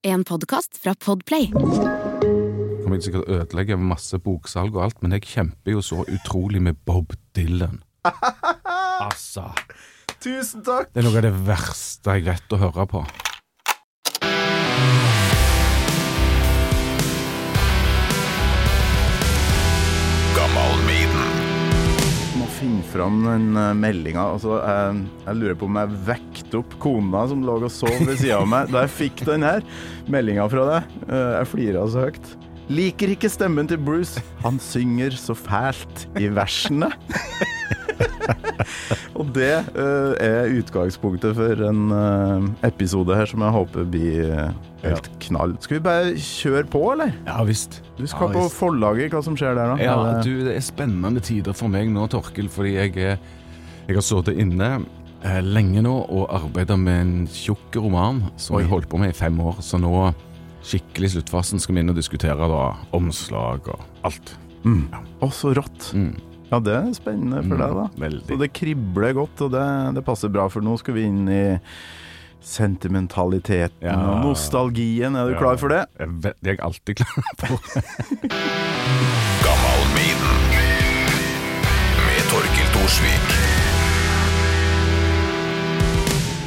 En 0.00 0.22
podkast 0.24 0.78
fra 0.80 0.94
Podplay. 0.96 1.50
Jeg 1.50 1.52
kommer 1.52 2.96
sikkert 2.96 3.04
sikkert 3.04 3.26
å 3.26 3.34
ødelegge 3.36 3.76
masse 3.76 4.16
boksalg 4.24 4.72
og 4.78 4.86
alt, 4.86 5.02
men 5.04 5.12
jeg 5.12 5.26
kjemper 5.28 5.74
jo 5.74 5.82
så 5.84 6.06
utrolig 6.08 6.62
med 6.64 6.80
Bob 6.88 7.12
Dylan. 7.36 7.82
Altså 9.00 9.50
Tusen 10.24 10.64
takk! 10.64 10.88
Det 10.94 11.02
er 11.02 11.06
noe 11.06 11.20
av 11.20 11.26
det 11.26 11.34
verste 11.44 12.16
jeg 12.16 12.24
vet 12.30 12.56
å 12.56 12.60
høre 12.62 12.86
på. 12.88 13.04
Fram 22.90 23.22
den 23.24 23.56
uh, 23.56 23.70
meldinga. 23.76 24.26
Altså, 24.34 24.58
jeg, 24.60 25.00
jeg 25.26 25.40
lurer 25.40 25.58
på 25.58 25.70
om 25.70 25.80
jeg 25.80 26.00
vekte 26.10 26.60
opp 26.60 26.76
kona 26.82 27.24
som 27.30 27.44
lå 27.46 27.56
og 27.60 27.72
sov 27.72 27.96
ved 28.04 28.20
sida 28.20 28.40
av 28.40 28.48
meg 28.50 28.70
da 28.72 28.84
jeg 28.84 28.94
fikk 28.98 29.24
den 29.28 29.46
her 29.46 29.64
meldinga 30.10 30.46
fra 30.50 30.66
deg. 30.68 30.94
Eh, 31.08 31.32
jeg 31.38 31.50
flira 31.52 31.86
så 31.90 32.06
høyt. 32.06 32.32
Liker 32.70 33.10
ikke 33.10 33.30
stemmen 33.32 33.68
til 33.70 33.80
Bruce. 33.82 34.22
Han 34.44 34.60
synger 34.62 35.16
så 35.18 35.34
fælt 35.34 36.06
i 36.20 36.28
versene. 36.30 36.90
og 39.18 39.32
det 39.34 39.52
uh, 39.74 40.14
er 40.22 40.52
utgangspunktet 40.60 41.34
for 41.36 41.64
en 41.66 41.90
uh, 41.90 42.46
episode 42.66 43.16
her 43.16 43.26
som 43.30 43.42
jeg 43.42 43.56
håper 43.56 43.88
blir 43.90 44.30
eh, 44.30 44.52
helt 44.82 45.08
knall. 45.20 45.56
Skal 45.60 45.78
vi 45.78 45.82
bare 45.84 46.14
kjøre 46.16 46.64
på, 46.72 46.80
eller? 46.94 47.12
Ja 47.26 47.42
visst. 47.44 47.80
Du 47.98 48.06
skal 48.06 48.28
Ja, 48.30 48.34
på 48.38 48.44
visst. 48.46 48.56
forlaget. 48.60 49.10
Hva 49.12 49.22
som 49.24 49.36
skjer 49.36 49.54
der, 49.54 49.74
da? 49.76 49.82
Ja, 49.82 49.96
Er 50.00 50.14
det- 50.14 50.24
du, 50.24 50.44
det 50.44 50.56
er 50.56 50.60
spennende 50.64 51.20
tider 51.20 51.52
for 51.54 51.68
meg 51.68 51.88
nå, 51.92 52.06
Torkel, 52.08 52.48
fordi 52.48 52.74
jeg, 52.74 52.96
er, 52.96 53.18
jeg 53.88 53.96
har 53.96 54.02
sittet 54.02 54.38
inne 54.38 54.84
eh, 55.22 55.40
lenge 55.42 55.82
nå 55.82 55.94
og 56.08 56.30
arbeida 56.30 56.76
med 56.80 57.00
en 57.00 57.26
tjukk 57.28 57.76
roman 57.76 58.22
som 58.36 58.56
Oi. 58.56 58.62
jeg 58.62 58.70
holdt 58.70 58.88
på 58.88 58.98
med 58.98 59.10
i 59.10 59.18
fem 59.18 59.38
år. 59.40 59.60
Så 59.60 59.78
nå, 59.80 60.14
skikkelig 60.64 61.04
i 61.10 61.14
sluttfasen, 61.20 61.60
skal 61.60 61.74
vi 61.74 61.80
inn 61.80 61.90
og 61.90 61.96
diskutere 61.96 62.36
da 62.48 62.76
omslag 62.92 63.68
og 63.68 63.80
alt. 64.04 64.34
Mm. 64.64 64.88
Å, 65.22 65.28
så 65.32 65.54
rått. 65.56 65.92
Mm. 65.96 66.14
Ja, 66.50 66.58
det 66.58 66.72
er 66.74 66.88
spennende 66.96 67.44
for 67.46 67.56
deg, 67.56 67.76
da. 67.78 67.84
Veldig. 67.96 68.26
Så 68.26 68.38
det 68.40 68.52
kribler 68.52 69.12
godt, 69.14 69.40
og 69.46 69.52
det, 69.54 69.94
det 69.94 70.02
passer 70.04 70.28
bra, 70.28 70.48
for 70.50 70.60
nå 70.60 70.74
skal 70.80 70.94
vi 70.96 71.04
inn 71.06 71.28
i 71.30 71.58
sentimentaliteten 72.40 73.86
Ja. 73.86 73.96
og 73.96 74.24
nostalgien. 74.24 75.16
Er 75.16 75.28
du 75.30 75.38
klar 75.38 75.56
for 75.56 75.68
det? 75.68 75.86
Jeg 75.98 76.08
vet- 76.22 76.36
Det 76.42 76.48
er 76.50 76.56
jeg 76.56 76.60
alltid 76.64 76.96
klar 76.96 77.22
for. 77.38 77.60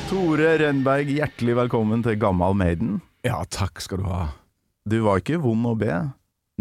Tore 0.09 0.51
Renberg, 0.61 1.09
hjertelig 1.09 1.55
velkommen 1.57 2.03
til 2.05 2.17
Gammal 2.21 2.55
Maiden. 2.57 2.97
Ja, 3.25 3.39
takk 3.49 3.79
skal 3.81 4.01
du 4.03 4.07
ha. 4.09 4.25
Du 4.89 4.99
var 5.05 5.21
ikke 5.21 5.39
vond 5.41 5.65
å 5.69 5.73
be. 5.79 5.93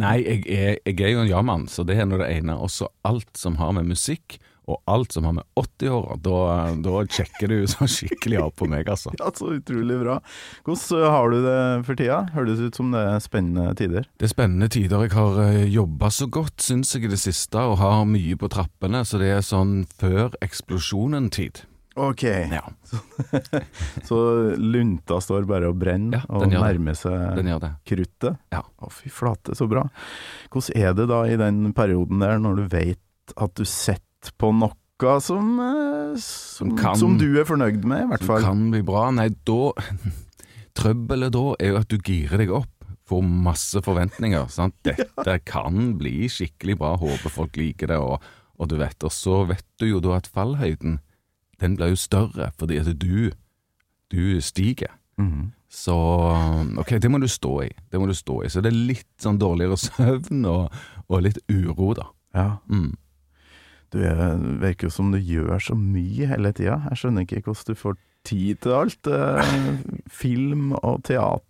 Nei, 0.01 0.15
jeg 0.23 0.45
er, 0.49 0.77
jeg 0.89 1.01
er 1.05 1.11
jo 1.13 1.25
en 1.25 1.31
ja-mann, 1.31 1.67
så 1.69 1.85
det 1.85 1.99
er 2.01 2.07
nå 2.09 2.17
det 2.23 2.31
ene. 2.39 2.55
Også 2.57 2.89
alt 3.09 3.29
som 3.37 3.59
har 3.61 3.75
med 3.77 3.91
musikk, 3.91 4.39
og 4.71 4.79
alt 4.87 5.13
som 5.17 5.25
har 5.27 5.35
med 5.35 5.45
80-åra, 5.59 6.17
da, 6.23 6.37
da 6.85 7.01
sjekker 7.11 7.51
du 7.51 7.57
så 7.71 7.89
skikkelig 7.91 8.39
av 8.45 8.53
på 8.59 8.69
meg, 8.71 8.87
altså. 8.93 9.11
Ja, 9.21 9.31
så 9.35 9.51
utrolig 9.57 9.97
bra. 10.05 10.21
Hvordan 10.67 11.09
har 11.17 11.33
du 11.35 11.39
det 11.47 11.57
for 11.89 11.99
tida? 11.99 12.21
Høres 12.37 12.63
ut 12.63 12.79
som 12.79 12.93
det 12.95 13.03
er 13.11 13.19
spennende 13.25 13.73
tider. 13.79 14.07
Det 14.21 14.29
er 14.29 14.35
spennende 14.35 14.71
tider. 14.73 15.03
Jeg 15.09 15.17
har 15.17 15.43
jobba 15.73 16.13
så 16.15 16.29
godt, 16.31 16.63
syns 16.63 16.95
jeg, 16.95 17.09
i 17.09 17.13
det 17.13 17.19
siste, 17.23 17.59
og 17.59 17.79
har 17.83 18.05
mye 18.07 18.39
på 18.39 18.51
trappene, 18.53 19.03
så 19.09 19.19
det 19.23 19.33
er 19.35 19.45
sånn 19.47 19.83
før 19.99 20.33
eksplosjonen-tid. 20.45 21.65
Ok, 22.01 22.23
Ja, 22.25 22.63
så 24.09 24.19
lunta 24.57 25.19
står 25.21 25.45
bare 25.49 25.69
og 25.69 25.77
brenner 25.83 26.23
Ja, 26.23 26.39
og 26.39 26.47
nærmer 26.49 26.97
seg 26.97 27.35
den 27.37 27.51
gjør 27.53 27.61
det. 27.67 27.71
kruttet. 27.91 28.39
Ja. 28.55 28.63
Å, 28.81 28.89
fy 28.89 29.11
flate, 29.13 29.53
så 29.59 29.69
bra. 29.69 29.85
Hvordan 30.53 30.79
er 30.87 30.97
det 30.97 31.07
da 31.11 31.19
i 31.29 31.37
den 31.41 31.75
perioden 31.77 32.25
der, 32.25 32.41
når 32.41 32.63
du 32.63 32.65
vet 32.73 33.37
at 33.37 33.53
du 33.61 33.65
sitter 33.69 34.09
på 34.39 34.53
noe 34.55 34.71
som, 35.21 35.59
eh, 35.59 36.15
som, 36.23 36.69
Som 36.69 36.77
kan- 36.79 36.97
som 36.97 37.17
du 37.19 37.41
er 37.41 37.45
fornøyd 37.49 37.83
med, 37.85 38.05
i 38.05 38.07
hvert 38.13 38.23
Som 38.23 38.43
kan 38.45 38.71
bli 38.71 38.83
bra. 38.87 39.11
Nei, 39.11 39.29
da 39.45 39.73
Trøbbelet 40.79 41.33
da 41.35 41.43
er 41.61 41.73
jo 41.73 41.81
at 41.83 41.89
du 41.91 41.99
girer 41.99 42.39
deg 42.39 42.53
opp. 42.55 42.69
Får 43.11 43.23
masse 43.27 43.83
forventninger. 43.85 44.47
Sant? 44.49 44.75
Dette 44.87 45.39
kan 45.45 45.97
bli 45.99 46.29
skikkelig 46.33 46.79
bra. 46.79 46.95
Håper 46.97 47.31
folk 47.35 47.57
liker 47.61 47.91
det, 47.93 47.99
og, 47.99 48.23
og 48.59 48.69
du 48.71 48.77
vet. 48.81 48.97
Og 49.05 49.13
så 49.13 49.43
vet 49.51 49.65
du 49.83 49.89
jo 49.91 50.01
da 50.01 50.17
at 50.21 50.31
fallhøyden 50.33 51.01
den 51.63 51.77
blir 51.79 51.93
jo 51.93 51.99
større, 52.01 52.51
fordi 52.59 52.79
at 52.81 52.89
du 52.99 53.31
du 54.13 54.41
stiger. 54.45 54.91
Mhm. 55.19 55.51
Så 55.73 55.95
ok, 56.79 56.99
det 57.01 57.09
må 57.11 57.17
du 57.23 57.27
stå 57.33 57.53
i. 57.65 57.71
Det 57.91 57.99
må 58.01 58.07
du 58.07 58.13
stå 58.15 58.43
i. 58.45 58.49
Så 58.53 58.61
det 58.61 58.73
er 58.73 58.77
litt 58.93 59.09
sånn 59.23 59.39
dårligere 59.41 59.79
søvn 59.81 60.43
og, 60.51 60.73
og 61.09 61.23
litt 61.25 61.39
uro, 61.49 61.95
da. 61.97 62.07
Ja, 62.37 62.49
Mm. 62.69 62.93
Du 63.93 63.99
er, 64.03 64.37
virker 64.63 64.89
jo 64.89 64.91
som 64.95 65.11
du 65.13 65.19
gjør 65.21 65.59
så 65.61 65.75
mye 65.77 66.27
hele 66.31 66.53
tida. 66.57 66.79
Jeg 66.91 66.99
skjønner 67.03 67.27
ikke 67.27 67.43
hvordan 67.45 67.69
du 67.69 67.75
får 67.79 67.97
tid 68.25 68.61
til 68.65 68.73
alt. 68.79 69.07
Eh, 69.07 69.57
film 70.23 70.73
og 70.81 71.03
teater, 71.05 71.43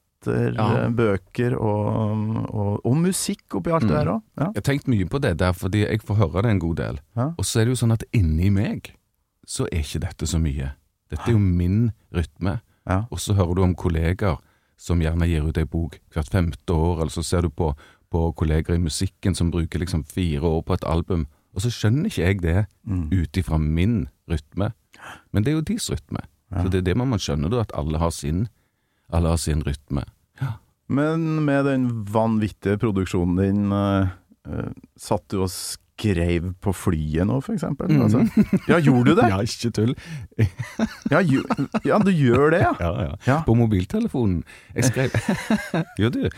Ja. 0.55 0.67
eh, 0.85 0.91
bøker 0.95 1.57
og, 1.59 2.27
og, 2.55 2.75
og 2.87 2.97
musikk 2.97 3.57
oppi 3.59 3.73
alt 3.75 3.83
det 3.89 3.91
Mm. 3.91 3.97
der 3.99 4.11
òg. 4.13 4.21
Ja. 4.39 4.45
Jeg 4.45 4.55
har 4.61 4.67
tenkt 4.69 4.89
mye 4.89 5.09
på 5.11 5.19
det 5.21 5.37
der, 5.39 5.53
fordi 5.53 5.81
jeg 5.87 6.03
får 6.03 6.15
høre 6.21 6.43
det 6.43 6.51
en 6.51 6.59
god 6.63 6.77
del. 6.77 7.01
Ja. 7.17 7.27
Og 7.39 7.45
så 7.45 7.61
er 7.61 7.65
det 7.67 7.75
jo 7.75 7.81
sånn 7.87 7.93
at 7.97 8.05
inni 8.15 8.51
meg 8.51 8.93
så 9.47 9.67
er 9.73 9.83
ikke 9.83 10.01
dette 10.07 10.27
så 10.31 10.39
mye. 10.39 10.73
Dette 11.11 11.27
er 11.27 11.33
jo 11.35 11.39
min 11.43 11.91
rytme. 12.15 12.61
Ja. 12.87 13.01
Og 13.11 13.19
så 13.19 13.35
hører 13.35 13.55
du 13.55 13.63
om 13.63 13.75
kolleger 13.75 14.39
som 14.79 14.99
gjerne 15.03 15.27
gir 15.29 15.43
ut 15.47 15.59
ei 15.59 15.65
bok 15.65 15.99
hvert 16.15 16.31
femte 16.31 16.71
år, 16.75 17.01
eller 17.03 17.11
så 17.15 17.23
ser 17.27 17.43
du 17.43 17.51
på, 17.51 17.73
på 18.11 18.23
kolleger 18.35 18.75
i 18.75 18.79
musikken 18.83 19.35
som 19.35 19.51
bruker 19.51 19.79
liksom 19.83 20.05
fire 20.05 20.41
år 20.43 20.63
på 20.67 20.75
et 20.75 20.85
album, 20.87 21.27
og 21.55 21.61
så 21.65 21.71
skjønner 21.71 22.09
ikke 22.11 22.25
jeg 22.27 22.41
det 22.43 22.67
Mm. 22.87 23.09
ut 23.13 23.33
ifra 23.39 23.59
min 23.61 24.09
rytme. 24.31 24.73
Men 25.33 25.43
det 25.45 25.53
er 25.53 25.57
jo 25.59 25.67
deres 25.69 25.91
rytme. 25.91 26.21
Ja. 26.53 26.63
Så 26.63 26.71
det 26.71 26.79
er 26.83 26.87
det 26.91 26.97
man 26.97 27.09
må 27.11 27.17
skjønne, 27.21 27.51
da, 27.51 27.61
at 27.61 27.73
alle 27.75 27.99
har 27.99 28.11
sin, 28.11 28.49
alle 29.13 29.29
har 29.29 29.37
sin 29.41 29.63
rytme. 29.63 30.05
Men 30.89 31.45
med 31.47 31.65
den 31.65 31.87
vanvittige 32.05 32.77
produksjonen 32.77 33.37
din, 33.39 33.73
eh, 33.73 34.69
satt 34.99 35.25
du 35.31 35.39
og 35.43 35.49
skrev 35.49 36.51
på 36.61 36.73
flyet 36.75 37.25
nå, 37.27 37.41
for 37.41 37.55
eksempel? 37.55 37.89
Mhm. 37.89 38.03
Altså? 38.03 38.59
Ja, 38.69 38.79
gjorde 38.83 39.05
du 39.15 39.15
det? 39.21 39.29
Ja, 39.33 39.39
ikke 39.41 39.71
tull. 39.73 39.95
Ja, 41.13 41.21
jo, 41.21 41.43
ja, 41.87 41.99
du 41.99 42.11
gjør 42.11 42.51
det, 42.51 42.61
ja. 42.61 42.73
Ja, 42.81 42.93
ja. 43.07 43.15
Ja. 43.27 43.39
På 43.47 43.55
mobiltelefonen. 43.57 44.43
Jeg 44.75 44.85
skrev 44.91 45.11
Jo, 46.03 46.11
du. 46.11 46.29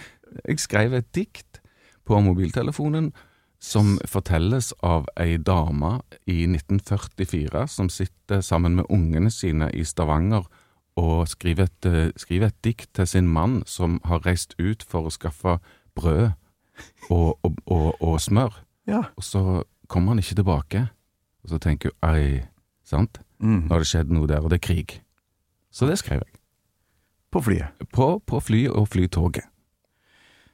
Jeg 0.47 0.59
skrev 0.61 0.93
et 0.95 1.11
dikt 1.15 1.61
på 2.07 2.21
mobiltelefonen 2.23 3.13
som 3.61 3.97
fortelles 4.09 4.73
av 4.83 5.07
ei 5.21 5.37
dame 5.37 5.99
i 6.27 6.45
1944 6.47 7.67
som 7.69 7.89
sitter 7.89 8.41
sammen 8.45 8.77
med 8.77 8.91
ungene 8.93 9.31
sine 9.33 9.71
i 9.73 9.85
Stavanger 9.85 10.47
og 11.01 11.29
skriver 11.29 11.65
et, 11.65 11.87
eh, 11.87 12.13
skriver 12.17 12.47
et 12.47 12.63
dikt 12.65 12.93
til 12.95 13.07
sin 13.07 13.29
mann 13.29 13.63
som 13.67 14.01
har 14.05 14.27
reist 14.27 14.55
ut 14.59 14.83
for 14.83 15.07
å 15.09 15.15
skaffe 15.15 15.59
brød 15.95 16.33
og, 17.11 17.39
og, 17.43 17.57
og, 17.67 18.03
og 18.03 18.21
smør. 18.21 18.65
ja. 18.87 19.03
Og 19.17 19.25
så 19.25 19.65
kommer 19.89 20.15
han 20.15 20.19
ikke 20.19 20.35
tilbake. 20.35 20.89
Og 21.45 21.51
så 21.51 21.59
tenker 21.59 21.91
hun 21.93 22.15
ei, 22.15 22.45
sant? 22.85 23.21
Mm. 23.39 23.67
Nå 23.67 23.75
har 23.75 23.83
det 23.83 23.91
skjedd 23.91 24.11
noe 24.11 24.27
der, 24.27 24.41
og 24.41 24.51
det 24.51 24.63
er 24.63 24.67
krig. 24.67 25.01
Så 25.71 25.87
det 25.87 25.99
skrev 26.01 26.23
jeg. 26.25 26.41
På 27.31 27.43
flyet. 27.43 27.87
På, 27.93 28.19
på 28.19 28.41
fly 28.41 28.67
og 28.71 28.89
flytoget. 28.89 29.45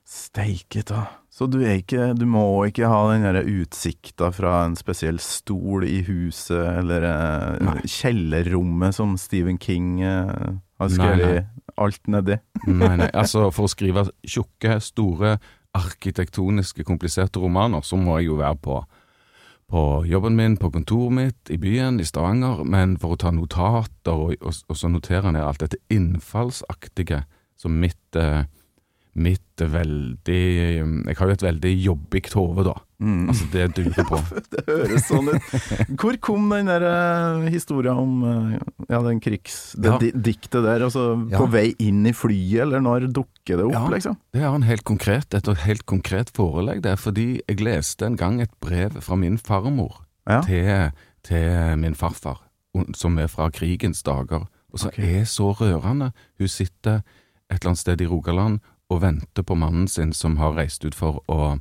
Steike 0.05 0.83
ta. 0.83 1.20
Så 1.41 1.47
du, 1.49 1.63
ikke, 1.65 2.11
du 2.13 2.27
må 2.29 2.43
ikke 2.69 2.85
ha 2.85 2.99
den 3.15 3.23
der 3.25 3.47
utsikta 3.49 4.29
fra 4.29 4.59
en 4.67 4.75
spesiell 4.77 5.17
stol 5.25 5.87
i 5.89 6.03
huset, 6.05 6.61
eller 6.83 7.07
eh, 7.09 7.55
Nei. 7.65 7.79
kjellerrommet 7.89 8.93
som 8.93 9.15
Stephen 9.17 9.57
King 9.57 10.03
eh, 10.05 10.51
har 10.77 10.93
skrevet 10.93 11.49
alt 11.81 12.11
nedi. 12.13 12.37
Nei, 12.69 12.93
nei, 13.01 13.09
altså 13.23 13.47
for 13.57 13.65
å 13.65 13.73
skrive 13.73 14.05
tjukke, 14.21 14.77
store, 14.85 15.39
arkitektoniske, 15.81 16.85
kompliserte 16.85 17.41
romaner, 17.41 17.81
så 17.89 17.97
må 17.97 18.19
jeg 18.19 18.29
jo 18.29 18.37
være 18.43 18.61
på, 18.61 18.77
på 19.73 19.89
jobben 20.11 20.37
min, 20.37 20.61
på 20.61 20.69
kontoret 20.77 21.17
mitt, 21.23 21.41
i 21.49 21.57
byen, 21.63 22.03
i 22.05 22.09
Stavanger, 22.11 22.67
men 22.69 22.99
for 23.01 23.17
å 23.17 23.21
ta 23.25 23.33
notater 23.33 24.13
og, 24.13 24.37
og, 24.45 24.61
og 24.69 24.77
så 24.77 24.93
notere 24.93 25.33
ned 25.33 25.47
alt 25.47 25.65
dette 25.65 25.81
innfallsaktige, 25.89 27.25
som 27.57 27.81
mitt, 27.81 28.03
eh, 28.13 28.43
mitt 29.19 29.61
veldig 29.61 30.41
Jeg 30.41 31.17
har 31.19 31.29
jo 31.29 31.35
et 31.35 31.43
veldig 31.45 31.73
jobbig 31.83 32.23
hode, 32.35 32.65
da. 32.71 32.77
Altså, 33.01 33.47
det 33.53 33.65
durer 33.79 34.07
på. 34.07 34.19
Det 34.53 34.63
høres 34.67 35.07
sånn 35.09 35.31
ut. 35.33 35.53
Hvor 36.01 36.19
kom 36.21 36.51
den 36.53 36.69
der 36.69 36.85
uh, 36.85 37.47
historien 37.53 37.97
om 37.97 38.25
uh, 38.25 38.59
ja, 38.91 39.01
den 39.05 39.23
krigs... 39.25 39.73
Det 39.77 39.91
Ja. 39.91 39.99
di 40.01 40.11
diktet 40.13 40.63
der, 40.67 40.85
altså 40.85 41.17
Ja. 41.31 41.41
på 41.41 41.49
vei 41.51 41.75
inn 41.81 42.05
i 42.07 42.13
flyet, 42.13 42.67
eller 42.67 42.85
når 42.85 43.09
dukker 43.13 43.61
det 43.61 43.67
opp, 43.71 43.89
liksom? 43.95 44.19
Det 44.33 44.43
er 44.45 44.53
en 44.53 44.69
helt 44.69 44.85
konkret, 44.85 45.33
et 45.35 45.49
helt 45.65 45.87
konkret 45.87 46.31
forelegg, 46.37 46.83
det 46.85 46.93
er 46.93 47.01
fordi 47.01 47.41
jeg 47.49 47.65
leste 47.65 48.07
en 48.07 48.17
gang 48.21 48.41
et 48.41 48.53
brev 48.61 49.01
fra 49.01 49.17
min 49.17 49.39
farmor 49.39 50.05
til, 50.47 50.93
til 51.27 51.77
min 51.81 51.97
farfar, 51.97 52.45
som 52.95 53.19
er 53.19 53.29
fra 53.33 53.49
krigens 53.51 54.05
dager, 54.07 54.47
og 54.71 54.79
som 54.79 54.93
okay. 54.93 55.21
er 55.21 55.25
så 55.25 55.51
rørende. 55.57 56.13
Hun 56.39 56.49
sitter 56.49 57.01
et 57.51 57.59
eller 57.59 57.73
annet 57.73 57.83
sted 57.83 58.01
i 58.05 58.07
Rogaland 58.07 58.61
og 58.91 59.03
venter 59.05 59.47
på 59.47 59.57
mannen 59.59 59.89
sin 59.89 60.13
som 60.17 60.37
har 60.41 60.57
reist 60.59 60.85
ut 60.85 60.97
for 60.99 61.21
å, 61.31 61.53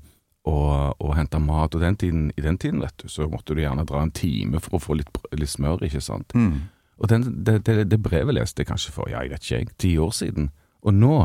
å, 0.50 0.58
å 0.98 1.14
hente 1.18 1.40
mat, 1.44 1.76
og 1.76 1.84
den 1.84 1.98
tiden, 2.00 2.30
i 2.36 2.44
den 2.46 2.58
tiden, 2.58 2.81
vet 2.81 2.98
du, 3.02 3.08
så 3.12 3.30
måtte 3.30 3.56
du 3.56 3.62
gjerne 3.62 3.86
dra 3.88 4.02
en 4.04 4.14
time 4.16 4.62
for 4.64 4.80
å 4.80 4.84
få 4.84 4.98
litt, 4.98 5.22
litt 5.38 5.54
smør, 5.54 5.86
ikke 5.86 6.02
sant? 6.04 6.34
Mm. 6.34 6.68
Og 7.00 7.12
den, 7.12 7.28
det, 7.46 7.62
det, 7.68 7.86
det 7.92 8.02
brevet 8.04 8.36
leste 8.36 8.64
jeg 8.64 8.72
kanskje 8.72 8.96
for, 8.96 9.12
ja, 9.12 9.22
jeg 9.24 9.36
vet 9.36 9.46
ikke 9.46 9.62
jeg, 9.62 9.72
ti 9.80 9.94
år 10.02 10.12
siden. 10.16 10.50
Og 10.84 10.96
nå, 10.96 11.16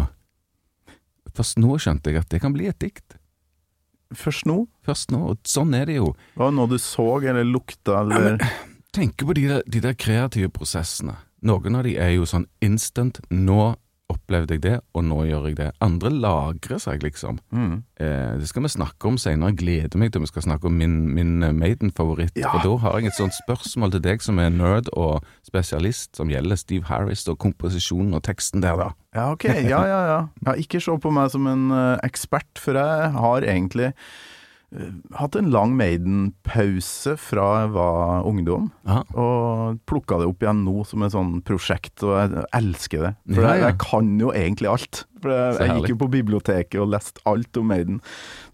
først 1.34 1.58
nå 1.62 1.78
skjønte 1.82 2.12
jeg 2.12 2.22
at 2.22 2.30
det 2.30 2.42
kan 2.44 2.54
bli 2.54 2.68
et 2.70 2.78
dikt. 2.82 3.16
Først 4.14 4.46
nå? 4.46 4.66
Først 4.86 5.10
nå, 5.10 5.22
og 5.32 5.48
sånn 5.48 5.74
er 5.74 5.88
det 5.90 5.98
jo. 5.98 6.12
Var 6.38 6.52
det 6.54 6.68
du 6.70 6.78
så, 6.78 7.08
eller 7.24 7.48
lukta, 7.48 8.04
eller 8.04 8.38
Tenk 8.94 9.24
på 9.26 9.34
de 9.34 9.48
der, 9.50 9.62
de 9.66 9.80
der 9.82 9.96
kreative 9.98 10.52
prosessene. 10.54 11.16
Noen 11.42 11.74
av 11.74 11.82
de 11.82 11.96
er 11.98 12.12
jo 12.14 12.28
sånn 12.28 12.46
instant, 12.62 13.18
nå 13.26 13.74
opplevde 14.12 14.56
jeg 14.56 14.62
det, 14.64 14.74
og 14.94 15.04
nå 15.06 15.22
gjør 15.28 15.46
jeg 15.48 15.56
det. 15.58 15.68
Andre 15.84 16.10
lagrer 16.12 16.80
seg, 16.82 17.02
liksom. 17.04 17.38
mm. 17.54 17.74
Eh, 18.04 18.34
det 18.40 18.48
skal 18.50 18.64
vi 18.66 18.72
snakke 18.74 19.08
om 19.08 19.16
senere. 19.20 19.52
Jeg 19.52 19.60
gleder 19.62 20.00
meg 20.00 20.12
til 20.12 20.24
vi 20.24 20.28
skal 20.28 20.44
snakke 20.44 20.68
om 20.68 20.76
min, 20.76 20.96
min 21.14 21.42
eh, 21.46 21.54
Maiden-favoritt. 21.56 22.34
Ja. 22.36 22.52
For 22.52 22.66
da 22.66 22.74
har 22.84 22.98
jeg 22.98 23.12
et 23.12 23.18
sånt 23.18 23.36
spørsmål 23.36 23.94
til 23.94 24.04
deg 24.04 24.24
som 24.24 24.40
er 24.42 24.52
nerd 24.52 24.90
og 24.92 25.24
spesialist, 25.46 26.12
som 26.18 26.32
gjelder 26.32 26.60
Steve 26.60 26.88
Harris 26.90 27.24
og 27.32 27.38
komposisjonen 27.42 28.16
og 28.18 28.24
teksten 28.26 28.64
der, 28.64 28.76
da. 28.80 28.90
Ja, 29.16 29.30
ok. 29.32 29.48
Ja, 29.64 29.82
ja, 29.88 30.00
ja. 30.10 30.20
ja 30.48 30.56
ikke 30.60 30.82
se 30.82 30.98
på 31.00 31.14
meg 31.14 31.32
som 31.32 31.48
en 31.50 31.68
eh, 31.72 31.96
ekspert, 32.04 32.52
for 32.60 32.76
jeg 32.80 33.12
har 33.16 33.48
egentlig 33.48 33.94
hatt 35.14 35.36
en 35.38 35.50
lang 35.54 35.74
Maiden-pause 35.78 37.14
fra 37.20 37.46
jeg 37.62 37.72
var 37.76 38.26
ungdom. 38.28 38.70
Aha. 38.88 39.02
Og 39.14 39.80
plukka 39.88 40.18
det 40.20 40.28
opp 40.30 40.42
igjen 40.44 40.64
nå 40.66 40.84
som 40.88 41.04
et 41.06 41.14
sånn 41.14 41.36
prosjekt, 41.46 42.02
og 42.06 42.16
jeg 42.18 42.46
elsker 42.58 43.06
det. 43.08 43.12
For 43.34 43.42
Ja, 43.46 43.54
ja. 43.54 43.68
jeg 43.68 43.78
kan 43.84 44.14
jo 44.20 44.32
egentlig 44.34 44.72
alt. 44.72 45.04
For 45.24 45.32
jeg, 45.32 45.78
gikk 45.78 45.94
jo 45.94 46.00
på 46.04 46.10
biblioteket 46.12 46.80
og 46.82 46.90
leste 46.92 47.22
alt 47.28 47.56
om 47.60 47.70
Maiden. 47.72 48.00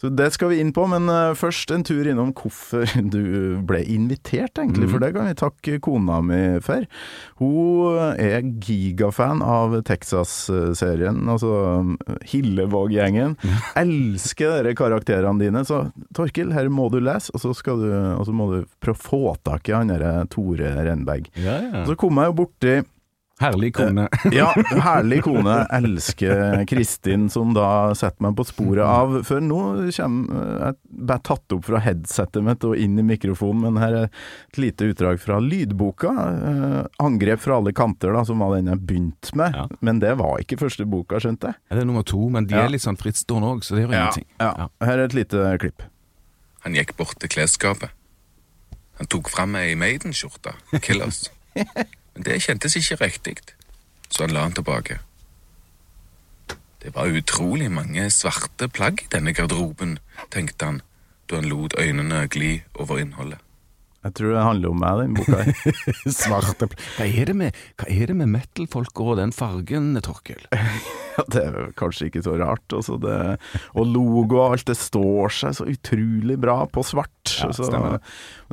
Så 0.01 0.11
det 0.15 0.31
skal 0.37 0.53
vi 0.53 0.61
inn 0.63 0.73
på, 0.77 0.87
men 0.91 1.11
eh, 1.13 1.35
først 1.39 1.73
en 1.75 1.85
tur 1.87 2.07
innom 2.09 2.33
hvorfor 2.37 2.87
du 3.15 3.59
ble 3.67 3.83
invitert, 3.91 4.55
egentlig. 4.57 4.87
Mm. 4.87 4.93
For 4.95 5.03
det 5.03 5.13
kan 5.17 5.29
vi 5.29 5.39
takke 5.41 5.81
kona 5.85 6.21
mi 6.25 6.41
for. 6.65 6.87
Hun 7.41 7.99
er 8.21 8.47
gigafan 8.63 9.43
av 9.45 9.81
Texas-serien, 9.89 11.23
altså 11.31 11.53
Hillevåg-gjengen. 12.31 13.37
Elsker 13.83 14.61
dere 14.61 14.77
karakterene 14.79 15.43
dine, 15.43 15.65
så 15.67 15.89
Torkil, 16.17 16.55
her 16.57 16.71
må 16.73 16.89
du 16.93 17.01
lese, 17.03 17.33
og 17.35 17.43
så, 17.43 17.55
skal 17.57 17.83
du, 17.83 17.91
og 18.15 18.25
så 18.29 18.37
må 18.37 18.49
du 18.53 18.59
prøve 18.83 18.97
å 18.97 19.05
få 19.11 19.23
tak 19.47 19.69
i 19.71 19.77
han 19.77 19.91
derre 19.93 20.25
Tore 20.31 20.73
Renberg. 20.87 21.29
Ja, 21.41 21.61
ja. 21.67 21.85
Så 21.89 21.99
kom 21.99 22.21
jeg 22.21 22.31
jo 22.31 22.41
borti 22.45 22.79
Herlig 23.41 23.71
kone. 23.75 24.05
ja, 24.37 24.51
herlig 24.85 25.23
kone. 25.25 25.55
Elsker 25.73 26.65
Kristin, 26.69 27.29
som 27.33 27.55
da 27.57 27.95
setter 27.97 28.21
meg 28.27 28.35
på 28.37 28.45
sporet 28.45 28.85
av 28.85 29.15
For 29.25 29.41
nå 29.41 29.61
kommer 29.97 30.43
jeg 30.67 30.77
bare 31.09 31.23
tatt 31.25 31.55
opp 31.57 31.65
fra 31.65 31.81
headsetet 31.81 32.45
mitt 32.45 32.67
og 32.69 32.77
inn 32.77 32.99
i 33.01 33.05
mikrofonen, 33.07 33.63
men 33.65 33.81
her 33.83 33.97
er 34.03 34.09
et 34.11 34.61
lite 34.61 34.91
utdrag 34.93 35.21
fra 35.23 35.39
lydboka. 35.41 36.13
Eh, 36.13 36.83
'Angrep 37.01 37.41
fra 37.41 37.57
alle 37.57 37.73
kanter', 37.73 38.13
da, 38.13 38.25
som 38.29 38.39
var 38.45 38.57
den 38.59 38.69
jeg 38.75 38.85
begynte 38.87 39.35
med. 39.35 39.57
Ja. 39.57 39.67
Men 39.81 40.01
det 40.05 40.13
var 40.21 40.37
ikke 40.45 40.59
første 40.61 40.85
boka, 40.85 41.17
skjønte 41.23 41.49
jeg. 41.53 41.57
Ja, 41.71 41.77
Det 41.77 41.83
er 41.83 41.87
nummer 41.89 42.05
to, 42.05 42.29
men 42.29 42.45
de 42.47 42.55
Ja. 42.55 42.65
er 42.67 42.69
litt 42.77 42.83
sånn 42.85 42.99
frittstående 43.01 43.49
òg, 43.57 43.65
så 43.65 43.75
det 43.77 43.87
gjør 43.87 43.95
ingenting. 43.97 44.27
Ja. 44.39 44.69
Her 44.83 44.99
er 44.99 45.05
et 45.05 45.15
lite 45.15 45.59
klipp. 45.59 45.83
Han 46.65 46.75
gikk 46.75 46.95
bort 46.97 47.17
til 47.19 47.29
klesskapet. 47.29 47.89
Han 48.99 49.07
tok 49.07 49.31
fram 49.31 49.55
ei 49.57 49.75
Maiden-skjorte, 49.75 50.53
Killers. 50.83 51.31
Det 52.21 52.43
kjentes 52.43 52.77
ikke 52.77 52.99
riktig, 53.01 53.37
så 54.11 54.27
han 54.27 54.35
la 54.35 54.45
den 54.45 54.59
tilbake. 54.59 54.99
Det 56.83 56.95
var 56.95 57.13
utrolig 57.13 57.71
mange 57.73 58.11
svarte 58.11 58.69
plagg 58.69 59.03
i 59.05 59.11
denne 59.13 59.33
garderoben, 59.37 59.99
tenkte 60.33 60.65
han, 60.65 60.83
da 61.29 61.41
han 61.41 61.49
lot 61.49 61.77
øynene 61.79 62.27
gli 62.29 62.63
over 62.75 62.99
innholdet. 62.99 63.39
Jeg 64.01 64.15
tror 64.17 64.33
det 64.33 64.45
handler 64.47 64.73
om 64.73 64.79
meg, 64.81 65.01
den 65.03 65.17
boka 65.19 65.43
her. 65.45 65.81
Svarte 66.23 66.71
Hva 66.71 67.05
er 67.05 67.29
det 67.29 67.35
med, 67.37 67.59
hva 67.77 67.89
er 67.93 68.09
det 68.09 68.17
med 68.17 68.31
metal-folk 68.33 69.03
og 69.05 69.19
den 69.21 69.35
fargen, 69.37 69.93
Torkel? 70.05 70.47
Ja, 71.11 71.25
det 71.35 71.41
er 71.43 71.73
kanskje 71.77 72.07
ikke 72.07 72.21
så 72.23 72.37
rart. 72.39 72.63
Altså 72.73 72.95
det, 73.03 73.15
og 73.75 73.89
logo 73.91 74.39
og 74.39 74.55
alt, 74.55 74.69
det 74.71 74.77
står 74.79 75.35
seg 75.35 75.57
så 75.59 75.67
utrolig 75.69 76.37
bra 76.41 76.63
på 76.71 76.85
svart. 76.87 77.33
Ja, 77.35 77.51
så, 77.53 77.67
men 77.67 77.99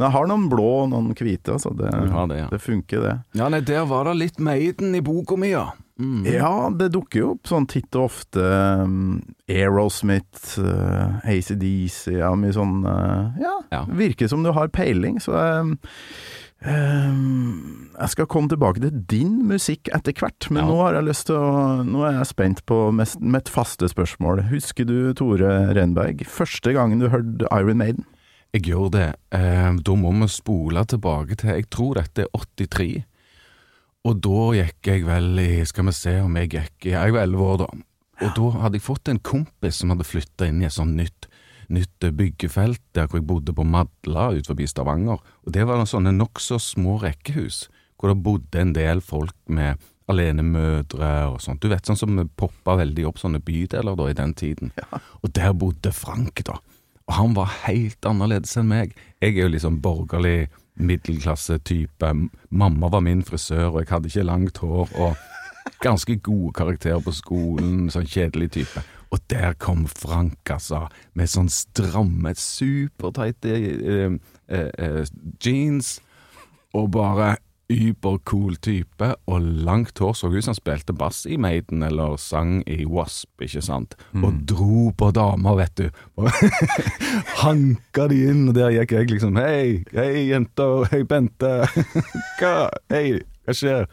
jeg 0.01 0.13
har 0.17 0.27
noen 0.27 0.47
blå 0.51 0.65
og 0.81 0.89
noen 0.91 1.13
hvite, 1.13 1.53
altså. 1.53 1.71
Det, 1.77 1.93
det, 1.93 2.39
ja. 2.41 2.47
det 2.51 2.59
funker, 2.59 3.05
det. 3.05 3.13
Ja, 3.37 3.51
nei, 3.53 3.61
der 3.63 3.85
var 3.87 4.09
det 4.09 4.17
litt 4.17 4.41
Maiden 4.43 4.97
i 4.97 5.03
boka 5.05 5.37
mi, 5.39 5.53
ja. 5.53 5.69
Mm. 5.99 6.25
Ja, 6.29 6.69
det 6.77 6.91
dukker 6.93 7.19
jo 7.23 7.29
opp 7.33 7.47
sånn 7.49 7.65
titt 7.67 7.95
og 7.97 8.03
ofte 8.11 8.43
um, 8.83 9.21
Aerosmith, 9.49 10.59
uh, 10.61 11.17
ACDC, 11.25 12.19
ja, 12.19 12.29
mye 12.37 12.53
sånn 12.53 12.83
uh, 12.85 13.31
ja, 13.41 13.55
Ja. 13.73 13.79
virker 13.89 14.29
som 14.29 14.43
du 14.45 14.51
har 14.53 14.69
peiling, 14.69 15.17
så 15.23 15.33
um, 15.63 15.71
um, 16.65 17.89
jeg 17.97 18.09
skal 18.13 18.27
komme 18.29 18.49
tilbake 18.51 18.81
til 18.83 18.93
din 19.09 19.39
musikk 19.49 19.89
etter 19.95 20.13
hvert, 20.17 20.49
men 20.51 20.63
Ja. 20.65 20.69
nå 20.69 20.77
har 20.83 20.93
jeg 20.99 21.07
lyst 21.09 21.25
til 21.31 21.35
å 21.41 21.83
Nå 21.87 22.03
er 22.07 22.17
jeg 22.19 22.29
spent 22.29 22.65
på 22.65 22.91
mest, 22.93 23.19
mitt 23.19 23.49
faste 23.49 23.87
spørsmål. 23.89 24.45
Husker 24.51 24.85
du 24.85 25.13
Tore 25.13 25.73
Renberg, 25.73 26.25
første 26.27 26.73
gangen 26.73 26.99
du 26.99 27.09
hørte 27.09 27.47
Iron 27.51 27.77
Maiden? 27.77 28.05
Jeg 28.53 28.63
gjør 28.69 28.89
det. 28.91 29.15
Eh, 29.31 29.73
da 29.83 29.95
må 29.95 30.13
vi 30.21 30.27
spole 30.31 30.85
tilbake 30.85 31.35
til 31.37 31.49
Jeg 31.49 31.69
tror 31.69 31.95
dette 31.95 32.23
er 32.23 32.27
83. 32.33 33.03
Og 34.05 34.19
da 34.23 34.43
gikk 34.55 34.87
jeg 34.91 35.05
vel 35.07 35.39
i 35.41 35.65
Skal 35.67 35.89
vi 35.89 35.93
se 35.97 36.13
om 36.21 36.35
jeg 36.39 36.51
gikk 36.53 36.85
Jeg 36.91 37.15
var 37.15 37.25
elleve 37.25 37.47
år, 37.47 37.57
da. 37.65 37.69
Og 38.25 38.29
da 38.37 38.51
hadde 38.63 38.79
jeg 38.79 38.85
fått 38.85 39.09
en 39.11 39.19
kompis 39.21 39.81
som 39.81 39.91
hadde 39.93 40.07
flytta 40.07 40.47
inn 40.49 40.61
i 40.63 40.67
et 40.69 40.73
sånt 40.73 40.95
nytt, 40.97 41.27
nytt 41.69 42.07
byggefelt 42.17 42.81
der 42.97 43.05
hvor 43.05 43.19
jeg 43.19 43.27
bodde 43.29 43.53
på 43.53 43.65
Madla 43.67 44.31
ut 44.33 44.47
forbi 44.49 44.65
Stavanger. 44.69 45.21
Og 45.45 45.53
det 45.53 45.67
var 45.67 45.77
noen 45.77 45.89
sånne 45.89 46.15
nokså 46.15 46.57
små 46.61 46.97
rekkehus 47.03 47.67
hvor 47.97 48.13
det 48.13 48.23
bodde 48.25 48.61
en 48.61 48.73
del 48.73 49.01
folk 49.05 49.35
med 49.49 49.81
alenemødre 50.07 51.11
og 51.33 51.41
sånt. 51.43 51.61
Du 51.61 51.69
vet, 51.71 51.85
sånn 51.85 51.99
som 51.99 52.19
poppa 52.39 52.77
veldig 52.79 53.07
opp 53.09 53.19
sånne 53.21 53.41
bydeler 53.43 53.97
da 53.99 54.09
i 54.09 54.17
den 54.17 54.33
tiden. 54.37 54.71
Og 55.21 55.33
der 55.35 55.53
bodde 55.57 55.91
Frank, 55.93 56.41
da. 56.47 56.59
Og 57.07 57.15
han 57.15 57.35
var 57.37 57.51
helt 57.65 58.07
annerledes 58.07 58.55
enn 58.59 58.69
meg. 58.71 58.95
Jeg 59.21 59.35
er 59.35 59.45
jo 59.45 59.51
liksom 59.53 59.81
borgerlig 59.83 60.49
middelklasse-type. 60.79 62.11
Mamma 62.49 62.89
var 62.93 63.03
min 63.05 63.23
frisør, 63.23 63.69
og 63.69 63.81
jeg 63.81 63.89
hadde 63.89 64.11
ikke 64.11 64.27
langt 64.27 64.57
hår. 64.57 64.93
Og 64.95 65.15
ganske 65.83 66.17
gode 66.23 66.53
karakterer 66.57 67.01
på 67.03 67.13
skolen, 67.15 67.89
sånn 67.93 68.07
kjedelig 68.07 68.51
type. 68.57 68.83
Og 69.11 69.19
der 69.31 69.53
kom 69.59 69.85
Frank, 69.87 70.39
altså, 70.51 70.87
med 71.15 71.31
sånn 71.31 71.49
stramme, 71.51 72.33
supertighte 72.35 73.53
eh, 73.55 74.17
eh, 74.51 74.71
eh, 74.77 75.03
jeans, 75.43 75.97
og 76.75 76.91
bare 76.91 77.37
übercool 77.67 78.55
type, 78.63 79.09
og 79.27 79.41
langt 79.67 79.99
hår. 79.99 80.13
Så 80.15 80.29
ut 80.31 80.43
som 80.43 80.53
han 80.53 80.59
spilte 80.59 80.95
bass 80.95 81.25
i 81.27 81.37
Maiden, 81.37 81.83
eller 81.83 82.15
sang 82.21 82.61
i 82.67 82.85
Wasp, 82.87 83.29
ikke 83.43 83.63
sant? 83.63 83.97
Og 84.15 84.41
dro 84.47 84.91
på 84.97 85.11
damer, 85.15 85.57
vet 85.59 85.75
du. 85.79 85.87
Og 86.15 86.29
Hanka 87.43 88.07
de 88.11 88.21
inn, 88.31 88.45
og 88.47 88.55
der 88.57 88.71
gikk 88.75 88.95
jeg 88.95 89.11
liksom 89.11 89.39
Hei, 89.41 89.83
hei 89.95 90.27
jenter, 90.29 90.87
hei 90.93 91.03
Bente. 91.07 91.53
Hva, 92.39 92.69
hei, 92.93 93.19
hva 93.45 93.55
skjer? 93.55 93.89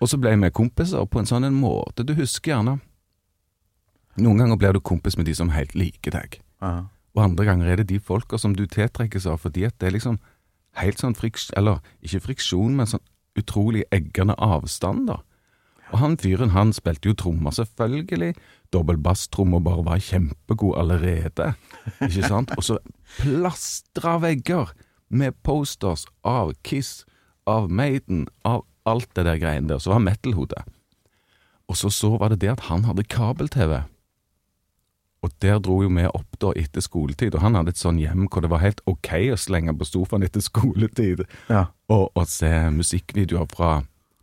Og 0.00 0.10
så 0.10 0.18
ble 0.20 0.34
vi 0.36 0.52
kompiser 0.52 1.06
på 1.08 1.22
en 1.22 1.28
sånn 1.28 1.48
en 1.48 1.56
måte 1.56 2.04
du 2.04 2.12
husker 2.18 2.52
gjerne. 2.52 2.76
Noen 4.20 4.40
ganger 4.40 4.60
blir 4.60 4.76
du 4.76 4.80
kompis 4.84 5.16
med 5.16 5.28
de 5.28 5.34
som 5.36 5.52
helt 5.52 5.74
liker 5.76 6.12
deg. 6.12 6.38
Ja. 6.64 6.88
Og 7.16 7.22
andre 7.24 7.46
ganger 7.48 7.68
er 7.72 7.80
det 7.80 7.88
de 7.88 8.00
folka 8.00 8.36
som 8.40 8.52
du 8.56 8.66
tiltrekkes 8.68 9.26
av 9.28 9.40
fordi 9.40 9.64
at 9.68 9.76
det 9.80 9.88
er 9.88 9.96
liksom 9.96 10.18
helt 10.80 11.02
sånn 11.02 11.16
friks... 11.18 11.50
Eller 11.56 11.80
ikke 12.04 12.24
friksjon, 12.30 12.76
men 12.78 12.90
sånn 12.90 13.04
utrolig 13.36 13.84
eggende 13.92 14.36
avstand, 14.42 15.08
da. 15.10 15.20
Og 15.92 16.00
han 16.00 16.16
fyren, 16.18 16.50
han 16.50 16.72
spilte 16.74 17.12
jo 17.12 17.16
trommer, 17.18 17.54
selvfølgelig. 17.54 18.32
Dobbel 18.74 18.98
basstrommer 18.98 19.62
bare 19.62 19.84
var 19.86 20.02
kjempegod 20.02 20.74
allerede, 20.80 21.52
ikke 22.02 22.26
sant? 22.26 22.54
Og 22.58 22.66
så 22.66 22.78
plastra 23.20 24.16
vegger 24.24 24.72
med 25.08 25.36
posters 25.46 26.06
av 26.26 26.56
Kiss, 26.66 27.04
av 27.46 27.70
Maiden, 27.70 28.26
av 28.42 28.64
alt 28.86 29.12
det 29.14 29.26
der 29.28 29.38
greiene 29.38 29.70
der. 29.70 29.82
Så 29.82 29.92
var 29.92 30.02
metal-hodet. 30.02 30.64
Og 31.70 31.78
så, 31.78 31.90
så 31.90 32.16
var 32.18 32.32
det 32.32 32.42
det 32.42 32.56
at 32.56 32.66
han 32.66 32.86
hadde 32.86 33.06
kabel-TV. 33.10 33.84
Og 35.24 35.32
der 35.42 35.58
dro 35.64 35.80
jo 35.82 35.88
vi 35.90 36.04
opp 36.06 36.36
da 36.42 36.52
etter 36.54 36.84
skoletid, 36.84 37.34
og 37.34 37.40
han 37.42 37.56
hadde 37.58 37.72
et 37.74 37.80
sånn 37.80 37.98
hjem 37.98 38.26
hvor 38.28 38.44
det 38.44 38.50
var 38.52 38.62
helt 38.62 38.82
ok 38.86 39.10
å 39.32 39.38
slenge 39.40 39.72
på 39.78 39.88
sofaen 39.88 40.22
etter 40.26 40.44
skoletid 40.44 41.24
Ja. 41.48 41.66
og, 41.88 42.10
og 42.14 42.26
se 42.30 42.50
musikkvideoer 42.70 43.48
fra, 43.50 43.70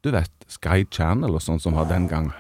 du 0.06 0.12
vet, 0.14 0.32
Sky 0.48 0.86
Channel 0.92 1.34
og 1.36 1.42
sånn 1.44 1.60
som 1.60 1.74
var 1.76 1.90
den 1.90 2.08
gang. 2.08 2.32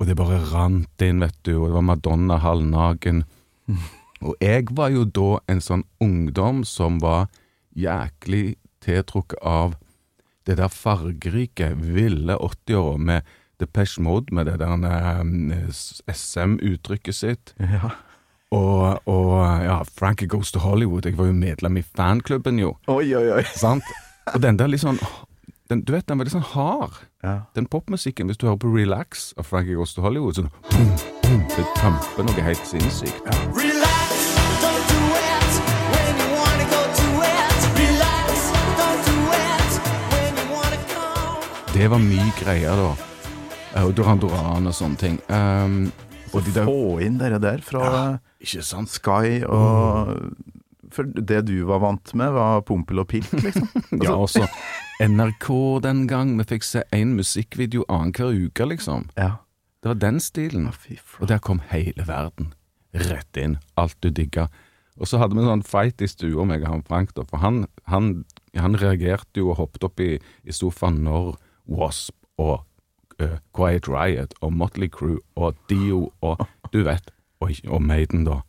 Og 0.00 0.08
det 0.08 0.16
bare 0.16 0.40
rant 0.50 1.02
inn, 1.04 1.20
vet 1.20 1.36
du, 1.44 1.58
og 1.60 1.68
det 1.68 1.76
var 1.76 1.86
Madonna 1.90 2.38
halvnaken. 2.40 3.24
Og 4.20 4.34
jeg 4.44 4.66
var 4.76 4.90
jo 4.92 5.06
da 5.08 5.38
en 5.48 5.62
sånn 5.64 5.82
ungdom 6.04 6.58
som 6.68 6.98
var 7.00 7.28
jæklig 7.72 8.58
tiltrukket 8.84 9.38
av 9.40 9.76
det 10.44 10.58
der 10.58 10.68
fargerike, 10.72 11.70
ville 11.76 12.36
80-åra 12.36 12.98
med 13.00 13.30
Depeche 13.60 14.02
Mode, 14.02 14.34
med 14.34 14.46
det 14.48 14.58
der 14.60 14.72
eh, 14.90 15.70
SM-uttrykket 16.14 17.14
sitt. 17.14 17.54
Ja. 17.60 17.92
Og, 18.50 19.08
og 19.08 19.34
ja, 19.62 19.82
Frankie 19.98 20.26
Goes 20.28 20.50
to 20.52 20.58
Hollywood. 20.58 21.06
Jeg 21.06 21.18
var 21.18 21.26
jo 21.30 21.32
medlem 21.32 21.76
i 21.76 21.82
fanklubben, 21.96 22.58
jo. 22.58 22.74
Oi, 22.90 23.14
oi, 23.14 23.28
oi. 23.38 23.44
Sant? 23.54 23.84
Og 24.34 24.42
den 24.42 24.58
der 24.58 24.70
litt 24.70 24.82
sånn 24.82 24.98
den, 25.70 25.84
Du 25.86 25.92
vet, 25.94 26.06
den 26.08 26.18
var 26.18 26.26
litt 26.26 26.34
sånn 26.34 26.48
hard. 26.52 26.98
Ja. 27.22 27.36
Den 27.54 27.68
popmusikken, 27.70 28.26
hvis 28.26 28.40
du 28.40 28.48
hører 28.48 28.58
på 28.64 28.70
Relax 28.74 29.30
av 29.38 29.46
Frankie 29.46 29.76
Goes 29.78 29.94
to 29.94 30.02
Hollywood, 30.02 30.40
sånn 30.40 30.50
boom, 30.70 30.90
boom, 31.22 31.44
det 31.54 31.66
tamper 31.78 32.26
noe 32.26 32.46
helt 32.46 32.64
sinnssykt. 32.66 33.22
Relax, 33.54 34.24
don't 34.64 34.90
do 34.90 35.00
it 35.20 35.60
when 35.92 36.18
you 36.24 36.30
wanna 36.34 36.66
go 36.72 36.82
to 37.02 37.08
it. 37.28 37.68
Relax, 37.78 38.48
don't 38.80 39.06
do 39.12 39.18
it 39.38 39.78
when 40.16 40.42
you 40.42 40.48
wanna 40.56 40.82
come. 40.90 41.70
Det 41.76 41.86
var 41.94 42.02
mye 42.02 42.28
greier, 42.40 42.82
da. 42.82 43.09
Eh, 43.74 43.84
Og 43.84 43.94
Duran 43.94 44.18
Duran 44.20 44.66
og 44.66 44.74
sånne 44.74 44.98
ting. 45.00 45.18
Um, 45.30 45.92
og 46.34 46.44
de 46.46 46.54
der 46.54 46.66
Få 46.68 46.98
inn 47.02 47.18
dere 47.18 47.40
der 47.42 47.62
fra 47.64 48.18
sant? 48.40 48.90
Sky 48.90 49.42
og 49.46 50.14
For 50.90 51.06
det 51.06 51.44
du 51.46 51.64
var 51.68 51.82
vant 51.84 52.14
med, 52.18 52.32
var 52.34 52.62
Pompel 52.66 52.98
og 53.02 53.08
Pilt, 53.10 53.30
liksom. 53.44 53.68
Ja, 54.04 54.16
også 54.16 54.46
NRK 55.00 55.48
den 55.86 56.06
gang. 56.10 56.32
Vi 56.40 56.48
fikk 56.50 56.66
se 56.66 56.82
én 56.94 57.14
musikkvideo 57.18 57.84
annenhver 57.88 58.34
uke, 58.34 58.66
liksom. 58.66 59.06
Ja. 59.16 59.36
Det 59.80 59.92
var 59.92 60.00
den 60.02 60.18
stilen. 60.20 60.66
Ja. 60.90 60.98
Og 61.20 61.30
der 61.30 61.38
kom 61.38 61.62
hele 61.70 62.04
verden. 62.08 62.50
Rett 62.92 63.38
inn. 63.38 63.58
Alt 63.78 63.96
du 64.02 64.10
digga. 64.10 64.48
Og 65.00 65.06
så 65.08 65.20
hadde 65.22 65.38
vi 65.38 65.44
en 65.44 65.48
sånn 65.48 65.64
fight 65.64 66.02
i 66.02 66.08
stua, 66.10 66.44
meg 66.44 66.66
og 66.66 66.74
han 66.74 66.82
Frank, 66.84 67.14
da. 67.16 67.22
For 67.30 67.40
han, 67.40 67.62
han, 67.88 68.10
han 68.58 68.76
reagerte 68.76 69.40
jo 69.40 69.52
og 69.54 69.60
hoppet 69.62 69.86
opp 69.86 70.02
i, 70.02 70.16
i 70.44 70.52
sofaen 70.52 70.98
når 71.06 71.36
Wasp 71.70 72.16
og 72.40 72.66
eh, 73.20 73.38
Quiet 73.56 73.88
Riot 73.88 74.34
og 74.40 74.52
Motley 74.52 74.88
Crew 74.88 75.18
og 75.36 75.56
Dio 75.70 76.10
og 76.20 76.46
du 76.72 76.82
vet, 76.86 77.10
og, 77.40 77.52
og 77.68 77.82
Maiden 77.82 78.24
da 78.28 78.40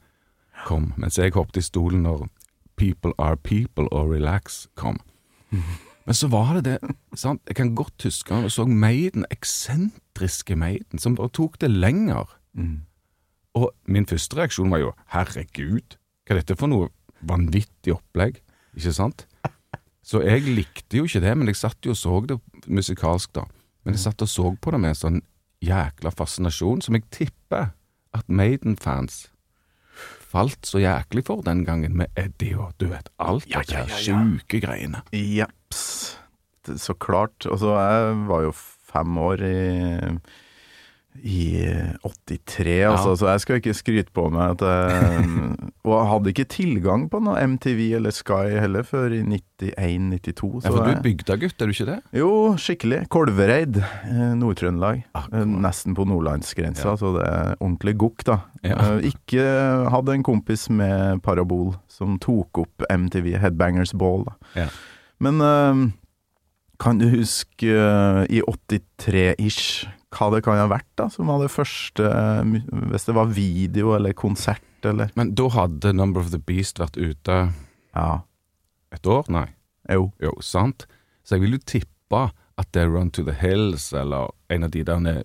kom. 0.66 0.92
Mens 0.98 1.18
jeg 1.18 1.34
hoppet 1.36 1.62
i 1.62 1.66
stolen 1.66 2.04
når 2.06 2.28
People 2.78 3.14
Are 3.18 3.38
People 3.38 3.88
og 3.92 4.12
Relax 4.14 4.68
kom. 4.76 5.00
Men 6.06 6.18
så 6.18 6.28
var 6.32 6.54
det 6.58 6.66
det 6.66 6.94
sant? 7.16 7.42
Jeg 7.48 7.56
kan 7.56 7.76
godt 7.76 8.04
huske 8.04 8.34
jeg 8.34 8.52
så 8.52 8.66
Maiden, 8.66 9.26
eksentriske 9.32 10.56
Maiden, 10.56 11.00
som 11.00 11.16
bare 11.16 11.30
tok 11.30 11.62
det 11.62 11.70
lenger. 11.72 12.26
Og 13.54 13.72
min 13.86 14.08
første 14.08 14.38
reaksjon 14.38 14.72
var 14.72 14.82
jo 14.82 14.94
herregud, 15.14 15.98
hva 16.26 16.36
er 16.36 16.42
dette 16.42 16.56
for 16.56 16.72
noe 16.72 16.90
vanvittig 17.22 17.94
opplegg, 17.94 18.42
ikke 18.76 18.94
sant? 18.96 19.28
Så 20.04 20.24
jeg 20.26 20.42
likte 20.48 20.98
jo 20.98 21.06
ikke 21.06 21.22
det, 21.22 21.38
men 21.38 21.48
jeg 21.52 21.60
satt 21.60 21.86
jo 21.86 21.94
og 21.94 21.98
så 22.00 22.22
det 22.26 22.40
musikalsk, 22.68 23.36
da. 23.36 23.46
Men 23.84 23.98
jeg 23.98 24.04
satt 24.06 24.24
og 24.24 24.30
så 24.30 24.52
på 24.62 24.74
det 24.74 24.80
med 24.82 24.94
en 24.94 25.00
sånn 25.02 25.22
jækla 25.62 26.12
fascinasjon, 26.14 26.82
som 26.86 26.98
jeg 26.98 27.08
tipper 27.14 27.72
at 28.18 28.28
Maiden-fans 28.28 29.28
falt 30.32 30.68
så 30.68 30.80
jæklig 30.82 31.26
for 31.28 31.44
den 31.46 31.66
gangen, 31.68 31.96
med 31.98 32.12
Eddie 32.20 32.58
og 32.60 32.74
du 32.80 32.88
vet, 32.92 33.10
alt 33.22 33.48
ja, 33.52 33.64
det 33.68 33.84
ja. 33.84 34.00
sjuke 34.00 34.62
greiene. 34.64 35.04
Japs. 35.12 36.18
Så 36.78 36.94
klart. 36.94 37.48
Og 37.50 37.58
så 37.60 37.74
jeg 37.74 38.16
var 38.30 38.46
jo 38.46 38.54
fem 38.56 39.18
år 39.18 39.44
i 39.44 39.58
i 41.22 41.68
83, 42.02 42.86
altså, 42.88 43.16
så 43.20 43.28
jeg 43.34 43.42
skal 43.44 43.58
ikke 43.60 43.74
skryte 43.76 44.14
på 44.16 44.24
meg 44.34 44.54
at 44.56 44.62
jeg 44.64 45.26
Og 45.86 45.92
jeg 45.96 46.08
hadde 46.12 46.32
ikke 46.32 46.46
tilgang 46.54 47.04
på 47.12 47.20
noe 47.26 47.42
MTV 47.52 47.80
eller 47.98 48.14
Sky 48.16 48.54
heller 48.62 48.86
før 48.86 49.12
i 49.18 49.20
91-92. 49.26 50.62
Ja, 50.64 50.70
for 50.72 50.86
du 50.86 50.92
er 50.94 51.02
bygdagutt, 51.04 51.58
er 51.58 51.70
du 51.70 51.74
ikke 51.74 51.88
det? 51.90 51.98
Jo, 52.16 52.30
skikkelig. 52.62 53.00
Kolvereid, 53.14 53.80
eh, 53.82 54.34
Nord-Trøndelag. 54.38 55.02
Eh, 55.18 55.46
Nesten 55.66 55.98
på 55.98 56.06
nordlandsgrensa, 56.10 56.94
så 57.02 57.14
det 57.18 57.26
er 57.28 57.56
ordentlig 57.60 57.96
gokk, 58.06 58.26
da. 58.30 58.38
Ja. 58.64 58.78
Eh, 58.78 59.10
Ikke 59.10 59.46
hadde 59.94 60.14
en 60.20 60.26
kompis 60.28 60.68
med 60.70 61.24
parabol 61.26 61.74
som 61.90 62.20
tok 62.22 62.62
opp 62.64 62.86
MTV, 62.90 63.34
Headbangers 63.42 63.96
Ball. 63.98 64.28
Da. 64.30 64.38
Ja. 64.64 64.68
Men 65.22 65.42
eh, 65.42 65.82
kan 66.82 67.02
du 67.02 67.10
huske 67.10 67.74
eh, 67.74 68.22
i 68.30 68.42
83-ish 68.46 69.90
hva 70.12 70.28
det 70.34 70.42
kan 70.44 70.58
ha 70.60 70.68
vært, 70.68 70.88
da? 71.00 71.08
Som 71.10 71.28
var 71.32 71.40
det 71.44 71.52
første 71.54 72.04
eh, 72.04 72.56
Hvis 72.92 73.06
det 73.08 73.16
var 73.16 73.30
video 73.32 73.94
eller 73.96 74.14
konsert 74.18 74.62
eller 74.84 75.12
Men 75.16 75.34
da 75.38 75.46
hadde 75.54 75.94
Number 75.96 76.20
of 76.24 76.32
the 76.34 76.40
Beast 76.40 76.80
vært 76.82 76.98
ute 77.00 77.38
Ja. 77.96 78.22
et 78.92 79.08
år? 79.08 79.26
Nei. 79.32 79.48
Jo. 79.90 80.12
Jo, 80.22 80.34
sant? 80.42 80.86
Så 81.24 81.36
jeg 81.38 81.42
vil 81.46 81.58
jo 81.58 81.64
tippe 81.66 82.26
at 82.60 82.68
det 82.76 82.84
er 82.84 82.92
Run 82.92 83.10
to 83.12 83.24
the 83.24 83.34
Hills, 83.34 83.92
eller 83.96 84.30
en 84.52 84.64
av 84.68 84.72
de 84.72 84.84
der 84.84 85.24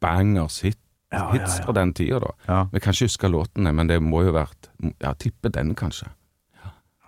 bangers 0.00 0.60
hit, 0.64 0.78
Ja, 1.12 1.30
hits 1.32 1.58
ja. 1.58 1.64
fra 1.64 1.72
den 1.72 1.92
tida, 1.96 2.18
da. 2.20 2.30
Ja. 2.48 2.58
Vi 2.72 2.80
kan 2.84 2.92
ikke 2.92 3.06
huske 3.08 3.28
låtene, 3.32 3.70
men 3.72 3.86
det 3.88 4.00
må 4.04 4.24
jo 4.26 4.32
vært 4.36 4.68
Ja, 5.00 5.14
tippe 5.14 5.48
den, 5.52 5.74
kanskje. 5.74 6.08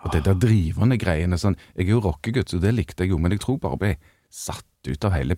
Og 0.04 0.12
det 0.14 0.22
der 0.24 0.34
drivende 0.40 0.96
greiene 0.96 1.36
sånn 1.36 1.56
Jeg 1.76 1.86
er 1.86 1.90
jo 1.90 2.00
rockegutt, 2.00 2.48
så 2.48 2.60
det 2.60 2.72
likte 2.74 3.04
jeg 3.04 3.10
jo, 3.12 3.18
men 3.18 3.32
jeg 3.32 3.40
tror 3.44 3.58
bare 3.60 3.76
ble 3.76 3.90
satt 4.32 4.64
ut 4.88 5.04
av 5.04 5.12
hele 5.12 5.36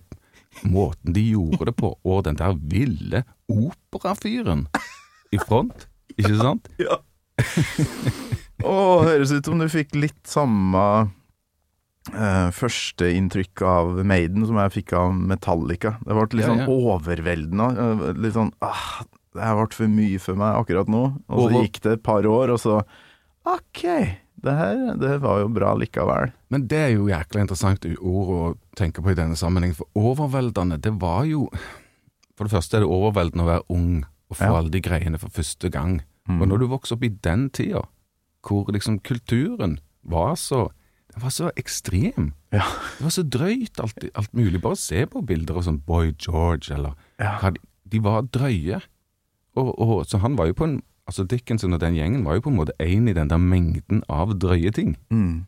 måten 0.67 1.13
de 1.15 1.23
gjorde 1.33 1.65
det 1.71 1.75
på, 1.79 1.93
og 2.03 2.23
den 2.27 2.37
der 2.39 2.53
ville 2.71 3.23
operafyren 3.51 4.67
i 5.33 5.39
front, 5.47 5.87
ikke 6.17 6.37
sant? 6.39 6.69
Ja. 6.83 6.99
Å, 8.63 8.73
høres 9.03 9.31
ut 9.33 9.47
som 9.49 9.59
du 9.59 9.65
fikk 9.71 9.95
litt 9.97 10.21
samme 10.29 10.83
uh, 12.13 12.49
førsteinntrykk 12.55 13.63
av 13.67 13.97
Maiden 14.07 14.45
som 14.47 14.59
jeg 14.61 14.75
fikk 14.77 14.93
av 14.99 15.11
Metallica. 15.17 15.95
Det 16.05 16.15
ble 16.15 16.27
litt 16.39 16.47
sånn 16.47 16.63
ja. 16.63 16.69
overveldende. 16.71 17.67
eh, 17.73 18.21
Litt 18.23 18.37
sånn 18.37 18.53
ah, 18.63 19.01
Det 19.33 19.41
her 19.43 19.57
ble 19.59 19.67
for 19.75 19.91
mye 19.97 20.21
for 20.23 20.39
meg 20.39 20.61
akkurat 20.61 20.91
nå. 20.93 21.03
Og 21.33 21.47
så 21.49 21.63
gikk 21.65 21.81
det 21.83 21.97
et 21.97 22.05
par 22.05 22.29
år, 22.29 22.53
og 22.55 22.61
så 22.61 22.79
Ok, 23.49 23.81
det 24.43 24.53
her 24.59 24.95
det 24.99 25.13
var 25.23 25.39
jo 25.41 25.47
bra 25.55 25.73
likevel. 25.79 26.31
Men 26.51 26.67
det 26.67 26.77
er 26.79 26.91
jo 26.95 27.07
jækla 27.09 27.41
interessant 27.45 27.85
ord 27.97 28.31
å 28.35 28.41
tenke 28.77 29.01
på 29.03 29.11
i 29.13 29.17
denne 29.17 29.37
sammenheng, 29.39 29.73
for 29.77 29.87
overveldende, 29.95 30.79
det 30.83 30.93
var 31.01 31.23
jo 31.29 31.47
For 32.35 32.47
det 32.47 32.53
første 32.55 32.77
er 32.77 32.81
det 32.81 32.89
overveldende 32.89 33.43
å 33.45 33.49
være 33.51 33.65
ung 33.69 34.05
og 34.31 34.37
få 34.39 34.47
Ja. 34.47 34.55
alle 34.57 34.71
de 34.73 34.81
greiene 34.81 35.19
for 35.21 35.29
første 35.29 35.69
gang. 35.69 35.99
Og 36.27 36.47
når 36.47 36.59
du 36.63 36.67
vokser 36.71 36.95
opp 36.95 37.03
i 37.03 37.09
den 37.09 37.49
tida, 37.53 37.83
hvor 38.41 38.65
liksom 38.73 38.99
kulturen 39.05 39.79
var 40.03 40.33
så 40.35 40.69
Den 41.13 41.21
var 41.21 41.29
så 41.29 41.51
ekstrem. 41.55 42.31
Ja. 42.51 42.63
Det 42.97 43.03
var 43.05 43.11
så 43.13 43.21
drøyt, 43.29 43.79
alt, 43.79 44.03
alt 44.15 44.33
mulig. 44.33 44.59
Bare 44.63 44.75
se 44.75 45.05
på 45.05 45.21
bilder 45.23 45.59
av 45.59 45.63
sånn 45.67 45.83
Boy 45.85 46.11
George, 46.17 46.73
eller 46.73 46.95
Ja. 47.19 47.37
de, 47.51 47.59
de 47.87 47.99
var 47.99 48.23
drøye. 48.23 48.81
Og, 49.55 49.79
og, 49.79 50.07
så 50.09 50.17
han 50.23 50.35
var 50.35 50.47
jo 50.47 50.53
på 50.57 50.63
en 50.65 50.81
Altså 51.07 51.25
Dickinson 51.27 51.75
og 51.75 51.81
den 51.83 51.97
gjengen 51.97 52.23
var 52.25 52.37
jo 52.37 52.45
på 52.45 52.53
en 52.53 52.59
måte 52.61 52.75
en 52.79 53.07
i 53.07 53.15
den 53.15 53.31
der 53.31 53.41
mengden 53.41 54.03
av 54.09 54.37
drøye 54.39 54.71
ting. 54.71 54.95
Mm. 55.11 55.45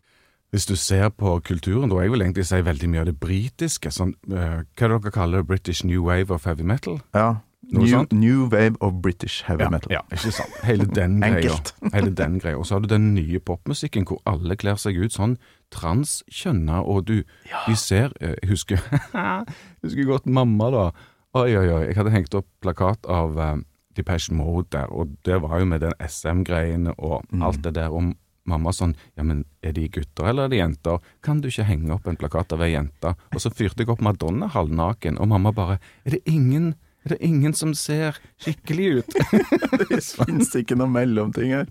Hvis 0.52 0.68
du 0.70 0.76
ser 0.76 1.10
på 1.10 1.40
kulturen, 1.44 1.90
da 1.92 2.00
jeg 2.04 2.12
vil 2.12 2.22
egentlig 2.22 2.46
si 2.48 2.62
veldig 2.64 2.90
mye 2.92 3.02
av 3.04 3.10
det 3.10 3.18
britiske, 3.20 3.92
sånn, 3.92 4.14
uh, 4.32 4.62
hva 4.64 4.88
er 4.88 4.94
det 4.94 5.02
dere 5.04 5.16
kaller 5.16 5.44
det, 5.44 5.48
British 5.50 5.84
New 5.84 6.06
Wave 6.08 6.32
of 6.32 6.46
Heavy 6.48 6.64
Metal? 6.64 7.02
Ja. 7.16 7.42
New, 7.72 8.06
new 8.12 8.46
wave 8.46 8.78
of 8.80 8.94
British 9.02 9.44
heavy 9.44 9.66
metal. 9.72 9.92
Ja, 9.92 10.00
ikke 10.12 10.32
sant? 10.32 10.54
Hele 10.64 10.86
den 10.86 11.18
greia. 11.22 11.56
Hele 11.96 12.12
den 12.14 12.40
greia. 12.40 12.58
Og 12.58 12.66
så 12.66 12.76
har 12.76 12.80
du 12.80 12.88
den 12.88 13.14
nye 13.16 13.40
popmusikken 13.40 14.06
hvor 14.06 14.22
alle 14.30 14.58
kler 14.60 14.78
seg 14.78 15.00
ut 15.02 15.16
sånn 15.16 15.38
transkjønna, 15.74 16.84
og 16.86 17.08
du 17.10 17.16
vi 17.66 17.76
ser 17.76 18.14
Jeg 18.22 18.52
husker 18.52 18.78
Jeg 18.78 19.46
husker 19.84 20.12
godt 20.12 20.30
mamma, 20.30 20.70
da. 20.70 20.86
Oi, 21.36 21.50
oi, 21.58 21.66
oi. 21.68 21.82
Jeg 21.90 21.98
hadde 21.98 22.14
hengt 22.14 22.38
opp 22.38 22.48
plakat 22.64 23.10
av 23.12 23.40
eh, 23.42 23.58
Depeche 23.96 24.36
Mode 24.36 24.68
der, 24.76 24.92
og 24.92 25.16
det 25.28 25.40
var 25.44 25.60
jo 25.62 25.66
med 25.70 25.84
den 25.86 25.96
SM-greiene 26.00 26.96
og 26.98 27.26
alt 27.42 27.62
det 27.66 27.76
der. 27.78 27.94
Og 27.96 28.14
mamma 28.46 28.74
sånn 28.76 28.96
Ja, 29.18 29.26
men 29.26 29.44
er 29.66 29.74
de 29.76 29.88
gutter 29.90 30.30
eller 30.30 30.46
er 30.48 30.54
de 30.54 30.62
jenter? 30.62 31.00
Kan 31.26 31.42
du 31.42 31.50
ikke 31.50 31.68
henge 31.68 31.94
opp 31.96 32.08
en 32.08 32.20
plakat 32.20 32.54
av 32.54 32.64
ei 32.66 32.74
jente? 32.76 33.16
Og 33.34 33.42
så 33.42 33.52
fyrte 33.54 33.84
jeg 33.84 33.90
opp 33.94 34.04
Madonna 34.06 34.50
halvnaken, 34.54 35.20
og 35.20 35.32
mamma 35.34 35.54
bare 35.56 35.80
Er 36.06 36.18
det 36.18 36.26
ingen 36.30 36.76
er 37.06 37.14
det 37.14 37.22
ingen 37.22 37.54
som 37.54 37.76
ser 37.78 38.16
skikkelig 38.42 38.86
ut? 38.98 39.18
Det 39.92 40.00
fins 40.02 40.56
ikke 40.58 40.74
noe 40.80 40.90
mellomting 40.90 41.52
her. 41.54 41.68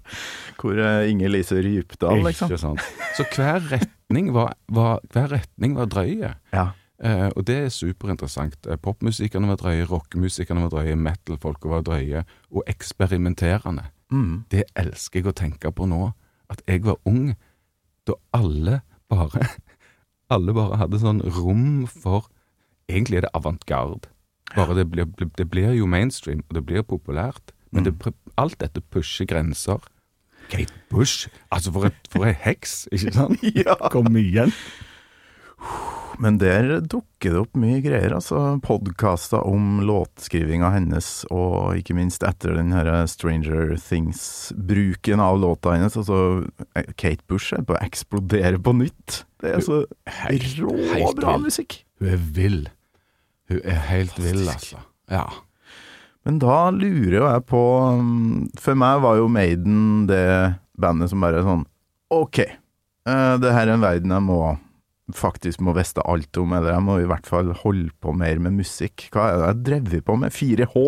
Hvor 0.61 0.78
er 0.78 1.09
Inger 1.11 1.33
Lise 1.33 1.59
Rypdal, 1.59 2.21
liksom? 2.23 2.52
Ikke 2.52 2.61
sant. 2.62 2.85
Så 3.19 3.26
hver 3.35 3.59
retning 3.73 4.28
var, 4.37 4.52
var, 4.71 5.02
hver 5.11 5.33
retning 5.33 5.75
var 5.75 5.90
drøye. 5.90 6.37
Ja. 6.54 6.69
Eh, 7.04 7.28
og 7.37 7.44
det 7.44 7.56
er 7.66 7.73
superinteressant. 7.73 8.56
Eh, 8.66 8.78
Popmusikerne 8.80 9.50
var 9.50 9.58
drøye, 9.61 9.84
rockemusikerne 9.90 10.64
var 10.64 10.73
drøye, 10.73 10.96
metal-folka 10.96 11.68
var 11.68 11.84
drøye, 11.84 12.25
og 12.50 12.64
eksperimenterende. 12.70 13.90
Mm. 14.12 14.44
Det 14.52 14.64
elsker 14.80 15.20
jeg 15.20 15.28
å 15.28 15.37
tenke 15.37 15.73
på 15.75 15.88
nå. 15.90 16.12
At 16.52 16.62
jeg 16.68 16.84
var 16.87 16.96
ung, 17.08 17.34
da 18.08 18.18
alle 18.37 18.82
bare 19.08 19.46
Alle 20.32 20.54
bare 20.56 20.78
hadde 20.80 20.99
sånn 21.00 21.20
rom 21.37 21.84
for 21.88 22.30
Egentlig 22.88 23.20
er 23.20 23.26
det 23.26 23.32
avantgarde. 23.37 24.11
Bare 24.52 24.75
det 24.76 24.84
blir, 24.92 25.06
det 25.38 25.46
blir 25.49 25.73
jo 25.73 25.87
mainstream, 25.88 26.42
og 26.49 26.56
det 26.58 26.62
blir 26.68 26.84
populært. 26.84 27.52
Men 27.73 27.87
det, 27.87 27.94
alt 28.37 28.58
dette 28.61 28.82
pusher 28.92 29.25
grenser. 29.25 29.80
Kate 30.52 30.75
Bush, 30.90 31.28
altså 31.50 31.73
for, 31.73 31.88
et, 31.88 32.11
for 32.12 32.28
ei 32.28 32.34
heks, 32.37 32.84
ikke 32.92 33.14
sant? 33.16 33.46
Ja. 33.64 33.76
Kom 33.92 34.12
igjen. 34.20 34.52
Men 36.23 36.37
der 36.38 36.78
dukker 36.80 37.35
det 37.35 37.40
opp 37.40 37.56
mye 37.59 37.80
greier, 37.83 38.14
altså. 38.16 38.38
Podkaster 38.62 39.42
om 39.42 39.80
låtskrivinga 39.87 40.71
hennes, 40.75 41.09
og 41.35 41.75
ikke 41.80 41.97
minst 41.99 42.23
etter 42.26 42.54
den 42.59 42.71
her 42.75 42.90
Stranger 43.11 43.75
Things-bruken 43.80 45.23
av 45.23 45.40
låta 45.42 45.75
hennes. 45.75 45.97
Altså, 45.99 46.44
Kate 46.94 47.25
Bush 47.30 47.56
er 47.56 47.64
på 47.66 47.75
å 47.75 47.83
eksplodere 47.83 48.62
på 48.62 48.76
nytt. 48.78 49.25
Det 49.42 49.56
er 49.56 49.64
så 49.64 49.83
råbra 50.30 51.00
rå 51.02 51.11
bra 51.18 51.37
musikk. 51.42 51.83
Hun 52.00 52.14
er 52.14 52.28
vill. 52.38 52.61
Hun 53.50 53.61
er 53.61 53.83
helt 53.90 54.21
vill, 54.23 54.47
altså. 54.49 54.85
Ja. 55.11 55.26
Men 56.25 56.38
da 56.40 56.71
lurer 56.73 57.18
jo 57.18 57.25
jeg 57.28 57.42
på 57.50 57.62
um, 58.00 58.47
For 58.56 58.78
meg 58.80 59.02
var 59.04 59.18
jo 59.18 59.26
Maiden 59.28 60.06
det 60.09 60.25
bandet 60.80 61.12
som 61.12 61.21
bare 61.21 61.42
er 61.42 61.44
sånn 61.44 61.66
Ok, 62.14 62.38
eh, 62.40 63.35
det 63.42 63.52
her 63.52 63.66
er 63.66 63.75
en 63.75 63.85
verden 63.85 64.14
jeg 64.14 64.25
må 64.25 64.38
faktisk 65.12 65.61
må 65.61 65.75
vite 65.76 66.00
alt 66.08 66.37
om, 66.40 66.54
eller 66.56 66.73
jeg 66.73 66.84
må 66.87 66.94
i 67.02 67.08
hvert 67.11 67.26
fall 67.28 67.50
holde 67.61 67.90
på 68.00 68.14
mer 68.16 68.38
med 68.40 68.56
musikk. 68.56 69.11
Hva 69.12 69.26
er 69.28 69.37
det 69.37 69.49
jeg 69.50 69.62
drevet 69.68 70.06
på 70.06 70.16
med? 70.16 70.32
4H? 70.32 70.84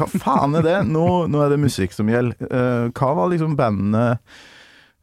Hva 0.00 0.08
faen 0.10 0.58
er 0.58 0.66
det? 0.66 0.76
Nå, 0.90 1.06
nå 1.30 1.42
er 1.44 1.54
det 1.54 1.60
musikk 1.62 1.94
som 1.94 2.10
gjelder. 2.10 2.48
Eh, 2.50 2.88
Hva 2.98 3.12
var 3.14 3.30
liksom 3.30 3.54
bandet, 3.60 4.18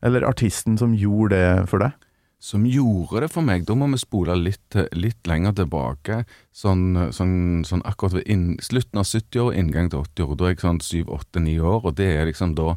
eller 0.04 0.28
artisten, 0.28 0.76
som 0.82 0.96
gjorde 0.98 1.38
det 1.38 1.70
for 1.72 1.86
deg? 1.86 1.96
Som 2.42 2.64
gjorde 2.66 3.22
det 3.22 3.30
for 3.32 3.46
meg. 3.46 3.68
Da 3.70 3.76
må 3.78 3.86
vi 3.94 4.00
spole 4.02 4.34
litt, 4.36 4.74
litt 4.98 5.28
lenger 5.30 5.54
tilbake. 5.62 6.24
Sånn, 6.52 6.88
sånn, 7.14 7.62
sånn 7.70 7.84
akkurat 7.86 8.18
ved 8.18 8.26
inn, 8.34 8.48
slutten 8.66 8.98
av 8.98 9.06
70-år, 9.06 9.54
inngang 9.62 9.92
til 9.94 10.02
80-år. 10.02 10.40
Da 10.40 10.48
er 10.50 10.56
jeg 10.56 10.64
sånn 10.66 10.82
7-8-9 10.82 11.60
år, 11.62 11.86
og 11.86 11.96
det 12.02 12.10
er 12.18 12.26
liksom 12.32 12.56
da 12.58 12.74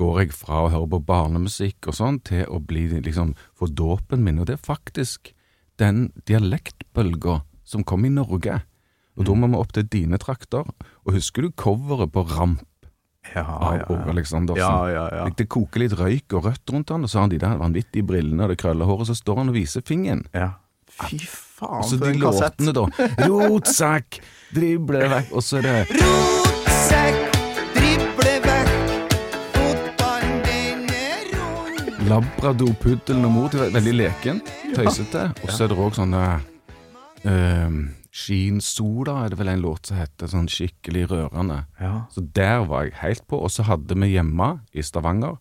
går 0.00 0.22
jeg 0.24 0.32
fra 0.34 0.64
å 0.64 0.70
høre 0.72 0.88
på 0.94 1.02
barnemusikk 1.10 1.90
og 1.92 1.96
sånn, 1.98 2.18
til 2.24 2.46
å 2.48 2.58
bli 2.64 2.86
liksom 3.04 3.34
få 3.58 3.68
dåpen 3.76 4.24
min. 4.24 4.40
Og 4.40 4.48
det 4.48 4.56
er 4.56 4.64
faktisk 4.64 5.34
den 5.80 6.08
dialektbølga 6.28 7.42
som 7.68 7.84
kom 7.86 8.04
i 8.08 8.12
Norge. 8.12 8.62
Og 9.18 9.26
da 9.28 9.34
må 9.36 9.50
vi 9.52 9.58
opp 9.60 9.72
til 9.76 9.84
dine 9.92 10.16
trakter. 10.22 10.64
Og 11.04 11.14
husker 11.18 11.44
du 11.44 11.50
coveret 11.52 12.12
på 12.14 12.24
Ramp 12.30 12.64
Ja, 13.34 13.44
av 13.44 13.90
Åge 13.92 14.08
Aleksandersen? 14.14 14.62
Ja, 14.64 14.88
ja, 14.88 15.02
ja. 15.12 15.26
Det 15.36 15.44
koker 15.52 15.82
litt 15.84 15.92
røyk 15.98 16.32
og 16.38 16.46
rødt 16.48 16.72
rundt 16.72 16.88
han, 16.94 17.04
og 17.04 17.10
så 17.12 17.20
har 17.20 17.26
han 17.28 17.34
de 17.34 17.40
der 17.42 17.60
vanvittige 17.60 18.06
brillene 18.08 18.46
og 18.46 18.54
det 18.54 18.58
krøllehåret, 18.62 19.10
så 19.10 19.16
står 19.18 19.42
han 19.42 19.52
og 19.52 19.58
viser 19.60 19.84
fingeren. 19.86 20.24
ja. 20.32 20.54
Fy 20.90 21.20
faen, 21.22 21.84
Og 21.84 21.84
så 21.86 21.96
de 22.00 22.10
låtene, 22.18 22.72
da. 22.74 22.82
Rotsekk, 23.30 24.18
drible 24.56 25.04
vekk, 25.12 25.30
og 25.38 25.44
så 25.46 25.60
er 25.60 25.68
det 25.68 26.59
Labrador, 32.10 32.72
puddelen 32.82 33.24
og 33.28 33.30
mor. 33.30 33.52
Veldig 33.54 33.92
leken, 33.94 34.40
tøysete. 34.74 35.28
Og 35.44 35.50
så 35.54 35.62
er 35.62 35.70
det 35.70 35.76
òg 35.78 35.94
sånne 35.94 36.22
uh, 37.22 37.76
Skinsoda 38.10 39.14
er 39.22 39.30
det 39.30 39.38
vel 39.38 39.52
en 39.52 39.62
låt 39.62 39.86
som 39.86 40.00
heter, 40.00 40.26
sånn 40.32 40.48
skikkelig 40.50 41.04
rørende. 41.12 41.60
Ja. 41.78 42.08
Så 42.10 42.24
der 42.34 42.64
var 42.66 42.88
jeg 42.88 42.96
helt 43.04 43.22
på. 43.30 43.38
Og 43.38 43.52
så 43.54 43.62
hadde 43.68 43.94
vi 43.94 44.10
hjemme 44.16 44.48
i 44.74 44.82
Stavanger 44.82 45.38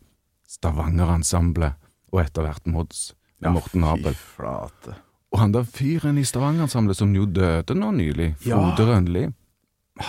Stavanger-ensemblet, 0.50 1.82
og 2.14 2.22
etter 2.22 2.46
hvert 2.46 2.70
Mods 2.70 3.02
med 3.42 3.58
Morten 3.58 3.90
Abel. 3.90 4.14
Fy 4.14 4.30
flate. 4.38 4.96
Og 5.34 5.42
han 5.42 5.58
der 5.58 5.66
fyren 5.66 6.22
i 6.22 6.28
Stavanger-ensemblet 6.28 7.02
som 7.02 7.18
jo 7.18 7.26
døde 7.26 7.78
nå 7.78 7.90
nylig, 7.98 8.36
Ja. 8.46 8.62
Rønli, 8.78 9.26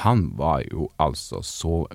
han 0.05 0.29
var 0.37 0.61
jo 0.68 0.90
altså 1.01 1.40
så 1.40 1.87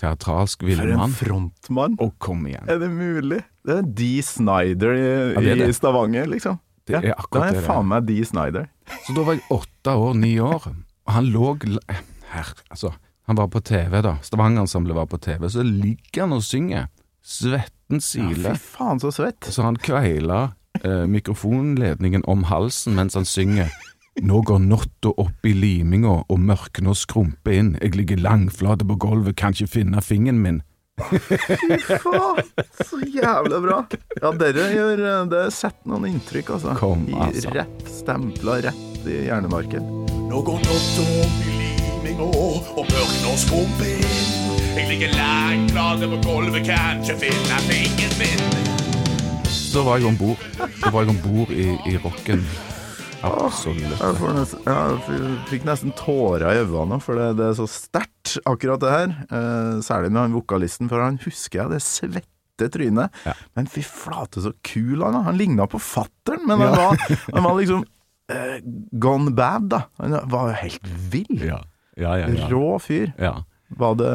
teatralsk 0.00 0.62
For 0.66 0.92
en 0.92 1.14
frontmann. 1.16 1.96
Og 2.04 2.12
kom 2.22 2.46
igjen. 2.46 2.68
Er 2.68 2.78
det 2.82 2.90
mulig? 2.92 3.42
Det 3.66 3.78
er 3.78 3.82
Dee 3.98 4.22
Snyder 4.22 4.92
i, 4.94 5.06
Ja, 5.34 5.40
det 5.40 5.58
det. 5.62 5.68
i 5.68 5.76
Stavanger, 5.76 6.26
liksom. 6.30 6.58
Det 6.86 7.00
er 7.00 7.14
akkurat 7.16 7.32
da 7.32 7.46
det 7.50 7.56
det 7.56 7.62
er. 7.64 7.66
faen 7.66 7.88
meg 7.90 8.06
Dee 8.06 8.24
Snyder. 8.28 8.68
Så 9.06 9.14
da 9.16 9.24
var 9.26 9.34
jeg 9.34 9.42
åtte 9.50 9.94
år, 9.96 10.14
ni 10.14 10.34
år, 10.38 10.68
og 11.06 11.12
han 11.16 11.24
lå 11.32 11.56
her, 12.30 12.52
altså, 12.70 12.92
han 13.26 13.36
var 13.40 13.48
på 13.50 13.60
TV 13.66 14.02
da, 14.02 14.16
Stavanger-ensemblet 14.22 14.94
var 14.94 15.06
på 15.10 15.18
TV, 15.18 15.48
så 15.50 15.64
ligger 15.66 16.22
han 16.26 16.36
og 16.36 16.42
synger, 16.46 16.86
svetten 17.26 17.98
Ja, 17.98 18.04
siler, 18.06 18.54
fy 18.54 18.76
faen, 18.78 19.00
så 19.02 19.10
svett. 19.14 19.40
så 19.50 19.62
han 19.66 19.76
kveila 19.82 20.52
eh, 20.84 21.06
mikrofonledningen 21.10 22.22
om 22.30 22.44
halsen 22.50 22.94
mens 22.94 23.14
han 23.18 23.24
synger. 23.26 23.70
Nå 24.24 24.40
går 24.48 24.62
natta 24.64 25.10
opp 25.20 25.44
i 25.44 25.52
liminga 25.52 26.22
og 26.32 26.38
mørkna 26.40 26.94
skrumper 26.96 27.52
inn, 27.52 27.74
jeg 27.82 27.92
ligger 27.98 28.22
langflate 28.24 28.86
på 28.88 28.96
gulvet, 29.02 29.36
kan 29.36 29.52
ikke 29.52 29.68
finne 29.74 30.00
fingeren 30.00 30.40
min. 30.40 30.62
Fy 30.96 31.76
faen, 31.84 32.38
så 32.80 33.00
jævla 33.04 33.58
bra. 33.60 33.82
Ja, 34.22 34.30
dere 34.40 34.70
gjør 34.72 35.02
Det 35.28 35.42
setter 35.52 35.90
noen 35.92 36.06
inntrykk, 36.08 36.54
altså. 36.56 36.72
Kom, 36.80 37.02
I 37.12 37.18
altså. 37.26 37.52
Rett 37.58 37.90
stempla 37.92 38.54
rett 38.64 39.04
i 39.04 39.18
hjernemarken. 39.26 39.84
Nå 40.30 40.40
går 40.46 40.62
natta 40.64 41.04
opp 41.20 41.42
i 41.44 41.58
liminga, 41.60 42.30
og 42.32 42.88
mørkna 42.88 43.34
skrumper 43.42 43.90
inn. 43.98 44.46
Jeg 44.76 44.88
ligger 44.94 45.12
langflate 45.18 46.08
på 46.14 46.22
gulvet, 46.24 46.62
kan 46.70 47.04
ikke 47.04 47.18
finne 47.26 47.60
fingeren 47.68 48.16
min. 48.22 48.48
Da 49.76 49.84
var 49.84 50.00
jeg 50.00 50.08
om 50.08 50.16
bord. 50.16 50.48
Da 50.80 50.88
var 50.88 51.04
jeg 51.04 51.12
om 51.12 51.20
bord 51.20 51.52
i, 51.52 51.68
i 51.92 51.98
rocken. 52.00 52.46
Absolutt. 53.26 53.98
Jeg, 54.00 54.36
nesten, 54.36 54.62
jeg 54.66 55.40
fikk 55.50 55.66
nesten 55.68 55.92
tårer 55.98 56.46
i 56.48 56.62
øynene, 56.64 57.00
for 57.02 57.18
det, 57.18 57.32
det 57.40 57.50
er 57.50 57.58
så 57.58 57.66
sterkt, 57.70 58.36
akkurat 58.48 58.82
det 58.82 58.92
her. 58.92 59.12
Eh, 59.30 59.74
særlig 59.86 60.12
med 60.12 60.22
han 60.24 60.36
vokalisten, 60.36 60.90
for 60.92 61.02
han 61.04 61.18
husker 61.24 61.62
jeg 61.62 61.74
det 61.76 61.82
svette 61.86 62.70
trynet. 62.72 63.20
Ja. 63.26 63.34
Men 63.58 63.68
fy 63.70 63.84
flate, 63.86 64.42
så 64.44 64.54
kul 64.66 65.04
han 65.04 65.18
er! 65.20 65.26
Han 65.28 65.38
ligna 65.40 65.68
på 65.70 65.80
fattern, 65.82 66.46
men 66.48 66.64
han, 66.64 66.76
var, 66.76 67.18
han 67.34 67.44
var 67.46 67.58
liksom 67.60 67.84
eh, 68.32 68.56
gone 68.92 69.34
bad, 69.36 69.68
da. 69.74 69.82
Han 70.02 70.18
var 70.32 70.52
jo 70.52 70.58
helt 70.64 70.90
vill. 71.12 71.44
Ja, 71.44 71.60
ja, 71.96 72.16
ja. 72.22 72.32
ja. 72.32 72.48
Rå 72.52 72.78
fyr. 72.82 73.12
ja. 73.20 73.38
Var 73.68 73.96
det 73.98 74.10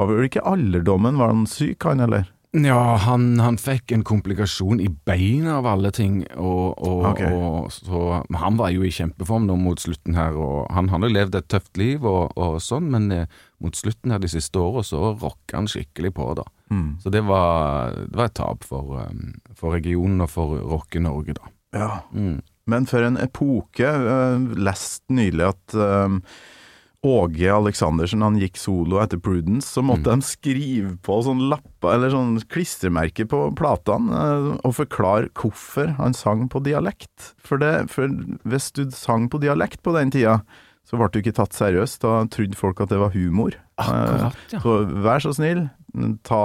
Var 0.00 0.06
vel 0.08 0.24
ikke 0.24 0.40
alderdommen? 0.48 1.18
Var 1.20 1.28
han 1.34 1.42
syk, 1.50 1.84
han, 1.84 2.00
eller? 2.00 2.24
Ja, 2.52 2.96
han, 3.00 3.38
han 3.40 3.56
fikk 3.56 3.94
en 3.96 4.02
komplikasjon 4.04 4.80
i 4.84 4.90
beina 5.08 5.54
av 5.62 5.68
alle 5.70 5.88
ting, 5.96 6.18
og, 6.36 6.74
og, 6.84 7.06
okay. 7.14 7.32
og 7.32 7.70
så 7.72 8.18
men 8.28 8.38
Han 8.42 8.58
var 8.60 8.74
jo 8.74 8.84
i 8.84 8.90
kjempeform 8.92 9.46
nå 9.48 9.56
mot 9.56 9.80
slutten 9.80 10.18
her, 10.18 10.36
og 10.36 10.68
han 10.68 10.90
jo 10.92 11.08
levd 11.08 11.38
et 11.38 11.48
tøft 11.48 11.80
liv 11.80 12.04
og, 12.04 12.36
og 12.36 12.58
sånn, 12.60 12.90
men 12.92 13.08
eh, 13.14 13.40
mot 13.64 13.76
slutten 13.76 14.12
her 14.12 14.20
de 14.20 14.28
siste 14.28 14.60
åra 14.60 14.84
så 14.84 15.14
rocka 15.14 15.56
han 15.56 15.70
skikkelig 15.70 16.12
på, 16.18 16.28
da. 16.36 16.44
Mm. 16.68 17.00
Så 17.00 17.12
det 17.14 17.24
var, 17.24 17.96
det 18.04 18.20
var 18.20 18.28
et 18.28 18.36
tap 18.36 18.68
for, 18.68 19.00
um, 19.00 19.32
for 19.56 19.72
regionen 19.78 20.20
og 20.24 20.32
for 20.32 20.60
Rocke-Norge, 20.60 21.38
da. 21.40 21.52
Ja. 21.72 21.92
Mm. 22.12 22.42
Men 22.68 22.86
for 22.86 23.04
en 23.04 23.16
epoke. 23.20 23.88
Uh, 23.88 24.52
lest 24.60 25.02
nylig 25.12 25.48
at 25.48 25.76
um, 25.76 26.20
Åge 27.02 27.48
Aleksandersen 27.50 28.22
han 28.22 28.36
gikk 28.38 28.56
solo 28.62 29.00
etter 29.02 29.18
Prudence, 29.18 29.66
så 29.74 29.82
måtte 29.82 30.12
de 30.12 30.22
skrive 30.22 30.92
på 31.02 31.16
sånn 31.26 31.40
lappa, 31.50 31.96
eller 31.96 32.12
sånn 32.14 32.36
klistremerke 32.46 33.26
på 33.26 33.40
platene, 33.58 34.12
eh, 34.14 34.50
og 34.62 34.76
forklare 34.78 35.32
hvorfor 35.34 35.96
han 35.98 36.14
sang 36.14 36.44
på 36.52 36.62
dialekt. 36.62 37.32
For, 37.42 37.58
det, 37.58 37.88
for 37.90 38.06
hvis 38.46 38.70
du 38.78 38.84
sang 38.94 39.26
på 39.32 39.40
dialekt 39.42 39.82
på 39.82 39.96
den 39.98 40.14
tida, 40.14 40.44
så 40.86 40.98
ble 40.98 41.10
du 41.14 41.18
ikke 41.22 41.34
tatt 41.40 41.54
seriøst. 41.58 42.00
Da 42.06 42.22
trodde 42.30 42.58
folk 42.58 42.80
at 42.82 42.90
det 42.94 42.98
var 43.02 43.10
humor. 43.14 43.54
Akkurat, 43.82 44.38
ja. 44.52 44.58
Eh, 44.58 44.62
Så 44.62 44.78
vær 45.02 45.22
så 45.26 45.34
snill, 45.34 45.64
ta 46.22 46.40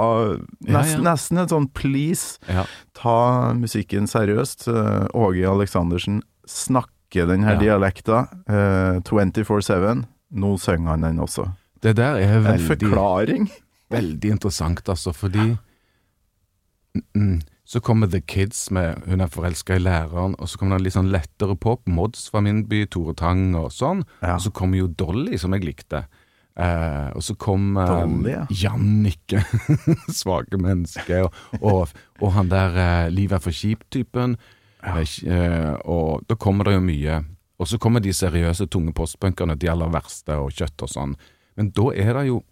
nesten, 0.66 1.00
ja. 1.00 1.06
nesten 1.12 1.38
et 1.42 1.54
sånn 1.54 1.70
please 1.70 2.38
ja. 2.50 2.66
ta 2.98 3.54
musikken 3.54 4.10
seriøst. 4.10 4.66
Eh, 4.74 5.06
Åge 5.14 5.46
Aleksandersen 5.54 6.22
snakker 6.50 7.30
den 7.30 7.46
her 7.46 7.54
Ja. 7.62 7.78
dialekta 7.78 8.26
eh, 8.50 8.98
24-7. 9.06 10.02
Nå 10.30 10.56
synger 10.60 10.90
han 10.96 11.06
den 11.06 11.20
også. 11.24 11.48
Det 11.82 11.96
der 11.96 12.18
er 12.18 12.38
En 12.38 12.44
veldig 12.44 12.66
forklaring. 12.66 13.48
Veldig 13.90 14.30
interessant, 14.30 14.88
altså, 14.88 15.12
fordi 15.12 15.56
mm, 17.14 17.40
Så 17.64 17.80
kommer 17.80 18.06
The 18.06 18.20
Kids 18.20 18.70
med 18.70 18.96
'Hun 19.06 19.20
er 19.20 19.26
forelska 19.26 19.76
i 19.76 19.78
læreren', 19.78 20.34
og 20.38 20.48
så 20.48 20.58
kommer 20.58 20.78
det 20.78 20.84
litt 20.84 20.94
sånn 20.96 21.12
lettere 21.12 21.56
pop, 21.56 21.82
Mods 21.86 22.30
fra 22.30 22.40
min 22.40 22.64
by, 22.68 22.86
Tore 22.86 23.14
Tang 23.14 23.54
og 23.54 23.70
sånn. 23.72 24.04
Ja. 24.22 24.34
Og 24.34 24.40
så 24.40 24.50
kommer 24.50 24.78
jo 24.78 24.86
Dolly, 24.86 25.36
som 25.36 25.52
jeg 25.52 25.64
likte. 25.64 26.06
Eh, 26.58 27.10
og 27.14 27.22
så 27.22 27.36
kom 27.36 27.76
eh, 27.76 27.86
Dolly, 27.86 28.30
ja. 28.30 28.46
Jannicke, 28.50 29.44
svake 30.20 30.58
menneske, 30.58 31.22
og, 31.24 31.32
og, 31.60 31.88
og 32.20 32.32
han 32.32 32.48
der 32.48 32.76
eh, 32.76 33.10
'Livet 33.10 33.32
er 33.36 33.38
for 33.38 33.50
kjipt'-typen. 33.50 34.36
Ja. 34.82 34.96
eh, 34.98 35.74
og 35.84 36.24
da 36.28 36.34
kommer 36.34 36.64
det 36.64 36.74
jo 36.74 36.80
mye 36.80 37.24
Og 37.58 37.66
så 37.66 37.78
kommer 37.82 38.00
de 38.00 38.12
seriøse, 38.14 38.68
tunge 38.70 38.92
postbunkerne, 38.94 39.56
de 39.58 39.70
aller 39.70 39.90
verste, 39.90 40.36
og 40.38 40.54
kjøtt 40.54 40.84
og 40.86 40.92
sånn. 40.92 41.16
Men 41.58 41.72
da 41.74 41.90
er 41.94 42.14
det 42.20 42.28
jo 42.30 42.44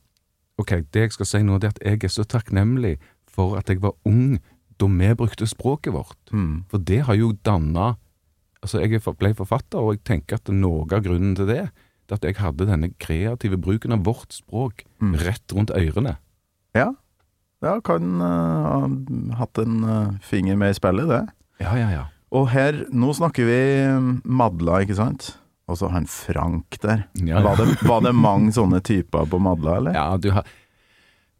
Ok, 0.57 0.71
det 0.89 1.03
jeg 1.03 1.13
skal 1.13 1.27
si 1.29 1.39
nå, 1.45 1.59
det 1.61 1.69
er 1.69 1.75
at 1.75 1.83
jeg 1.85 2.05
er 2.09 2.13
så 2.15 2.25
takknemlig 2.25 2.95
for 3.29 3.59
at 3.59 3.69
jeg 3.69 3.83
var 3.83 3.93
ung 4.09 4.39
da 4.81 4.87
vi 4.89 5.11
brukte 5.13 5.45
språket 5.45 5.93
vårt. 5.93 6.17
Mm. 6.33 6.65
For 6.73 6.81
det 6.81 7.03
har 7.05 7.15
jo 7.15 7.35
danna 7.45 7.97
Altså, 8.65 8.81
jeg 8.81 9.03
ble 9.21 9.35
forfatter, 9.37 9.79
og 9.79 9.93
jeg 9.93 10.01
tenker 10.09 10.41
at 10.41 10.49
noe 10.49 10.89
av 10.89 11.05
grunnen 11.05 11.37
til 11.37 11.47
det, 11.47 11.69
det 12.09 12.15
er 12.15 12.17
at 12.17 12.25
jeg 12.25 12.39
hadde 12.41 12.67
denne 12.67 12.89
kreative 12.99 13.59
bruken 13.61 13.93
av 13.95 14.03
vårt 14.09 14.33
språk 14.33 14.87
Mm. 14.99 15.13
rett 15.21 15.53
rundt 15.53 15.71
ørene. 15.71 16.17
Ja. 16.75 16.95
Ja, 17.63 17.81
kan 17.85 18.17
uh, 18.17 18.89
ha 18.89 19.37
hatt 19.37 19.59
en 19.59 19.85
uh, 19.85 20.17
finger 20.25 20.57
med 20.57 20.73
i 20.73 20.79
spillet, 20.81 21.07
det. 21.07 21.23
Ja, 21.61 21.77
ja, 21.77 21.91
ja. 21.93 22.05
Og 22.35 22.49
her, 22.51 22.85
nå 22.91 23.13
snakker 23.15 23.47
vi 23.47 23.59
Madla, 24.27 24.81
ikke 24.83 24.97
sant? 24.99 25.35
Og 25.71 25.79
så 25.79 25.91
han 25.91 26.07
Frank 26.11 26.79
der. 26.83 27.07
Ja, 27.19 27.39
ja. 27.39 27.43
Var, 27.47 27.59
det, 27.63 27.81
var 27.87 28.03
det 28.07 28.15
mange 28.19 28.53
sånne 28.55 28.81
typer 28.87 29.27
på 29.31 29.39
Madla, 29.43 29.77
eller? 29.81 29.95
Ja, 29.99 30.09
du 30.19 30.31
har 30.35 30.47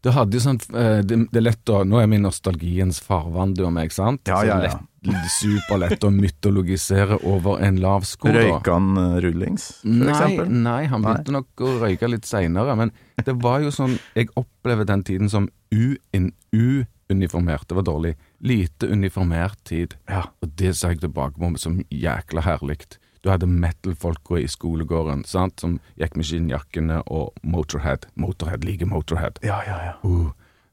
du 0.05 0.11
hadde 0.13 0.37
jo 0.37 0.41
sånn 0.43 0.59
eh, 0.77 0.99
det, 1.03 1.15
det 1.33 1.39
er 1.39 1.43
lett 1.47 1.69
å 1.73 1.79
Nå 1.83 1.97
er 1.99 2.05
vi 2.07 2.19
i 2.19 2.21
nostalgiens 2.21 2.99
farvann, 3.03 3.55
du 3.57 3.63
og 3.65 3.73
meg, 3.75 3.91
sant? 3.91 4.21
Ja, 4.29 4.43
ja, 4.45 4.59
ja. 4.63 4.75
Lett, 5.07 5.25
superlett 5.33 6.03
å 6.05 6.11
mytologisere 6.13 7.17
over 7.27 7.59
en 7.65 7.79
lav 7.81 8.05
sko. 8.07 8.29
Røyka 8.31 8.75
han 8.77 8.91
eh, 9.01 9.17
rullings, 9.25 9.65
for 9.81 9.89
Nei, 10.05 10.11
eksempel? 10.13 10.51
nei, 10.63 10.79
han 10.91 11.03
begynte 11.03 11.35
nok 11.35 11.65
å 11.65 11.73
røyke 11.81 12.11
litt 12.13 12.29
seinere, 12.29 12.75
men 12.79 12.93
det 13.25 13.35
var 13.41 13.65
jo 13.65 13.73
sånn 13.73 13.97
Jeg 14.15 14.29
opplever 14.39 14.87
den 14.87 15.03
tiden 15.07 15.31
som 15.33 15.49
u-uniformert. 15.73 17.67
Det 17.67 17.75
var 17.81 17.87
dårlig. 17.89 18.13
Lite 18.39 18.87
uniformert 18.87 19.63
tid. 19.63 19.95
Ja. 20.09 20.27
Og 20.41 20.49
det 20.59 20.75
ser 20.77 20.93
jeg 20.95 21.01
tilbake 21.01 21.39
på 21.39 21.53
som 21.57 21.79
jækla 21.89 22.43
herlig. 22.45 22.79
Du 23.23 23.31
hadde 23.31 23.47
metal-folka 23.49 24.37
i 24.39 24.47
skolegården 24.47 25.25
sant? 25.25 25.59
som 25.59 25.79
gikk 25.97 26.15
med 26.15 26.27
skinnjakkene 26.29 27.01
og 27.07 27.33
Motorhead. 27.43 28.05
Motorhead 28.15 28.63
liker 28.63 28.85
Motorhead. 28.85 29.41
Ja, 29.43 29.57
ja, 29.65 29.79
ja. 29.89 29.95
Uh, 30.05 30.29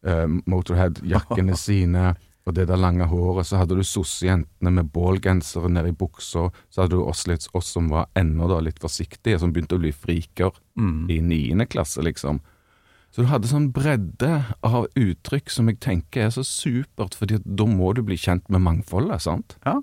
uh, 0.06 0.28
Motorhead-jakkene 0.46 1.56
sine 1.66 2.14
og 2.44 2.52
det 2.54 2.66
der 2.68 2.76
lange 2.76 3.06
håret. 3.08 3.48
Så 3.48 3.56
hadde 3.56 3.78
du 3.78 3.84
sossejentene 3.88 4.70
med 4.70 4.90
bålgensere 4.92 5.70
nede 5.72 5.94
i 5.94 5.96
buksa. 5.96 6.50
Så 6.70 6.82
hadde 6.82 6.98
du 6.98 7.02
oss, 7.02 7.24
litt, 7.26 7.46
oss 7.56 7.72
som 7.72 7.88
var 7.92 8.10
enda 8.18 8.48
da 8.50 8.60
litt 8.60 8.82
forsiktige, 8.82 9.40
som 9.40 9.52
begynte 9.54 9.78
å 9.78 9.82
bli 9.82 9.92
friker 9.92 10.52
Mm. 10.76 11.06
i 11.10 11.20
niende 11.22 11.66
klasse, 11.70 12.02
liksom. 12.02 12.40
Så 13.14 13.22
du 13.22 13.30
hadde 13.30 13.46
sånn 13.46 13.68
bredde 13.70 14.40
av 14.66 14.88
uttrykk 14.98 15.52
som 15.54 15.68
jeg 15.70 15.78
tenker 15.84 16.26
er 16.26 16.32
så 16.34 16.42
supert, 16.42 17.14
fordi 17.14 17.38
da 17.46 17.66
må 17.70 17.92
du 17.94 18.02
bli 18.02 18.16
kjent 18.18 18.48
med 18.50 18.64
mangfoldet, 18.66 19.22
sant? 19.22 19.54
Ja. 19.62 19.76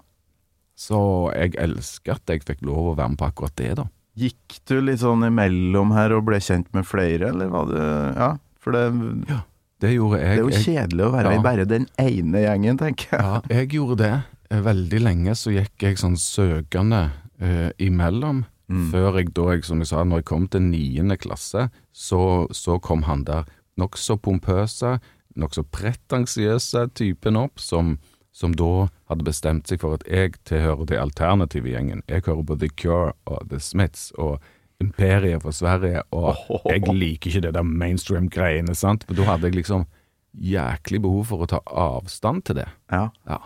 Så 0.76 1.00
jeg 1.32 1.56
elsker 1.62 2.18
at 2.18 2.34
jeg 2.34 2.44
fikk 2.44 2.66
lov 2.68 2.92
å 2.92 2.96
være 2.98 3.14
med 3.14 3.22
på 3.22 3.30
akkurat 3.30 3.56
det, 3.56 3.70
da. 3.80 3.88
Gikk 4.20 4.58
du 4.68 4.76
litt 4.84 5.00
sånn 5.00 5.24
imellom 5.24 5.94
her 5.96 6.12
og 6.18 6.26
ble 6.28 6.42
kjent 6.44 6.68
med 6.76 6.84
flere, 6.84 7.30
eller 7.32 7.48
var 7.54 7.72
det 7.72 7.86
Ja, 8.20 8.30
for 8.60 8.76
det, 8.76 8.84
ja, 9.32 9.40
Det 9.80 9.94
gjorde 9.94 10.20
jeg. 10.20 10.28
det 10.28 10.42
er 10.42 10.44
jo 10.44 10.64
kjedelig 10.66 11.06
å 11.06 11.12
være 11.16 11.32
ja. 11.32 11.40
i 11.40 11.46
bare 11.46 11.68
den 11.70 11.88
ene 12.04 12.44
gjengen, 12.44 12.82
tenker 12.82 13.16
jeg. 13.16 13.22
Ja, 13.24 13.42
jeg 13.62 13.72
gjorde 13.78 14.02
det. 14.04 14.16
Eh, 14.52 14.64
Veldig 14.68 15.02
lenge 15.08 15.38
så 15.40 15.56
gikk 15.56 15.88
jeg 15.88 16.02
sånn 16.04 16.20
søkende 16.20 17.06
uh, 17.40 17.70
imellom. 17.80 18.44
Mm. 18.72 18.84
Før 18.92 19.22
jeg 19.22 19.32
da, 19.36 19.48
jeg, 19.56 19.64
som 19.68 19.80
jeg 19.80 19.90
sa, 19.90 20.04
når 20.04 20.22
jeg 20.22 20.28
kom 20.30 20.52
til 20.52 20.68
niende 20.68 21.16
klasse, 21.20 21.70
så, 21.92 22.48
så 22.52 22.80
kom 22.80 23.04
han 23.08 23.26
der 23.28 23.50
nokså 23.80 24.18
pompøse, 24.22 24.98
nokså 25.40 25.64
pretensiøse 25.74 26.88
typen 26.98 27.40
opp, 27.40 27.60
som, 27.60 27.98
som 28.36 28.56
da 28.58 28.88
hadde 29.12 29.28
bestemt 29.28 29.72
seg 29.72 29.84
for 29.84 30.00
at 30.00 30.08
jeg 30.08 30.36
tilhører 30.48 30.90
det 30.90 31.00
alternative 31.02 31.72
gjengen. 31.72 32.04
Jeg 32.08 32.26
hører 32.28 32.44
på 32.48 32.60
The 32.64 32.72
Cure 32.76 33.14
og 33.26 33.48
The 33.52 33.62
Smiths 33.64 34.12
og 34.18 34.42
Imperiet 34.82 35.44
for 35.44 35.54
Sverige, 35.54 36.02
og 36.12 36.40
jeg 36.66 36.82
liker 36.90 37.30
ikke 37.30 37.46
det 37.46 37.56
der 37.56 37.66
mainstream-greiene, 37.68 38.74
sant? 38.76 39.06
For 39.08 39.18
da 39.18 39.28
hadde 39.30 39.52
jeg 39.52 39.60
liksom 39.60 39.86
jæklig 40.32 41.02
behov 41.04 41.28
for 41.30 41.44
å 41.44 41.50
ta 41.52 41.60
avstand 41.68 42.48
til 42.48 42.64
det. 42.64 42.70
Ja. 42.94 43.10
Ja. 43.30 43.44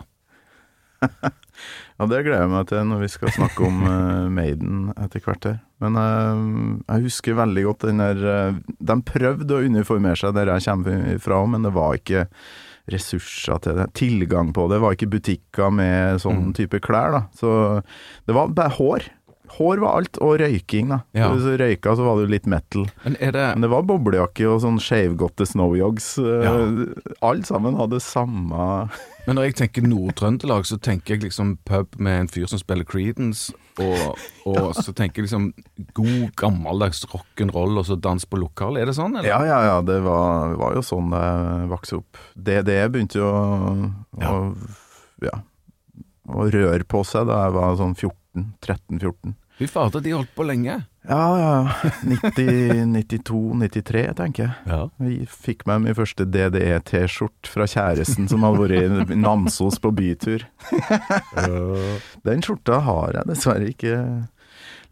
Ja, 1.96 2.04
det 2.04 2.18
gleder 2.26 2.42
jeg 2.42 2.52
meg 2.52 2.66
til 2.68 2.82
når 2.84 2.98
vi 3.00 3.06
skal 3.08 3.30
snakke 3.32 3.64
om 3.64 3.78
uh, 3.88 4.26
Maiden 4.28 4.90
etter 4.92 5.22
hvert 5.24 5.46
her. 5.48 5.54
Men 5.80 5.96
eh, 6.00 6.94
jeg 6.94 7.02
husker 7.10 7.34
veldig 7.36 7.64
godt 7.66 7.84
den 7.90 7.98
der 8.00 8.22
eh, 8.32 8.54
De 8.80 8.96
prøvde 9.04 9.58
å 9.58 9.64
uniformere 9.66 10.16
seg 10.16 10.32
der 10.38 10.46
jeg 10.54 10.64
kommer 10.70 11.18
fra, 11.20 11.42
men 11.46 11.62
det 11.66 11.74
var 11.76 11.98
ikke 11.98 12.26
ressurser 12.92 13.58
til 13.64 13.74
det. 13.80 13.88
Tilgang 13.98 14.52
på 14.54 14.68
det. 14.70 14.76
Det 14.76 14.82
var 14.84 14.94
ikke 14.96 15.10
butikker 15.16 15.72
med 15.74 16.20
sånn 16.22 16.46
Mm. 16.48 16.54
type 16.54 16.78
klær, 16.80 17.10
da. 17.12 17.22
Så 17.34 17.82
det 18.26 18.34
var 18.36 18.48
bare 18.54 18.70
hår. 18.78 19.08
Hår 19.56 19.78
var 19.82 19.96
alt, 20.00 20.18
og 20.22 20.38
røyking, 20.40 20.88
da. 20.90 21.00
Ja. 21.14 21.28
Så 21.28 21.34
Hvis 21.36 21.44
du 21.46 21.56
røyka, 21.64 21.96
så 21.96 22.04
var 22.06 22.16
det 22.16 22.26
jo 22.26 22.32
litt 22.34 22.46
metal. 22.46 22.86
Men 23.04 23.16
det 23.20 23.32
Men 23.34 23.60
det 23.62 23.70
var 23.70 23.82
boblejakke 23.82 24.46
og 24.50 24.60
sånn 24.62 24.78
skeivgåtte 24.82 25.46
snowyogs. 25.46 26.18
eh, 26.18 26.44
Ja. 26.46 26.86
Alt 27.22 27.46
sammen 27.46 27.74
hadde 27.76 28.00
samme 28.00 28.88
Men 29.26 29.34
når 29.38 29.48
jeg 29.48 29.54
tenker 29.58 29.82
Nord-Trøndelag, 29.86 30.66
så 30.68 30.76
tenker 30.78 31.16
jeg 31.16 31.24
liksom 31.26 31.56
pub 31.66 31.96
med 31.98 32.20
en 32.20 32.28
fyr 32.30 32.46
som 32.50 32.60
spiller 32.60 32.86
Creedence, 32.86 33.50
og, 33.82 34.20
og 34.46 34.68
så 34.78 34.94
tenker 34.96 35.20
jeg 35.20 35.26
liksom 35.26 35.48
god, 35.98 36.28
gammeldags 36.38 37.02
rock'n'roll 37.10 37.80
og 37.82 37.88
så 37.88 37.96
dans 38.00 38.24
på 38.24 38.38
lokal. 38.38 38.78
Er 38.80 38.86
det 38.88 38.94
sånn, 38.96 39.16
eller? 39.18 39.28
Ja, 39.28 39.40
ja, 39.44 39.58
ja. 39.66 39.80
Det 39.84 39.98
var, 40.06 40.54
var 40.60 40.76
jo 40.78 40.84
sånn 40.86 41.10
jeg 41.16 41.66
vokste 41.74 41.98
opp. 41.98 42.20
DDE 42.38 42.78
begynte 42.94 43.18
jo 43.20 43.26
å, 43.32 43.90
Ja. 44.22 44.30
å, 44.30 44.54
ja, 45.26 45.34
å 46.30 46.46
røre 46.54 46.86
på 46.86 47.02
seg 47.06 47.26
da 47.28 47.42
jeg 47.48 47.56
var 47.58 47.76
sånn 47.82 47.98
14. 47.98 48.46
13-14. 48.62 49.34
Fy 49.56 49.66
fader, 49.72 50.02
de 50.04 50.12
holdt 50.12 50.32
på 50.36 50.44
lenge. 50.44 50.74
Ja, 51.08 51.38
ja. 51.38 51.90
92, 52.02 53.54
93, 53.60 54.04
tenker 54.18 54.48
jeg. 54.48 54.54
Ja. 54.66 54.80
Jeg 55.06 55.28
fikk 55.30 55.66
meg 55.70 55.84
min 55.84 55.96
første 55.96 56.26
DDE-T-skjort 56.26 57.50
fra 57.50 57.66
kjæresten 57.70 58.30
som 58.30 58.46
hadde 58.46 58.64
vært 58.64 59.12
i 59.14 59.18
Namsos 59.20 59.78
på 59.82 59.94
bytur. 59.96 60.46
Den 62.26 62.42
skjorta 62.44 62.80
har 62.86 63.20
jeg 63.20 63.30
dessverre 63.30 63.70
ikke 63.70 64.00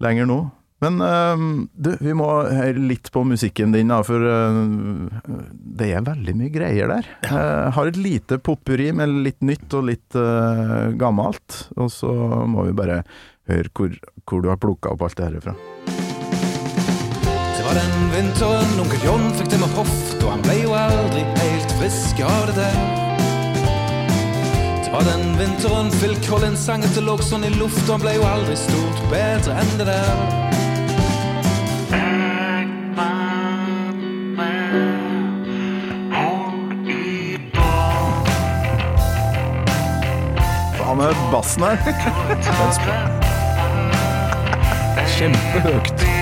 lenger 0.02 0.30
nå. 0.30 0.44
Men 0.84 1.00
øhm, 1.00 1.50
du, 1.72 1.94
vi 2.02 2.12
må 2.16 2.26
høre 2.44 2.82
litt 2.90 3.08
på 3.14 3.22
musikken 3.24 3.72
din, 3.72 3.92
da, 3.92 4.02
for 4.04 4.20
øh, 4.20 5.06
det 5.80 5.92
er 5.94 6.04
veldig 6.04 6.34
mye 6.36 6.52
greier 6.52 6.90
der. 6.90 7.08
Jeg 7.24 7.74
har 7.78 7.90
et 7.90 8.00
lite 8.00 8.40
popperi 8.42 8.90
med 8.96 9.14
litt 9.24 9.40
nytt 9.46 9.78
og 9.78 9.88
litt 9.88 10.18
øh, 10.18 10.92
gammelt, 11.00 11.68
og 11.78 11.92
så 11.94 12.12
må 12.50 12.68
vi 12.68 12.76
bare 12.76 13.02
høre 13.48 13.72
hvor, 13.72 14.00
hvor 14.24 14.44
du 14.44 14.52
har 14.52 14.60
plukka 14.60 14.92
opp 14.92 15.06
alt 15.08 15.20
det 15.20 15.30
her 15.30 15.46
fra. 15.48 16.02
Den 17.74 18.10
vinteren 18.12 18.80
onkel 18.80 19.00
John 19.04 19.24
fikk 19.34 19.48
det 19.50 19.58
med 19.58 19.72
hoft, 19.74 20.14
og 20.22 20.28
han 20.30 20.42
ble 20.44 20.54
jo 20.60 20.76
aldri 20.78 21.24
helt 21.40 21.72
frisk 21.80 22.20
av 22.22 22.46
det 22.46 22.54
der. 22.60 22.76
Det 24.84 24.92
var 24.92 25.02
den 25.08 25.34
vinteren 25.40 25.90
Phil 25.98 26.14
Collins 26.22 26.62
sang 26.68 26.86
etter 26.86 27.02
lå 27.02 27.16
sånn 27.18 27.48
i 27.48 27.50
luft, 27.56 27.82
og 27.88 27.96
han 27.96 28.04
ble 28.04 28.14
jo 28.14 28.28
aldri 28.30 28.54
stort 28.62 29.02
bedre 29.10 29.58
enn 29.58 29.74
det 29.80 29.88
der. 29.90 30.16
Er 41.04 41.16
bassen 41.32 41.62
her. 41.66 41.76
Kjempehøyt. 45.18 46.13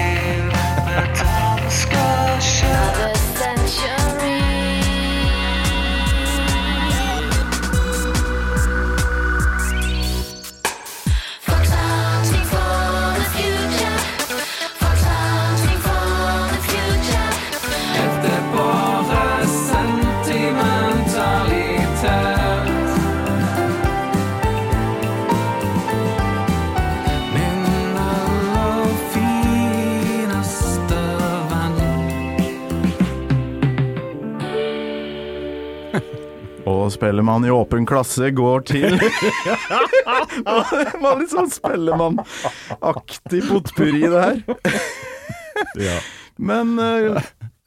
Spellemann 37.12 37.44
i 37.44 37.51
åpen 37.53 37.85
klasse 37.85 38.31
går 38.33 38.62
til 38.70 38.94
Det 39.03 41.01
var 41.03 41.18
litt 41.20 41.29
sånn 41.29 41.51
Spellemann-aktig 41.53 43.42
potpurri, 43.51 44.07
det 44.09 44.22
her. 44.25 45.98
Men 46.40 46.72
eh, 46.81 47.18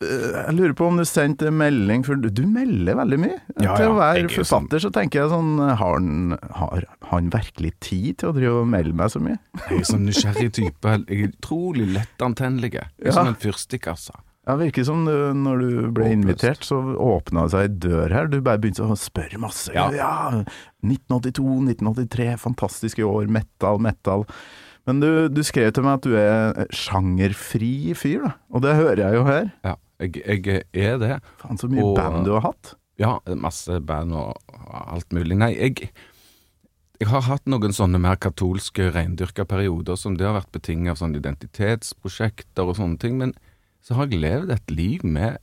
eh, 0.02 0.34
jeg 0.48 0.56
lurer 0.58 0.74
på 0.80 0.88
om 0.90 0.98
du 0.98 1.06
sendte 1.06 1.54
melding, 1.54 2.02
for 2.08 2.18
du, 2.18 2.32
du 2.34 2.42
melder 2.50 2.98
veldig 2.98 3.20
mye. 3.22 3.38
Ja, 3.62 3.78
til 3.78 3.92
å 3.94 4.00
være 4.00 4.26
er 4.26 4.34
forfatter 4.34 4.82
så 4.82 4.90
tenker 4.98 5.22
jeg 5.22 5.32
sånn 5.36 5.54
Har 5.62 5.94
han, 6.00 6.34
har 6.58 6.90
han 7.12 7.30
virkelig 7.36 7.76
tid 7.86 8.24
til 8.24 8.32
å 8.32 8.36
drive 8.40 8.64
og 8.64 8.72
melde 8.74 8.98
meg 8.98 9.14
så 9.14 9.22
mye? 9.22 9.38
Jeg 9.68 9.84
er 9.84 9.90
sånn 9.92 10.08
nysgjerrig 10.10 10.50
type. 10.58 10.96
Jeg 11.06 11.22
er 11.22 11.30
utrolig 11.30 11.92
lettantennelig. 11.94 12.80
Jeg 12.80 12.90
er 12.90 13.12
Ja. 13.12 13.20
Som 13.20 13.30
en 13.36 13.38
fyrstikk, 13.46 13.94
altså. 13.94 14.18
Ja, 14.46 14.54
virker 14.60 14.86
som 14.86 15.06
du, 15.08 15.12
når 15.34 15.62
du 15.64 15.70
ble 15.90 16.06
Oppløst. 16.06 16.14
invitert, 16.14 16.66
så 16.68 16.78
åpna 17.02 17.48
det 17.48 17.52
seg 17.56 17.64
ei 17.66 17.72
dør 17.88 18.14
her. 18.14 18.28
Du 18.30 18.38
bare 18.46 18.60
begynte 18.62 18.86
å 18.86 18.98
spørre 19.00 19.40
masse. 19.42 19.72
Ja. 19.74 19.88
Ja. 19.96 20.12
1982, 20.86 21.56
1983, 21.72 22.28
fantastiske 22.44 23.02
år, 23.08 23.26
metal, 23.34 23.80
metal. 23.82 24.28
Men 24.86 25.00
du, 25.02 25.10
du 25.34 25.42
skrev 25.42 25.72
til 25.74 25.82
meg 25.88 25.98
at 25.98 26.06
du 26.06 26.14
er 26.20 26.68
sjangerfri 26.78 27.96
fyr, 27.98 28.28
da. 28.28 28.34
Og 28.54 28.62
det 28.62 28.76
hører 28.78 29.02
jeg 29.08 29.18
jo 29.18 29.24
her. 29.26 29.48
Ja, 29.66 29.74
jeg, 30.06 30.22
jeg 30.46 30.66
er 30.78 31.00
det. 31.02 31.16
Faen, 31.42 31.58
så 31.58 31.70
mye 31.72 31.88
Og- 31.88 31.96
band 31.98 32.28
du 32.30 32.36
har 32.38 32.46
hatt. 32.52 32.76
Ja, 33.02 33.16
masse 33.36 33.82
band 33.84 34.14
og 34.16 34.38
alt 34.94 35.10
mulig. 35.12 35.36
Nei, 35.42 35.50
jeg, 35.58 35.90
jeg 37.02 37.10
har 37.12 37.26
hatt 37.28 37.50
noen 37.50 37.74
sånne 37.76 38.00
mer 38.00 38.16
katolske 38.22 38.92
reindyrka 38.96 39.44
perioder 39.50 39.98
som 40.00 40.16
det 40.16 40.24
har 40.30 40.38
vært 40.38 40.54
betinget 40.56 40.94
av 40.94 41.02
sånne 41.02 41.20
identitetsprosjekter 41.20 42.70
og 42.72 42.78
sånne 42.78 43.02
ting, 43.02 43.18
men 43.20 43.34
så 43.86 43.98
har 43.98 44.10
jeg 44.10 44.22
levd 44.24 44.54
et 44.56 44.72
liv 44.74 45.06
med, 45.06 45.38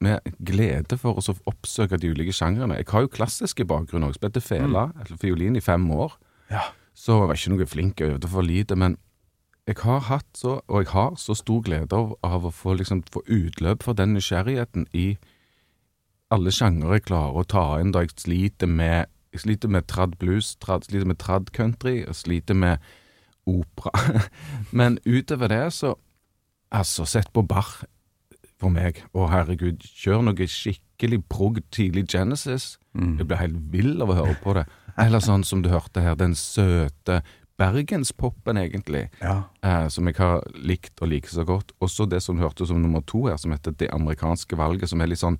med 0.00 0.34
glede 0.40 0.96
for 1.00 1.18
å 1.18 1.24
så 1.24 1.34
oppsøke 1.50 1.98
de 2.00 2.12
ulike 2.14 2.32
sjangrene. 2.32 2.78
Jeg 2.80 2.88
har 2.88 3.04
jo 3.04 3.12
klassiske 3.12 3.66
bakgrunn 3.68 4.06
òg. 4.08 4.16
spilte 4.16 4.40
fela, 4.40 4.88
eller 5.04 5.20
fiolin, 5.20 5.58
i 5.58 5.64
fem 5.64 5.84
år. 5.92 6.16
Ja. 6.50 6.70
Så 6.96 7.18
jeg 7.20 7.28
var 7.28 7.40
ikke 7.40 7.52
noe 7.52 7.68
flink, 7.68 8.00
jeg 8.00 8.14
øvde 8.16 8.30
for 8.32 8.48
lite, 8.48 8.76
men 8.76 8.96
jeg 9.68 9.76
har 9.84 10.00
hatt 10.08 10.26
så, 10.34 10.56
og 10.66 10.82
jeg 10.82 10.90
har 10.90 11.12
så 11.20 11.36
stor 11.38 11.60
glede 11.62 11.96
av, 11.96 12.16
av 12.26 12.48
å 12.48 12.50
få, 12.50 12.74
liksom, 12.80 13.04
få 13.12 13.22
utløp 13.30 13.84
for 13.86 13.94
den 13.94 14.16
nysgjerrigheten 14.16 14.88
i 14.96 15.12
alle 16.32 16.50
sjangere 16.54 16.96
jeg 16.96 17.06
klarer 17.10 17.38
å 17.38 17.46
ta 17.46 17.64
inn 17.78 17.92
da 17.92 18.02
jeg 18.02 18.16
sliter 18.24 18.70
med 18.70 19.10
Jeg 19.32 19.40
sliter 19.46 19.70
med 19.72 19.86
trad 19.88 20.18
blues, 20.20 20.50
trad, 20.60 20.84
sliter 20.84 21.08
med 21.08 21.16
trad 21.16 21.46
country, 21.56 22.02
og 22.04 22.12
sliter 22.12 22.52
med 22.52 22.82
opera. 23.48 24.20
Men 24.78 24.98
utover 25.06 25.48
det, 25.48 25.72
så 25.72 25.94
Altså, 26.72 27.04
sett 27.08 27.32
på 27.34 27.44
Bach 27.44 27.82
for 28.62 28.72
meg. 28.72 29.02
Å, 29.12 29.26
herregud, 29.32 29.82
kjør 29.82 30.22
noe 30.28 30.48
skikkelig 30.48 31.20
prog 31.30 31.60
tidlig 31.74 32.06
Genesis. 32.12 32.76
Jeg 33.18 33.26
blir 33.26 33.40
helt 33.40 33.60
vill 33.72 33.94
av 34.04 34.12
å 34.12 34.18
høre 34.18 34.36
på 34.42 34.54
det. 34.56 34.66
Eller 35.00 35.22
sånn 35.24 35.44
som 35.44 35.62
du 35.64 35.70
hørte 35.72 36.02
her, 36.04 36.16
den 36.18 36.34
søte 36.36 37.22
bergenspopen, 37.60 38.58
egentlig. 38.58 39.06
Ja. 39.22 39.42
Eh, 39.62 39.86
som 39.92 40.08
jeg 40.08 40.18
har 40.18 40.42
likt 40.56 41.00
og 41.02 41.12
liker 41.12 41.32
så 41.32 41.44
godt. 41.48 41.72
Også 41.84 42.06
det 42.10 42.22
som 42.24 42.36
du 42.36 42.44
hørte 42.44 42.66
som 42.68 42.80
nummer 42.82 43.04
to 43.06 43.26
her, 43.28 43.38
som 43.40 43.52
heter 43.54 43.76
Det 43.76 43.90
amerikanske 43.92 44.56
valget, 44.56 44.90
som 44.90 45.00
er 45.00 45.12
litt 45.12 45.22
sånn 45.22 45.38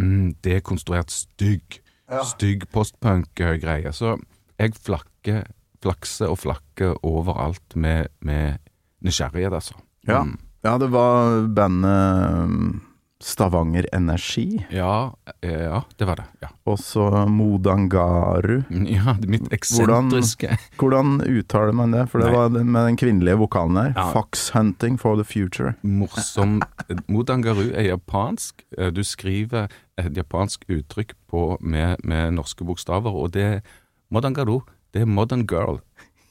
mm, 0.00 0.42
dekonstruert 0.44 1.10
stygg. 1.10 1.80
Stygg 2.28 2.66
postpunk-greie. 2.74 3.92
Så 3.96 4.18
jeg 4.60 4.74
flakker, 4.76 5.46
flakser 5.82 6.32
og 6.32 6.42
flakker 6.42 6.98
overalt 7.06 7.76
med, 7.76 8.12
med 8.20 8.58
nysgjerrighet, 9.00 9.54
altså. 9.54 9.78
Ja. 10.06 10.22
Mm. 10.26 10.36
Ja, 10.62 10.78
det 10.78 10.86
var 10.92 11.46
bandet 11.48 12.44
um, 12.46 12.80
Stavanger 13.22 13.86
Energi, 13.94 14.66
Ja, 14.70 15.14
eh, 15.40 15.62
ja, 15.62 15.82
det 15.96 16.04
var 16.04 16.16
det. 16.16 16.24
Ja, 16.40 16.48
og 16.66 16.78
så 16.82 17.04
Modangaru. 17.30 18.64
Ja 18.90 19.12
er 19.14 19.28
mitt 19.30 19.46
eksentriske 19.54 20.56
Hvordan 20.80 21.20
uttaler 21.22 21.70
man 21.72 21.92
det? 21.94 22.08
For 22.10 22.18
det 22.18 22.32
Nei. 22.32 22.36
var 22.36 22.48
det 22.50 22.64
med 22.66 22.86
den 22.88 22.96
kvinnelige 22.98 23.38
vokalen 23.38 23.78
der. 23.78 23.92
Ja. 23.94 24.08
Fox 24.10 24.50
Hunting 24.56 24.98
for 24.98 25.14
the 25.20 25.24
Future. 25.24 25.76
morsom 25.82 26.58
Modangaru 27.06 27.68
er 27.70 27.92
japansk. 27.92 28.64
Eh, 28.78 28.90
Du 28.90 29.04
skriver 29.06 29.68
et 29.98 30.16
japansk 30.16 30.64
uttrykk 30.68 31.14
på, 31.30 31.56
med, 31.60 31.96
med 32.02 32.34
norske 32.34 32.64
bokstaver, 32.66 33.14
og 33.14 33.30
det 33.38 33.62
Modangaru, 34.10 34.62
det 34.92 35.02
er 35.02 35.06
modern 35.06 35.46
girl. 35.46 35.78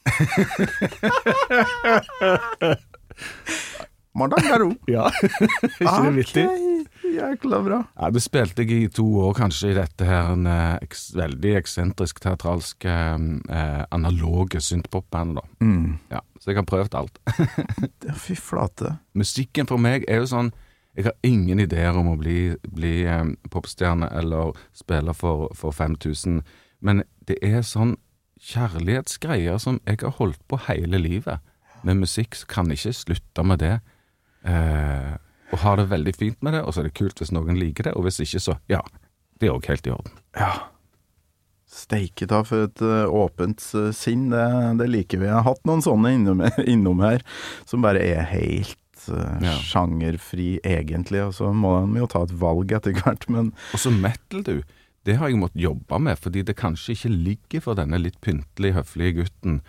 Modangaru. 4.17 4.73
Ja, 4.91 5.07
ikke 5.79 5.97
det 6.05 6.15
vittig? 6.17 6.45
Okay. 6.49 6.67
Jækla 7.11 7.59
bra. 7.65 7.77
Ja, 7.97 8.09
det 8.13 8.21
spilte 8.23 8.63
jeg 8.63 8.85
i 8.85 8.89
to 8.93 9.03
år 9.25 9.33
kanskje 9.35 9.71
i 9.71 9.75
dette 9.75 10.05
her 10.07 10.31
en, 10.31 10.45
eh, 10.47 10.77
eks, 10.85 11.09
veldig 11.17 11.53
eksentrisk 11.59 12.21
teatralsk, 12.23 12.85
eh, 12.87 13.83
analoge 13.91 14.61
synthpopband 14.63 15.35
da. 15.39 15.43
Mm. 15.63 15.97
Ja, 16.11 16.21
så 16.39 16.51
jeg 16.51 16.61
har 16.61 16.67
prøvd 16.69 16.95
alt. 17.01 17.19
Ja, 18.07 18.13
Fy 18.15 18.35
flate. 18.39 18.95
Musikken 19.17 19.67
for 19.67 19.81
meg 19.81 20.05
er 20.09 20.21
jo 20.23 20.29
sånn 20.31 20.53
Jeg 20.95 21.05
har 21.05 21.13
ingen 21.23 21.59
ideer 21.63 21.95
om 21.95 22.09
å 22.11 22.17
bli, 22.19 22.57
bli 22.67 23.05
eh, 23.07 23.23
popstjerne 23.51 24.09
eller 24.11 24.51
spille 24.75 25.13
for, 25.15 25.47
for 25.55 25.71
5000, 25.71 26.41
men 26.83 27.03
det 27.29 27.37
er 27.41 27.61
sånn 27.63 27.95
kjærlighetsgreier 28.41 29.59
som 29.61 29.79
jeg 29.87 30.01
har 30.01 30.17
holdt 30.17 30.41
på 30.51 30.59
hele 30.67 30.99
livet. 30.99 31.39
Med 31.87 32.01
musikk 32.01 32.35
så 32.35 32.49
kan 32.49 32.69
jeg 32.69 32.81
ikke 32.81 32.97
slutte 32.97 33.45
med 33.47 33.61
det. 33.63 33.77
Eh, 34.47 35.13
og 35.51 35.59
har 35.65 35.77
det 35.81 35.89
veldig 35.91 36.13
fint 36.15 36.37
med 36.45 36.53
det, 36.55 36.61
og 36.63 36.73
så 36.73 36.81
er 36.81 36.89
det 36.89 36.95
kult 36.97 37.19
hvis 37.19 37.33
noen 37.35 37.57
liker 37.59 37.89
det, 37.89 37.93
og 37.99 38.05
hvis 38.07 38.21
ikke, 38.23 38.39
så 38.39 38.55
ja, 38.71 38.79
det 39.41 39.49
er 39.49 39.55
òg 39.57 39.67
helt 39.67 39.87
i 39.89 39.91
orden. 39.93 40.13
Ja. 40.39 40.51
Steike 41.71 42.27
ta 42.27 42.41
for 42.47 42.65
et 42.67 42.81
eh, 42.83 43.07
åpent 43.07 43.63
eh, 43.79 43.89
sinn, 43.95 44.25
det, 44.33 44.43
det 44.81 44.89
liker 44.91 45.21
vi. 45.21 45.27
Jeg 45.29 45.37
har 45.37 45.45
hatt 45.47 45.61
noen 45.67 45.83
sånne 45.85 46.11
innom, 46.17 46.43
innom 46.73 47.03
her, 47.03 47.23
som 47.69 47.83
bare 47.85 48.01
er 48.03 48.25
helt 48.33 48.77
eh, 49.07 49.37
Ja. 49.45 49.53
sjangerfri 49.63 50.57
egentlig, 50.67 51.21
og 51.29 51.35
så 51.37 51.53
må 51.55 51.77
de 51.93 52.01
jo 52.03 52.09
ta 52.11 52.25
et 52.27 52.35
valg 52.41 52.73
etter 52.75 52.95
hvert, 52.99 53.27
men 53.31 53.53
Og 53.71 53.79
så 53.85 53.91
metal, 53.93 54.43
du. 54.47 54.57
Det 55.07 55.15
har 55.17 55.31
jeg 55.31 55.39
måttet 55.41 55.63
jobbe 55.63 55.97
med, 56.03 56.19
fordi 56.21 56.43
det 56.45 56.57
kanskje 56.59 56.93
ikke 56.97 57.13
ligger 57.15 57.63
for 57.65 57.79
denne 57.79 57.97
litt 58.03 58.19
pyntelige, 58.21 58.75
høflige 58.77 59.15
gutten. 59.23 59.61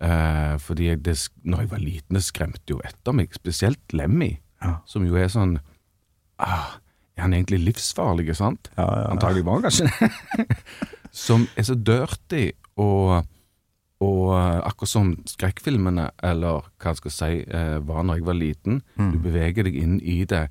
Eh, 0.00 0.58
fordi 0.62 0.84
jeg, 0.92 1.02
det, 1.02 1.16
når 1.42 1.64
jeg 1.64 1.70
var 1.70 1.78
liten, 1.82 2.14
det 2.14 2.22
skremte 2.22 2.70
jo 2.70 2.78
etter 2.86 3.12
meg, 3.18 3.32
spesielt 3.34 3.92
Lemmy, 3.92 4.36
Ja. 4.62 4.76
som 4.86 5.04
jo 5.06 5.14
er 5.18 5.28
sånn 5.30 5.58
ah, 6.38 6.76
Er 7.16 7.22
han 7.22 7.32
egentlig 7.34 7.58
livsfarlig, 7.64 8.34
sant? 8.36 8.70
Ja, 8.76 8.84
ja, 8.84 9.00
ja. 9.02 9.08
Antagelig 9.10 9.44
var 9.44 9.58
han 9.58 9.62
kanskje 9.66 9.88
det. 9.90 10.56
som 11.10 11.48
er 11.56 11.62
så 11.66 11.74
dirty 11.74 12.52
og 12.78 13.24
og 14.00 14.28
eh, 14.30 14.60
akkurat 14.62 14.88
som 14.92 15.08
skrekkfilmene, 15.26 16.04
eller 16.22 16.60
hva 16.78 16.92
jeg 16.92 16.96
skal 17.00 17.10
si, 17.10 17.30
eh, 17.50 17.78
var 17.82 18.04
når 18.06 18.20
jeg 18.20 18.26
var 18.28 18.36
liten, 18.38 18.82
Mm. 18.96 19.08
du 19.10 19.18
beveger 19.24 19.64
deg 19.66 19.74
inn 19.74 19.96
i 20.00 20.20
det 20.24 20.44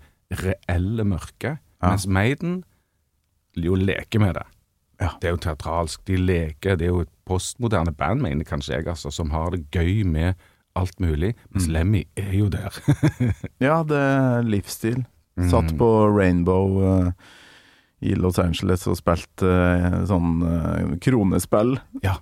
reelle 0.43 1.05
mørket, 1.07 1.60
Ja. 1.81 1.89
mens 1.93 2.05
Maiden 2.07 2.63
jo 3.55 3.75
leker 3.79 4.19
med 4.19 4.33
det. 4.36 4.43
Ja. 5.01 5.13
Det 5.21 5.29
er 5.29 5.36
jo 5.36 5.41
teatralsk, 5.45 6.03
de 6.10 6.17
leker, 6.17 6.77
det 6.79 6.88
er 6.88 6.93
jo 6.93 7.03
et 7.05 7.13
postmoderne 7.27 7.93
band, 7.93 8.23
mener 8.23 8.47
kanskje 8.47 8.77
jeg, 8.77 8.88
altså, 8.89 9.12
som 9.13 9.29
har 9.36 9.51
det 9.53 9.67
gøy 9.73 10.01
med 10.07 10.38
alt 10.77 10.99
mulig, 11.01 11.33
mens 11.53 11.67
Mm. 11.67 11.73
Lemmy 11.73 12.03
er 12.15 12.33
jo 12.38 12.49
der. 12.49 12.73
ja, 13.67 13.83
det 13.83 13.97
er 13.97 14.45
livsstil. 14.45 15.03
Mm. 15.38 15.49
Satt 15.49 15.73
på 15.77 15.89
Rainbow 16.17 16.77
uh, 16.81 17.12
i 18.01 18.13
Los 18.17 18.39
Angeles 18.39 18.88
og 18.89 18.97
spilte 18.97 19.45
uh, 19.45 20.03
sånn 20.10 20.41
uh, 20.41 20.97
kronespill. 21.01 21.77
Ja. 22.05 22.17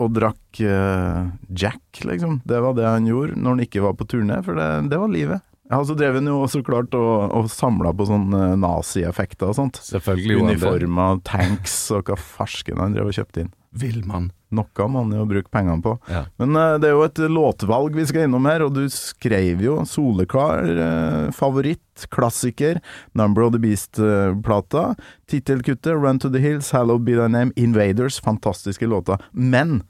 Og 0.00 0.14
drakk 0.16 0.60
eh, 0.64 1.26
Jack, 1.52 1.98
liksom. 2.08 2.38
Det 2.48 2.56
var 2.64 2.72
det 2.72 2.86
han 2.88 3.04
gjorde 3.04 3.36
når 3.36 3.50
han 3.50 3.64
ikke 3.66 3.82
var 3.84 3.98
på 3.98 4.06
turné, 4.08 4.38
for 4.46 4.56
det, 4.56 4.68
det 4.88 4.96
var 4.96 5.12
livet. 5.12 5.44
Ja, 5.70 5.78
så 5.86 5.94
drev 5.94 6.18
han 6.18 6.26
jo 6.26 6.42
så 6.50 6.64
klart 6.66 6.94
og, 6.98 7.30
og 7.30 7.46
samla 7.52 7.92
på 7.94 8.08
sånne 8.08 8.56
nazieffekter 8.58 9.52
og 9.52 9.56
sånt. 9.60 9.78
Selvfølgelig. 9.86 10.40
Uniformer, 10.42 11.20
tanks 11.26 11.76
og 11.94 12.10
hva 12.10 12.18
farsken 12.18 12.82
han 12.82 12.96
drev 12.96 13.12
og 13.12 13.18
kjøpte 13.20 13.44
inn. 13.44 13.52
Vil 13.78 14.00
man. 14.02 14.32
Noe 14.50 14.86
må 14.90 15.04
han 15.04 15.12
jo 15.14 15.28
bruke 15.30 15.46
pengene 15.54 15.78
på. 15.84 15.92
Ja. 16.10 16.24
Men 16.42 16.58
uh, 16.58 16.74
det 16.82 16.88
er 16.88 16.96
jo 16.96 17.04
et 17.06 17.20
låtvalg 17.30 17.94
vi 17.94 18.06
skal 18.08 18.26
innom 18.26 18.48
her, 18.50 18.64
og 18.66 18.74
du 18.74 18.82
skrev 18.90 19.62
jo 19.62 19.76
soleklar 19.86 20.66
uh, 20.74 21.28
favoritt, 21.34 22.08
klassiker, 22.10 22.80
Number 23.14 23.46
of 23.46 23.52
the 23.54 23.60
Beast-plata, 23.62 24.96
tittelkuttet, 25.30 25.94
Run 25.94 26.18
to 26.18 26.32
the 26.34 26.42
Hills, 26.42 26.72
Hallow 26.74 26.98
Be 26.98 27.14
Thy 27.14 27.28
Name, 27.30 27.54
Invaders, 27.54 28.18
fantastiske 28.18 28.90
låter. 28.90 29.22
Men 29.30 29.84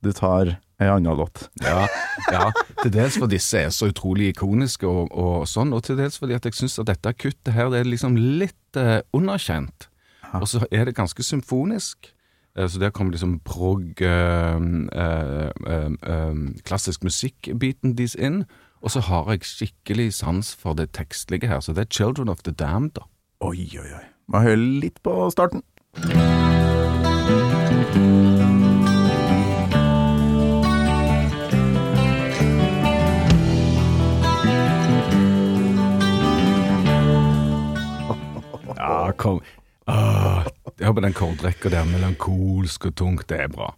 du 0.00 0.14
tar 0.16 0.56
ei 0.78 0.86
annen 0.88 1.16
låt. 1.18 1.48
Ja, 1.64 1.86
ja, 2.30 2.50
til 2.82 2.92
dels 2.94 3.16
fordi 3.18 3.34
disse 3.36 3.58
er 3.66 3.72
så 3.74 3.88
utrolig 3.90 4.28
ikoniske 4.32 4.86
og, 4.86 5.08
og 5.10 5.48
sånn, 5.50 5.72
og 5.74 5.82
til 5.88 5.98
dels 5.98 6.18
fordi 6.20 6.36
at 6.36 6.44
jeg 6.46 6.54
syns 6.54 6.78
at 6.78 6.86
dette 6.92 7.12
kuttet 7.18 7.54
her, 7.56 7.70
det 7.72 7.80
er 7.82 7.90
liksom 7.90 8.14
litt 8.16 8.78
eh, 8.78 9.00
underkjent. 9.16 9.88
Og 10.38 10.46
så 10.50 10.60
er 10.70 10.84
det 10.86 10.94
ganske 10.98 11.24
symfonisk. 11.24 12.12
Eh, 12.56 12.68
Så 12.68 12.78
der 12.78 12.90
kommer 12.90 13.12
liksom 13.16 13.40
prog, 13.40 13.82
eh, 14.02 14.58
eh, 14.92 15.50
eh, 15.66 15.90
eh, 16.14 16.34
klassisk 16.68 17.02
musikk-biten 17.02 17.96
deres 17.98 18.14
inn. 18.14 18.44
Og 18.82 18.90
så 18.94 19.00
har 19.00 19.32
jeg 19.32 19.42
skikkelig 19.42 20.12
sans 20.14 20.54
for 20.54 20.74
det 20.78 20.92
tekstlige 20.94 21.48
her, 21.50 21.58
så 21.60 21.72
det 21.74 21.88
er 21.88 21.90
Children 21.90 22.28
of 22.28 22.44
the 22.46 22.52
Damned, 22.52 22.94
da. 22.94 23.08
Oi, 23.40 23.66
oi, 23.74 23.88
oi. 23.98 24.04
Må 24.28 24.44
høre 24.44 24.60
litt 24.84 25.02
på 25.02 25.16
starten. 25.34 25.62
Ja, 39.08 39.14
kom. 39.16 39.38
Ah, 39.88 40.44
Hør 40.84 40.98
på 40.98 41.00
den 41.00 41.14
kordrekka 41.16 41.70
der, 41.72 41.86
melankolsk 41.88 42.90
og 42.90 42.96
tungt. 43.00 43.24
Det 43.30 43.38
er 43.40 43.48
bra. 43.48 43.70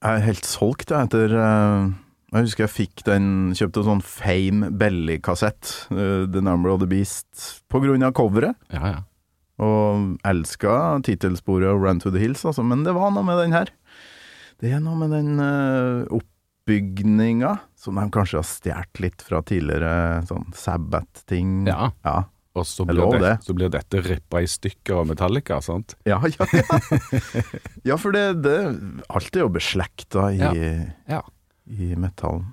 Jeg 0.00 0.08
er 0.08 0.24
helt 0.24 0.48
solgt 0.48 0.88
jeg, 0.88 1.04
etter 1.04 1.34
eh, 1.36 1.90
Jeg 2.32 2.46
husker 2.46 2.64
jeg 2.64 2.72
fikk 2.72 3.02
den 3.06 3.26
Kjøpte 3.52 3.82
en 3.82 3.88
sånn 3.90 4.00
Fame 4.08 4.70
Belly-kassett, 4.80 5.74
eh, 5.92 6.24
The 6.32 6.40
Number 6.40 6.72
of 6.72 6.80
the 6.80 6.88
Beast, 6.88 7.60
på 7.68 7.82
grunn 7.84 8.08
av 8.08 8.16
coveret. 8.16 8.56
Ja, 8.72 8.94
ja. 8.94 9.04
Og 9.62 10.16
elska 10.24 10.78
tittelsporet 11.04 11.68
og 11.68 11.84
Run 11.84 12.00
to 12.00 12.08
the 12.08 12.24
Hills, 12.24 12.46
altså, 12.48 12.64
men 12.64 12.88
det 12.88 12.96
var 12.96 13.12
noe 13.12 13.28
med 13.28 13.36
den 13.44 13.52
her. 13.52 13.68
Det 14.64 14.72
er 14.72 14.80
noe 14.80 14.96
med 14.96 15.12
den 15.12 15.36
uh, 15.44 16.08
oppbygninga 16.08 17.58
som 17.76 18.00
de 18.00 18.08
kanskje 18.16 18.40
har 18.40 18.48
stjålet 18.48 19.04
litt 19.04 19.28
fra 19.28 19.44
tidligere 19.44 20.22
sånn 20.24 20.48
Sabbat-ting. 20.56 21.66
Ja. 21.68 21.92
ja. 22.00 22.22
Og 22.52 22.66
så 22.68 22.84
blir, 22.84 23.00
det, 23.14 23.20
det. 23.22 23.36
så 23.46 23.54
blir 23.56 23.70
dette 23.72 24.00
rippa 24.04 24.42
i 24.44 24.48
stykker 24.50 25.00
av 25.00 25.06
Metallica, 25.08 25.60
sant? 25.64 25.94
Ja, 26.04 26.18
ja, 26.28 26.48
ja. 26.52 26.80
ja 27.92 27.96
for 28.00 28.12
det, 28.12 28.26
det 28.44 28.56
Alt 29.08 29.38
er 29.38 29.46
jo 29.46 29.52
beslekta 29.54 30.28
i, 30.34 30.42
Ja. 30.42 30.52
Ja. 31.08 31.22
i 31.64 31.94
metallen. 31.96 32.52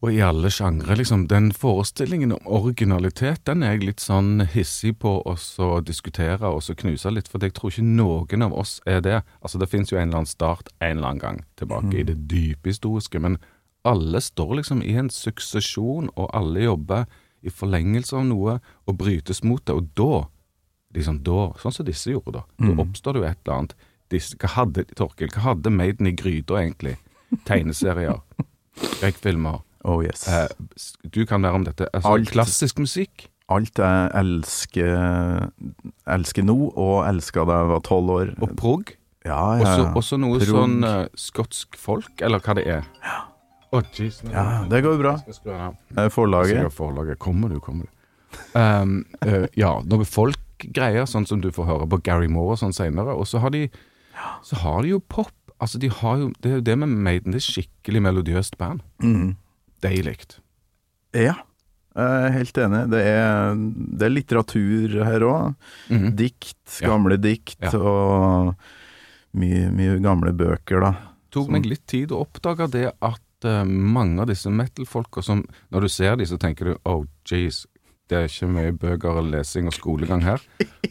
Og 0.00 0.14
i 0.16 0.20
alle 0.24 0.48
sjangre, 0.48 0.94
liksom. 0.96 1.26
Den 1.28 1.50
forestillingen 1.52 2.32
om 2.32 2.46
originalitet, 2.48 3.42
den 3.44 3.62
er 3.62 3.74
jeg 3.74 3.84
litt 3.84 4.00
sånn 4.00 4.46
hissig 4.48 4.94
på 5.02 5.18
å 5.28 5.34
diskutere 5.84 6.48
og 6.48 6.62
så 6.64 6.72
knuse 6.72 7.12
litt, 7.12 7.28
for 7.28 7.44
jeg 7.44 7.52
tror 7.56 7.74
ikke 7.74 7.84
noen 7.84 8.46
av 8.46 8.54
oss 8.56 8.78
er 8.88 9.04
det. 9.04 9.18
Altså, 9.44 9.60
det 9.60 9.68
finnes 9.68 9.92
jo 9.92 9.98
en 10.00 10.08
eller 10.08 10.22
annen 10.22 10.30
start 10.30 10.72
en 10.80 10.96
eller 10.96 11.10
annen 11.10 11.24
gang 11.24 11.42
tilbake 11.60 12.00
i 12.00 12.06
det 12.08 12.16
dype 12.32 12.72
historiske, 12.72 13.20
men 13.20 13.36
alle 13.84 14.20
står 14.24 14.56
liksom 14.60 14.80
i 14.84 14.96
en 15.00 15.12
suksesjon, 15.12 16.08
og 16.16 16.32
alle 16.36 16.64
jobber 16.64 17.04
i 17.42 17.52
forlengelse 17.52 18.16
av 18.18 18.26
noe 18.28 18.58
og 18.86 18.98
brytes 19.00 19.42
mot 19.46 19.62
det, 19.64 19.76
og 19.76 19.88
da, 19.96 20.24
liksom 20.96 21.22
da, 21.26 21.46
sånn 21.62 21.76
som 21.78 21.88
disse 21.88 22.12
gjorde 22.12 22.40
da, 22.40 22.44
da 22.60 22.74
oppstår 22.84 23.16
det 23.16 23.22
jo 23.22 23.28
et 23.30 23.40
eller 23.44 23.56
annet. 23.56 23.74
Disse, 24.10 24.36
hva 24.42 24.50
hadde, 24.56 24.84
Torkel, 24.98 25.30
hva 25.32 25.50
hadde 25.52 25.70
Maiden 25.70 26.10
i 26.10 26.14
gryta 26.18 26.58
egentlig? 26.60 26.96
Tegneserier, 27.46 28.18
skrekkfilmer, 28.98 29.60
Oh 29.84 30.02
yes. 30.04 30.26
Eh, 30.28 30.48
du 31.08 31.22
kan 31.26 31.42
være 31.42 31.56
om 31.56 31.64
dette. 31.64 31.88
Altså, 31.94 32.12
Alt. 32.12 32.30
Klassisk 32.34 32.80
musikk. 32.82 33.28
Alt 33.50 33.80
jeg 33.80 34.10
elsker, 34.14 35.48
elsker 36.06 36.44
nå, 36.46 36.56
og 36.78 37.00
elska 37.08 37.46
da 37.48 37.62
jeg 37.62 37.70
var 37.72 37.80
tolv 37.88 38.12
år. 38.14 38.34
Og 38.44 38.52
prog. 38.60 38.92
Ja, 39.24 39.56
ja, 39.58 39.64
Også, 39.64 39.82
ja. 39.82 39.94
også 39.96 40.18
noe 40.20 40.38
Prog. 40.38 40.52
sånn 40.52 40.84
uh, 40.86 41.08
skotsk 41.18 41.76
folk, 41.76 42.12
eller 42.24 42.40
hva 42.44 42.54
det 42.56 42.64
er. 42.70 42.86
Å, 43.72 43.80
geez, 43.94 44.22
nå- 44.24 44.32
Ja, 44.34 44.64
det 44.68 44.80
går 44.82 44.98
bra. 44.98 45.12
Forlaget. 46.10 46.72
Forlaget. 46.74 47.18
Kommer 47.22 47.48
du, 47.52 47.60
kommer 47.60 47.86
du. 47.86 47.90
Um, 48.58 49.04
uh, 49.26 49.46
ja, 49.58 49.80
noe 49.86 50.04
folkgreier, 50.06 51.06
sånn 51.06 51.26
som 51.26 51.40
du 51.42 51.50
får 51.54 51.66
høre 51.66 51.86
på 51.90 52.00
Gary 52.06 52.28
Moore 52.30 52.54
og 52.56 52.58
sånn 52.62 52.74
senere. 52.74 53.14
Og 53.16 53.26
så 53.26 53.38
har 53.42 53.50
de 53.54 53.68
Så 54.44 54.56
har 54.60 54.82
de 54.82 54.88
jo 54.90 54.98
pop. 55.00 55.30
Altså, 55.60 55.78
de 55.78 55.88
har 55.88 56.16
jo 56.18 56.32
Det 56.40 56.50
er 56.50 56.54
jo 56.58 56.60
det 56.66 56.78
med 56.78 56.88
Maiden. 56.88 57.32
Det 57.32 57.40
er 57.40 57.46
skikkelig 57.62 58.02
melodiøst 58.02 58.58
band. 58.58 58.82
Mm. 59.02 59.36
Deilig. 59.82 60.18
Ja, 61.14 61.34
jeg 61.96 62.26
er 62.26 62.30
helt 62.36 62.58
enig. 62.58 62.82
Det 62.90 63.00
er, 63.06 63.54
det 63.98 64.02
er 64.06 64.12
litteratur 64.14 65.04
her 65.04 65.20
òg. 65.20 65.54
Mhm. 65.90 66.14
Dikt, 66.16 66.80
Ja. 66.82 66.88
gamle 66.88 67.16
dikt, 67.18 67.56
Ja. 67.62 67.70
og 67.78 68.54
mye, 69.34 69.70
mye 69.72 69.98
gamle 70.02 70.32
bøker, 70.32 70.80
da. 70.80 70.92
tok 71.30 71.48
meg 71.48 71.64
litt 71.64 71.86
tid 71.86 72.10
å 72.10 72.26
oppdage 72.26 72.68
det 72.70 72.92
at 73.00 73.20
eh, 73.48 73.64
mange 73.64 74.20
av 74.22 74.26
disse 74.30 74.50
metal-folka 74.50 75.22
som 75.22 75.44
Når 75.70 75.80
du 75.80 75.88
ser 75.88 76.16
dem, 76.16 76.26
så 76.26 76.38
tenker 76.38 76.64
du 76.64 76.76
oh 76.84 77.04
jeez, 77.24 77.66
det 78.10 78.18
er 78.18 78.26
ikke 78.28 78.48
mye 78.50 78.72
bøker 78.72 79.20
og 79.20 79.30
lesing 79.30 79.66
og 79.70 79.74
skolegang 79.76 80.22
her. 80.26 80.40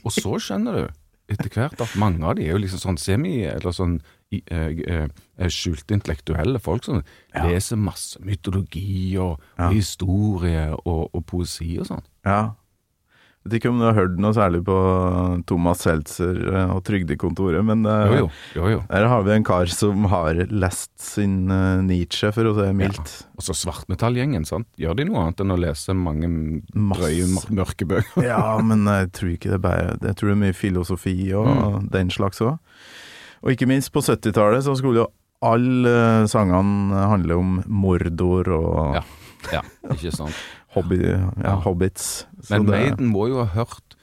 Og 0.06 0.12
så 0.16 0.38
skjønner 0.40 0.74
du 0.80 0.88
etter 1.30 1.50
hvert 1.54 1.82
at 1.84 1.92
mange 2.00 2.24
av 2.26 2.36
de 2.40 2.48
er 2.48 2.56
jo 2.56 2.62
liksom 2.64 2.80
sånn 2.82 2.98
semi- 2.98 3.44
eller 3.46 3.72
sånn 3.76 4.00
eh, 4.32 4.80
eh, 4.88 5.50
skjulte 5.52 5.94
intellektuelle 5.94 6.58
folk 6.64 6.84
som 6.88 7.04
leser 7.36 7.78
masse 7.78 8.18
mytologi 8.26 9.16
og, 9.22 9.40
Ja. 9.60 9.70
historie 9.70 10.70
og, 10.86 11.10
og 11.14 11.26
poesi 11.30 11.78
og 11.80 11.86
sånn. 11.92 12.02
Ja. 12.26 12.56
Vet 13.48 13.56
ikke 13.56 13.70
om 13.72 13.78
du 13.80 13.86
har 13.88 13.96
hørt 13.96 14.18
noe 14.20 14.34
særlig 14.36 14.60
på 14.68 14.76
Thomas 15.48 15.80
Seltzer 15.86 16.36
eh, 16.52 16.72
og 16.76 16.82
Trygdekontoret, 16.86 17.64
men 17.66 17.86
eh, 17.88 18.12
Jo, 18.12 18.18
jo. 18.20 18.28
jo, 18.60 18.66
jo. 18.74 18.80
der 18.90 19.08
har 19.08 19.24
vi 19.24 19.32
en 19.38 19.46
kar 19.48 19.72
som 19.72 20.04
har 20.12 20.42
lest 20.52 20.92
sin 21.00 21.50
eh, 21.50 21.80
Nietzsche, 21.88 22.34
for 22.36 22.50
å 22.50 22.54
si 22.58 22.66
det 22.68 22.76
mildt. 22.76 23.14
Og 23.40 23.46
så 23.48 23.56
svartmetallgjengen, 23.56 24.44
sant. 24.46 24.68
Gjør 24.82 24.98
de 25.00 25.08
noe 25.08 25.24
annet 25.24 25.40
enn 25.46 25.56
å 25.56 25.60
lese 25.64 25.96
mange 25.96 26.28
drøye, 26.76 27.30
mørke 27.56 27.88
bøker? 27.90 28.28
Ja, 28.28 28.42
men 28.70 28.84
jeg 28.92 29.12
tror 29.16 29.32
ikke 29.38 29.54
det 29.54 29.60
er 29.62 29.66
bare 29.70 29.96
Jeg 30.10 30.20
tror 30.20 30.34
det 30.34 30.36
er 30.36 30.44
mye 30.44 30.60
filosofi 30.60 31.16
og 31.40 31.48
Mm. 31.50 31.88
den 31.96 32.12
slags 32.14 32.44
òg. 32.44 32.60
Og 33.40 33.54
ikke 33.56 33.70
minst 33.72 33.94
på 33.96 34.04
70-tallet 34.04 34.68
så 34.68 34.76
skulle 34.76 35.06
jo 35.06 35.10
alle 35.48 36.28
sangene 36.28 37.06
handle 37.08 37.38
om 37.40 37.58
Mordor 37.72 38.52
og 38.60 39.00
Ja. 39.00 39.04
Ja, 39.54 39.62
ikke 39.96 40.12
sant. 40.12 40.36
hobby, 40.76 41.00
ja, 41.04 41.56
hobbits. 41.66 42.26
Så 42.42 42.58
Men 42.58 42.66
det- 42.66 42.72
Maiden 42.76 43.08
må 43.14 43.28
jo 43.30 43.44
ha 43.44 43.46
hørt 43.56 43.96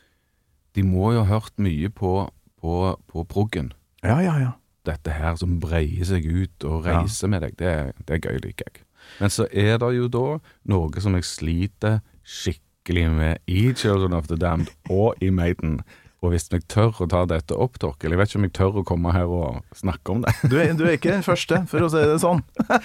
De 0.77 0.83
må 0.85 1.13
jo 1.15 1.23
ha 1.25 1.39
hørt 1.39 1.55
mye 1.57 1.89
på, 1.89 2.29
på, 2.61 2.73
på 3.09 3.23
proggen. 3.25 3.73
Ja, 4.05 4.19
ja, 4.21 4.35
ja. 4.39 4.51
Dette 4.85 5.11
her 5.17 5.35
som 5.41 5.55
breier 5.59 6.05
seg 6.05 6.27
ut 6.29 6.65
og 6.69 6.85
reiser 6.85 7.31
med 7.33 7.41
deg, 7.47 7.55
det, 7.57 7.71
det 8.07 8.19
er 8.19 8.21
gøy, 8.29 8.37
liker 8.45 8.69
jeg. 8.69 8.83
Men 9.21 9.33
så 9.33 9.47
er 9.51 9.79
det 9.81 9.89
jo 9.97 10.09
da 10.13 10.25
noe 10.69 11.01
som 11.01 11.17
jeg 11.17 11.25
sliter 11.25 12.01
skikkelig 12.27 13.07
med 13.11 13.39
i 13.49 13.73
Children 13.73 14.13
of 14.13 14.29
the 14.29 14.37
Damned 14.37 14.69
og 14.93 15.15
i 15.25 15.31
Maiden. 15.31 15.81
Og 16.21 16.33
hvis 16.35 16.49
jeg 16.53 16.67
tør 16.69 16.93
å 17.05 17.09
ta 17.09 17.25
dette 17.29 17.57
opp, 17.57 17.79
Torkel 17.81 18.11
Jeg 18.13 18.19
vet 18.19 18.29
ikke 18.31 18.39
om 18.41 18.47
jeg 18.49 18.55
tør 18.57 18.79
å 18.81 18.85
komme 18.85 19.13
her 19.17 19.27
og 19.33 19.63
snakke 19.77 20.13
om 20.13 20.23
det. 20.27 20.33
Du 20.51 20.57
er, 20.61 20.73
du 20.77 20.85
er 20.85 20.97
ikke 20.99 21.13
den 21.17 21.23
første, 21.25 21.63
for 21.71 21.87
å 21.87 21.91
si 21.93 22.05
det 22.05 22.21
sånn. 22.21 22.45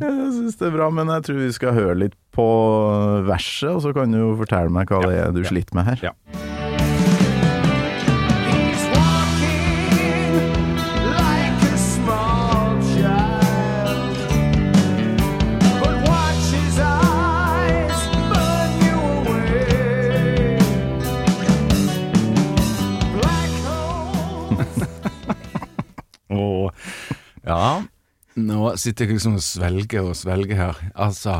Jeg 0.00 0.32
syns 0.32 0.56
det 0.58 0.68
er 0.70 0.74
bra, 0.74 0.86
men 0.94 1.10
jeg 1.12 1.24
tror 1.26 1.36
vi 1.42 1.48
skal 1.52 1.74
høre 1.76 1.96
litt 2.06 2.14
på 2.32 2.48
verset, 3.28 3.70
og 3.70 3.84
så 3.84 3.92
kan 3.96 4.12
du 4.12 4.22
jo 4.22 4.32
fortelle 4.40 4.72
meg 4.72 4.90
hva 4.90 5.04
det 5.06 5.20
er 5.20 5.36
du 5.36 5.44
sliter 5.44 5.78
med 5.78 5.92
her. 5.92 6.10
Ja. 6.10 6.16
Ja, 27.42 27.82
nå 28.36 28.76
sitter 28.80 29.06
jeg 29.06 29.16
liksom 29.16 29.36
og 29.38 29.44
svelger 29.44 30.06
og 30.08 30.16
svelger 30.16 30.56
her. 30.56 30.78
Altså, 30.94 31.34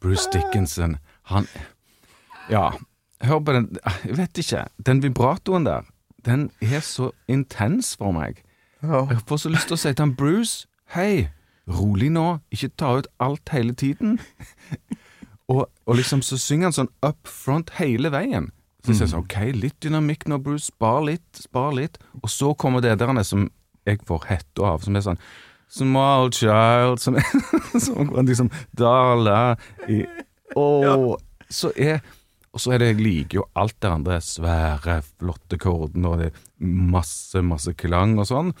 Bruce 0.00 0.28
Dickinson, 0.32 0.98
han 1.30 1.48
Ja, 2.50 2.70
hør 3.24 3.40
på 3.40 3.52
den 3.56 3.78
Jeg 4.04 4.16
vet 4.18 4.38
ikke. 4.38 4.66
Den 4.86 5.02
vibratoen 5.02 5.64
der, 5.64 5.86
den 6.24 6.50
er 6.60 6.80
så 6.80 7.10
intens 7.28 7.96
for 7.96 8.12
meg. 8.12 8.42
Jeg 8.82 9.22
får 9.26 9.36
så 9.36 9.48
lyst 9.48 9.70
til 9.70 9.78
å 9.78 9.80
si 9.80 9.92
til 9.92 10.02
han 10.04 10.16
Bruce, 10.16 10.66
hei, 10.92 11.30
rolig 11.68 12.10
nå, 12.12 12.40
ikke 12.52 12.74
ta 12.76 12.98
ut 12.98 13.08
alt 13.24 13.48
hele 13.54 13.72
tiden. 13.72 14.18
og, 15.48 15.70
og 15.86 15.96
liksom 15.96 16.20
så 16.22 16.36
synger 16.36 16.68
han 16.68 16.76
sånn 16.76 16.92
up 17.06 17.24
front 17.28 17.72
hele 17.78 18.12
veien. 18.12 18.50
Så 18.84 18.92
jeg 18.92 18.98
sier 18.98 19.12
sånn, 19.14 19.24
ok, 19.24 19.38
litt 19.56 19.78
dynamikk 19.80 20.26
nå, 20.28 20.36
Bruce, 20.44 20.68
spar 20.68 21.00
litt, 21.06 21.24
spar 21.40 21.72
litt. 21.72 21.96
Og 22.20 22.28
så 22.28 22.52
kommer 22.52 22.84
det 22.84 22.98
der 23.00 23.22
som 23.24 23.48
jeg 23.88 24.02
får 24.04 24.26
hetta 24.28 24.74
av, 24.74 24.84
som 24.84 24.96
er 24.96 25.06
sånn 25.06 25.20
Small 25.68 26.30
child 26.32 27.00
Som, 27.02 27.16
som 27.86 28.10
liksom 28.26 28.50
Dala 28.76 29.56
i 29.88 30.04
Og 30.56 31.20
så 31.50 31.72
er 31.76 32.02
Og 32.54 32.62
så 32.62 32.74
er 32.74 32.82
det, 32.82 32.92
jeg 32.92 33.02
liker 33.02 33.40
jo 33.40 33.46
alt 33.58 33.74
det 33.82 33.90
andre, 33.90 34.20
svære, 34.22 35.00
flotte 35.18 35.58
kordene, 35.58 36.06
og 36.06 36.20
det 36.20 36.28
er 36.30 36.68
masse, 36.94 37.40
masse 37.42 37.72
klang 37.74 38.12
og 38.22 38.28
sånn. 38.30 38.52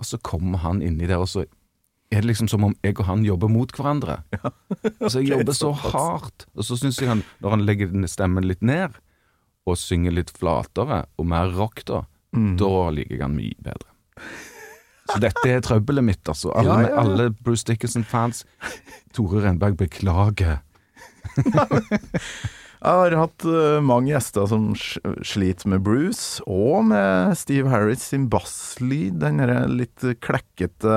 Og 0.00 0.06
så 0.08 0.16
kommer 0.24 0.62
han 0.62 0.80
inni 0.80 1.04
der, 1.04 1.20
og 1.20 1.28
så 1.28 1.42
er 1.44 2.22
det 2.22 2.30
liksom 2.30 2.48
som 2.48 2.64
om 2.64 2.72
jeg 2.80 2.96
og 2.96 3.04
han 3.10 3.26
jobber 3.28 3.52
mot 3.52 3.74
hverandre. 3.76 4.22
altså, 4.40 5.20
jeg 5.20 5.28
jobber 5.34 5.52
så 5.52 5.68
hardt. 5.82 6.46
Og 6.56 6.64
så 6.64 6.78
syns 6.80 7.02
jeg 7.02 7.10
han, 7.12 7.20
når 7.44 7.56
han 7.58 7.66
legger 7.68 7.92
stemmen 8.08 8.48
litt 8.48 8.64
ned, 8.64 8.96
og 9.68 9.76
synger 9.76 10.16
litt 10.16 10.32
flatere 10.32 11.04
og 11.20 11.28
mer 11.28 11.52
rock, 11.52 11.84
da, 11.92 12.02
da 12.32 12.72
liker 12.96 13.18
jeg 13.18 13.24
han 13.26 13.36
mye 13.36 13.68
bedre. 13.68 13.92
Dette 15.20 15.44
er 15.50 15.60
trøbbelet 15.60 16.04
mitt, 16.04 16.22
altså. 16.28 16.52
Alle, 16.56 16.68
Ja, 16.68 16.80
ja, 16.80 16.88
ja. 16.88 17.00
alle 17.02 17.30
Bruce 17.30 17.64
Dickinson-fans. 17.68 18.44
Tore 19.12 19.42
Renberg, 19.44 19.76
beklager. 19.76 20.60
Jeg 22.82 22.98
har 22.98 23.14
hatt 23.14 23.44
eh, 23.46 23.76
mange 23.86 24.10
gjester 24.10 24.48
som 24.50 24.72
sliter 24.74 25.68
med 25.70 25.84
Bruce, 25.86 26.42
og 26.50 26.88
med 26.90 27.36
Steve 27.38 27.70
Harris 27.70 28.08
sin 28.10 28.24
basslyd. 28.32 29.20
Den 29.22 29.38
litt 29.70 30.02
klekkete 30.24 30.96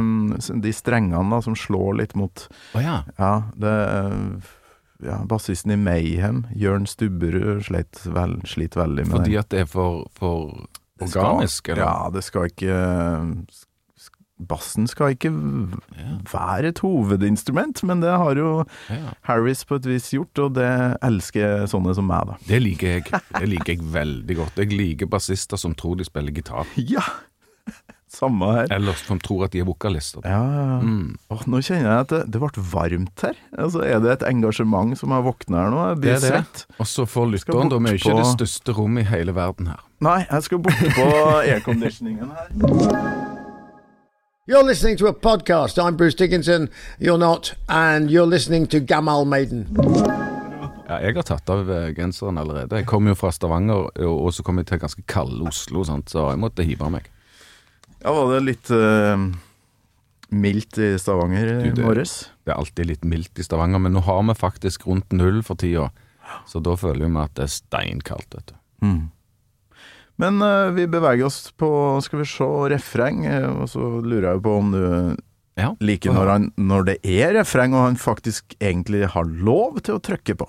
Mm. 0.00 0.32
eh, 0.38 0.60
De 0.64 0.72
strengene 0.72 1.28
da, 1.34 1.42
som 1.44 1.52
slår 1.58 1.98
litt 2.00 2.14
mot 2.16 2.46
oh, 2.74 2.80
ja. 2.80 3.02
Ja, 3.20 3.34
det 3.52 3.74
eh, 3.74 4.54
ja, 5.04 5.18
bassisten 5.28 5.74
i 5.74 5.76
Mayhem, 5.76 6.46
Jørn 6.56 6.86
Stubberud, 6.88 7.60
sleit 7.68 8.00
vel, 8.08 8.38
sliter 8.48 8.80
veldig 8.86 9.04
med 9.04 9.12
Fordi 9.18 9.34
den. 9.36 9.40
at 9.42 9.50
det 9.52 9.60
er 9.66 9.68
for, 9.68 10.06
for 10.16 10.54
Det 10.56 10.85
organisk, 11.02 11.68
eller? 11.72 11.82
Ja, 11.84 12.10
det 12.14 12.24
skal 12.26 12.50
ikke 12.50 12.76
Bassen 14.36 14.84
skal 14.84 15.14
ikke 15.14 15.30
være 16.28 16.68
et 16.68 16.80
hovedinstrument, 16.84 17.80
men 17.88 18.02
det 18.02 18.10
har 18.12 18.36
jo. 18.36 18.50
Harris 19.24 19.62
på 19.64 19.78
et 19.80 19.86
vis 19.88 20.10
gjort, 20.12 20.42
og 20.44 20.58
det 20.58 20.68
elsker 21.06 21.64
sånne 21.72 21.94
som 21.96 22.04
meg, 22.04 22.28
da. 22.28 22.36
Det 22.44 22.58
liker 22.60 22.98
jeg. 22.98 23.06
Det 23.32 23.48
liker 23.48 23.72
jeg 23.72 23.86
veldig 23.94 24.36
godt. 24.42 24.60
Jeg 24.60 24.76
liker 24.76 25.08
bassister 25.08 25.56
som 25.60 25.72
tror 25.72 25.96
de 25.96 26.04
spiller 26.08 26.36
gitar. 26.36 26.68
Ja! 26.96 27.04
Samme 28.16 28.48
her. 28.56 28.70
Eller 28.72 28.96
som 28.96 29.18
tror 29.20 29.44
at 29.44 29.52
de 29.52 29.60
er 29.60 29.66
vokalister. 29.68 30.24
Ja, 30.24 30.40
ja. 30.56 30.76
Mm. 30.80 31.16
Åh, 31.34 31.42
nå 31.52 31.60
kjenner 31.60 31.90
jeg 31.90 32.04
at 32.06 32.12
det, 32.14 32.20
det 32.32 32.40
ble 32.40 32.64
varmt 32.72 33.24
her. 33.26 33.36
Altså, 33.60 33.82
er 33.84 34.00
det 34.00 34.14
et 34.14 34.24
engasjement 34.30 34.96
som 34.96 35.12
har 35.12 35.24
våkna 35.26 35.66
her 35.66 35.74
nå? 35.74 35.82
Jeg 35.90 36.00
Det 36.06 36.14
er 36.16 36.40
det. 36.40 36.64
Og 36.80 36.88
så 36.88 37.04
får 37.06 37.28
lytteren 37.34 37.68
da 37.72 37.78
Vi 37.84 37.92
er 37.92 38.00
ikke 38.00 38.14
på- 38.14 38.22
det 38.22 38.30
største 38.32 38.72
rommet 38.78 39.04
i 39.04 39.10
hele 39.12 39.34
verden 39.36 39.66
her. 39.74 39.82
Nei, 40.00 40.18
jeg 40.30 40.42
skal 40.48 40.58
borte 40.64 40.90
på 40.96 41.06
airconditioningen 41.52 42.32
her. 42.32 43.26
You're 44.48 44.62
listening 44.62 44.96
to 44.98 45.08
a 45.08 45.12
podcast. 45.12 45.76
I'm 45.78 45.96
Bruce 45.96 46.14
Dickinson. 46.14 46.68
You're 47.00 47.18
not. 47.18 47.54
And 47.68 48.10
you're 48.10 48.26
listening 48.30 48.66
to 48.68 48.78
Gamal 48.80 49.24
Maiden. 49.26 49.66
Ja, 50.88 51.00
jeg 51.02 51.16
har 51.16 51.22
tatt 51.26 51.50
av 51.50 51.66
eh, 51.70 51.88
genseren 51.96 52.38
allerede. 52.38 52.76
Jeg 52.78 52.86
kom 52.86 53.08
jo 53.10 53.14
fra 53.18 53.32
Stavanger, 53.34 53.88
og 54.06 54.20
og 54.28 54.32
så 54.36 54.44
kom 54.46 54.60
jeg 54.62 54.68
til 54.70 54.78
ganske 54.78 55.02
kalde 55.10 55.42
Oslo, 55.48 55.82
sant? 55.84 56.10
så 56.14 56.28
jeg 56.30 56.38
måtte 56.38 56.62
hive 56.62 56.86
av 56.86 56.92
meg. 56.94 57.08
Ja, 58.06 58.12
var 58.14 58.28
det 58.36 58.44
litt 58.46 58.68
uh, 58.70 59.18
mildt 60.30 60.78
i 60.78 60.92
Stavanger 61.00 61.48
i 61.66 61.72
morges? 61.82 62.28
Det 62.46 62.52
er 62.54 62.60
alltid 62.60 62.86
litt 62.92 63.06
mildt 63.08 63.40
i 63.42 63.46
Stavanger, 63.46 63.82
men 63.82 63.96
nå 63.96 64.02
har 64.06 64.20
vi 64.28 64.36
faktisk 64.38 64.86
rundt 64.86 65.10
null 65.16 65.40
for 65.42 65.58
tida. 65.58 65.88
Så 66.46 66.62
da 66.62 66.76
føler 66.78 67.02
vi 67.08 67.18
at 67.18 67.34
det 67.38 67.48
er 67.48 67.50
steinkaldt, 67.50 68.36
vet 68.38 68.52
du. 68.52 68.56
Mm. 68.86 69.00
Men 70.22 70.38
uh, 70.38 70.70
vi 70.76 70.86
beveger 70.86 71.26
oss 71.26 71.40
på, 71.58 71.68
skal 72.06 72.22
vi 72.22 72.28
se, 72.30 72.46
refreng, 72.72 73.26
eh, 73.26 73.48
og 73.50 73.66
så 73.74 73.88
lurer 74.00 74.30
jeg 74.36 74.44
på 74.46 74.54
om 74.60 74.70
du 74.76 74.84
Ja. 75.58 75.72
liker 75.80 76.14
når, 76.14 76.30
han, 76.30 76.48
når 76.56 76.86
det 76.92 76.96
er 77.02 77.34
refreng, 77.40 77.74
og 77.74 77.88
han 77.88 77.98
faktisk 77.98 78.54
egentlig 78.60 79.02
har 79.16 79.26
lov 79.26 79.82
til 79.82 79.98
å 79.98 80.04
trykke 80.12 80.38
på. 80.44 80.48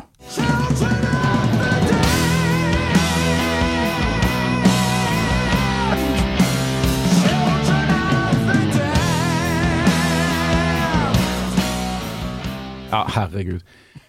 Ja, 12.91 13.03
herregud. 13.15 13.63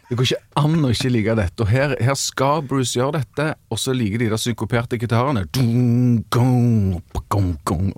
Det 0.09 0.17
går 0.17 0.25
ikke 0.25 0.61
an 0.63 0.87
å 0.87 0.91
ikke 0.95 1.11
like 1.13 1.35
dette. 1.37 1.65
Og 1.65 1.69
her, 1.69 1.93
her 2.01 2.17
skal 2.17 2.63
Bruce 2.65 2.97
gjøre 2.97 3.19
dette, 3.19 3.51
og 3.69 3.81
så 3.81 3.93
liker 3.97 4.23
de 4.23 4.31
der 4.31 4.41
synkoperte 4.41 4.97
gitarene. 5.01 5.45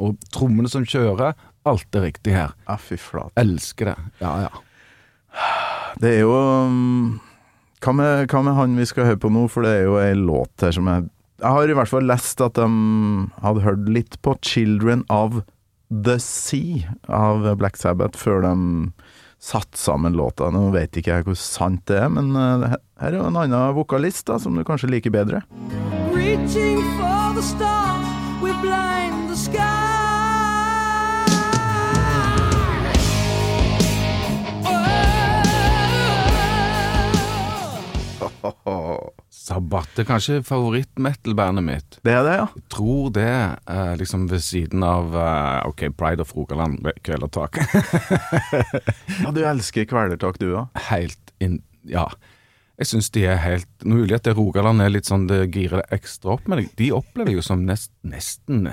Og 0.01 0.27
trommene 0.35 0.73
som 0.73 0.87
kjører. 0.89 1.37
Alt 1.69 1.95
er 1.95 2.07
riktig 2.09 2.35
her. 2.35 2.57
Ja, 2.67 2.79
fy 2.81 2.99
flate. 2.99 3.37
Elsker 3.39 3.93
det. 3.93 3.97
Ja, 4.25 4.33
ja. 4.49 4.51
Det 6.01 6.17
er 6.17 6.25
jo 6.25 6.35
um, 6.35 7.21
hva, 7.85 7.95
med, 7.95 8.27
hva 8.33 8.43
med 8.43 8.57
han 8.59 8.75
vi 8.81 8.89
skal 8.89 9.07
høre 9.13 9.21
på 9.23 9.31
nå, 9.31 9.45
for 9.53 9.67
det 9.67 9.77
er 9.77 9.87
jo 9.87 10.01
ei 10.01 10.17
låt 10.19 10.65
her 10.65 10.75
som 10.75 10.89
jeg 10.91 11.07
Jeg 11.41 11.57
har 11.57 11.71
i 11.71 11.77
hvert 11.79 11.89
fall 11.89 12.05
lest 12.05 12.41
at 12.45 12.59
de 12.59 12.67
hadde 13.41 13.63
hørt 13.65 13.87
litt 13.89 14.19
på 14.21 14.35
'Children 14.43 15.07
of 15.09 15.41
the 15.89 16.19
Sea' 16.21 16.91
av 17.09 17.47
Black 17.57 17.77
Sabbath 17.81 18.19
før 18.19 18.43
de 18.45 18.53
satte 19.41 19.79
sammen 19.79 20.13
låta. 20.13 20.51
Nå 20.53 20.69
vet 20.75 20.97
ikke 21.01 21.17
jeg 21.17 21.27
hvor 21.29 21.39
sant 21.39 21.87
det 21.89 21.99
er, 22.03 22.11
men 22.13 22.35
uh, 22.37 22.77
her 23.01 23.11
er 23.11 23.19
jo 23.19 23.29
en 23.31 23.41
annen 23.41 23.77
vokalist 23.77 24.29
da, 24.29 24.39
som 24.39 24.57
du 24.57 24.65
kanskje 24.67 24.93
liker 24.93 25.15
bedre. 25.15 25.43
Reaching 26.13 26.83
for 26.99 27.35
the 27.35 27.43
stars, 27.43 28.07
we 28.43 28.53
blind 28.61 29.31
the 29.31 29.37
sky. 29.37 29.89
Sabbat 39.51 39.99
er 39.99 40.07
kanskje 40.07 40.37
favoritt-metal-bandet 40.47 41.65
mitt. 41.67 41.97
Det 42.07 42.13
er 42.15 42.23
det, 42.23 42.35
ja. 42.39 42.45
Jeg 42.55 42.67
tror 42.71 43.09
det, 43.17 43.31
eh, 43.67 43.95
liksom 43.99 44.29
ved 44.31 44.45
siden 44.47 44.85
av 44.87 45.17
eh, 45.19 45.67
OK, 45.67 45.89
Pride 45.99 46.23
of 46.23 46.35
Rogaland, 46.37 46.87
Kvelertak. 47.03 47.59
Ja, 49.25 49.33
du 49.35 49.41
elsker 49.45 49.89
kvelertak, 49.91 50.39
du 50.39 50.53
òg. 50.55 50.69
helt 50.91 51.35
inn 51.43 51.61
Ja. 51.89 52.07
Jeg 52.81 52.89
syns 52.89 53.11
de 53.13 53.27
er 53.29 53.37
helt 53.43 53.85
Mulig 53.85 54.15
at 54.17 54.25
det 54.25 54.33
Rogaland 54.39 54.81
er 54.81 54.93
litt 54.93 55.09
sånn 55.09 55.27
det 55.29 55.43
girer 55.53 55.83
det 55.83 55.99
ekstra 55.99 56.37
opp, 56.39 56.47
men 56.49 56.69
de 56.79 56.93
opplever 56.97 57.35
jo 57.35 57.43
som 57.45 57.67
nest, 57.67 57.91
nesten 58.07 58.71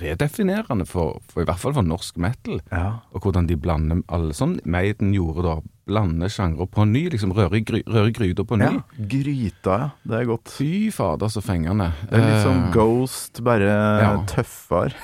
redefinerende 0.00 0.86
for, 0.88 1.18
for 1.28 1.42
i 1.42 1.48
hvert 1.48 1.60
fall 1.60 1.74
for 1.76 1.84
norsk 1.86 2.16
metal. 2.22 2.60
Ja. 2.72 3.02
Og 3.12 3.26
hvordan 3.26 3.48
de 3.50 3.56
blander 3.60 4.00
alle 4.12 4.32
Sånn 4.36 4.58
Maiden 4.64 5.12
gjorde 5.16 5.44
da. 5.46 5.54
Blande 5.90 6.28
sjangre 6.30 6.68
på 6.70 6.84
ny. 6.86 7.08
Liksom 7.10 7.32
røre 7.34 7.58
gry, 7.66 7.80
røre 7.90 8.12
gryta 8.14 8.44
på 8.46 8.56
ny. 8.60 8.68
ja. 8.70 9.04
Gryta, 9.10 9.76
ja. 9.82 9.88
Det 10.06 10.20
er 10.20 10.28
godt. 10.30 10.52
Fy 10.54 10.88
fader, 10.94 11.28
så 11.32 11.42
fengende. 11.44 11.90
Det 12.08 12.20
er 12.20 12.26
litt 12.28 12.44
sånn 12.46 12.60
Eh, 12.68 12.72
Ghost, 12.76 13.42
bare 13.44 13.68
ja. 13.72 14.12
tøffere. 14.30 14.94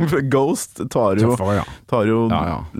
Ghost 0.32 0.80
tar 0.94 1.18
jo, 1.20 1.34
Tøffere, 1.34 1.58
ja. 1.58 1.64
tar 1.90 2.06
jo 2.08 2.20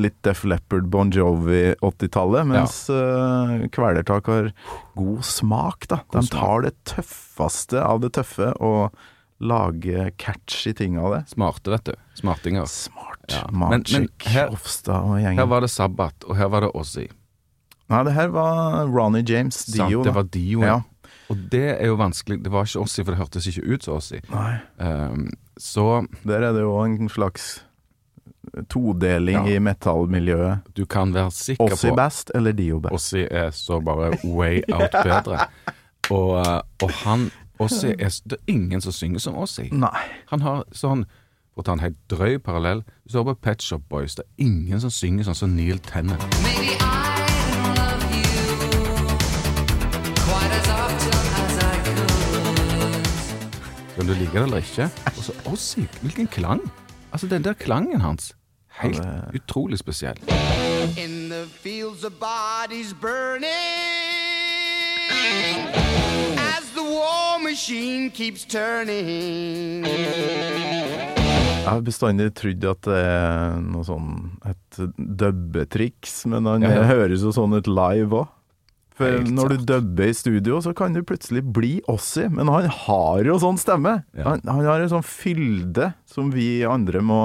litt 0.01 0.17
Def 0.25 0.45
Leppard, 0.49 0.87
Bon 0.89 1.11
Jovi 1.13 1.75
80-tallet, 1.85 2.47
mens 2.49 2.77
uh, 2.89 3.67
Kvelertak 3.75 4.31
har 4.31 4.53
god 4.97 5.25
smak, 5.27 5.89
da. 5.91 6.01
De 6.07 6.17
God 6.23 6.31
smak. 6.31 6.39
tar 6.41 6.65
det 6.69 6.73
tøffeste 6.95 7.83
av 7.85 8.01
det 8.07 8.15
tøffe 8.17 8.55
og 8.63 8.95
lager 9.41 10.11
catchy 10.21 10.73
ting 10.77 10.99
av 11.01 11.15
det. 11.15 11.23
Smarte, 11.33 11.71
vet 11.73 11.85
du. 11.85 11.95
Smartinger. 12.21 12.67
Smart. 12.69 13.25
Ja. 13.31 13.47
Her- 14.27 14.51
Hofstad 14.51 15.03
og 15.07 15.19
Her 15.21 15.47
var 15.47 15.61
det 15.65 15.71
Sabbat, 15.71 16.25
og 16.29 16.37
her 16.37 16.49
var 16.53 16.61
det 16.67 16.71
Ozzy. 16.75 17.07
Nei, 17.91 18.03
det 18.07 18.13
her 18.15 18.29
var 18.29 18.87
Ronny 18.87 19.23
James, 19.27 19.57
Sant, 19.67 20.05
det 20.05 20.15
var 20.15 20.23
Dio, 20.31 20.63
Ja. 20.63 20.81
Og 21.31 21.37
det 21.51 21.81
er 21.81 21.87
jo 21.87 21.95
vanskelig. 21.97 22.41
Det 22.43 22.51
var 22.51 22.65
ikke 22.67 22.81
Ozzy, 22.83 23.03
for 23.05 23.13
det 23.15 23.19
hørtes 23.21 23.47
ikke 23.47 23.63
ut 23.75 23.85
som 23.85 23.97
Ozzy. 23.97 24.19
Um, 24.79 25.29
så 25.59 26.07
Der 26.27 26.43
er 26.43 26.53
det 26.53 26.61
jo 26.63 26.77
en 26.85 27.09
slags 27.09 27.63
todeling 28.69 29.47
Ja. 29.47 29.57
i 29.57 29.59
metallmiljøet. 29.59 30.59
du 30.75 30.85
kan 30.87 31.13
være 31.15 31.31
sikker 31.31 31.73
Ossi 31.73 31.89
på 31.89 31.97
best 31.97 32.31
eller 32.35 32.53
Dio 32.53 32.81
best? 32.81 32.93
Ozzy 32.95 33.27
er 33.31 33.51
så 33.51 33.81
bare 33.81 34.11
way 34.25 34.63
out 34.73 34.91
bedre. 35.05 35.47
Og, 36.11 36.31
uh, 36.41 36.61
og 36.83 36.91
han 37.05 37.31
Ozzy 37.61 37.93
er 37.93 38.11
Det 38.25 38.39
er 38.39 38.53
ingen 38.53 38.81
som 38.81 38.93
synger 38.93 39.21
som 39.21 39.37
Ossi. 39.37 39.69
Nei. 39.73 40.07
Han 40.33 40.41
har 40.47 40.65
sånn 40.73 41.05
For 41.55 41.63
å 41.63 41.67
ta 41.69 41.77
en 41.77 41.85
helt 41.85 41.99
drøy 42.09 42.39
parallell 42.39 42.85
Hvis 43.05 43.13
du 43.13 43.21
hører 43.21 43.35
på 43.35 43.43
Pet 43.49 43.63
Shop 43.63 43.85
Boys, 43.91 44.17
det 44.17 44.25
er 44.25 44.47
ingen 44.47 44.81
som 44.81 44.91
synger 44.91 45.29
sånn 45.29 45.41
som 45.45 45.57
Neil 45.57 45.79
Tennant. 45.85 46.25
Maybe 46.43 46.79
I. 46.81 47.01
Om 54.01 54.07
du 54.07 54.15
liker 54.15 54.33
det 54.33 54.43
eller 54.43 54.57
ikke. 54.57 54.85
Og 55.17 55.25
så 55.25 55.33
Ossi, 55.45 55.83
hvilken 56.01 56.27
klang! 56.27 56.61
Altså, 57.13 57.27
den 57.27 57.45
der 57.45 57.53
klangen 57.53 58.01
hans. 58.01 58.37
Helt 58.69 59.01
utrolig 59.35 59.79
spesiell. 59.79 60.17
In 60.97 61.29
the 61.29 61.47
fields 61.63 62.05
of 62.05 62.13
bodies 62.21 62.95
burning 62.95 63.51
as 66.39 66.70
the 67.11 67.17
war 67.17 67.39
machine 67.43 68.11
keeps 68.11 68.45
turning. 68.45 69.85
Jeg 71.61 71.69
har 71.77 71.83
bestandig 71.85 72.31
trodd 72.39 72.65
at 72.71 72.87
det 72.89 72.99
er 73.05 73.59
noe 73.63 73.85
sånn 73.87 74.13
et 74.49 74.79
dubbetriks, 74.97 76.23
men 76.31 76.47
han 76.49 76.63
Ja, 76.65 76.71
ja. 76.81 76.85
høres 76.89 77.23
jo 77.23 77.33
sånn 77.37 77.55
ut 77.59 77.69
live 77.69 78.23
òg. 78.23 78.29
For 79.01 79.09
Helt 79.09 79.31
når 79.33 79.49
du 79.55 79.65
dubber 79.65 80.11
i 80.11 80.17
studio, 80.17 80.59
så 80.61 80.75
kan 80.77 80.93
du 80.93 81.01
plutselig 81.03 81.41
bli 81.57 81.81
Ossi, 81.89 82.27
men 82.29 82.49
han 82.53 82.67
har 82.69 83.25
jo 83.25 83.39
sånn 83.41 83.57
stemme. 83.61 84.03
Ja. 84.17 84.27
Han, 84.35 84.43
han 84.45 84.65
har 84.67 84.81
en 84.85 84.91
sånn 84.93 85.07
fylde 85.07 85.93
som 86.11 86.29
vi 86.35 86.61
andre 86.69 87.01
må, 87.01 87.23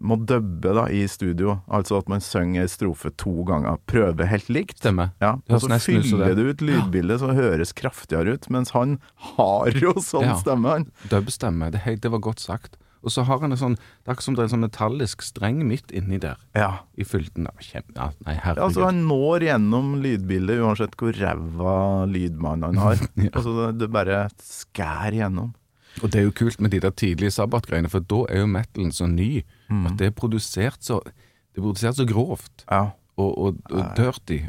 må 0.00 0.16
dubbe 0.26 0.72
da, 0.76 0.86
i 0.90 1.04
studio. 1.10 1.58
Altså 1.68 1.98
at 1.98 2.08
man 2.08 2.20
synger 2.24 2.68
strofe 2.70 3.10
to 3.18 3.44
ganger. 3.48 3.78
Prøver 3.90 4.28
helt 4.30 4.48
likt. 4.52 4.78
Stemmer. 4.82 5.12
Ja, 5.22 5.36
og 5.48 5.62
så 5.64 5.78
fyller 5.82 6.34
du 6.38 6.44
ut 6.50 6.62
lydbildet, 6.64 7.20
så 7.22 7.32
høres 7.34 7.72
kraftigere 7.76 8.36
ut. 8.38 8.50
Mens 8.52 8.70
han 8.76 8.98
har 9.34 9.70
jo 9.74 9.94
sånn 10.02 10.28
Ja. 10.28 10.36
stemme, 10.40 10.68
han. 10.68 10.86
Dubbstemme. 11.10 11.70
Det, 11.74 11.82
det 12.02 12.10
var 12.10 12.18
godt 12.24 12.40
sagt. 12.40 12.76
Og 13.06 13.12
så 13.14 13.22
har 13.22 13.38
han 13.38 13.52
en 13.54 13.58
sånn 13.60 13.76
Det 13.78 14.08
er 14.08 14.12
akkurat 14.12 14.24
som 14.26 14.34
det 14.34 14.40
er 14.42 14.46
en 14.48 14.52
sånn 14.56 14.64
metallisk 14.66 15.22
streng 15.22 15.60
midt 15.68 15.92
inni 15.94 16.18
der. 16.18 16.36
Ja. 16.58 16.80
I 16.98 17.04
fylten. 17.06 17.46
Kjempe... 17.62 17.94
Ja, 17.94 18.08
nei, 18.26 18.34
Ja, 18.34 18.54
altså 18.64 18.84
Han 18.88 19.04
når 19.06 19.46
gjennom 19.46 19.92
lydbildet 20.02 20.58
uansett 20.58 20.96
hvor 20.98 21.14
ræva 21.14 22.06
lydmann 22.10 22.66
han 22.66 22.76
har. 22.82 22.98
Ja. 23.16 23.30
Altså 23.34 23.70
Det 23.78 23.90
bare 23.94 24.24
skær 24.42 25.14
gjennom. 25.14 25.54
Og 26.02 26.10
det 26.10 26.20
er 26.20 26.26
jo 26.28 26.34
kult 26.42 26.60
med 26.60 26.70
de 26.74 26.80
der 26.82 26.90
tidlige 26.94 27.30
sabbatgreiene, 27.34 27.88
for 27.90 28.00
da 28.00 28.20
er 28.30 28.42
jo 28.44 28.50
metalen 28.50 28.92
så 28.94 29.06
ny 29.10 29.42
at 29.68 29.96
det 30.00 30.06
er 30.06 30.14
produsert 30.16 30.80
så 30.82 31.00
Det 31.04 31.58
er 31.60 31.64
produsert 31.66 31.96
så 31.98 32.06
grovt 32.08 32.64
Ja. 32.70 32.90
og, 33.18 33.30
og, 33.38 33.56
og 33.70 33.94
dirty. 33.96 34.42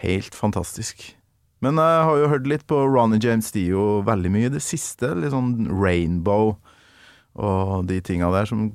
Helt 0.00 0.34
fantastisk. 0.34 1.14
Men 1.60 1.76
jeg 1.76 2.04
har 2.08 2.16
jo 2.16 2.28
hørt 2.32 2.46
litt 2.48 2.66
på 2.66 2.78
Ronny 2.88 3.18
James 3.20 3.50
Dio 3.52 4.00
veldig 4.06 4.30
mye 4.32 4.46
i 4.48 4.52
det 4.54 4.62
siste. 4.64 5.10
Litt 5.14 5.34
sånn 5.34 5.68
Rainbow 5.68 6.56
og 7.40 7.84
de 7.86 8.00
tinga 8.02 8.30
der 8.32 8.48
som 8.48 8.72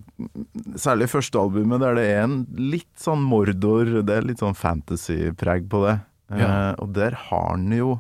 Særlig 0.80 1.10
første 1.12 1.40
albumet, 1.42 1.82
der 1.82 1.96
det 1.98 2.06
er 2.14 2.22
en 2.24 2.38
litt 2.56 2.94
sånn 3.02 3.20
mordor 3.26 3.90
Det 4.06 4.14
er 4.16 4.22
litt 4.30 4.40
sånn 4.40 4.56
fantasy-preg 4.56 5.68
på 5.72 5.82
det. 5.88 5.98
Ja. 6.30 6.46
Eh, 6.46 6.76
og 6.82 6.94
der 6.96 7.18
har 7.28 7.50
han 7.52 7.68
jo 7.76 7.98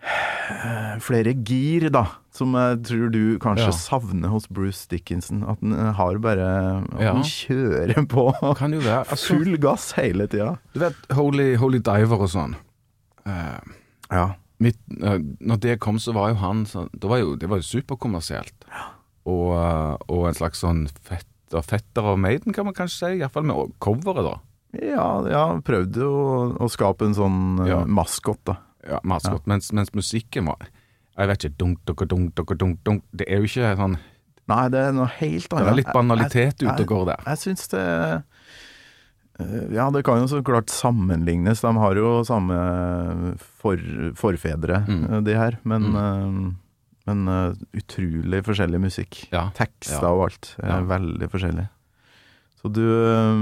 flere 1.06 1.34
gir, 1.44 1.88
da. 1.92 2.06
Som 2.34 2.54
jeg 2.56 2.80
tror 2.86 3.10
du 3.12 3.38
kanskje 3.42 3.68
Ja. 3.68 3.76
savner 3.76 4.28
hos 4.32 4.46
Bruce 4.48 4.86
Dickinson. 4.88 5.42
At 5.44 5.60
han 5.60 5.72
eh, 5.72 5.92
har 5.98 6.18
bare 6.18 6.46
At 6.94 7.00
Ja. 7.00 7.12
han 7.14 7.22
kjører 7.22 8.06
på 8.08 8.30
jo. 8.42 8.80
Altså, 9.10 9.34
full 9.34 9.56
gass 9.58 9.92
hele 9.92 10.26
tida. 10.26 10.58
du 10.74 10.80
vet, 10.80 10.96
Holy, 11.12 11.54
Holy 11.56 11.78
Diver 11.78 12.20
og 12.20 12.30
sånn. 12.30 12.56
Uh, 13.26 13.60
Ja. 14.10 14.34
mitt, 14.58 14.78
uh, 15.02 15.18
når 15.40 15.60
det 15.60 15.80
kom, 15.80 15.98
så 15.98 16.12
var 16.12 16.30
jo 16.30 16.34
han 16.36 16.64
så, 16.66 16.88
Det 16.92 17.08
var 17.08 17.18
jo, 17.18 17.36
det 17.36 17.48
var 17.48 17.58
jo 17.58 17.62
superkommersielt. 17.62 18.64
Og, 19.26 19.52
uh, 19.52 19.96
og 20.08 20.28
en 20.28 20.34
slags 20.34 20.60
sånn 20.60 20.88
fetter, 21.04 21.62
fetter 21.62 22.02
av 22.02 22.18
Maiden, 22.18 22.52
kan 22.54 22.64
man 22.64 22.74
kanskje 22.74 22.96
si. 22.98 23.18
Iallfall 23.20 23.44
med 23.44 23.74
coveret, 23.78 24.24
da. 24.24 24.38
Ja, 24.80 25.06
ja 25.28 25.60
prøvde 25.66 26.06
å, 26.06 26.56
å 26.62 26.68
skape 26.70 27.04
en 27.04 27.14
sånn 27.14 27.66
ja. 27.66 27.84
maskot, 27.84 28.38
da. 28.46 28.56
Ja, 28.88 29.00
maskot. 29.04 29.46
Mens, 29.46 29.72
mens 29.72 29.90
musikken 29.92 30.46
var 30.46 30.56
Jeg 31.18 31.28
vet 31.28 31.44
ikke 31.44 31.58
dunk, 31.58 31.78
dunk, 31.84 32.04
dunk, 32.08 32.34
dunk, 32.34 32.54
dunk, 32.58 32.78
dunk. 32.84 33.02
Det 33.12 33.26
er 33.28 33.42
jo 33.42 33.48
ikke 33.50 33.76
sånn 33.76 33.98
Nei, 34.48 34.68
det 34.72 34.80
er 34.82 34.92
noe 34.96 35.06
helt 35.20 35.52
annet. 35.52 35.64
Det 35.66 35.70
er 35.70 35.76
litt 35.76 35.92
banalitet 35.94 36.62
Jeg- 36.64 36.72
ute 36.72 36.82
og 36.82 36.86
går 36.88 37.04
der. 37.06 37.16
Jeg, 37.20 37.26
jeg 37.26 37.38
syns 37.38 37.68
det 37.70 37.82
eh, 39.40 39.66
Ja, 39.76 39.90
det 39.90 40.02
kan 40.04 40.18
jo 40.20 40.26
så 40.28 40.40
klart 40.44 40.68
sammenlignes. 40.72 41.60
De 41.64 41.70
har 41.76 41.94
jo 41.96 42.22
samme 42.24 43.36
for, 43.60 43.76
forfedre, 44.18 44.82
Mm. 44.88 45.04
eh, 45.12 45.20
de 45.20 45.34
her. 45.38 45.58
Men, 45.64 45.82
mm. 45.92 46.56
men 47.06 47.28
uh, 47.28 47.54
utrolig 47.74 48.42
forskjellig 48.44 48.80
musikk. 48.80 49.28
Ja. 49.32 49.50
Tekster 49.54 50.02
Ja. 50.02 50.10
og 50.12 50.24
alt 50.30 50.54
er 50.62 50.68
Ja. 50.68 50.80
veldig 50.82 51.30
forskjellig. 51.30 51.68
Så 52.60 52.68
du 52.72 52.82
eh, 52.82 53.34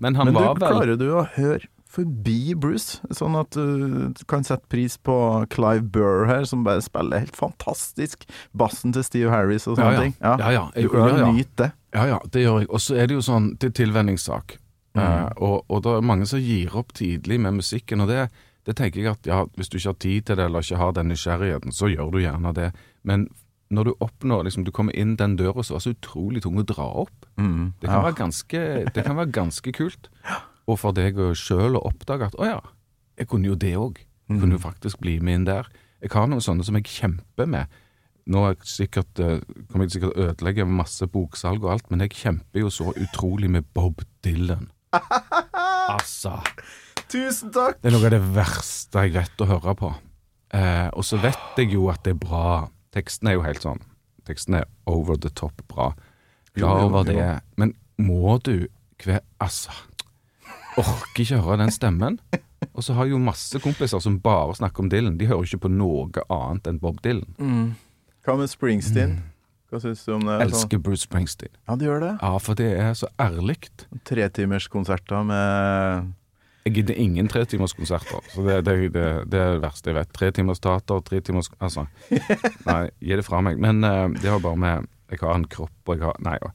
Men 0.00 0.14
han 0.16 0.26
du, 0.26 0.32
var 0.32 0.54
vel- 0.54 0.72
klarer 0.72 0.98
du 0.98 1.08
å 1.14 1.26
høre 1.36 1.66
forbi 1.94 2.54
Bruce, 2.58 2.98
sånn 3.14 3.36
at 3.38 3.54
du 3.54 4.24
kan 4.30 4.42
sette 4.46 4.66
pris 4.72 4.96
på 4.98 5.14
Clive 5.54 5.84
Burr 5.94 6.26
her, 6.28 6.44
som 6.50 6.64
bare 6.66 6.82
spiller 6.84 7.22
helt 7.22 7.36
fantastisk. 7.38 8.26
Bassen 8.52 8.92
til 8.96 9.04
Steve 9.06 9.30
Harris 9.30 9.68
og 9.70 9.78
sånne 9.78 9.92
Ja, 9.92 9.94
ja. 9.94 10.02
ting. 10.02 10.14
Ja, 10.20 10.50
ja. 10.56 10.64
Du 10.74 10.88
kan 10.90 11.18
Ja, 11.18 11.30
nyte 11.32 11.56
det. 11.62 11.70
Ja, 11.94 12.06
ja, 12.10 12.18
det 12.34 12.42
gjør 12.42 12.58
jeg. 12.64 12.70
Og 12.74 12.82
så 12.82 12.96
er 12.98 13.06
det 13.06 13.14
jo 13.14 13.22
sånn, 13.22 13.52
det 13.62 13.70
er 13.70 13.76
tilvenningssak. 13.84 14.56
Mm. 14.94 15.02
Eh, 15.02 15.30
og, 15.42 15.64
og 15.70 15.82
det 15.86 15.92
er 15.96 16.04
mange 16.06 16.26
som 16.26 16.38
gir 16.42 16.74
opp 16.78 16.92
tidlig 16.94 17.38
med 17.40 17.54
musikken, 17.60 18.02
og 18.02 18.08
det, 18.10 18.28
det 18.66 18.76
tenker 18.78 19.00
jeg 19.02 19.10
at 19.14 19.26
ja, 19.30 19.44
hvis 19.54 19.68
du 19.70 19.78
ikke 19.78 19.92
har 19.92 20.00
tid 20.02 20.26
til 20.26 20.36
det, 20.38 20.44
eller 20.50 20.62
ikke 20.66 20.78
har 20.82 20.92
den 20.98 21.08
nysgjerrigheten, 21.14 21.72
så 21.74 21.90
gjør 21.90 22.10
du 22.14 22.18
gjerne 22.22 22.52
det. 22.54 22.72
Men 23.06 23.28
når 23.74 23.84
du 23.88 23.94
oppnår, 24.04 24.44
liksom, 24.46 24.64
du 24.66 24.70
kommer 24.74 24.94
inn 24.94 25.16
den 25.18 25.34
døra 25.38 25.62
som 25.64 25.74
var 25.78 25.82
så 25.86 25.94
utrolig 25.94 26.42
tung 26.44 26.58
å 26.58 26.66
dra 26.66 26.84
opp, 27.06 27.14
Mm. 27.36 27.72
det 27.82 27.88
kan, 27.90 28.02
være 28.04 28.14
ganske, 28.14 28.60
det 28.94 29.02
kan 29.04 29.16
være 29.18 29.32
ganske 29.34 29.72
kult. 29.74 30.06
Og 30.70 30.78
for 30.80 30.96
deg 30.96 31.18
sjøl 31.36 31.76
å 31.76 31.84
oppdage 31.90 32.30
at 32.30 32.36
å 32.40 32.48
ja, 32.48 32.60
jeg 33.18 33.28
kunne 33.30 33.50
jo 33.50 33.56
det 33.58 33.74
òg. 33.78 34.00
Jeg 34.30 34.40
kunne 34.40 34.56
jo 34.56 34.62
faktisk 34.62 35.02
bli 35.04 35.18
med 35.20 35.40
inn 35.40 35.48
der. 35.48 35.68
Jeg 36.00 36.12
har 36.14 36.28
noen 36.28 36.42
sånne 36.44 36.64
som 36.64 36.76
jeg 36.78 36.88
kjemper 36.88 37.48
med. 37.50 37.80
Nå 38.24 38.40
er 38.46 38.54
jeg 38.54 38.70
sikkert, 38.70 39.20
eh, 39.20 39.42
kommer 39.68 39.84
jeg 39.84 39.98
sikkert 39.98 40.16
ødelegge 40.16 40.64
masse 40.64 41.06
boksalg 41.12 41.64
og 41.66 41.74
alt, 41.74 41.90
men 41.92 42.00
jeg 42.00 42.16
kjemper 42.16 42.64
jo 42.64 42.70
så 42.72 42.94
utrolig 42.96 43.50
med 43.52 43.68
Bob 43.76 44.04
Dylan. 44.24 44.70
Altså. 45.84 46.38
Tusen 47.12 47.50
takk! 47.52 47.76
Det 47.82 47.90
er 47.90 47.92
noe 47.92 48.06
av 48.08 48.14
det 48.14 48.22
verste 48.34 49.02
jeg 49.04 49.12
vet 49.18 49.42
å 49.44 49.48
høre 49.50 49.74
på. 49.76 49.90
Eh, 50.56 50.88
og 50.96 51.04
så 51.04 51.18
vet 51.20 51.60
jeg 51.60 51.74
jo 51.74 51.90
at 51.92 52.00
det 52.06 52.14
er 52.14 52.22
bra. 52.22 52.70
Teksten 52.96 53.28
er 53.28 53.36
jo 53.36 53.44
helt 53.44 53.60
sånn. 53.66 53.82
Teksten 54.24 54.56
er 54.62 54.64
over 54.88 55.18
the 55.20 55.28
top 55.36 55.60
bra. 55.68 55.90
Klar 56.56 56.86
over 56.86 57.04
det. 57.04 57.26
Men 57.60 57.74
må 58.00 58.38
du 58.40 58.66
hver 59.04 59.20
Altså. 59.44 59.74
Orker 60.80 61.22
ikke 61.22 61.42
høre 61.44 61.60
den 61.62 61.72
stemmen. 61.74 62.18
Og 62.72 62.82
så 62.84 62.96
har 62.96 63.06
jeg 63.06 63.14
jo 63.14 63.20
masse 63.22 63.60
kompiser 63.62 64.00
som 64.02 64.16
bare 64.22 64.56
snakker 64.58 64.84
om 64.84 64.90
Dylan. 64.90 65.18
De 65.20 65.28
hører 65.28 65.46
ikke 65.46 65.66
på 65.66 65.72
noe 65.72 66.24
annet 66.32 66.70
enn 66.70 66.80
Bob 66.82 66.98
Dylan. 67.04 67.30
Hva 68.24 68.36
med 68.40 68.50
Springsteen? 68.50 69.18
Hva 69.70 69.80
syns 69.82 70.04
du 70.06 70.14
om 70.14 70.24
det? 70.24 70.38
Mm. 70.38 70.42
Elsker 70.46 70.80
Bruce 70.82 71.04
Springsteen. 71.04 71.52
Ja, 71.68 71.76
du 71.76 71.86
gjør 71.86 72.02
det? 72.04 72.12
Ja, 72.22 72.34
for 72.42 72.58
det 72.58 72.70
er 72.78 72.92
så 72.98 73.10
ærlig. 73.20 73.58
Tretimerskonserter 74.06 75.26
med 75.26 76.12
Jeg 76.64 76.76
gidder 76.78 77.00
ingen 77.00 77.28
tretimerskonserter. 77.28 78.24
Så 78.32 78.44
det, 78.46 78.60
det, 78.64 78.76
det, 78.94 79.06
det 79.30 79.40
er 79.40 79.56
det 79.56 79.64
verste 79.66 79.90
jeg 79.90 79.98
vet. 79.98 80.12
Tretimers 80.16 80.62
tater 80.62 80.86
teater, 80.86 81.04
tretimers 81.10 81.50
Altså. 81.58 81.86
Nei, 82.70 82.84
gi 83.02 83.18
det 83.18 83.26
fra 83.26 83.42
meg. 83.44 83.60
Men 83.60 83.84
uh, 83.84 84.06
det 84.14 84.30
har 84.30 84.40
bare 84.40 84.56
med 84.62 84.90
Jeg 85.12 85.20
har 85.20 85.34
en 85.36 85.48
kropp, 85.50 85.76
og 85.84 85.98
jeg 85.98 86.06
har 86.06 86.22
Nei. 86.24 86.38
ja. 86.40 86.54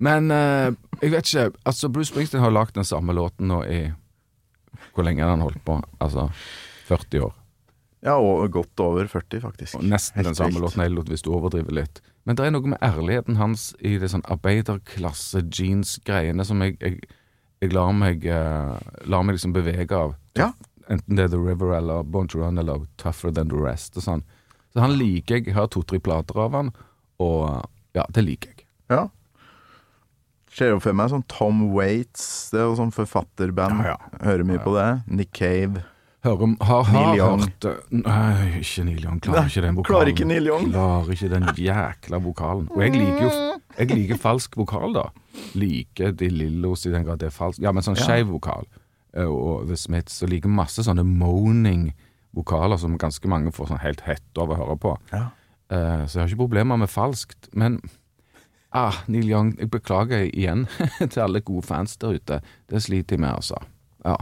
Men 0.00 0.30
uh, 0.32 0.72
jeg 1.00 1.12
vet 1.12 1.28
ikke. 1.28 1.50
Altså, 1.68 1.90
Bruce 1.92 2.10
Springsteen 2.12 2.44
har 2.44 2.54
lagd 2.54 2.74
den 2.78 2.88
samme 2.88 3.12
låten 3.16 3.50
nå 3.50 3.58
i 3.68 3.80
Hvor 4.94 5.04
lenge 5.04 5.22
har 5.22 5.30
han 5.34 5.44
holdt 5.44 5.62
på? 5.64 5.74
Altså 6.00 6.30
40 6.88 7.20
år. 7.28 7.34
Ja, 8.00 8.14
og 8.16 8.52
godt 8.52 8.80
over 8.80 9.06
40, 9.06 9.40
faktisk. 9.40 9.74
Og 9.76 9.84
nesten 9.84 10.24
den 10.24 10.34
samme 10.34 10.60
låten, 10.60 10.80
Elot, 10.80 11.08
hvis 11.08 11.22
du 11.22 11.32
overdriver 11.34 11.72
litt. 11.76 12.00
Men 12.24 12.36
det 12.36 12.44
er 12.46 12.50
noe 12.54 12.66
med 12.72 12.78
ærligheten 12.84 13.36
hans 13.36 13.74
i 13.84 13.98
det 14.00 14.08
sånn 14.12 14.24
arbeiderklasse-jeans-greiene 14.32 16.44
som 16.48 16.62
jeg, 16.64 16.72
jeg, 16.80 17.00
jeg 17.60 17.72
lar 17.76 17.92
meg 17.96 18.16
uh, 18.24 18.78
lar 19.04 19.22
meg 19.24 19.32
liksom 19.36 19.52
bevege 19.56 19.94
av. 19.96 20.14
Ja. 20.40 20.48
Enten 20.90 21.16
det 21.16 21.24
er 21.28 21.32
The 21.34 21.44
River 21.44 21.68
eller 21.76 21.98
Born 22.02 22.28
to 22.32 22.38
Run 22.40 22.58
eller 22.60 22.76
Tougher 23.00 23.30
Than 23.36 23.50
The 23.52 23.58
Rest 23.60 23.92
og 24.00 24.04
sånn. 24.06 24.22
Så 24.72 24.76
han 24.82 24.92
liker 24.96 25.34
jeg. 25.36 25.42
Jeg 25.50 25.56
har 25.58 25.66
to-tre 25.70 25.98
plater 26.02 26.36
av 26.40 26.50
han, 26.56 26.68
og 27.20 27.40
ja, 27.96 28.04
det 28.14 28.22
liker 28.26 28.48
jeg. 28.54 28.60
Ja. 28.90 29.02
Ser 30.52 30.72
jo 30.74 30.80
for 30.82 30.92
meg 30.98 31.10
sånn 31.12 31.22
Tom 31.30 31.60
Waits, 31.72 32.50
det 32.50 32.58
er 32.58 32.64
jo 32.66 32.74
sånn 32.80 32.90
forfatterband. 32.92 33.84
Ja, 33.86 33.94
ja. 33.94 34.18
Hører 34.26 34.44
mye 34.48 34.58
på 34.64 34.72
det. 34.74 34.88
Nick 35.06 35.30
Cave. 35.32 35.84
Hører, 36.24 36.42
om- 36.42 36.56
har, 36.60 36.82
har 36.84 37.14
hørt 37.16 37.64
Nei, 37.90 38.58
ikke 38.60 38.82
Neil 38.84 39.04
Young. 39.06 39.20
Klarer 39.24 39.46
ikke 39.48 39.62
den 39.62 39.76
vokalen. 39.78 39.86
klarer 39.88 40.10
ikke 40.12 40.26
Neil 40.26 40.46
Young. 40.50 40.66
Klarer 40.72 41.14
ikke 41.14 41.30
den 41.30 41.46
jækla 41.56 42.18
vokalen. 42.20 42.66
Og 42.74 42.82
jeg 42.82 42.92
liker 42.92 43.22
jo 43.24 43.30
Jeg 43.78 43.88
liker 43.94 44.18
falsk 44.20 44.56
vokal, 44.60 44.92
da. 44.92 45.06
Liker 45.54 46.12
De 46.12 46.28
Lillos 46.28 46.84
i 46.86 46.90
den 46.92 47.04
grad 47.06 47.20
det 47.22 47.30
er 47.30 47.36
falsk. 47.38 47.62
Ja, 47.62 47.72
men 47.72 47.82
sånn 47.82 47.96
Ja. 47.96 48.04
skeiv 48.04 48.28
vokal. 48.28 48.66
eh, 49.14 49.24
Og 49.24 49.66
The 49.68 49.76
Smiths. 49.76 50.22
Og 50.22 50.28
liker 50.28 50.48
masse 50.48 50.82
sånne 50.84 51.04
moaning 51.06 51.94
vokaler 52.36 52.78
som 52.78 52.98
ganske 52.98 53.26
mange 53.26 53.50
får 53.52 53.68
sånn 53.68 53.80
helt 53.80 54.00
hett 54.02 54.36
av 54.38 54.48
å 54.50 54.56
høre 54.58 54.76
på. 54.78 54.96
Ja. 55.12 55.30
Eh, 55.70 56.04
så 56.06 56.12
jeg 56.18 56.20
har 56.22 56.28
ikke 56.28 56.44
problemer 56.48 56.76
med 56.78 56.88
falskt. 56.90 57.48
Men 57.54 57.80
ah, 58.72 59.00
Neil 59.08 59.28
Young, 59.30 59.54
jeg 59.58 59.70
beklager 59.70 60.26
igjen 60.28 60.66
til 61.10 61.20
alle 61.24 61.40
gode 61.40 61.66
fans 61.66 61.96
der 62.00 62.18
ute. 62.20 62.40
Det 62.70 62.82
sliter 62.82 63.16
jeg 63.16 63.20
med, 63.24 63.34
altså. 63.34 63.58
Ja. 64.04 64.16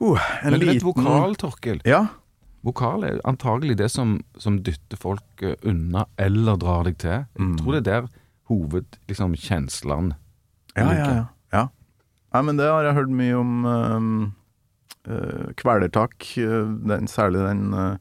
Uh, 0.00 0.20
en 0.44 0.52
Men 0.52 0.60
liten 0.60 0.84
vokal, 0.86 1.34
Torkil. 1.40 1.80
Ja. 1.88 2.04
Vokal 2.66 3.04
er 3.08 3.20
antagelig 3.24 3.76
det 3.78 3.88
som, 3.94 4.18
som 4.42 4.58
dytter 4.66 4.98
folk 4.98 5.42
eh, 5.46 5.54
unna 5.64 6.02
eller 6.18 6.56
drar 6.60 6.84
deg 6.88 6.96
til. 6.98 7.10
Jeg 7.22 7.26
Mm. 7.38 7.56
tror 7.60 7.72
det 7.72 7.80
er 7.80 7.86
der 8.02 8.08
hovedkjenslene 8.50 10.14
liksom, 10.14 10.14
Ja, 10.76 10.92
ja, 10.92 11.06
ja. 11.14 11.24
ja. 11.52 11.64
Nei, 12.34 12.42
men 12.42 12.56
det 12.58 12.66
har 12.68 12.84
jeg 12.84 12.94
hørt 12.98 13.12
mye 13.16 13.36
om 13.38 13.52
um, 13.64 14.08
uh, 15.08 15.46
Kvelertak. 15.56 16.26
uh, 16.42 16.66
den, 16.90 17.06
særlig 17.08 17.46
den 17.46 17.72
uh, 17.72 17.96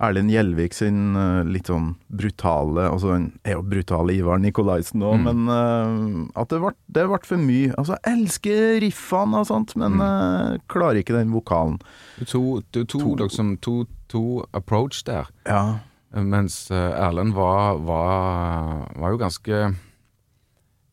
Erlend 0.00 0.30
Gjelvik 0.30 0.74
sin 0.78 1.16
uh, 1.18 1.42
litt 1.42 1.66
sånn 1.66 1.96
brutale 2.06 2.84
Altså, 2.86 3.10
han 3.16 3.24
er 3.42 3.56
jo 3.56 3.64
brutale 3.66 4.14
Ivar 4.14 4.38
Nikolaisen 4.38 5.02
òg, 5.02 5.16
Mm. 5.18 5.24
men 5.26 5.48
uh, 5.50 6.40
at 6.40 6.48
det 6.52 6.60
ble, 6.62 6.70
det 6.86 7.06
ble 7.10 7.18
for 7.26 7.36
mye. 7.42 7.72
Altså, 7.74 7.96
jeg 8.04 8.14
elsker 8.20 8.78
riffene 8.84 9.40
og 9.42 9.48
sånt, 9.50 9.74
men 9.76 9.98
Mm. 9.98 10.00
uh, 10.06 10.58
klarer 10.70 11.00
ikke 11.02 11.16
den 11.18 11.32
vokalen. 11.34 11.80
Det 12.20 12.28
er 12.30 12.84
to, 12.86 13.14
liksom, 13.18 13.56
to, 13.60 13.86
to 14.08 14.44
approach 14.54 15.02
der. 15.04 15.26
Ja. 15.46 15.80
Mens 16.14 16.70
eh, 16.70 16.94
Erlend 16.96 17.34
var, 17.36 17.76
var, 17.84 18.86
var 18.96 19.10
jo 19.12 19.18
ganske 19.20 19.74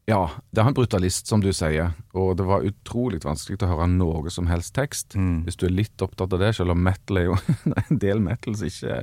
Ja, 0.05 0.27
det 0.53 0.61
er 0.61 0.67
en 0.69 0.75
brutalist, 0.77 1.25
som 1.25 1.41
du 1.41 1.49
sier, 1.55 1.95
og 2.13 2.35
det 2.37 2.45
var 2.45 2.61
utrolig 2.67 3.23
vanskelig 3.23 3.57
å 3.65 3.71
høre 3.71 3.87
noe 3.89 4.29
som 4.29 4.45
helst 4.45 4.75
tekst. 4.77 5.15
Mm. 5.17 5.39
Hvis 5.47 5.57
du 5.57 5.65
er 5.65 5.73
litt 5.73 6.03
opptatt 6.05 6.33
av 6.35 6.43
det, 6.43 6.51
selv 6.59 6.75
om 6.75 6.83
metal 6.85 7.17
er 7.17 7.25
jo 7.31 7.37
en 7.89 7.97
del 8.03 8.21
metal 8.21 8.53
som 8.59 8.69
ikke 8.69 8.99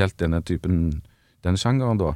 helt 0.00 0.16
denne 0.22 0.40
typen, 0.48 0.78
denne 1.44 1.60
sjangeren, 1.60 2.00
da. 2.00 2.14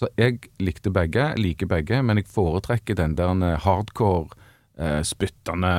Så 0.00 0.08
jeg 0.18 0.40
likte 0.64 0.88
begge, 0.92 1.34
liker 1.36 1.68
begge, 1.68 2.00
men 2.02 2.16
jeg 2.22 2.30
foretrekker 2.32 2.96
den 2.98 3.12
der 3.18 3.34
eh, 3.50 3.58
hardcore, 3.66 4.32
eh, 4.78 5.00
spyttende 5.06 5.74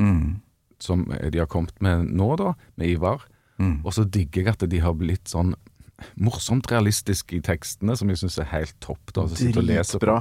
Mm. 0.00 0.40
som 0.82 1.04
de 1.06 1.38
har 1.38 1.46
kommet 1.46 1.76
med 1.80 2.08
nå, 2.18 2.32
da, 2.40 2.54
med 2.74 2.88
Ivar. 2.96 3.22
Mm. 3.62 3.76
Og 3.86 3.92
så 3.94 4.02
digger 4.10 4.42
jeg 4.42 4.48
at 4.56 4.64
de 4.72 4.80
har 4.82 4.96
blitt 4.98 5.30
sånn 5.30 5.52
morsomt 6.18 6.66
realistiske 6.72 7.36
i 7.38 7.40
tekstene, 7.46 7.94
som 7.96 8.10
jeg 8.10 8.18
syns 8.24 8.40
er 8.42 8.48
helt 8.50 8.74
topp. 8.82 9.12
da, 9.14 9.28
så. 9.28 9.38
Dritbra. 10.00 10.16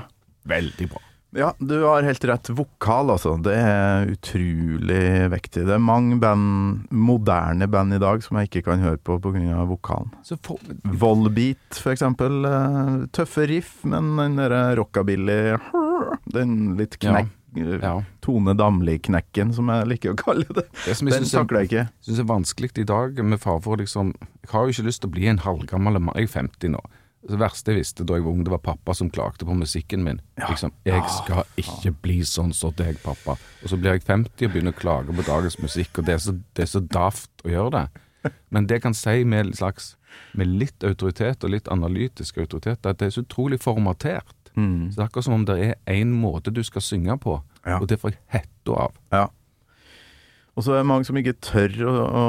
Veldig 0.46 0.90
bra. 0.92 1.02
Ja, 1.36 1.54
du 1.58 1.80
har 1.82 2.04
helt 2.06 2.24
rett. 2.30 2.50
Vokal, 2.54 3.10
altså. 3.10 3.32
Det 3.42 3.56
er 3.58 4.06
utrolig 4.14 5.30
viktig. 5.34 5.64
Det 5.66 5.74
er 5.74 5.82
mange 5.82 6.20
band, 6.22 6.84
moderne 6.94 7.66
band 7.74 7.96
i 7.98 8.02
dag 8.02 8.22
som 8.26 8.38
jeg 8.38 8.52
ikke 8.52 8.66
kan 8.68 8.84
høre 8.86 9.00
på 9.02 9.16
pga. 9.24 9.64
vokalen. 9.66 10.12
Så 10.24 10.38
for, 10.46 10.60
Volbeat, 10.86 11.80
for 11.82 11.94
eksempel. 11.96 12.46
eh, 12.46 13.06
Tøffe 13.18 13.48
riff, 13.50 13.80
men 13.84 14.14
den 14.18 14.36
derre 14.38 14.76
rockabilly 14.78 15.58
Den 16.34 16.76
litt 16.78 17.00
knekk... 17.02 17.32
ja. 17.82 17.96
Tone 18.22 18.54
Damli-knekken, 18.58 19.52
som 19.54 19.68
jeg 19.70 19.88
liker 19.92 20.14
å 20.14 20.18
kalle 20.18 20.46
det. 20.50 20.64
Det 20.86 20.96
som 20.98 21.08
jeg 21.10 21.14
Den 21.18 21.26
synes 21.26 21.34
er- 21.34 21.44
takler 21.44 21.60
jeg 21.66 21.70
ikke. 21.72 21.88
syns 22.08 22.20
er 22.24 22.30
vanskelig 22.30 22.72
i 22.78 22.84
dag, 22.90 23.24
med 23.26 23.40
fare 23.42 23.62
for 23.62 23.78
liksom 23.78 24.14
Jeg 24.18 24.50
har 24.54 24.66
jo 24.66 24.74
ikke 24.74 24.86
lyst 24.88 25.02
til 25.02 25.10
å 25.10 25.14
bli 25.14 25.28
en 25.28 25.38
halvgammel 25.44 26.00
mann. 26.00 26.16
Jeg 26.18 26.30
er 26.30 26.42
50 26.42 26.70
nå. 26.78 26.82
Det 27.24 27.40
verste 27.40 27.72
jeg 27.72 27.80
visste 27.80 28.04
da 28.04 28.18
jeg 28.18 28.26
var 28.26 28.32
ung, 28.34 28.44
det 28.44 28.52
var 28.52 28.60
pappa 28.60 28.94
som 28.94 29.10
klagde 29.10 29.46
på 29.48 29.56
musikken 29.56 30.04
min. 30.04 30.20
Liksom, 30.38 30.72
'Jeg 30.86 31.04
skal 31.10 31.44
ikke 31.58 31.92
bli 32.02 32.20
sånn 32.28 32.54
som 32.54 32.74
deg, 32.76 32.98
pappa'. 33.04 33.38
Og 33.64 33.70
så 33.70 33.78
blir 33.80 33.92
jeg 33.94 34.04
50 34.04 34.46
og 34.46 34.52
begynner 34.52 34.74
å 34.74 34.80
klage 34.80 35.16
på 35.16 35.24
dagens 35.24 35.58
musikk, 35.60 36.00
og 36.00 36.06
det 36.06 36.14
er 36.16 36.18
så, 36.18 36.32
det 36.54 36.64
er 36.64 36.72
så 36.74 36.80
daft 36.82 37.32
å 37.46 37.50
gjøre 37.50 37.72
det. 37.72 37.90
Men 38.52 38.68
det 38.68 38.76
jeg 38.76 38.82
kan 38.82 38.94
si 38.94 39.24
med, 39.24 39.54
slags, 39.56 39.96
med 40.34 40.48
litt 40.48 40.84
autoritet 40.84 41.44
og 41.44 41.50
litt 41.52 41.68
analytisk 41.68 42.38
autoritet, 42.38 42.86
at 42.86 42.98
det 43.00 43.08
er 43.08 43.10
så 43.10 43.24
utrolig 43.24 43.60
formatert. 43.60 44.36
Mm. 44.56 44.92
Så 44.92 44.96
det 44.96 45.02
er 45.04 45.08
akkurat 45.08 45.24
som 45.26 45.34
om 45.34 45.46
det 45.46 45.58
er 45.60 45.76
én 45.88 46.12
måte 46.14 46.54
du 46.54 46.64
skal 46.64 46.82
synge 46.82 47.18
på, 47.20 47.42
Ja. 47.66 47.80
og 47.80 47.88
det 47.88 48.00
får 48.00 48.12
jeg 48.12 48.20
hetta 48.28 48.72
av. 48.72 48.94
Ja. 49.12 49.28
Og 50.54 50.62
så 50.62 50.76
er 50.76 50.84
det 50.84 50.86
mange 50.86 51.08
som 51.08 51.18
ikke 51.18 51.34
tør 51.42 51.72
å, 51.90 51.94
å 52.06 52.26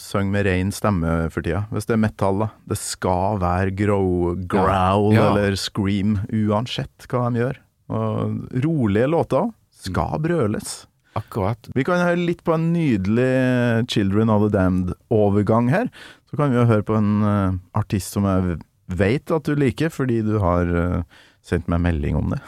synge 0.00 0.32
med 0.32 0.46
ren 0.46 0.70
stemme 0.72 1.10
for 1.34 1.44
tida. 1.44 1.66
Hvis 1.74 1.84
det 1.90 1.98
er 1.98 2.00
metall, 2.06 2.38
da. 2.40 2.48
Det 2.72 2.78
skal 2.80 3.36
være 3.42 3.74
grow, 3.76 4.32
growl 4.48 5.10
Ja. 5.12 5.18
Ja. 5.18 5.26
eller 5.34 5.58
scream, 5.60 6.16
uansett 6.32 7.04
hva 7.12 7.26
de 7.34 7.42
gjør. 7.42 7.60
Og 7.92 8.56
rolige 8.64 9.10
låter 9.12 9.50
skal 9.84 10.22
brøles. 10.24 10.86
Akkurat. 11.14 11.68
Vi 11.76 11.84
kan 11.86 12.00
høre 12.00 12.16
litt 12.18 12.40
på 12.42 12.56
en 12.56 12.70
nydelig 12.74 13.86
Children 13.92 14.32
of 14.32 14.46
the 14.48 14.50
Damned-overgang 14.56 15.68
her. 15.70 15.92
Så 16.30 16.40
kan 16.40 16.50
vi 16.50 16.58
jo 16.58 16.64
høre 16.66 16.82
på 16.88 16.96
en 16.98 17.12
eh, 17.28 17.60
artist 17.78 18.16
som 18.16 18.24
jeg 18.26 18.56
vet 18.88 19.30
at 19.36 19.44
du 19.46 19.54
liker, 19.54 19.92
fordi 19.94 20.22
du 20.26 20.38
har 20.42 20.64
eh, 20.72 21.04
sendt 21.44 21.68
meg 21.70 21.84
melding 21.86 22.16
om 22.18 22.32
det. 22.34 22.40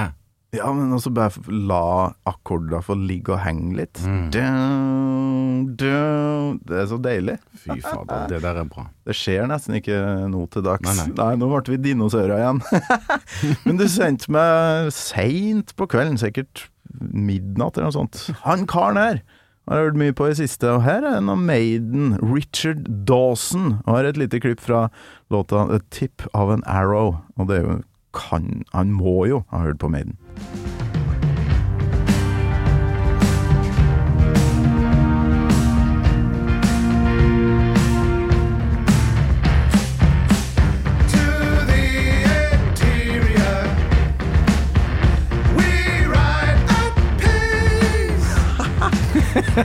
Ja, 0.50 0.72
men 0.74 0.90
også 0.96 1.12
bare 1.14 1.30
la 1.54 2.10
akkorder 2.26 2.82
få 2.82 2.96
ligge 2.98 3.36
og 3.36 3.44
henge 3.44 3.76
litt. 3.78 4.00
Mm. 4.02 4.32
Dun, 4.34 5.66
dun. 5.78 6.56
Det 6.66 6.80
er 6.82 6.88
så 6.90 6.98
deilig. 6.98 7.36
Fy 7.62 7.76
fader, 7.84 8.24
det 8.32 8.40
der 8.42 8.58
er 8.64 8.66
bra. 8.72 8.88
Det 9.06 9.14
skjer 9.18 9.46
nesten 9.52 9.78
ikke 9.78 10.00
nå 10.32 10.48
til 10.50 10.66
dags. 10.66 10.88
Nei, 10.90 11.06
nei. 11.14 11.36
nå 11.38 11.52
ble 11.52 11.76
vi 11.76 11.78
dinosaurer 11.92 12.40
igjen. 12.40 12.64
men 13.68 13.78
du 13.78 13.86
sendte 13.94 14.32
meg 14.34 14.90
seint 14.96 15.76
på 15.78 15.86
kvelden, 15.92 16.18
sikkert 16.18 16.66
midnatt 16.98 17.78
eller 17.78 17.92
noe 17.92 18.00
sånt. 18.00 18.24
Han 18.48 18.66
karen 18.70 18.98
her 18.98 19.22
har 19.70 19.78
jeg 19.84 19.86
hørt 19.92 20.00
mye 20.02 20.16
på 20.18 20.32
i 20.32 20.34
siste, 20.40 20.66
og 20.74 20.82
her 20.82 21.06
er 21.06 21.20
en 21.20 21.30
av 21.30 21.38
Maiden, 21.46 22.16
Richard 22.26 22.88
Dawson, 23.06 23.76
og 23.86 23.92
her 24.00 24.08
er 24.08 24.16
et 24.16 24.22
lite 24.24 24.40
klipp 24.42 24.64
fra 24.66 24.88
låta 25.30 25.68
A 25.70 25.78
Tip 25.94 26.26
of 26.34 26.50
an 26.56 26.66
Arrow, 26.66 27.20
og 27.38 27.52
det 27.52 27.60
er 27.60 27.68
jo 27.68 27.76
kan, 28.14 28.64
Han 28.74 28.92
må 28.92 29.26
jo 29.26 29.44
ha 29.50 29.58
hørt 29.58 29.80
på 29.80 29.88
Maiden. 29.88 30.18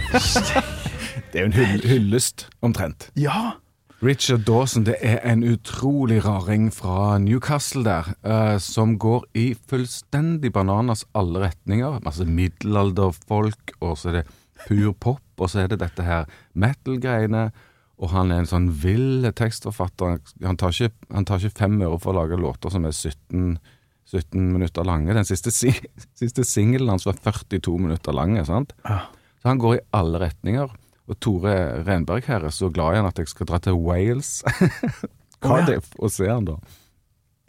Det 1.33 1.41
er 1.41 1.41
jo 1.41 1.47
en 1.47 1.53
hyllest, 1.83 2.49
omtrent. 2.63 3.11
Ja! 3.17 3.64
Richard 4.05 4.43
Dawson 4.45 4.85
det 4.85 4.99
er 5.01 5.23
en 5.25 5.41
utrolig 5.49 6.19
raring 6.27 6.67
fra 6.75 7.17
Newcastle 7.23 7.81
der, 7.87 8.11
uh, 8.21 8.59
som 8.61 8.99
går 9.01 9.23
i 9.33 9.45
fullstendig 9.71 10.51
bananas 10.53 11.07
alle 11.17 11.41
retninger. 11.47 12.03
Masse 12.05 12.27
middelalderfolk, 12.29 13.73
og 13.81 13.97
så 13.97 14.11
er 14.11 14.19
det 14.19 14.25
pur 14.67 14.93
pop, 15.01 15.23
og 15.39 15.49
så 15.49 15.63
er 15.63 15.73
det 15.73 15.81
dette 15.81 16.05
her 16.05 16.29
metal-greiene. 16.53 17.47
Og 17.97 18.13
han 18.13 18.35
er 18.35 18.43
en 18.43 18.51
sånn 18.51 18.69
vill 18.83 19.25
tekstforfatter. 19.33 20.21
Han 20.45 20.61
tar 20.61 20.77
ikke, 20.77 21.09
han 21.15 21.25
tar 21.25 21.41
ikke 21.41 21.63
fem 21.65 21.81
øre 21.81 21.97
for 22.03 22.13
å 22.13 22.19
lage 22.21 22.37
låter 22.37 22.75
som 22.75 22.85
er 22.85 22.93
17, 22.93 23.57
17 24.13 24.53
minutter 24.53 24.85
lange. 24.85 25.17
Den 25.17 25.25
siste, 25.25 25.55
siste 26.21 26.45
singelen 26.45 26.93
hans 26.93 27.09
var 27.09 27.17
42 27.25 27.79
minutter 27.81 28.13
lang. 28.13 28.37
sant? 28.45 28.77
Så 28.85 29.49
han 29.49 29.65
går 29.65 29.79
i 29.79 29.85
alle 29.97 30.27
retninger. 30.27 30.77
Og 31.09 31.19
Tore 31.21 31.55
Renberg 31.85 32.25
her 32.31 32.45
er 32.49 32.53
så 32.55 32.71
glad 32.73 32.95
i 32.95 33.01
han 33.03 33.07
at 33.11 33.19
jeg 33.21 33.29
skal 33.29 33.47
dra 33.51 33.59
til 33.61 33.77
Wales, 33.77 34.39
Cardiff, 35.45 35.91
og 36.01 36.11
se 36.15 36.29
han 36.31 36.47
da. 36.49 36.55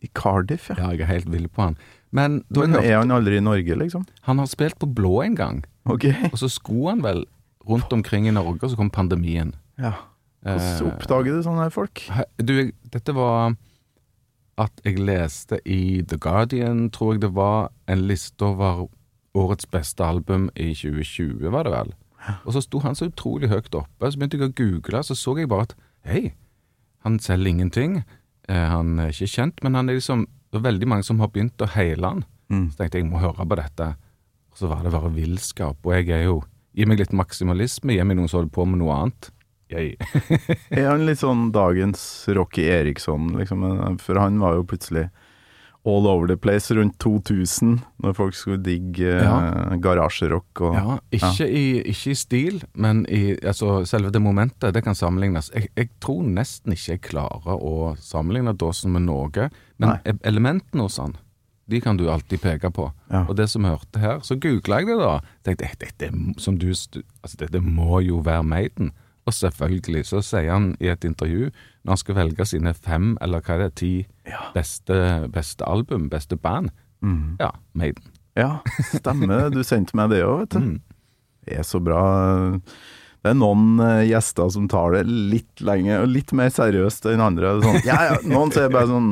I 0.03 0.09
Cardiff, 0.13 0.69
ja. 0.69 0.75
Ja, 0.81 0.89
jeg 0.91 1.05
er 1.05 1.11
helt 1.13 1.29
vill 1.31 1.47
på 1.47 1.61
han. 1.69 1.77
Men 2.11 2.41
Men 2.49 2.75
er 2.75 2.97
han 2.99 3.11
aldri 3.15 3.37
i 3.39 3.43
Norge, 3.43 3.75
liksom? 3.79 4.03
han 4.27 4.39
har 4.39 4.45
spilt 4.51 4.77
på 4.79 4.87
Blå 4.93 5.21
en 5.23 5.35
gang, 5.35 5.63
Ok. 5.85 6.05
og 6.31 6.37
så 6.39 6.49
skulle 6.51 6.89
han 6.89 7.01
vel 7.03 7.25
rundt 7.67 7.91
omkring 7.93 8.27
i 8.27 8.31
Norge, 8.35 8.59
og 8.63 8.69
så 8.71 8.75
kom 8.77 8.89
pandemien. 8.89 9.55
Ja. 9.79 9.93
Hvordan 10.45 10.61
Eh, 10.61 10.81
oppdager 10.91 11.33
du 11.33 11.41
sånne 11.41 11.71
folk? 11.73 12.03
Du, 12.37 12.71
dette 12.93 13.13
var 13.17 13.55
at 14.61 14.71
jeg 14.85 14.99
leste 15.01 15.57
i 15.65 16.03
The 16.05 16.17
Guardian, 16.21 16.89
tror 16.93 17.13
jeg 17.15 17.21
det 17.23 17.31
var, 17.33 17.71
en 17.87 18.03
liste 18.07 18.45
over 18.45 18.85
årets 19.35 19.65
beste 19.65 20.05
album 20.05 20.49
i 20.55 20.69
2020, 20.77 21.49
var 21.51 21.63
det 21.65 21.71
vel? 21.73 21.93
Og 22.45 22.55
så 22.55 22.63
sto 22.63 22.81
han 22.83 22.97
så 22.97 23.09
utrolig 23.09 23.49
høyt 23.51 23.75
oppe, 23.77 24.09
så 24.09 24.19
begynte 24.19 24.39
jeg 24.39 24.49
å 24.49 24.55
google, 24.57 25.03
så 25.05 25.17
så 25.17 25.35
jeg 25.39 25.49
bare 25.51 25.67
at 25.69 25.75
hei, 26.07 26.23
han 27.05 27.19
selger 27.21 27.51
ingenting, 27.51 27.99
eh, 28.49 28.67
han 28.71 28.97
er 29.01 29.13
ikke 29.13 29.29
kjent, 29.29 29.61
men 29.65 29.77
han 29.77 29.89
er 29.89 29.99
liksom, 29.99 30.25
det 30.51 30.61
er 30.61 30.67
veldig 30.69 30.89
mange 30.89 31.05
som 31.07 31.21
har 31.21 31.31
begynt 31.33 31.61
å 31.61 31.69
heile 31.75 32.13
han. 32.15 32.25
Mm. 32.49 32.65
Så 32.71 32.79
tenkte 32.79 32.99
jeg, 32.99 33.05
jeg 33.05 33.11
må 33.11 33.21
høre 33.21 33.45
på 33.45 33.59
dette. 33.59 33.91
Og 34.53 34.61
så 34.61 34.69
var 34.71 34.83
det 34.85 34.93
bare 34.93 35.13
villskap, 35.13 35.79
og 35.83 35.95
jeg 35.97 36.09
er 36.15 36.27
jo, 36.29 36.41
gi 36.75 36.87
meg 36.89 37.01
litt 37.01 37.15
maksimalisme, 37.15 37.95
gi 37.95 38.05
meg 38.07 38.17
noen 38.19 38.31
som 38.31 38.41
holder 38.41 38.55
på 38.55 38.67
med 38.69 38.81
noe 38.81 38.99
annet. 38.99 39.31
Er 40.77 40.89
han 40.91 41.05
litt 41.07 41.19
sånn 41.19 41.49
dagens 41.51 41.99
Rocky 42.37 42.67
Eriksson, 42.69 43.31
liksom? 43.39 43.65
For 44.03 44.19
han 44.21 44.37
var 44.39 44.59
jo 44.59 44.67
plutselig 44.69 45.07
all 45.85 46.07
over 46.09 46.27
the 46.27 46.37
place 46.37 46.73
rundt 46.73 46.97
2000, 46.99 47.75
når 48.01 48.15
folk 48.17 48.35
skulle 48.37 48.61
digge 48.65 49.11
eh, 49.21 49.75
garasjerock 49.83 50.61
og 50.65 50.77
Ja, 50.77 50.95
ikke, 51.13 51.45
I, 51.47 51.65
ikke 51.91 52.11
i 52.11 52.17
stil, 52.17 52.57
men 52.73 53.03
i 53.05 53.35
altså, 53.37 53.83
selve 53.85 54.09
det 54.13 54.21
momentet. 54.21 54.73
Det 54.73 54.81
kan 54.85 54.97
sammenlignes. 54.97 55.51
Jeg, 55.53 55.69
jeg 55.77 55.91
tror 56.01 56.23
nesten 56.25 56.73
ikke 56.73 56.95
jeg 56.95 57.03
klarer 57.11 57.61
å 57.61 57.93
sammenligne 58.01 58.55
Dawson 58.57 58.95
med 58.95 59.05
noe, 59.05 59.49
men 59.77 59.93
Nei. 59.93 59.99
e- 60.09 60.19
elementene 60.25 60.87
hos 60.87 60.97
han, 61.01 61.13
de 61.69 61.79
kan 61.81 61.97
du 61.97 62.07
alltid 62.09 62.41
peke 62.41 62.69
på. 62.73 62.89
Ja. 63.09 63.23
Og 63.29 63.35
det 63.37 63.47
som 63.53 63.65
jeg 63.65 63.77
hørte 63.77 64.01
her, 64.01 64.19
så 64.25 64.37
googla 64.41 64.81
jeg 64.81 64.89
det 64.91 64.99
da. 65.01 65.13
Tenkte 65.45 65.71
dette, 65.81 66.11
som 66.41 66.57
du, 66.61 66.67
altså, 66.69 67.37
dette 67.41 67.61
må 67.61 68.01
jo 68.05 68.19
være 68.25 68.45
Maiden. 68.45 68.91
Og 69.25 69.33
selvfølgelig 69.33 70.05
så 70.05 70.19
sier 70.21 70.51
han 70.53 70.75
i 70.79 70.87
et 70.91 71.03
intervju, 71.07 71.47
når 71.83 71.91
han 71.95 71.97
skal 71.97 72.15
velge 72.15 72.45
sine 72.45 72.73
fem, 72.77 73.17
eller 73.21 73.41
hva 73.41 73.55
er 73.55 73.63
det, 73.65 73.75
ti 73.81 73.93
beste, 74.53 75.29
beste 75.33 75.65
album, 75.69 76.09
beste 76.09 76.37
band, 76.37 76.69
Mm. 77.03 77.35
ja, 77.39 77.49
Maiden. 77.73 78.03
Ja, 78.37 78.59
stemmer. 78.93 79.49
Du 79.53 79.59
sendte 79.63 79.93
meg 79.95 80.09
det 80.09 80.23
òg, 80.25 80.39
vet 80.39 80.53
du. 80.55 80.59
Mm. 80.65 80.81
Det 81.45 81.57
er 81.59 81.63
så 81.67 81.77
bra. 81.83 81.99
Det 83.25 83.31
er 83.31 83.37
noen 83.39 83.79
eh, 83.81 84.03
gjester 84.05 84.51
som 84.53 84.67
tar 84.69 84.93
det 84.93 84.99
litt 85.09 85.61
lenge, 85.65 85.95
og 85.97 86.11
litt 86.13 86.29
mer 86.37 86.51
seriøst 86.53 87.07
enn 87.09 87.23
andre. 87.25 87.55
Sånn, 87.63 87.79
ja, 87.87 87.97
ja, 88.11 88.19
noen 88.29 88.53
sier 88.53 88.69
bare 88.69 88.85
sånn 88.91 89.07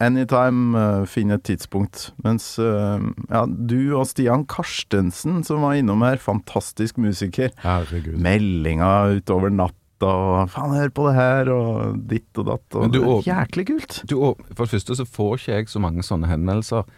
anytime, 0.00 0.72
uh, 0.72 1.02
finn 1.04 1.34
et 1.34 1.44
tidspunkt. 1.44 2.06
Mens 2.24 2.54
uh, 2.56 2.96
ja, 3.28 3.44
du 3.44 3.92
og 3.98 4.06
Stian 4.08 4.46
Karstensen, 4.48 5.42
som 5.44 5.66
var 5.66 5.76
innom 5.76 6.00
her, 6.06 6.16
fantastisk 6.16 6.96
musiker. 6.96 7.52
Herregud. 7.60 8.16
Meldinger 8.24 9.18
utover 9.20 9.52
natta 9.52 10.08
og 10.08 10.48
'faen, 10.50 10.72
hør 10.72 10.96
på 10.96 11.10
det 11.10 11.14
her', 11.20 11.52
og 11.52 12.00
ditt 12.08 12.40
og 12.40 12.48
datt. 12.48 12.66
Og 12.80 12.96
det 12.96 13.04
er 13.04 13.28
jæklig 13.34 13.68
kult. 13.68 14.00
Du, 14.08 14.16
for 14.56 14.64
det 14.64 14.78
første 14.78 14.96
så 14.96 15.04
får 15.04 15.36
ikke 15.36 15.58
jeg 15.58 15.74
så 15.76 15.84
mange 15.84 16.08
sånne 16.08 16.32
henvendelser 16.32 16.88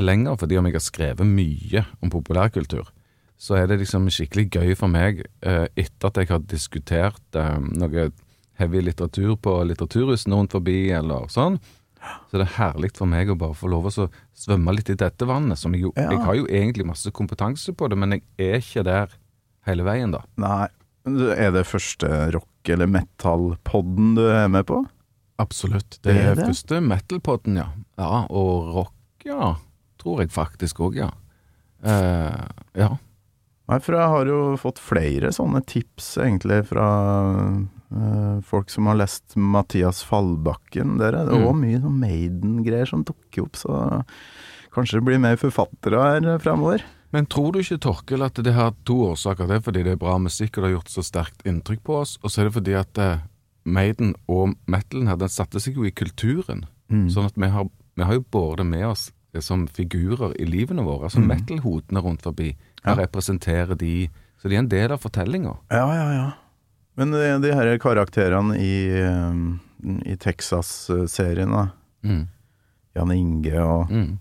lenger, 0.00 0.40
fordi 0.40 0.56
om 0.56 0.72
jeg 0.72 0.80
har 0.80 0.88
skrevet 0.88 1.28
mye 1.28 1.84
om 2.00 2.16
populærkultur, 2.16 2.88
så 3.38 3.54
er 3.60 3.68
det 3.70 3.78
liksom 3.84 4.08
skikkelig 4.10 4.48
gøy 4.50 4.72
for 4.76 4.90
meg, 4.90 5.20
eh, 5.46 5.66
etter 5.78 6.10
at 6.10 6.16
jeg 6.18 6.28
har 6.32 6.40
diskutert 6.50 7.38
eh, 7.38 7.58
noe 7.78 8.08
heavy 8.58 8.80
litteratur 8.82 9.36
på 9.38 9.52
litteraturhusene 9.70 10.34
rundt 10.34 10.56
forbi, 10.56 10.90
eller 10.90 11.28
sånn. 11.30 11.60
Så 12.30 12.38
det 12.38 12.46
er 12.48 12.56
herlig 12.58 12.90
for 12.96 13.06
meg 13.10 13.30
å 13.30 13.36
bare 13.38 13.54
få 13.58 13.70
lov 13.70 13.86
å 13.90 13.92
svømme 14.38 14.74
litt 14.74 14.90
i 14.90 14.96
dette 14.98 15.26
vannet. 15.26 15.58
Som 15.58 15.74
jeg, 15.74 15.82
jo, 15.86 15.92
Ja. 15.96 16.10
jeg 16.10 16.20
har 16.26 16.34
jo 16.34 16.46
egentlig 16.46 16.86
masse 16.86 17.10
kompetanse 17.14 17.74
på 17.74 17.88
det, 17.90 17.98
men 17.98 18.10
jeg 18.16 18.22
er 18.38 18.58
ikke 18.58 18.84
der 18.86 19.08
hele 19.66 19.82
veien, 19.86 20.10
da. 20.14 20.22
Nei. 20.36 20.68
Er 21.06 21.50
det 21.54 21.64
første 21.66 22.32
rock- 22.34 22.68
eller 22.68 22.86
metal-podden 22.86 24.14
du 24.18 24.26
er 24.28 24.48
med 24.48 24.66
på? 24.66 24.82
Absolutt. 25.38 25.98
Det 26.02 26.14
Det 26.14 26.16
er 26.24 26.34
det? 26.34 26.46
første 26.50 26.80
metal-podden, 26.82 27.56
ja. 27.56 27.68
Ja, 27.98 28.26
Og 28.30 28.74
rock, 28.74 28.94
ja. 29.24 29.54
Tror 29.98 30.20
jeg 30.20 30.30
faktisk 30.30 30.80
òg, 30.80 30.96
ja. 30.96 31.10
Uh, 31.84 32.46
ja. 32.74 32.96
Nei, 33.68 33.78
for 33.84 33.94
jeg 33.98 34.08
har 34.14 34.26
jo 34.30 34.56
fått 34.56 34.78
flere 34.80 35.28
sånne 35.34 35.60
tips, 35.68 36.14
egentlig, 36.24 36.62
fra 36.70 36.86
eh, 37.92 38.40
folk 38.44 38.70
som 38.72 38.86
har 38.88 38.96
lest 39.00 39.36
Mathias 39.36 40.02
Fallbakken. 40.04 40.96
Der 41.00 41.12
er 41.14 41.26
det 41.28 41.36
Mm. 41.36 41.60
mye 41.60 41.80
sånn 41.82 42.00
Maiden-greier 42.00 42.88
som 42.88 43.04
dukker 43.04 43.42
opp, 43.44 43.56
så 43.56 44.04
kanskje 44.72 44.98
det 45.00 45.04
blir 45.04 45.18
mer 45.20 45.36
forfattere 45.36 46.00
her 46.00 46.38
fremover. 46.38 46.82
Men 47.12 47.26
tror 47.26 47.52
du 47.52 47.60
ikke, 47.60 47.80
Torkel, 47.80 48.22
at 48.22 48.34
det 48.34 48.52
har 48.52 48.74
to 48.84 48.94
årsaker? 49.12 49.46
Det 49.48 49.56
er 49.56 49.60
fordi 49.60 49.82
det 49.84 49.92
er 49.92 49.96
bra 49.96 50.18
musikk, 50.18 50.58
og 50.58 50.64
det 50.64 50.70
har 50.72 50.80
gjort 50.80 50.92
så 50.92 51.02
sterkt 51.04 51.42
inntrykk 51.44 51.82
på 51.84 51.94
oss. 52.02 52.18
Og 52.22 52.30
så 52.30 52.40
er 52.40 52.44
det 52.44 52.52
fordi 52.54 52.74
at 52.76 52.98
uh, 52.98 53.18
Maiden 53.64 54.14
og 54.28 54.54
metalen 54.66 55.08
her, 55.08 55.16
den 55.16 55.28
satte 55.28 55.60
seg 55.60 55.74
jo 55.76 55.84
i 55.84 55.90
kulturen. 55.90 56.66
Mm. 56.90 57.08
Sånn 57.10 57.24
at 57.26 57.34
vi 57.36 57.48
har, 57.48 57.64
vi 57.96 58.04
har 58.04 58.12
jo 58.14 58.24
båret 58.30 58.58
det 58.58 58.66
med 58.66 58.84
oss 58.86 59.10
eh, 59.10 59.17
som 59.40 59.66
figurer 59.68 60.32
i 60.40 60.44
livene 60.48 60.82
våre. 60.82 61.04
Altså 61.08 61.20
Mm. 61.20 61.28
metal-hodene 61.28 62.02
rundt 62.02 62.22
forbi. 62.22 62.56
Ja. 62.84 62.94
representerer 62.94 63.76
de 63.76 64.08
Så 64.40 64.48
de 64.48 64.54
er 64.54 64.58
en 64.60 64.68
del 64.68 64.92
av 64.92 65.00
fortellinga. 65.02 65.56
Ja, 65.70 65.86
ja, 65.94 66.12
ja. 66.12 66.32
Men 66.96 67.10
de, 67.10 67.38
de 67.42 67.52
her 67.54 67.76
karakterene 67.78 68.54
i, 68.56 68.86
eh, 68.94 70.12
i 70.12 70.16
Texas-serien, 70.16 71.50
da. 71.50 71.68
Mm. 72.04 72.28
Jan 72.96 73.10
Inge 73.12 73.58
og 73.60 73.90
Mm. 73.90 74.18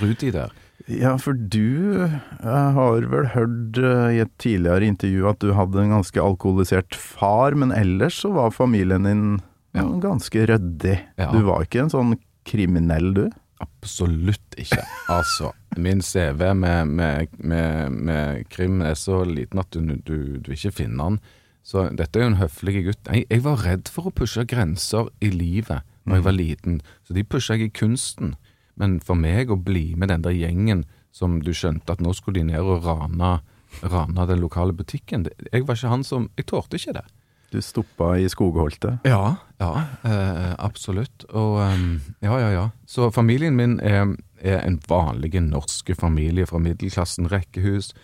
Rudi 0.00 0.30
der. 0.30 0.50
Ja, 0.88 1.16
for 1.18 1.32
du 1.34 2.06
jeg 2.06 2.72
har 2.74 3.00
vel 3.10 3.26
hørt 3.34 3.76
eh, 3.78 4.16
i 4.16 4.20
et 4.22 4.32
tidligere 4.38 4.86
intervju 4.86 5.28
at 5.28 5.38
du 5.40 5.52
hadde 5.52 5.82
en 5.82 5.90
ganske 5.90 6.16
alkoholisert 6.22 6.94
far, 6.94 7.54
men 7.54 7.70
ellers 7.72 8.22
så 8.22 8.32
var 8.32 8.50
familien 8.50 9.02
din 9.04 9.40
ja, 9.74 9.82
ganske 10.00 10.46
ryddig. 10.48 11.00
Ja. 11.18 11.30
Du 11.32 11.42
var 11.44 11.64
ikke 11.66 11.82
en 11.82 11.90
sånn 11.92 12.14
kriminell, 12.48 13.12
du? 13.14 13.26
Absolutt 13.62 14.54
ikke. 14.60 14.84
Altså, 15.10 15.50
min 15.76 16.02
CV 16.02 16.54
med, 16.54 16.84
med, 16.86 17.34
med, 17.38 17.90
med 17.90 18.44
krim 18.52 18.80
er 18.82 18.94
så 18.94 19.24
liten 19.26 19.58
at 19.62 19.72
du, 19.74 19.80
du, 20.06 20.38
du 20.38 20.52
ikke 20.54 20.74
finner 20.82 21.14
den. 21.14 21.20
Så 21.66 21.88
dette 21.92 22.18
er 22.18 22.24
jo 22.24 22.32
en 22.32 22.40
høflig 22.40 22.84
gutt. 22.86 23.10
Jeg, 23.10 23.26
jeg 23.28 23.44
var 23.44 23.64
redd 23.66 23.90
for 23.92 24.08
å 24.08 24.14
pushe 24.14 24.46
grenser 24.48 25.10
i 25.20 25.32
livet 25.34 25.84
når 26.08 26.20
jeg 26.20 26.24
var 26.24 26.36
liten, 26.36 26.78
så 27.04 27.12
de 27.12 27.24
pusha 27.26 27.58
jeg 27.58 27.68
i 27.68 27.74
kunsten. 27.80 28.36
Men 28.80 28.96
for 29.04 29.18
meg 29.18 29.50
å 29.52 29.58
bli 29.60 29.92
med 29.98 30.08
den 30.12 30.24
der 30.24 30.36
gjengen 30.36 30.86
som 31.12 31.40
du 31.42 31.50
skjønte 31.56 31.92
at 31.92 32.00
nå 32.04 32.14
skulle 32.16 32.40
de 32.40 32.48
ned 32.52 32.62
og 32.62 32.86
rane, 32.86 33.38
rane 33.82 34.26
den 34.30 34.40
lokale 34.40 34.72
butikken, 34.76 35.26
jeg 35.50 35.66
var 35.66 35.76
ikke 35.76 35.92
han 35.92 36.06
som 36.06 36.30
Jeg 36.38 36.48
tålte 36.48 36.78
ikke 36.78 36.96
det. 37.00 37.04
Du 37.48 37.60
stoppa 37.64 38.12
i 38.20 38.28
skogholtet? 38.28 38.98
Ja, 39.08 39.36
ja, 39.56 39.70
eh, 40.04 40.54
absolutt. 40.60 41.24
Og 41.32 41.56
ehm, 41.64 42.00
ja, 42.20 42.36
ja, 42.42 42.48
ja. 42.52 42.64
Så 42.86 43.08
familien 43.10 43.56
min 43.56 43.78
er, 43.80 44.10
er 44.44 44.60
en 44.66 44.76
vanlig 44.88 45.32
norsk 45.40 45.94
familie 45.96 46.44
fra 46.46 46.60
middelklassen, 46.60 47.30
rekkehus. 47.32 47.94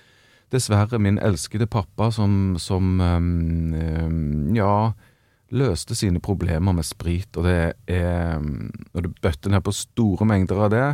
Dessverre 0.53 0.99
min 0.99 1.19
elskede 1.21 1.69
pappa 1.69 2.09
som, 2.15 2.55
som 2.57 3.03
ehm, 3.05 3.75
ehm, 3.77 4.55
ja, 4.57 4.95
løste 5.53 5.95
sine 5.99 6.25
problemer 6.25 6.73
med 6.73 6.89
sprit, 6.89 7.29
og 7.37 7.45
det 7.45 7.75
er 7.87 8.41
Når 8.41 9.03
du 9.03 9.11
bøtter 9.21 9.53
ned 9.53 9.61
på 9.61 9.77
store 9.77 10.25
mengder 10.25 10.65
av 10.65 10.73
det, 10.73 10.89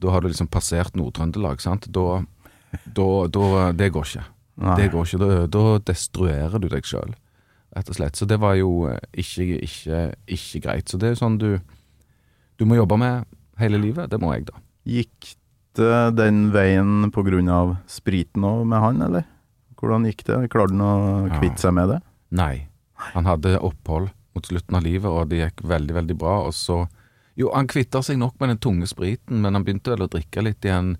da 0.00 0.10
har 0.10 0.24
du 0.24 0.28
liksom 0.28 0.48
passert 0.48 0.96
Nord-Trøndelag, 0.96 1.60
sant? 1.60 1.92
Da, 1.92 2.24
da, 2.88 3.10
da 3.28 3.70
Det 3.76 3.92
går 3.92 4.08
ikke. 4.08 4.26
Nei. 4.56 4.80
Det 4.80 4.90
går 4.92 5.04
ikke. 5.04 5.20
Da, 5.20 5.46
da 5.46 5.78
destruerer 5.92 6.58
du 6.58 6.72
deg 6.72 6.88
sjøl 6.88 7.12
rett 7.76 7.90
og 7.92 7.98
slett. 7.98 8.16
Så 8.16 8.28
det 8.28 8.38
var 8.42 8.56
jo 8.58 8.86
eh, 8.90 9.00
ikke, 9.20 9.46
ikke, 9.66 10.02
ikke 10.36 10.62
greit. 10.64 10.88
Så 10.88 11.00
det 11.00 11.10
er 11.10 11.16
jo 11.16 11.22
sånn 11.22 11.40
du, 11.40 11.50
du 12.56 12.66
må 12.68 12.78
jobbe 12.78 12.98
med 13.00 13.26
hele 13.60 13.80
livet. 13.82 14.10
Det 14.12 14.20
må 14.22 14.32
jeg, 14.34 14.48
da. 14.48 14.62
Gikk 14.86 15.34
det 15.76 16.02
den 16.16 16.50
veien 16.54 17.10
av 17.52 17.76
spriten 17.90 18.44
òg 18.48 18.64
med 18.68 18.80
han, 18.80 19.02
eller? 19.08 19.26
Hvordan 19.76 20.06
gikk 20.08 20.24
det? 20.28 20.38
Klarte 20.52 20.72
han 20.72 20.84
å 20.84 21.38
kvitte 21.38 21.66
seg 21.66 21.74
med 21.76 21.92
det? 21.92 22.00
Nei. 22.36 22.68
Han 23.12 23.28
hadde 23.28 23.58
opphold 23.60 24.08
mot 24.36 24.46
slutten 24.46 24.76
av 24.76 24.84
livet, 24.84 25.08
og 25.10 25.28
det 25.28 25.42
gikk 25.42 25.64
veldig, 25.68 25.94
veldig 26.00 26.16
bra. 26.20 26.38
Og 26.48 26.54
så 26.56 26.86
Jo, 27.36 27.50
han 27.52 27.66
kvitta 27.68 28.00
seg 28.00 28.16
nok 28.16 28.38
med 28.40 28.48
den 28.48 28.60
tunge 28.64 28.86
spriten, 28.88 29.42
men 29.44 29.52
han 29.52 29.64
begynte 29.64 29.92
vel 29.92 30.06
å 30.06 30.08
drikke 30.08 30.40
litt 30.40 30.64
igjen 30.64 30.94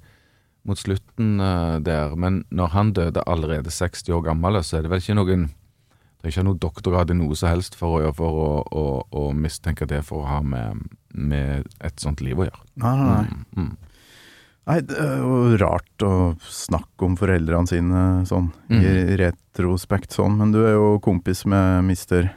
mot 0.69 0.77
slutten 0.77 1.41
uh, 1.41 1.79
der. 1.81 2.13
Men 2.13 2.43
når 2.53 2.75
han 2.75 2.91
døde 2.93 3.23
allerede 3.25 3.73
60 3.73 4.13
år 4.13 4.27
gammel, 4.27 4.59
så 4.61 4.77
er 4.77 4.85
det 4.85 4.91
vel 4.93 5.01
ikke 5.01 5.17
noen 5.17 5.47
Det 6.21 6.29
er 6.29 6.33
ikke 6.35 6.45
noe 6.49 6.59
doktorgrad 6.59 7.11
i 7.11 7.15
noe 7.15 7.37
som 7.37 7.49
helst 7.53 7.75
for, 7.79 8.01
å, 8.03 8.13
for 8.17 8.39
å, 8.43 8.47
å, 8.73 8.85
å 9.13 9.33
mistenke 9.37 9.87
det 9.87 10.03
for 10.05 10.25
å 10.25 10.27
ha 10.31 10.41
med, 10.43 10.81
med 11.15 11.67
et 11.85 12.01
sånt 12.03 12.21
liv 12.25 12.39
å 12.41 12.47
gjøre. 12.49 12.63
Nei, 12.83 12.95
nei. 12.97 13.27
Mm, 13.27 13.45
mm. 13.57 13.77
Nei, 14.67 14.81
det 14.83 14.97
er 14.99 15.19
jo 15.23 15.57
rart 15.63 16.03
å 16.03 16.15
snakke 16.51 17.07
om 17.07 17.15
foreldrene 17.21 17.69
sine 17.71 18.01
sånn, 18.27 18.49
i 18.71 18.81
Mhm. 18.81 19.13
retrospekt 19.21 20.11
sånn, 20.17 20.35
men 20.41 20.51
du 20.51 20.65
er 20.67 20.73
jo 20.75 20.99
kompis 20.99 21.45
med 21.47 21.85
mister 21.87 22.33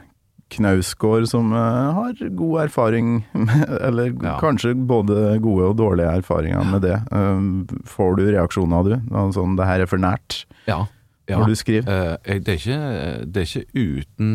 Knausgård, 0.50 1.26
som 1.30 1.52
eh, 1.54 1.90
har 1.94 2.14
god 2.34 2.64
erfaring, 2.68 3.24
med, 3.34 3.64
eller 3.86 4.12
Ja. 4.22 4.36
kanskje 4.42 4.74
både 4.74 5.38
gode 5.42 5.68
og 5.70 5.76
dårlige 5.78 6.14
erfaringer 6.22 6.64
med 6.70 6.82
det. 6.86 6.96
Eh, 7.10 7.76
får 7.86 8.16
du 8.18 8.24
reaksjoner, 8.32 8.82
du? 8.84 8.96
Sånn 9.34 9.56
'det 9.56 9.66
her 9.66 9.80
er 9.80 9.86
for 9.90 9.98
nært', 9.98 10.44
Ja. 10.66 10.86
Ja. 11.30 11.38
når 11.40 11.52
du 11.52 11.58
skriver? 11.58 12.16
Eh, 12.24 12.40
det, 12.40 12.54
er 12.54 12.58
ikke, 12.58 12.80
det 13.26 13.42
er 13.42 13.46
ikke 13.48 13.70
uten 13.74 14.32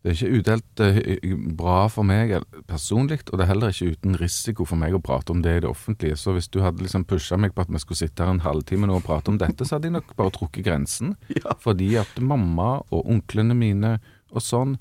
Det 0.00 0.10
er 0.10 0.16
ikke 0.16 0.38
udelt 0.38 0.80
eh, 0.80 1.32
bra 1.56 1.80
for 1.92 2.08
meg 2.08 2.32
personlig, 2.68 3.18
og 3.28 3.36
det 3.36 3.44
er 3.44 3.50
heller 3.50 3.74
ikke 3.74 3.96
uten 3.96 4.16
risiko 4.16 4.64
for 4.64 4.80
meg 4.80 4.96
å 4.96 5.02
prate 5.04 5.34
om 5.34 5.42
det 5.44 5.58
i 5.58 5.60
det 5.60 5.68
offentlige. 5.68 6.16
Så 6.16 6.32
hvis 6.32 6.48
du 6.48 6.62
hadde 6.64 6.80
liksom 6.80 7.04
pusha 7.04 7.36
meg 7.36 7.52
på 7.52 7.66
at 7.66 7.72
vi 7.72 7.82
skulle 7.82 8.00
sitte 8.00 8.24
her 8.24 8.32
en 8.32 8.40
halvtime 8.40 8.88
nå 8.88 8.96
og 8.96 9.04
prate 9.04 9.28
om 9.28 9.36
dette, 9.40 9.66
så 9.68 9.76
hadde 9.76 9.90
jeg 9.90 9.98
nok 9.98 10.14
bare 10.16 10.32
trukket 10.32 10.64
grensen. 10.64 11.18
Fordi 11.66 11.94
at 12.00 12.16
mamma 12.16 12.78
og 12.88 13.04
onklene 13.04 13.56
mine 13.56 13.98
og 14.32 14.44
sånn 14.44 14.78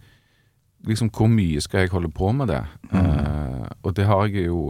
Liksom, 0.88 1.10
hvor 1.12 1.28
mye 1.28 1.60
skal 1.60 1.82
jeg 1.84 1.92
holde 1.92 2.08
på 2.16 2.30
med 2.32 2.48
det? 2.48 2.62
Eh, 2.96 3.66
og 3.84 3.96
det 3.98 4.06
har 4.08 4.30
jeg 4.30 4.46
jo 4.48 4.70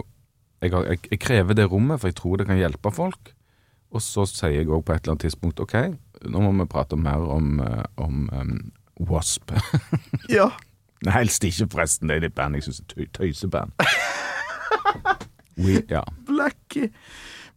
jeg, 0.59 0.71
har, 0.73 0.87
jeg, 0.89 1.03
jeg 1.11 1.19
krever 1.21 1.55
det 1.55 1.67
rommet, 1.71 1.99
for 2.01 2.09
jeg 2.09 2.17
tror 2.19 2.39
det 2.39 2.47
kan 2.49 2.57
hjelpe 2.59 2.91
folk. 2.91 3.31
Og 3.89 4.03
så 4.03 4.25
sier 4.29 4.59
jeg 4.59 4.69
òg 4.69 4.83
på 4.85 4.93
et 4.93 5.03
eller 5.03 5.15
annet 5.15 5.25
tidspunkt 5.25 5.61
OK, 5.63 5.75
nå 6.25 6.41
må 6.43 6.51
vi 6.63 6.67
prate 6.71 6.97
mer 6.99 7.23
om, 7.31 7.59
eh, 7.63 7.83
om 7.95 8.29
um, 8.33 8.57
Wasp. 9.09 9.53
Ja. 10.29 10.51
Nei, 11.05 11.13
helst 11.15 11.45
ikke, 11.47 11.69
forresten. 11.71 12.09
Det 12.11 12.17
er 12.17 12.25
det 12.27 12.33
band 12.35 12.57
jeg 12.57 12.65
syns 12.67 12.81
er 12.83 12.87
tøy, 12.91 13.05
tøyseband. 13.15 13.71
We, 15.63 15.79
ja. 15.87 16.01
Blackie. 16.27 16.89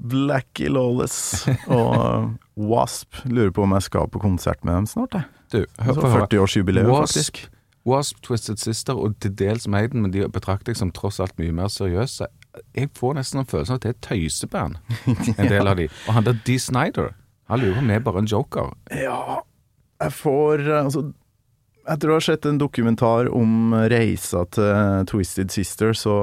Blackie 0.03 0.71
Lawless 0.71 1.49
og 1.67 2.33
Wasp. 2.59 3.19
Lurer 3.25 3.51
på 3.55 3.65
om 3.67 3.75
jeg 3.77 3.87
skal 3.87 4.09
på 4.11 4.23
konsert 4.23 4.65
med 4.67 4.75
dem 4.75 4.87
snart, 4.91 5.15
jeg. 5.19 5.27
Du, 5.53 5.59
hør 5.83 5.99
på 5.99 6.09
høre. 6.09 6.27
40-årsjubileum, 6.27 6.91
Wasp, 6.91 7.19
faktisk. 7.19 7.43
Wasp, 7.87 8.23
Twisted 8.23 8.63
Sister 8.63 8.99
og 8.99 9.19
til 9.21 9.35
dels 9.39 9.69
Maiden, 9.69 10.03
men 10.03 10.13
de 10.15 10.27
betrakter 10.31 10.73
jeg 10.73 10.81
som 10.81 10.91
tross 10.95 11.21
alt 11.21 11.39
mye 11.39 11.55
mer 11.55 11.71
seriøse. 11.71 12.27
Jeg 12.77 12.91
får 12.99 13.19
nesten 13.19 13.43
en 13.43 13.49
følelse 13.49 13.75
av 13.75 13.81
at 13.81 13.85
det 13.85 13.91
er 13.91 13.97
et 13.97 14.07
tøyseband, 14.07 14.79
en 15.39 15.51
del 15.51 15.71
av 15.71 15.79
de. 15.79 15.89
Og 16.07 16.17
han 16.19 16.27
der 16.27 16.39
D. 16.47 16.59
Snyder, 16.63 17.13
han 17.51 17.61
lurer 17.61 17.75
på 17.75 17.83
om 17.83 17.91
vi 17.91 17.95
er 17.99 18.05
bare 18.07 18.23
en 18.23 18.31
joker. 18.31 18.71
Ja, 18.95 19.41
jeg 20.03 20.15
får 20.19 20.63
Altså, 20.83 21.03
etter 21.91 22.11
å 22.13 22.17
ha 22.17 22.23
sett 22.23 22.47
en 22.47 22.61
dokumentar 22.63 23.27
om 23.35 23.73
reisa 23.91 24.45
til 24.55 25.05
Twisted 25.11 25.51
Sister, 25.51 25.91
så 25.99 26.15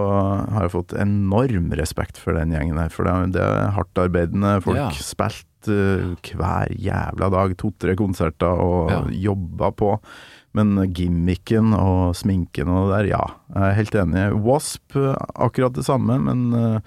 har 0.53 0.65
jeg 0.67 0.71
fått 0.77 0.95
enorm 0.95 1.71
respekt 1.75 2.17
for 2.21 2.37
den 2.39 2.53
gjengen 2.55 2.79
der. 2.79 2.89
For 2.93 3.03
det 3.03 3.11
er, 3.11 3.33
det 3.35 3.47
hardtarbeidende 3.75 4.53
folk. 4.63 4.79
Ja. 4.79 4.89
Spilt 4.95 5.67
uh, 5.67 6.15
hver 6.31 6.71
jævla 6.79 7.27
dag, 7.35 7.57
to-tre 7.59 7.97
konserter 7.99 8.55
og 8.63 8.91
Ja. 8.93 9.01
jobba 9.27 9.71
på. 9.75 9.97
Men 10.55 10.73
gimmicken 10.95 11.75
og 11.77 12.15
sminken 12.17 12.71
og 12.73 12.87
det 12.89 12.95
der, 13.03 13.09
ja, 13.11 13.25
jeg 13.53 13.67
er 13.67 13.77
helt 13.83 13.99
enig. 14.01 14.23
Wasp, 14.47 14.95
eh, 14.97 15.13
akkurat 15.35 15.75
det 15.75 15.83
samme, 15.85 16.15
men 16.23 16.47
eh, 16.57 16.79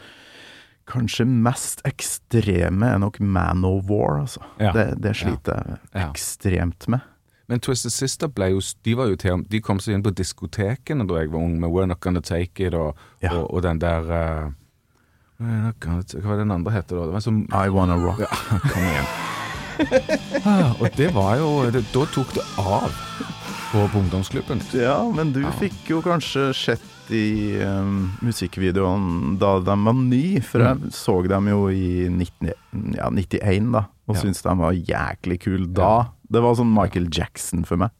kanskje 0.90 1.24
mest 1.28 1.80
ekstreme 1.88 2.86
er 2.94 2.98
nok 2.98 3.20
Manowar, 3.20 4.20
altså. 4.24 4.40
Ja. 4.60 4.72
Det, 4.72 4.86
det 5.02 5.14
sliter 5.16 5.62
jeg 5.62 5.78
Ja. 5.94 6.08
ekstremt 6.10 6.88
med. 6.88 7.00
Men 7.48 7.60
Twisted 7.60 7.92
Sister 7.92 8.28
ble 8.32 8.46
jo, 8.54 8.60
de 8.84 8.94
var 8.96 9.06
jo 9.10 9.16
til, 9.16 9.42
de 9.50 9.60
kom 9.60 9.78
seg 9.82 9.94
inn 9.98 10.02
på 10.06 10.12
diskotekene 10.16 11.04
da 11.08 11.18
jeg 11.20 11.30
var 11.32 11.40
ung, 11.42 11.58
med 11.60 11.70
We're 11.70 11.86
Not 11.90 12.00
Gonna 12.00 12.20
Take 12.24 12.66
It 12.66 12.74
og, 12.74 12.96
Ja. 13.22 13.34
og, 13.34 13.50
og 13.54 13.62
den 13.62 13.78
der 13.82 14.00
uh, 14.08 14.50
Hva 15.42 15.72
var 16.22 16.36
det 16.36 16.44
den 16.44 16.50
andre 16.54 16.72
heter 16.72 16.96
da? 16.96 17.06
Det 17.10 17.12
var 17.18 17.24
sånn 17.24 17.42
I 17.50 17.68
Wanna 17.74 17.96
Rock. 17.98 18.20
ja, 18.22 18.30
Kom 18.72 18.82
igjen. 18.86 19.10
Ah, 20.46 20.72
Og 20.80 20.88
det 20.96 21.08
var 21.14 21.36
jo 21.40 21.48
det, 21.74 21.82
Da 21.92 22.04
tok 22.14 22.32
det 22.36 22.44
av 22.60 22.92
på, 23.72 23.86
på 23.88 23.98
ungdomsklubben. 24.02 24.60
Ja, 24.76 24.98
men 25.16 25.30
du 25.32 25.40
fikk 25.58 25.88
jo 25.88 26.02
kanskje 26.04 26.50
sett 26.54 26.82
i 27.12 27.60
um, 27.62 28.12
musikkvideoen 28.24 29.36
da 29.40 29.54
de 29.64 29.76
var 29.84 29.94
ny, 29.98 30.40
for 30.44 30.64
jeg 30.64 30.92
så 30.96 31.14
dem 31.28 31.48
jo 31.52 31.66
i 31.72 32.08
19, 32.08 32.52
ja, 32.96 33.08
91 33.10 33.72
da, 33.72 33.84
og 34.08 34.16
Ja. 34.16 34.20
syntes 34.22 34.42
de 34.42 34.56
var 34.58 34.72
jæklig 34.72 35.40
kule 35.44 35.66
da. 35.72 35.92
Det 36.32 36.42
var 36.42 36.54
sånn 36.58 36.72
Michael 36.74 37.08
Jackson 37.12 37.64
for 37.68 37.76
meg. 37.76 37.90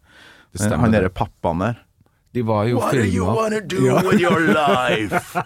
Det 0.53 0.61
stemmer 0.65 0.87
Han 0.87 0.93
det. 0.93 1.01
derre 1.03 1.11
pappaen 1.13 1.59
der. 1.65 1.79
De 2.33 2.41
var 2.49 2.65
jo 2.65 2.79
What 2.81 2.93
do 2.97 3.05
you 3.05 3.27
wanna 3.29 3.61
do 3.61 3.77
with 4.09 4.21
your 4.21 4.41
life? 4.57 5.37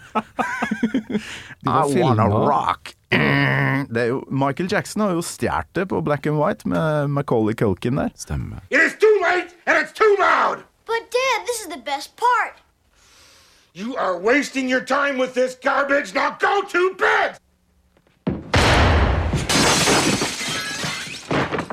I 1.65 1.83
filmet. 1.91 2.03
Wanna 2.03 2.27
rock. 2.29 2.93
Det 3.87 4.01
er 4.01 4.07
jo, 4.09 4.21
Michael 4.31 4.67
Jackson 4.71 5.01
har 5.03 5.11
jo 5.15 5.21
stjålet 5.23 5.69
det 5.77 5.85
på 5.91 6.01
Black 6.03 6.25
and 6.27 6.39
White 6.41 6.67
med 6.67 7.09
Macaulay 7.09 7.53
Culkin 7.55 7.95
der. 7.95 8.09
Stemmer. 8.15 8.59
It 8.69 8.81
is 8.83 8.95
too 8.99 9.13
late 9.21 9.53
and 9.65 9.77
it's 9.79 9.93
too 9.95 10.09
loud! 10.19 10.63
But 10.87 11.07
Dad, 11.11 11.45
this 11.45 11.61
is 11.61 11.67
the 11.71 11.79
best 11.85 12.15
part. 12.17 12.59
You 13.77 13.95
are 13.95 14.17
wasting 14.17 14.67
your 14.67 14.81
time 14.81 15.19
with 15.19 15.35
this 15.35 15.53
garbage. 15.53 16.11
Now 16.15 16.35
go 16.39 16.63
to 16.65 16.95
bed! 16.97 17.37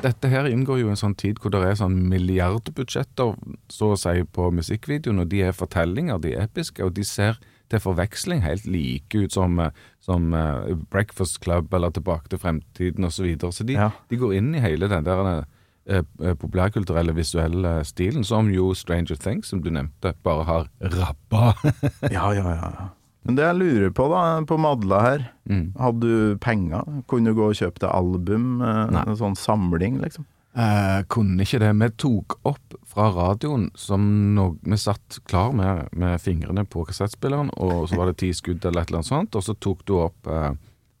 Dette 0.03 0.29
her 0.29 0.45
inngår 0.45 0.83
jo 0.83 0.91
i 0.91 0.93
en 0.93 0.99
sånn 1.01 1.15
tid 1.17 1.41
hvor 1.41 1.49
det 1.55 1.63
er 1.65 1.79
sånn 1.79 1.95
milliardbudsjetter 2.11 3.33
så 3.73 3.89
å 3.95 3.97
si 3.97 4.21
på 4.37 4.51
musikkvideoen, 4.53 5.23
og 5.23 5.31
de 5.33 5.41
er 5.47 5.57
fortellinger, 5.57 6.21
de 6.21 6.35
er 6.35 6.45
episke, 6.45 6.85
og 6.85 6.93
de 6.93 7.07
ser 7.09 7.41
til 7.73 7.81
forveksling 7.81 8.45
helt 8.45 8.69
like 8.69 9.25
ut 9.25 9.33
som, 9.33 9.57
eh, 9.65 9.73
som 10.05 10.29
uh, 10.37 10.77
Breakfast 10.93 11.41
Club 11.41 11.73
eller 11.73 11.89
Tilbake 11.89 12.29
til 12.29 12.43
fremtiden 12.45 13.09
osv. 13.09 13.17
Så, 13.17 13.25
videre. 13.31 13.51
så 13.57 13.65
de, 13.65 13.81
Ja. 13.81 13.89
de 14.13 14.21
går 14.21 14.37
inn 14.37 14.53
i 14.53 14.61
hele 14.61 14.93
den 14.93 15.09
der 15.09 15.25
eh, 15.39 15.43
populærkulturelle 15.85 17.13
visuelle 17.15 17.71
stilen, 17.85 18.23
som 18.25 18.49
jo 18.53 18.71
Stranger 18.77 19.15
Things, 19.21 19.49
som 19.51 19.61
du 19.63 19.69
nevnte, 19.73 20.13
bare 20.25 20.45
har 20.47 20.69
rabba. 20.81 21.53
Ja, 22.11 22.31
ja, 22.33 22.55
ja. 22.55 22.87
Men 23.25 23.37
det 23.39 23.45
jeg 23.47 23.57
lurer 23.57 23.89
på 23.97 24.05
da, 24.11 24.23
på 24.45 24.57
Madla 24.61 24.99
her, 25.01 25.23
Mm. 25.49 25.73
hadde 25.77 26.01
du 26.01 26.37
penger? 26.41 26.81
Kunne 27.07 27.29
du 27.29 27.35
gå 27.37 27.47
og 27.51 27.57
kjøpe 27.57 27.79
deg 27.83 27.89
album? 27.93 28.61
eh, 28.65 28.85
Nei. 28.93 29.03
En 29.07 29.17
sånn 29.17 29.35
samling, 29.37 29.99
liksom? 30.01 30.25
Eh, 30.57 31.03
kunne 31.11 31.41
ikke 31.43 31.59
det. 31.61 31.71
Vi 31.81 31.89
tok 32.01 32.37
opp 32.49 32.75
fra 32.87 33.09
radioen 33.13 33.67
som 33.75 34.33
no 34.35 34.57
Vi 34.63 34.77
satt 34.77 35.19
klar 35.27 35.51
med, 35.53 35.89
med 35.93 36.21
fingrene 36.21 36.63
på 36.65 36.85
kassettspilleren, 36.87 37.49
og 37.57 37.89
så 37.89 37.97
var 37.99 38.05
det 38.09 38.17
ti 38.23 38.31
skudd 38.33 38.63
eller 38.65 38.81
et 38.81 38.89
eller 38.89 39.01
annet 39.03 39.11
sånt, 39.11 39.35
og 39.35 39.43
så 39.45 39.53
tok 39.59 39.83
du 39.85 39.93
opp 39.99 40.27
eh, 40.31 40.51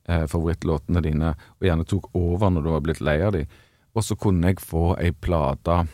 eh, 0.09 0.25
favorittlåtene 0.29 1.01
dine, 1.01 1.33
og 1.57 1.65
gjerne 1.69 1.85
tok 1.89 2.09
over 2.13 2.49
når 2.53 2.63
du 2.67 2.69
var 2.75 2.81
blitt 2.85 3.01
lei 3.01 3.17
av 3.25 3.33
de. 3.37 3.45
Og 3.95 4.03
så 4.03 4.17
kunne 4.19 4.51
jeg 4.51 4.63
få 4.63 4.93
ei 4.99 5.11
plate 5.11 5.85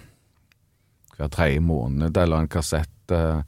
hver 1.17 1.29
tredje 1.29 1.61
måned, 1.61 2.17
eller 2.17 2.41
en 2.41 2.49
kassett 2.49 3.13
eh, 3.13 3.43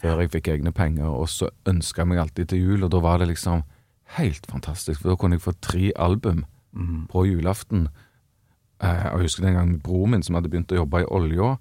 før 0.00 0.20
jeg 0.20 0.32
fikk 0.34 0.50
egne 0.52 0.72
penger, 0.76 1.08
og 1.08 1.28
så 1.32 1.48
ønska 1.68 2.02
jeg 2.02 2.10
meg 2.10 2.20
alltid 2.20 2.50
til 2.50 2.64
jul, 2.66 2.84
og 2.84 2.92
da 2.92 3.00
var 3.00 3.22
det 3.22 3.30
liksom 3.30 3.62
helt 4.18 4.46
fantastisk, 4.50 5.00
for 5.00 5.14
da 5.14 5.16
kunne 5.16 5.38
jeg 5.38 5.46
få 5.46 5.54
tre 5.64 5.92
album 5.96 6.44
på 7.08 7.24
julaften. 7.24 7.88
Eh, 8.82 9.06
og 9.12 9.22
jeg 9.22 9.30
husker 9.30 9.46
den 9.46 9.56
gangen 9.56 9.80
broren 9.80 10.10
min 10.10 10.22
som 10.26 10.36
hadde 10.36 10.50
begynt 10.52 10.74
å 10.74 10.82
jobbe 10.82 11.04
i 11.04 11.08
olja, 11.08 11.54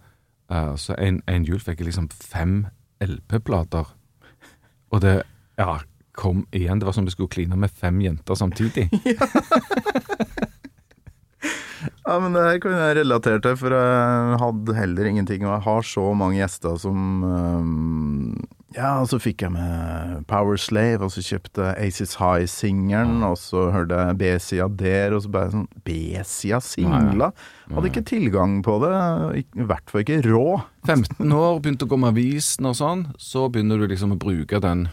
eh, 0.52 0.74
så 0.76 0.98
en, 1.00 1.22
en 1.28 1.48
jul 1.48 1.62
fikk 1.64 1.80
jeg 1.80 1.94
liksom 1.94 2.10
fem 2.12 2.66
LP-plater. 3.04 3.94
Og 4.92 5.02
det 5.02 5.22
ja, 5.58 5.80
kom 6.12 6.44
igjen. 6.52 6.82
Det 6.82 6.86
var 6.86 6.94
som 6.94 7.06
om 7.06 7.08
det 7.08 7.16
skulle 7.16 7.32
kline 7.32 7.58
med 7.58 7.72
fem 7.72 8.02
jenter 8.02 8.36
samtidig. 8.36 8.90
Ja, 12.04 12.18
men 12.20 12.36
det 12.36 12.44
her 12.44 12.58
kan 12.64 12.74
jeg 12.76 12.98
relatere 13.00 13.40
til, 13.44 13.56
for 13.60 13.76
jeg 13.76 14.40
hadde 14.42 14.76
heller 14.76 15.08
ingenting. 15.08 15.46
Og 15.48 15.54
jeg 15.54 15.66
har 15.68 15.88
så 15.88 16.04
mange 16.18 16.40
gjester 16.40 16.76
som 16.80 17.24
um, 17.24 18.36
Ja, 18.76 18.98
og 19.02 19.08
så 19.12 19.20
fikk 19.22 19.44
jeg 19.46 19.54
med 19.54 20.24
Power 20.28 20.60
Slave, 20.60 21.06
og 21.06 21.14
så 21.14 21.24
kjøpte 21.24 21.68
jeg 21.70 21.88
Aces 21.88 22.16
High-singelen, 22.20 23.22
og 23.28 23.38
så 23.40 23.68
hørte 23.72 24.00
jeg 24.00 24.18
B-sida 24.20 24.68
der, 24.80 25.16
og 25.16 25.24
så 25.24 25.32
bare 25.36 25.54
sånn 25.54 25.68
B-sida 25.86 26.60
singler? 26.64 27.36
Hadde 27.70 27.92
ikke 27.92 28.06
tilgang 28.10 28.58
på 28.66 28.80
det. 28.84 28.96
I 29.44 29.68
hvert 29.70 29.94
fall 29.94 30.04
ikke 30.04 30.24
rå. 30.26 30.48
15 30.90 31.38
år, 31.38 31.62
begynte 31.64 31.88
å 31.88 31.94
gå 31.94 32.02
med 32.02 32.16
avisen 32.16 32.68
og 32.68 32.76
sånn, 32.80 33.08
så 33.22 33.48
begynner 33.54 33.80
du 33.80 33.88
liksom 33.92 34.18
å 34.18 34.20
bruke 34.20 34.60
den. 34.64 34.88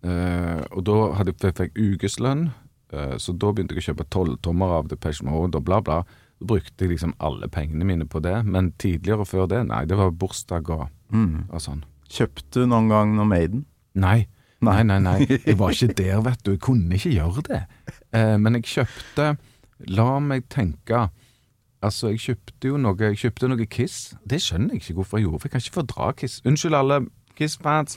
Uh, 0.00 0.64
og 0.72 0.82
da 0.88 0.98
hadde 1.18 1.36
jeg, 1.36 1.42
fikk 1.44 1.76
jeg 1.76 1.94
ukeslønn, 1.94 2.48
så 2.90 3.32
da 3.38 3.52
begynte 3.54 3.76
jeg 3.76 3.84
å 3.84 3.88
kjøpe 3.90 4.08
tolvtommer 4.10 4.72
av 4.80 4.88
Depeche 4.90 5.26
Mode 5.26 5.60
og 5.60 5.66
bla, 5.68 5.78
bla. 5.84 6.00
Da 6.40 6.48
brukte 6.50 6.86
jeg 6.86 6.94
liksom 6.94 7.14
alle 7.20 7.48
pengene 7.52 7.84
mine 7.86 8.06
på 8.08 8.22
det, 8.24 8.34
men 8.48 8.72
tidligere 8.80 9.26
før 9.28 9.46
det, 9.50 9.60
nei, 9.68 9.84
det 9.86 9.98
var 10.00 10.10
bursdag 10.16 10.70
og, 10.72 10.88
og 11.52 11.60
sånn. 11.62 11.84
Kjøpte 12.10 12.64
du 12.64 12.70
noen 12.70 12.88
gang 12.90 13.14
noe 13.14 13.28
Maiden? 13.28 13.64
Nei. 14.00 14.24
Nei, 14.60 14.82
nei, 14.84 14.98
nei. 15.00 15.18
Jeg 15.28 15.56
var 15.60 15.72
ikke 15.72 15.94
der, 16.02 16.18
vet 16.24 16.42
du. 16.44 16.52
Jeg 16.56 16.62
kunne 16.64 16.98
ikke 16.98 17.14
gjøre 17.14 17.44
det. 17.46 17.60
Eh, 18.12 18.36
men 18.40 18.58
jeg 18.58 18.66
kjøpte 18.74 19.30
La 19.88 20.18
meg 20.20 20.44
tenke. 20.52 21.06
Altså, 21.80 22.10
jeg 22.12 22.20
kjøpte 22.20 22.68
jo 22.68 22.76
noe 22.76 22.98
Jeg 23.00 23.16
kjøpte 23.22 23.48
noe 23.48 23.68
Kiss. 23.70 24.10
Det 24.28 24.40
skjønner 24.44 24.76
jeg 24.76 24.82
ikke 24.82 24.98
hvorfor 24.98 25.20
jeg 25.20 25.28
gjorde, 25.28 25.40
for 25.40 25.48
jeg 25.48 25.54
kan 25.54 25.64
ikke 25.64 25.78
fordra 25.78 26.10
Kiss. 26.18 26.40
Unnskyld 26.44 26.76
alle 26.76 26.98
Kiss-fans. 27.38 27.96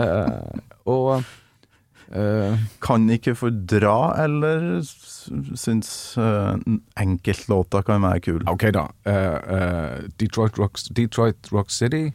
Eh, 0.00 0.62
og 0.88 1.10
eh, 1.18 1.28
Kan 2.80 3.08
ikke 3.12 3.34
fordra, 3.36 3.96
eller 4.24 4.80
syns 4.82 5.90
uh, 6.18 6.54
enkeltlåter 6.96 7.82
kan 7.84 8.00
være 8.02 8.20
kul? 8.24 8.44
Ok, 8.48 8.64
da. 8.72 8.86
Uh, 9.04 9.36
uh, 9.52 10.08
Detroit, 10.20 10.56
Rock, 10.58 10.78
Detroit 10.96 11.50
Rock 11.52 11.70
City. 11.74 12.06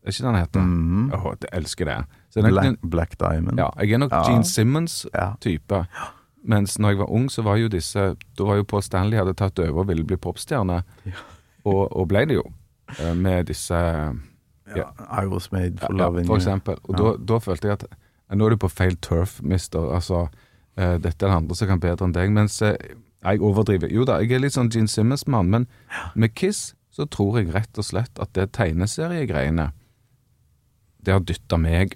Er 0.00 0.08
ikke 0.14 0.24
den 0.24 0.38
heter? 0.40 0.60
Mm. 0.64 1.10
Oh, 1.12 1.34
jeg 1.36 1.50
elsker 1.52 1.84
det. 1.90 1.98
Den- 2.34 2.48
Black, 2.48 2.78
Black 2.90 3.14
Diamond. 3.20 3.58
Ja, 3.58 3.68
jeg 3.82 3.92
er 3.92 3.98
nok 3.98 4.12
Ja. 4.12 4.22
Gene 4.30 4.44
Simmons-type. 4.44 5.84
Mens 6.44 6.78
når 6.78 6.88
jeg 6.94 6.98
var 6.98 7.10
ung, 7.12 7.28
så 7.30 7.42
var 7.44 7.56
jo 7.60 7.68
disse 7.68 7.98
Da 8.38 8.44
var 8.48 8.56
jo 8.56 8.62
Paul 8.64 8.82
Stanley 8.82 9.18
hadde 9.18 9.34
tatt 9.36 9.58
over 9.58 9.80
og 9.82 9.88
ville 9.88 10.04
bli 10.08 10.16
popstjerne. 10.16 10.82
Og, 11.64 11.82
og 11.96 12.08
ble 12.08 12.24
det 12.30 12.34
jo. 12.38 12.44
eh, 12.98 13.12
Med 13.14 13.46
disse 13.50 13.74
Ja, 13.74 14.86
I 15.10 15.26
Was 15.26 15.50
Made 15.52 15.76
for 15.82 15.92
ja, 15.92 15.98
Loving 16.06 16.26
For 16.26 16.36
eksempel. 16.40 16.76
Og 16.84 16.94
Ja. 16.96 17.04
da, 17.04 17.16
da 17.34 17.38
følte 17.38 17.68
jeg 17.68 17.72
at 17.72 17.84
eh, 17.90 17.96
Nå 18.30 18.46
er 18.46 18.54
du 18.54 18.60
på 18.62 18.70
feil 18.70 18.96
turf, 19.02 19.40
mister. 19.42 19.88
Altså, 19.96 20.28
uh, 20.78 20.96
dette 21.02 21.24
er 21.24 21.30
det 21.30 21.36
andre 21.36 21.56
som 21.58 21.68
kan 21.70 21.80
bedre 21.82 22.06
enn 22.06 22.14
deg. 22.14 22.30
Mens 22.36 22.60
uh, 22.62 22.74
jeg 23.24 23.42
overdriver. 23.44 23.90
Jo 23.92 24.04
da, 24.08 24.20
jeg 24.22 24.32
er 24.36 24.44
litt 24.44 24.54
sånn 24.56 24.70
Gene 24.72 24.88
Simmons-mann, 24.88 25.50
men 25.52 25.66
med 26.14 26.32
Kiss 26.38 26.70
så 26.94 27.04
tror 27.10 27.40
jeg 27.40 27.52
rett 27.54 27.78
og 27.78 27.84
slett 27.86 28.18
at 28.22 28.32
det 28.34 28.48
tegneseriegreiene 28.56 29.68
Det 31.04 31.12
har 31.14 31.20
dytta 31.24 31.56
meg 31.60 31.94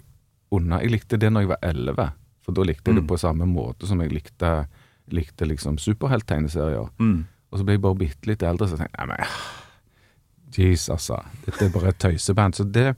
unna. 0.54 0.78
Jeg 0.84 0.92
likte 0.94 1.18
det 1.20 1.30
når 1.32 1.44
jeg 1.44 1.50
var 1.54 1.64
elleve, 1.66 2.06
for 2.44 2.56
da 2.56 2.62
likte 2.64 2.90
jeg 2.90 2.96
det 3.00 3.02
Mm. 3.04 3.08
på 3.10 3.18
samme 3.20 3.46
måte 3.48 3.86
som 3.88 4.00
jeg 4.00 4.12
likte, 4.12 4.66
likte 5.12 5.44
liksom 5.48 5.76
superhelttegneserier. 5.78 6.88
Mm. 7.00 7.24
Og 7.52 7.58
så 7.58 7.64
ble 7.64 7.74
jeg 7.76 7.82
bare 7.84 8.00
bitte 8.00 8.26
litt 8.30 8.42
eldre, 8.42 8.68
så 8.68 8.78
tenkte 8.78 8.96
jeg 9.00 9.08
nei, 9.08 9.16
men 9.18 10.54
jeez, 10.54 10.88
altså. 10.90 11.18
Dette 11.44 11.66
er 11.66 11.74
bare 11.74 11.88
et 11.92 11.98
tøyseband. 11.98 12.54
Så 12.54 12.64
det 12.70 12.94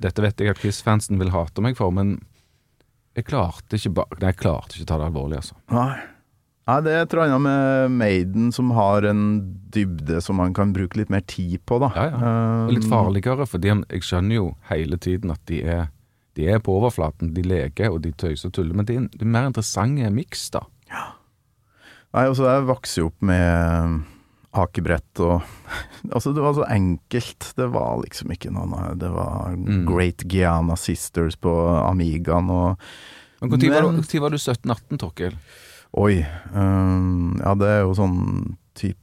Dette 0.00 0.22
vet 0.24 0.40
jeg 0.40 0.48
at 0.48 0.58
Kiss-fansen 0.62 1.18
vil 1.20 1.30
hate 1.30 1.60
meg 1.60 1.76
for, 1.76 1.90
men 1.92 2.14
jeg 3.16 3.24
klarte 3.28 3.76
ikke 3.78 3.92
ba 3.98 4.04
Nei, 4.20 4.30
jeg 4.32 4.38
klarte 4.40 4.76
ikke 4.76 4.86
å 4.86 4.90
ta 4.92 4.98
det 5.02 5.06
alvorlig, 5.10 5.36
altså. 5.42 5.56
Nei. 5.74 6.00
Nei, 6.70 6.76
det 6.86 6.92
er 6.94 7.00
et 7.04 7.12
eller 7.16 7.24
annet 7.26 7.42
med 7.42 7.94
Maiden 7.98 8.52
som 8.54 8.68
har 8.76 9.02
en 9.10 9.22
dybde 9.74 10.20
som 10.22 10.36
man 10.38 10.52
kan 10.54 10.70
bruke 10.72 10.96
litt 11.00 11.10
mer 11.10 11.24
tid 11.26 11.58
på, 11.66 11.80
da. 11.82 11.88
Ja, 11.96 12.04
ja. 12.12 12.34
Og 12.68 12.76
litt 12.76 12.86
farligere, 12.88 13.48
fordi 13.50 13.72
jeg 13.72 14.04
skjønner 14.06 14.36
jo 14.38 14.44
hele 14.70 14.96
tiden 15.02 15.32
at 15.34 15.42
de 15.50 15.58
er, 15.66 15.88
de 16.38 16.46
er 16.54 16.62
på 16.62 16.76
overflaten. 16.78 17.32
De 17.34 17.42
leker 17.42 17.90
og 17.90 17.98
de 18.06 18.12
tøyser 18.14 18.48
og 18.48 18.54
tuller, 18.56 18.78
men 18.78 18.86
det 18.86 18.94
er, 18.94 19.00
en- 19.02 19.10
det 19.10 19.26
er 19.26 19.32
mer 19.34 19.50
interessant 19.50 19.98
miks, 20.14 20.46
da. 20.54 20.62
Nei, 22.12 22.26
altså, 22.28 22.44
jeg 22.46 22.66
vokser 22.68 23.00
jo 23.02 23.06
opp 23.10 23.22
med 23.24 24.02
akebrett 24.52 25.20
og 25.24 25.42
Altså, 26.12 26.32
det 26.34 26.42
var 26.42 26.52
så 26.56 26.64
enkelt. 26.68 27.52
Det 27.56 27.68
var 27.72 28.00
liksom 28.02 28.32
ikke 28.34 28.50
noe. 28.52 28.94
Det 28.98 29.10
var 29.14 29.54
Mm. 29.56 29.84
Great 29.86 30.24
Giana 30.28 30.74
Sisters 30.76 31.36
på 31.36 31.52
Amigaen 31.88 32.50
og 32.50 32.76
Men 33.40 33.50
Når 33.50 33.70
var, 33.70 33.80
du- 34.02 34.18
var 34.20 34.30
du 34.30 34.36
17-18, 34.38 34.98
Torkel? 34.98 35.36
Oi. 35.94 36.24
Um, 36.54 37.38
ja, 37.42 37.54
det 37.54 37.68
er 37.68 37.80
jo 37.82 37.94
sånn 37.94 38.56
type 38.74 38.98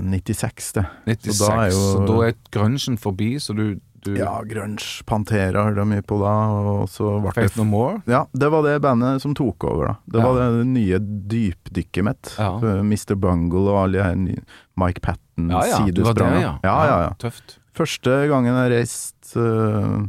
96, 0.00 0.72
det. 0.78 0.84
96, 1.06 1.36
Så 1.36 1.46
da 1.48 1.56
er 1.66 1.70
jo 1.70 2.06
da 2.06 2.20
er 2.28 2.34
grunchen 2.52 2.96
forbi, 2.98 3.34
så 3.38 3.54
du, 3.54 3.80
du 4.04 4.14
Ja, 4.16 4.40
grunge. 4.48 4.80
Pantera 5.06 5.64
hørte 5.66 5.82
jeg 5.84 5.90
mye 5.92 6.04
på 6.06 6.18
da. 6.22 6.32
Og 6.72 6.88
så 6.92 7.10
ble 7.22 7.32
Faith 7.36 7.54
det 7.56 7.60
No 7.62 7.66
More? 7.68 8.02
Ja, 8.10 8.24
det 8.32 8.50
var 8.52 8.62
det 8.66 8.76
bandet 8.84 9.20
som 9.24 9.34
tok 9.36 9.64
over, 9.68 9.86
da. 9.86 9.94
Det 10.10 10.20
Ja. 10.20 10.26
var 10.32 10.40
det 10.58 10.66
nye 10.66 10.98
dypdykket 11.00 12.04
mitt. 12.04 12.34
Ja. 12.38 12.52
Mr. 12.82 13.14
Bungle 13.16 13.68
og 13.70 13.82
alle 13.84 13.98
de 13.98 14.04
her 14.04 14.44
Mike 14.80 15.00
Patten, 15.04 15.50
Ja, 15.50 15.64
ja, 15.66 15.78
du 15.90 16.02
var 16.02 16.14
der, 16.14 16.24
sidesprang. 16.24 16.40
ja. 16.40 16.54
ja, 16.64 16.76
ja, 16.86 17.00
ja. 17.08 17.10
Tøft. 17.18 17.58
Første 17.76 18.28
gangen 18.28 18.56
jeg 18.56 18.72
reiste 18.72 19.36
uh, 19.40 20.08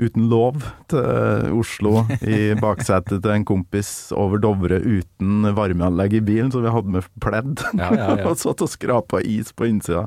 uten 0.00 0.28
lov 0.32 0.62
til 0.88 1.52
Oslo 1.60 2.06
i 2.24 2.54
baksetet 2.60 3.20
til 3.22 3.30
en 3.30 3.44
kompis 3.44 4.10
over 4.16 4.40
Dovre 4.40 4.80
uten 4.80 5.44
varmeanlegg 5.54 6.14
i 6.18 6.20
bilen, 6.24 6.50
så 6.50 6.60
vi 6.64 6.72
hadde 6.72 6.88
med 6.96 7.04
pledd. 7.20 7.60
Ja, 7.76 7.90
ja, 7.94 8.08
ja. 8.16 8.26
og 8.28 8.36
satt 8.40 8.60
og 8.64 8.68
skrapa 8.72 9.20
is 9.24 9.52
på 9.52 9.68
innsida. 9.68 10.06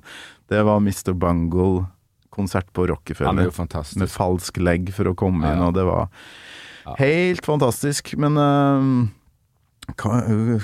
Det 0.49 0.64
var 0.66 0.82
Mr. 0.84 1.14
Bungle, 1.14 1.86
konsert 2.34 2.69
på 2.73 2.88
Rockefeller. 2.89 3.49
ja. 3.53 3.84
Med 4.01 4.09
falsk 4.11 4.57
legg 4.61 4.89
for 4.95 5.11
å 5.11 5.15
komme 5.15 5.45
Ja, 5.47 5.53
inn, 5.55 5.63
og 5.67 5.73
det 5.77 5.86
var 5.88 6.09
helt 6.99 7.45
fantastisk. 7.45 8.13
Men 8.19 8.38
uh, 8.38 9.07
hva, 9.99 10.21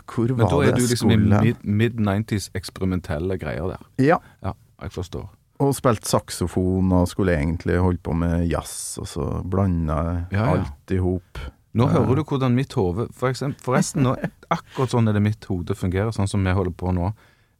hvor 0.09 0.31
Men 0.35 0.45
da 0.45 0.55
var 0.55 0.63
er 0.63 0.71
det 0.73 0.83
du 0.83 0.87
liksom 0.87 1.11
i 1.11 1.17
skulle 1.17 1.41
mid- 1.43 1.65
mid-90s 1.65 2.49
eksperimentelle 2.57 3.37
greier 3.41 3.67
der. 3.75 3.85
Ja. 4.01 4.17
Ja, 4.43 4.53
jeg 4.81 4.91
forstår. 4.95 5.27
Og 5.59 5.73
spilte 5.75 6.07
saksofon 6.07 6.91
og 6.95 7.07
skulle 7.11 7.33
egentlig 7.35 7.75
holde 7.83 7.99
på 7.99 8.13
med 8.15 8.45
jazz, 8.47 8.95
og 9.01 9.07
så 9.11 9.25
blanda 9.43 10.27
Ja, 10.31 10.45
ja. 10.45 10.51
alt 10.61 10.93
i 10.95 10.99
hop. 11.03 11.39
Nå 11.75 11.85
Eh, 11.85 11.91
hører 11.93 12.15
du 12.15 12.23
hvordan 12.23 12.55
mitt 12.55 12.73
hode 12.73 13.09
for 13.13 13.33
Forresten, 13.61 14.01
nå, 14.03 14.15
akkurat 14.49 14.89
sånn 14.89 15.07
er 15.09 15.13
det 15.13 15.21
mitt 15.21 15.43
hode 15.45 15.75
fungerer, 15.75 16.09
sånn 16.15 16.27
som 16.31 16.43
vi 16.43 16.51
holder 16.55 16.71
på 16.73 16.93
nå. 16.95 17.11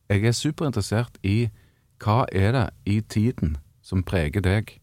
Jeg 0.10 0.24
er 0.26 0.32
superinteressert 0.34 1.20
i 1.24 1.50
hva 2.02 2.24
er 2.34 2.52
det 2.56 2.64
i 2.88 3.02
tiden 3.02 3.58
som 3.90 4.06
preger 4.06 4.44
deg. 4.46 4.76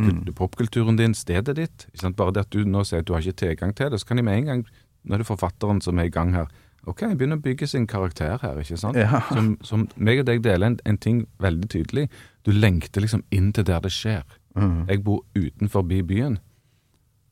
Mm. 0.00 0.24
Popkulturen 0.38 0.96
din, 0.96 1.14
stedet 1.14 1.56
ditt. 1.58 1.86
Bare 2.16 2.34
det 2.34 2.46
at 2.46 2.54
du 2.54 2.62
nå 2.64 2.84
sier 2.88 3.02
at 3.02 3.08
du 3.08 3.14
har 3.16 3.24
ikke 3.24 3.44
tilgang 3.44 3.74
til 3.76 3.92
det, 3.92 4.00
så 4.00 4.08
kan 4.08 4.20
jeg 4.20 4.28
med 4.28 4.38
en 4.40 4.50
gang, 4.50 4.66
det 5.02 5.18
er 5.18 5.26
forfatteren 5.26 5.82
som 5.82 5.98
er 5.98 6.08
i 6.08 6.14
gang 6.14 6.32
her, 6.36 6.46
ok, 6.86 7.04
jeg 7.04 7.18
begynner 7.18 7.38
å 7.38 7.44
bygge 7.44 7.68
sin 7.70 7.86
karakter 7.90 8.38
her, 8.42 8.58
ikke 8.62 8.78
sant? 8.80 8.98
Ja. 8.98 9.22
Som, 9.30 9.52
som 9.66 9.86
meg 9.96 10.22
og 10.22 10.28
deg 10.30 10.42
deler 10.44 10.72
en, 10.72 10.78
en 10.88 10.98
ting 10.98 11.24
veldig 11.42 11.68
tydelig. 11.74 12.08
Du 12.46 12.52
lengter 12.54 13.04
liksom 13.04 13.22
inn 13.34 13.52
til 13.54 13.66
der 13.68 13.82
det 13.84 13.92
skjer. 13.94 14.24
Mm. 14.58 14.88
Jeg 14.90 15.04
bor 15.06 15.22
utenfor 15.38 15.86
byen, 15.86 16.38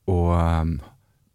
og 0.09 0.31
um, 0.33 0.75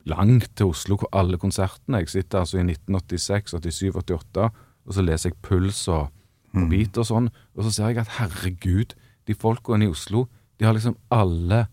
langt 0.09 0.49
til 0.59 0.73
Oslo, 0.73 0.97
hvor 0.99 1.11
alle 1.15 1.39
konsertene 1.39 2.01
Jeg 2.03 2.11
sitter 2.11 2.43
altså 2.43 2.59
i 2.59 2.65
1986, 2.67 3.55
87, 3.63 3.95
88, 3.95 4.49
og 4.87 4.95
så 4.95 5.03
leser 5.03 5.31
jeg 5.31 5.39
Puls 5.43 5.87
og, 5.89 6.09
og 6.55 6.69
Beat 6.71 6.99
og 6.99 7.07
sånn, 7.07 7.29
og 7.55 7.67
så 7.67 7.75
ser 7.75 7.93
jeg 7.93 8.03
at 8.03 8.17
herregud, 8.19 8.97
de 9.27 9.35
folkene 9.35 9.87
i 9.87 9.91
Oslo, 9.93 10.27
de 10.59 10.65
har 10.69 10.75
liksom 10.77 10.97
alle, 11.13 11.65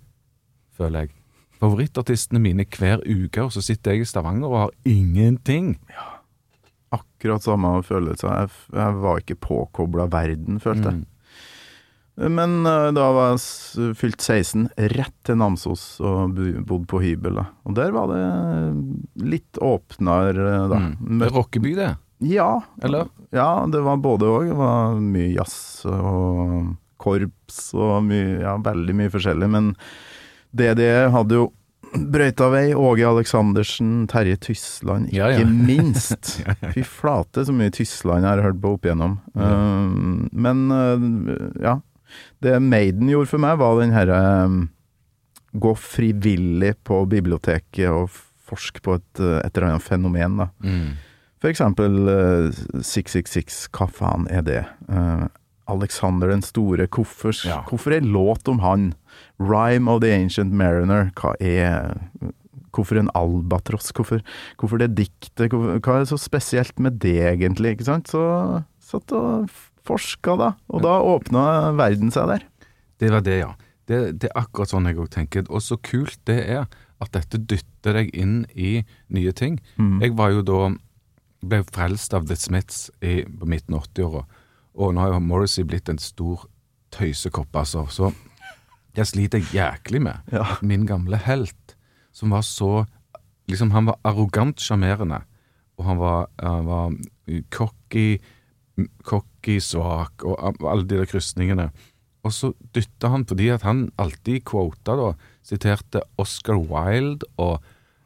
føler 0.78 1.06
jeg, 1.06 1.14
favorittartistene 1.62 2.42
mine 2.44 2.66
hver 2.68 3.00
uke, 3.08 3.46
og 3.46 3.54
så 3.56 3.62
sitter 3.64 3.94
jeg 3.96 4.04
i 4.04 4.10
Stavanger 4.10 4.50
og 4.52 4.58
har 4.66 4.74
ingenting. 4.90 5.78
Ja. 5.94 6.10
Akkurat 6.94 7.42
samme 7.46 7.72
følelse. 7.88 8.28
Jeg, 8.28 8.50
jeg 8.76 8.98
var 9.02 9.22
ikke 9.22 9.38
påkobla 9.42 10.10
verden, 10.12 10.60
følte 10.62 10.92
jeg. 10.92 11.00
Mm. 11.04 11.10
Men 12.36 12.60
eh, 12.70 12.92
da 12.94 13.08
var 13.16 13.32
jeg 13.34 13.96
fylt 13.98 14.22
16, 14.22 14.68
rett 14.94 15.16
til 15.26 15.40
Namsos 15.42 15.86
og 16.06 16.36
bo- 16.38 16.60
bodde 16.70 16.86
på 16.92 17.00
hybel. 17.02 17.40
Da. 17.40 17.48
Og 17.66 17.74
der 17.80 17.90
var 17.96 18.12
det 18.12 19.24
litt 19.32 19.58
åpnere, 19.66 20.36
eh, 20.52 20.68
da. 20.70 20.82
Mm. 21.00 21.24
Rockeby, 21.34 21.74
det. 21.80 21.88
Ja. 22.30 22.52
Eller? 22.86 23.10
Ja, 23.34 23.48
det 23.72 23.82
var 23.88 23.98
både 24.04 24.30
òg. 24.30 24.52
Det 24.52 24.60
var 24.60 25.00
mye 25.02 25.32
jazz 25.40 25.56
og 25.90 26.76
korps 27.04 27.66
og 27.76 28.00
mye, 28.08 28.40
ja, 28.46 28.56
veldig 28.64 28.96
mye 29.02 29.12
forskjellig. 29.14 29.52
Men 29.52 29.74
DDE 30.56 31.10
hadde 31.14 31.42
jo 31.42 31.50
brøyta 31.94 32.50
vei. 32.54 32.66
Åge 32.78 33.06
Aleksandersen, 33.08 34.04
Terje 34.12 34.38
Tysland, 34.48 35.10
ikke 35.10 35.18
Ja, 35.18 35.32
ja. 35.40 35.48
minst. 35.70 36.36
Fy 36.74 36.84
flate, 36.88 37.46
så 37.46 37.56
mye 37.56 37.74
Tysland 37.74 38.26
jeg 38.26 38.32
har 38.32 38.46
hørt 38.48 38.62
på 38.64 38.76
opp 38.78 38.88
igjennom. 38.88 39.18
Um, 39.34 40.30
men 40.32 40.68
uh, 40.72 41.58
ja. 41.64 41.80
Det 42.46 42.60
Maiden 42.62 43.10
gjorde 43.10 43.32
for 43.32 43.42
meg, 43.42 43.58
var 43.58 43.80
den 43.80 43.96
herre 43.96 44.20
um, 44.46 44.68
Gå 45.54 45.72
frivillig 45.78 46.76
på 46.86 47.00
biblioteket 47.10 47.90
og 47.90 48.12
forske 48.44 48.82
på 48.86 49.00
et, 49.00 49.22
uh, 49.22 49.40
et 49.42 49.54
eller 49.54 49.72
annet 49.72 49.86
fenomen, 49.86 50.40
da. 50.42 50.50
Mm. 50.66 50.94
For 51.44 51.52
eksempel 51.52 51.98
uh, 52.08 52.62
666, 52.80 53.66
hva 53.76 53.90
faen 53.92 54.30
er 54.32 54.46
det? 54.46 54.62
Uh, 54.88 55.26
Alexander 55.72 56.32
den 56.32 56.44
store, 56.44 56.88
hvorfor, 56.92 57.36
hvorfor 57.70 57.96
er 57.96 58.06
låt 58.06 58.48
om 58.52 58.60
han? 58.64 58.94
Rhyme 59.40 59.92
of 59.92 60.02
the 60.04 60.12
Ancient 60.12 60.54
Mariner, 60.54 61.12
hva 61.20 61.36
er 61.40 61.94
Hvorfor 62.74 62.98
en 62.98 63.12
albatross? 63.14 63.92
Hvorfor, 63.94 64.24
hvorfor 64.58 64.80
det 64.82 64.96
diktet? 64.98 65.52
Hvorfor, 65.52 65.78
hva 65.78 66.00
er 66.00 66.08
så 66.10 66.18
spesielt 66.18 66.80
med 66.82 66.98
det, 67.04 67.20
egentlig? 67.22 67.76
Ikke 67.76 67.86
sant? 67.86 68.10
Så 68.10 68.24
satt 68.82 69.14
og 69.14 69.52
forska, 69.86 70.34
da. 70.40 70.48
Og 70.74 70.82
da 70.82 70.96
åpna 71.06 71.44
verden 71.78 72.10
seg 72.10 72.32
der. 72.32 72.48
Det 72.98 73.12
var 73.14 73.22
det, 73.28 73.38
ja. 73.44 73.52
Det, 73.86 74.00
det 74.24 74.32
er 74.32 74.42
akkurat 74.42 74.74
sånn 74.74 74.90
jeg 74.90 74.98
òg 75.04 75.12
tenker. 75.14 75.46
Og 75.54 75.62
så 75.62 75.78
kult 75.86 76.18
det 76.26 76.40
er 76.48 76.66
at 77.04 77.14
dette 77.14 77.38
dytter 77.38 78.00
deg 78.00 78.14
inn 78.16 78.40
i 78.56 78.80
nye 79.14 79.34
ting. 79.38 79.60
Mm. 79.78 80.00
Jeg 80.02 80.18
var 80.18 80.34
jo 80.34 80.42
da 80.48 80.60
ble 81.44 81.60
frelst 81.68 82.16
av 82.16 82.28
The 82.30 82.38
Smiths 82.40 82.88
i, 83.04 83.22
på 83.28 83.50
midten 83.50 83.76
av 83.76 83.88
80-åra, 83.90 84.24
og 84.76 84.94
nå 84.96 85.02
har 85.04 85.14
jo 85.14 85.20
Morrissey 85.24 85.64
blitt 85.68 85.90
en 85.90 86.00
stor 86.02 86.48
tøysekopp, 86.94 87.56
altså. 87.56 87.86
Så 87.90 88.12
jeg 88.98 89.08
sliter 89.10 89.42
jæklig 89.54 90.02
med. 90.06 90.20
Ja. 90.32 90.44
Min 90.62 90.86
gamle 90.90 91.18
helt, 91.18 91.76
som 92.14 92.30
var 92.36 92.42
så 92.48 92.86
Liksom, 93.52 93.74
han 93.76 93.90
var 93.90 93.98
arrogant 94.08 94.62
sjarmerende, 94.64 95.18
og 95.76 95.84
han 95.84 95.98
var, 96.00 96.30
han 96.40 96.64
var 96.66 96.94
cocky, 97.52 98.22
cocky 99.04 99.58
svak, 99.60 100.24
og 100.24 100.38
a- 100.40 100.70
alle 100.72 100.86
de 100.88 100.96
der 101.02 101.10
krysningene. 101.12 101.66
Og 102.24 102.32
så 102.32 102.54
dytta 102.74 103.10
han, 103.12 103.26
fordi 103.28 103.50
at 103.52 103.66
han 103.68 103.90
alltid 104.00 104.46
quota 104.48 104.96
da, 104.96 105.10
siterte 105.44 106.06
Oscar 106.18 106.56
Wilde 106.56 107.28
og 107.36 107.60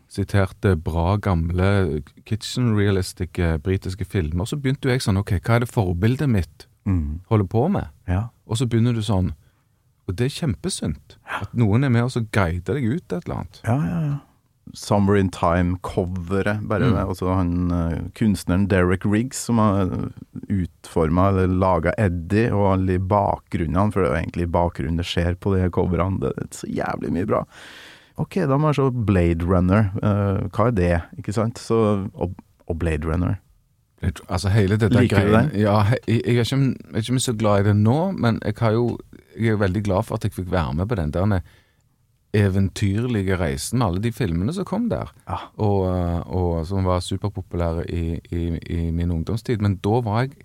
siterte 0.09 0.75
bra, 0.79 1.17
gamle 1.17 2.01
kitchen 2.25 2.75
realistic 2.77 3.37
eh, 3.39 3.57
britiske 3.57 4.05
filmer. 4.07 4.45
Så 4.47 4.55
begynte 4.61 4.87
jo 4.87 4.93
jeg 4.95 5.01
sånn, 5.03 5.19
ok, 5.19 5.35
hva 5.43 5.55
er 5.55 5.65
det 5.65 5.71
forbildet 5.73 6.29
mitt 6.29 6.67
Mm. 6.87 7.19
holder 7.27 7.45
på 7.51 7.65
med? 7.69 7.89
Ja. 8.07 8.29
Og 8.47 8.55
så 8.57 8.65
begynner 8.65 8.93
du 8.95 9.01
sånn, 9.03 9.33
og 10.07 10.15
det 10.15 10.25
er 10.29 10.47
kjempesunt. 10.47 11.17
At 11.41 11.51
noen 11.53 11.83
er 11.83 11.89
med 11.91 12.03
og 12.07 12.11
så 12.11 12.21
guider 12.31 12.75
deg 12.79 12.85
ut 12.85 13.11
et 13.11 13.25
eller 13.27 13.35
annet. 13.41 13.61
Ja, 13.65 13.75
ja, 13.83 13.99
ja. 14.07 14.17
Summer 14.73 15.15
in 15.15 15.29
Time-coveret. 15.29 16.65
Bare 16.67 16.87
Mm. 16.87 17.07
også 17.07 17.27
han 17.35 17.71
eh, 17.71 17.99
kunstneren 18.15 18.67
Derek 18.67 19.03
Riggs 19.05 19.37
som 19.45 19.57
har 19.59 20.11
utforma 20.49 21.29
eller 21.29 21.47
laga 21.47 21.93
Eddie, 21.97 22.49
og 22.53 22.73
alle 22.73 22.87
de 22.97 22.99
bakgrunnene, 22.99 23.91
for 23.93 24.01
det 24.03 24.09
er 24.09 24.13
jo 24.15 24.21
egentlig 24.23 24.51
bakgrunnen 24.51 24.97
det 24.97 25.05
skjer 25.05 25.35
på 25.39 25.55
de 25.55 25.69
coverene. 25.69 26.19
Det 26.19 26.33
er 26.37 26.47
så 26.51 26.67
jævlig 26.67 27.11
mye 27.11 27.25
bra. 27.27 27.43
Ok, 28.17 28.39
da 28.49 28.57
må 28.57 28.71
jeg 28.71 28.79
se 28.79 28.87
Blade 29.07 29.45
Runner. 29.45 29.91
Uh, 30.01 30.47
hva 30.49 30.69
er 30.71 30.77
det, 30.77 30.95
ikke 31.21 31.35
sant? 31.35 31.61
Så, 31.61 31.77
og, 32.13 32.33
og 32.65 32.79
Blade 32.81 33.05
Runner. 33.07 33.37
Altså 34.29 34.51
hele 34.53 34.77
dette 34.77 34.93
Liker 34.93 35.23
greien. 35.23 35.29
du 35.29 35.37
den? 35.37 35.61
Ja, 35.61 35.77
jeg, 35.89 36.01
jeg, 36.07 36.17
er 36.37 36.43
ikke, 36.45 36.57
jeg 36.57 36.73
er 36.93 37.05
ikke 37.05 37.21
så 37.23 37.33
glad 37.33 37.63
i 37.63 37.69
det 37.71 37.77
nå, 37.79 38.11
men 38.17 38.37
jeg, 38.45 38.57
har 38.59 38.75
jo, 38.75 38.91
jeg 39.37 39.55
er 39.55 39.63
veldig 39.63 39.81
glad 39.87 40.05
for 40.05 40.17
at 40.17 40.27
jeg 40.27 40.35
fikk 40.35 40.51
være 40.51 40.75
med 40.77 40.89
på 40.89 40.99
den 40.99 41.13
der 41.15 41.39
eventyrlige 42.37 43.37
reisen 43.39 43.79
med 43.79 43.87
alle 43.87 44.01
de 44.03 44.11
filmene 44.11 44.53
som 44.53 44.67
kom 44.67 44.89
der, 44.91 45.09
og, 45.55 45.87
eh, 45.89 46.19
og 46.27 46.67
som 46.67 46.85
var 46.85 46.99
superpopulære 47.01 47.87
i, 47.89 48.19
i, 48.29 48.41
i 48.75 48.91
min 48.91 49.11
ungdomstid. 49.11 49.63
Men 49.63 49.79
da 49.81 50.01
var 50.05 50.27
jeg 50.27 50.37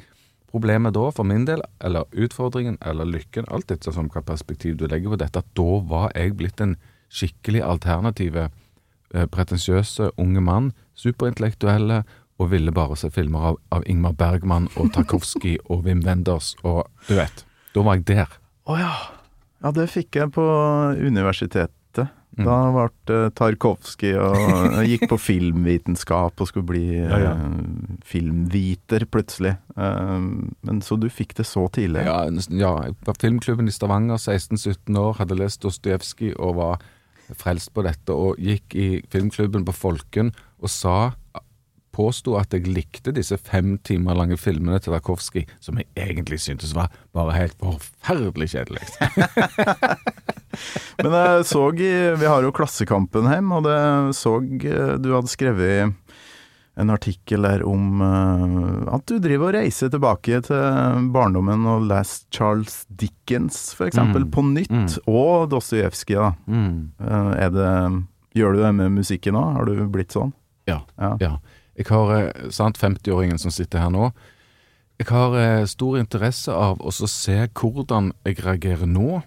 Problemet 0.52 0.92
da, 0.92 1.06
for 1.16 1.24
min 1.24 1.46
del, 1.48 1.62
eller 1.80 2.04
utfordringen, 2.12 2.74
eller 2.84 3.08
lykken, 3.08 3.46
alt 3.48 3.70
etter 3.72 3.94
hva 3.96 4.20
perspektiv 4.20 4.74
du 4.76 4.82
legger 4.84 5.14
på 5.14 5.18
dette, 5.22 5.40
at 5.40 5.54
da 5.56 5.78
var 5.88 6.10
jeg 6.12 6.34
blitt 6.36 6.60
en 6.60 6.74
skikkelig 7.12 7.62
alternative, 7.66 8.48
eh, 9.14 9.26
pretensiøse 9.26 10.10
unge 10.16 10.40
mann, 10.44 10.72
superintellektuelle, 10.94 12.02
og 12.40 12.50
ville 12.50 12.72
bare 12.74 12.96
se 12.98 13.10
filmer 13.12 13.52
av, 13.52 13.58
av 13.70 13.84
Ingmar 13.86 14.16
Bergman 14.18 14.68
og 14.76 14.92
Tarkovskij 14.94 15.58
og 15.70 15.84
Wim 15.86 16.02
Wenders, 16.06 16.54
og 16.64 16.88
du 17.08 17.14
vet, 17.18 17.44
da 17.74 17.84
var 17.86 18.00
jeg 18.00 18.08
der. 18.14 18.38
Å 18.66 18.78
ja. 18.80 18.94
Ja, 19.62 19.70
det 19.70 19.86
fikk 19.92 20.18
jeg 20.18 20.32
på 20.34 20.42
universitetet. 20.98 21.70
Mm. 22.32 22.46
Da 22.48 22.54
ble 22.72 23.16
Tarkovsky 23.36 24.14
Tarkovskij, 24.14 24.78
og 24.80 24.86
gikk 24.88 25.02
på 25.10 25.18
filmvitenskap 25.28 26.40
og 26.40 26.48
skulle 26.48 26.64
bli 26.70 26.86
Ja, 26.96 27.18
ja. 27.20 27.32
Uh, 27.36 27.98
filmviter 28.08 29.04
plutselig. 29.04 29.52
Uh, 29.76 30.48
men 30.64 30.80
så 30.82 30.96
du 30.96 31.10
fikk 31.12 31.36
det 31.36 31.44
så 31.46 31.66
tidlig? 31.68 32.06
Ja, 32.08 32.24
ja, 32.48 32.72
jeg 32.88 32.96
var 33.04 33.20
filmklubben 33.20 33.68
i 33.68 33.74
Stavanger, 33.74 34.16
16-17 34.16 34.96
år, 34.96 35.18
hadde 35.20 35.38
lest 35.38 35.62
Dostojevskij 35.62 36.32
og 36.38 36.56
var 36.56 36.88
frelst 37.38 37.72
på 37.74 37.84
dette, 37.86 38.14
og 38.14 38.40
gikk 38.40 38.76
i 38.78 38.88
filmklubben 39.12 39.66
på 39.68 39.74
Folken 39.76 40.32
og 40.62 40.70
sa 40.70 40.96
Påsto 41.92 42.38
at 42.40 42.54
jeg 42.56 42.70
likte 42.72 43.12
disse 43.12 43.36
fem 43.36 43.74
timer 43.84 44.16
lange 44.16 44.38
filmene 44.40 44.78
til 44.80 44.94
Tarkovskij, 44.94 45.44
som 45.60 45.76
jeg 45.76 45.90
egentlig 46.00 46.38
syntes 46.40 46.72
var 46.76 46.88
bare 47.12 47.36
helt 47.36 47.58
forferdelig 47.60 48.48
kjedelig. 48.54 48.80
Men 51.02 51.14
jeg 51.16 51.44
så 51.48 51.66
Vi 51.72 52.28
har 52.28 52.44
jo 52.44 52.52
Klassekampen 52.52 53.28
hjem, 53.28 53.52
og 53.52 53.66
det 53.68 53.76
så 54.16 54.38
eh, 54.40 54.96
du 55.00 55.12
hadde 55.12 55.32
skrevet 55.32 55.92
en 56.76 56.90
artikkel 56.90 57.42
der 57.44 57.62
om 57.68 58.00
uh, 58.00 58.94
at 58.94 59.04
du 59.06 59.18
driver 59.20 59.50
og 59.50 59.54
reiser 59.58 59.90
tilbake 59.92 60.38
til 60.46 61.08
barndommen 61.12 61.66
og 61.68 61.84
leser 61.90 62.24
Charles 62.32 62.86
Dickens, 62.88 63.74
eksempel, 63.80 64.24
Mm. 64.24 64.30
på 64.30 64.42
nytt, 64.42 64.98
og 65.06 65.50
Dostojevskij. 65.52 66.34
Mm. 66.46 66.92
Uh, 67.00 67.32
det 67.52 68.04
Gjør 68.34 68.54
du 68.56 68.62
det 68.62 68.74
med 68.74 68.92
musikken 68.96 69.34
òg? 69.36 69.50
Har 69.58 69.64
du 69.68 69.88
blitt 69.92 70.14
sånn? 70.14 70.32
Ja. 70.66 70.78
Ja. 70.96 71.16
ja. 71.20 71.32
Jeg 71.76 71.86
har, 71.90 72.12
eh, 72.16 72.48
sant, 72.48 72.78
50-åringen 72.80 73.38
som 73.38 73.50
sitter 73.52 73.78
her 73.82 73.90
nå, 73.92 74.10
jeg 74.98 75.08
har 75.10 75.36
eh, 75.36 75.64
stor 75.68 75.98
interesse 75.98 76.48
av 76.52 76.78
å 76.80 76.90
se 76.92 77.36
hvordan 77.52 78.12
jeg 78.24 78.38
reagerer 78.44 78.86
nå 78.88 79.22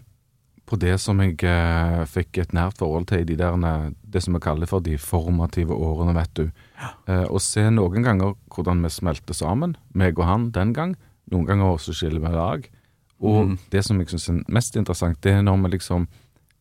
på 0.65 0.79
det 0.81 0.95
som 1.01 1.19
jeg 1.21 1.37
eh, 1.43 2.01
fikk 2.09 2.37
et 2.41 2.53
nært 2.53 2.77
forhold 2.81 3.05
til 3.11 3.21
i 3.21 3.27
de 3.29 3.35
der, 3.37 3.91
det 4.01 4.23
som 4.23 4.33
vi 4.33 4.41
kaller 4.41 4.65
for 4.65 4.79
de 4.81 4.97
formative 4.97 5.69
årene, 5.77 6.15
vet 6.17 6.33
du. 6.33 6.49
Eh, 7.07 7.25
og 7.29 7.41
se 7.41 7.69
noen 7.71 8.03
ganger 8.03 8.33
hvordan 8.51 8.81
vi 8.83 8.89
smelter 8.89 9.33
sammen, 9.33 9.75
meg 9.93 10.19
og 10.19 10.25
han 10.27 10.49
den 10.51 10.73
gang, 10.73 10.95
noen 11.31 11.45
ganger 11.47 11.75
også 11.75 11.93
skiller 11.95 12.19
vi 12.19 12.33
lag. 12.35 12.69
Og 13.21 13.47
Mm. 13.47 13.57
det 13.71 13.85
som 13.85 13.99
jeg 13.99 14.07
syns 14.07 14.29
er 14.29 14.43
mest 14.51 14.75
interessant, 14.75 15.21
det 15.23 15.31
er 15.31 15.41
når 15.41 15.61
vi 15.63 15.77
liksom 15.77 16.07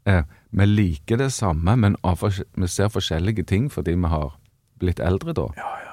eh, 0.07 0.23
Vi 0.53 0.65
liker 0.67 1.17
det 1.17 1.33
samme, 1.33 1.77
men 1.77 1.97
av 2.05 2.21
vi 2.23 2.67
ser 2.67 2.89
forskjellige 2.89 3.43
ting 3.45 3.69
fordi 3.73 3.95
vi 3.95 4.07
har 4.07 4.39
blitt 4.79 5.01
eldre 5.01 5.33
da. 5.33 5.49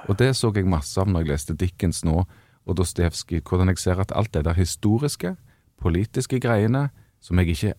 Og 0.08 0.16
det 0.18 0.36
så 0.36 0.52
jeg 0.54 0.66
masse 0.66 1.00
av 1.00 1.08
når 1.08 1.20
jeg 1.20 1.28
leste 1.28 1.54
Dickens 1.56 2.04
nå, 2.04 2.26
og 2.66 2.76
Dostevskij, 2.76 3.40
hvordan 3.42 3.68
jeg 3.68 3.78
ser 3.78 4.00
at 4.00 4.12
alt 4.14 4.32
det 4.34 4.44
der 4.44 4.54
historiske, 4.54 5.36
politiske 5.80 6.38
greiene, 6.40 6.90
som 7.20 7.38
jeg 7.38 7.48
ikke 7.48 7.74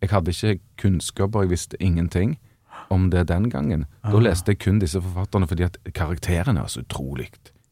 Jeg 0.00 0.10
hadde 0.10 0.30
ikke 0.30 0.60
kunnskap, 0.78 1.34
og 1.34 1.42
jeg 1.42 1.50
visste 1.50 1.76
ingenting 1.82 2.38
om 2.90 3.10
det 3.12 3.26
den 3.28 3.48
gangen. 3.52 3.86
Da 4.02 4.16
Ah. 4.16 4.20
leste 4.20 4.52
jeg 4.52 4.58
kun 4.64 4.78
disse 4.80 5.00
forfatterne 5.00 5.48
fordi 5.48 5.64
at 5.64 5.76
karakterene 5.94 6.62
er 6.62 6.68
så 6.72 6.80
utrolig 6.84 7.28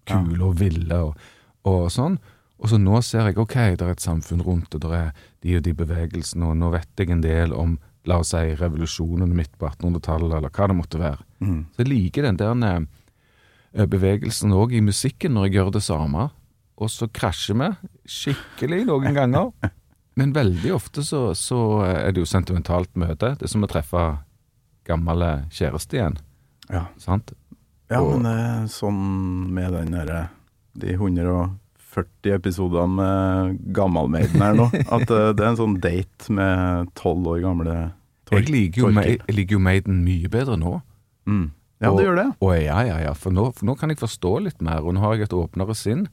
kule 0.07 0.43
og 0.45 0.59
ville 0.61 0.95
og, 0.95 1.17
og 1.65 1.89
sånn. 1.91 2.19
Og 2.59 2.71
så 2.71 2.79
nå 2.81 3.03
ser 3.05 3.27
jeg 3.29 3.39
ok, 3.39 3.55
det 3.77 3.83
er 3.85 3.91
et 3.93 4.01
samfunn 4.01 4.41
rundt, 4.45 4.75
og 4.75 4.81
det 4.81 4.93
er 4.93 5.11
de 5.43 5.57
og 5.59 5.63
de 5.67 5.75
bevegelsene, 5.77 6.47
og 6.49 6.57
nå 6.57 6.71
vet 6.73 6.89
jeg 6.97 7.11
en 7.11 7.21
del 7.25 7.53
om 7.53 7.79
la 8.07 8.21
oss 8.23 8.31
si 8.33 8.55
revolusjonen 8.57 9.35
midt 9.35 9.53
på 9.59 9.67
1800-tallet, 9.69 10.37
eller 10.39 10.49
hva 10.55 10.69
det 10.71 10.77
måtte 10.79 10.99
være. 11.01 11.25
Mm. 11.41 11.67
Så 11.75 11.83
jeg 11.83 11.89
liker 11.91 12.23
den 12.23 12.37
der 12.63 12.87
eh, 13.75 13.87
bevegelsen 13.87 14.53
òg 14.57 14.73
i 14.73 14.81
musikken 14.81 15.35
når 15.35 15.49
jeg 15.49 15.57
gjør 15.59 15.73
det 15.77 15.83
samme. 15.83 16.31
Og 16.79 16.91
så 16.93 17.09
krasjer 17.09 17.57
vi 17.61 17.69
skikkelig 18.09 18.87
noen 18.87 19.13
ganger. 19.17 19.51
Men 20.17 20.33
veldig 20.33 20.73
ofte 20.73 21.03
så, 21.05 21.35
så 21.37 21.59
er 21.85 22.13
det 22.13 22.23
jo 22.23 22.29
sentimentalt 22.31 22.95
møte. 22.97 23.35
Det 23.37 23.49
er 23.49 23.53
som 23.53 23.65
å 23.67 23.69
treffe 23.69 24.05
gamle 24.87 25.31
kjæreste 25.53 25.99
igjen. 25.99 26.17
Ja. 26.71 26.87
Sant? 27.03 27.33
Ja, 27.91 28.01
Og- 28.03 28.17
men 28.21 28.27
er 28.27 28.65
sånn 28.73 28.97
med 29.55 29.73
den 29.77 29.93
derre 29.95 30.29
De 30.77 30.93
140 30.97 32.35
episodene 32.35 32.97
med 32.99 33.61
gammalmaiden 33.73 34.43
her 34.43 34.57
nå, 34.59 34.67
at 34.97 35.11
eh, 35.11 35.31
det 35.33 35.45
er 35.45 35.53
en 35.53 35.61
sånn 35.61 35.77
date 35.81 36.29
med 36.35 36.91
tolv 36.99 37.27
år 37.35 37.41
gamle 37.45 37.77
Tor- 38.27 38.41
Jeg 38.41 38.51
liker, 38.51 38.81
jo, 38.83 38.89
Torkel. 38.91 39.21
Jeg 39.29 39.37
liker 39.39 39.55
jo 39.55 39.63
Maiden 39.63 40.01
mye 40.05 40.29
bedre 40.29 40.57
nå. 40.59 40.81
Mm. 41.31 41.45
Ja, 41.79 41.91
og, 41.93 41.99
det 42.01 42.07
gjør 42.09 42.17
det. 42.19 42.25
Og 42.43 42.55
ja, 42.59 42.79
ja, 42.89 42.97
ja, 43.05 43.13
for 43.15 43.31
nå, 43.31 43.45
for 43.55 43.69
nå 43.69 43.77
kan 43.79 43.93
jeg 43.93 44.01
forstå 44.01 44.33
litt 44.43 44.61
mer, 44.67 44.81
og 44.83 44.97
nå 44.97 45.01
har 45.05 45.15
jeg 45.15 45.29
et 45.29 45.37
åpnere 45.37 45.77
sinn. 45.79 46.09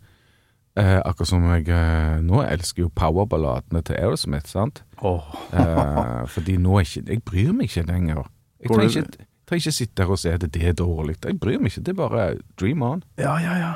Eh, 0.77 0.99
akkurat 1.05 1.29
som 1.29 1.43
jeg 1.51 1.67
eh, 1.69 2.19
Nå 2.25 2.39
elsker 2.49 2.81
jo 2.85 2.91
powerballadene 2.97 3.81
til 3.85 3.97
Aerosmith, 3.97 4.47
sant? 4.49 4.79
Eh, 5.03 6.23
fordi 6.33 6.55
nå 6.57 6.79
er 6.79 6.87
ikke 6.87 7.03
Jeg 7.11 7.21
bryr 7.25 7.51
meg 7.53 7.69
ikke 7.69 7.83
lenger. 7.91 8.23
Jeg 8.63 8.71
trenger 8.71 9.03
ikke, 9.03 9.29
trenger 9.49 9.63
ikke 9.63 9.77
sitte 9.77 10.05
her 10.05 10.13
og 10.15 10.21
si 10.21 10.31
at 10.31 10.43
det 10.43 10.63
er 10.63 10.75
dårlig. 10.79 11.17
Jeg 11.23 11.39
bryr 11.39 11.59
meg 11.61 11.73
ikke, 11.73 11.85
det 11.85 11.93
er 11.93 11.99
bare 11.99 12.27
dream 12.59 12.85
on. 12.85 13.03
Ja, 13.21 13.37
ja, 13.43 13.57
ja. 13.59 13.73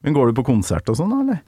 Men 0.00 0.16
går 0.16 0.30
du 0.30 0.40
på 0.40 0.46
konsert 0.48 0.88
og 0.88 0.98
sånn, 0.98 1.12
eller? 1.18 1.40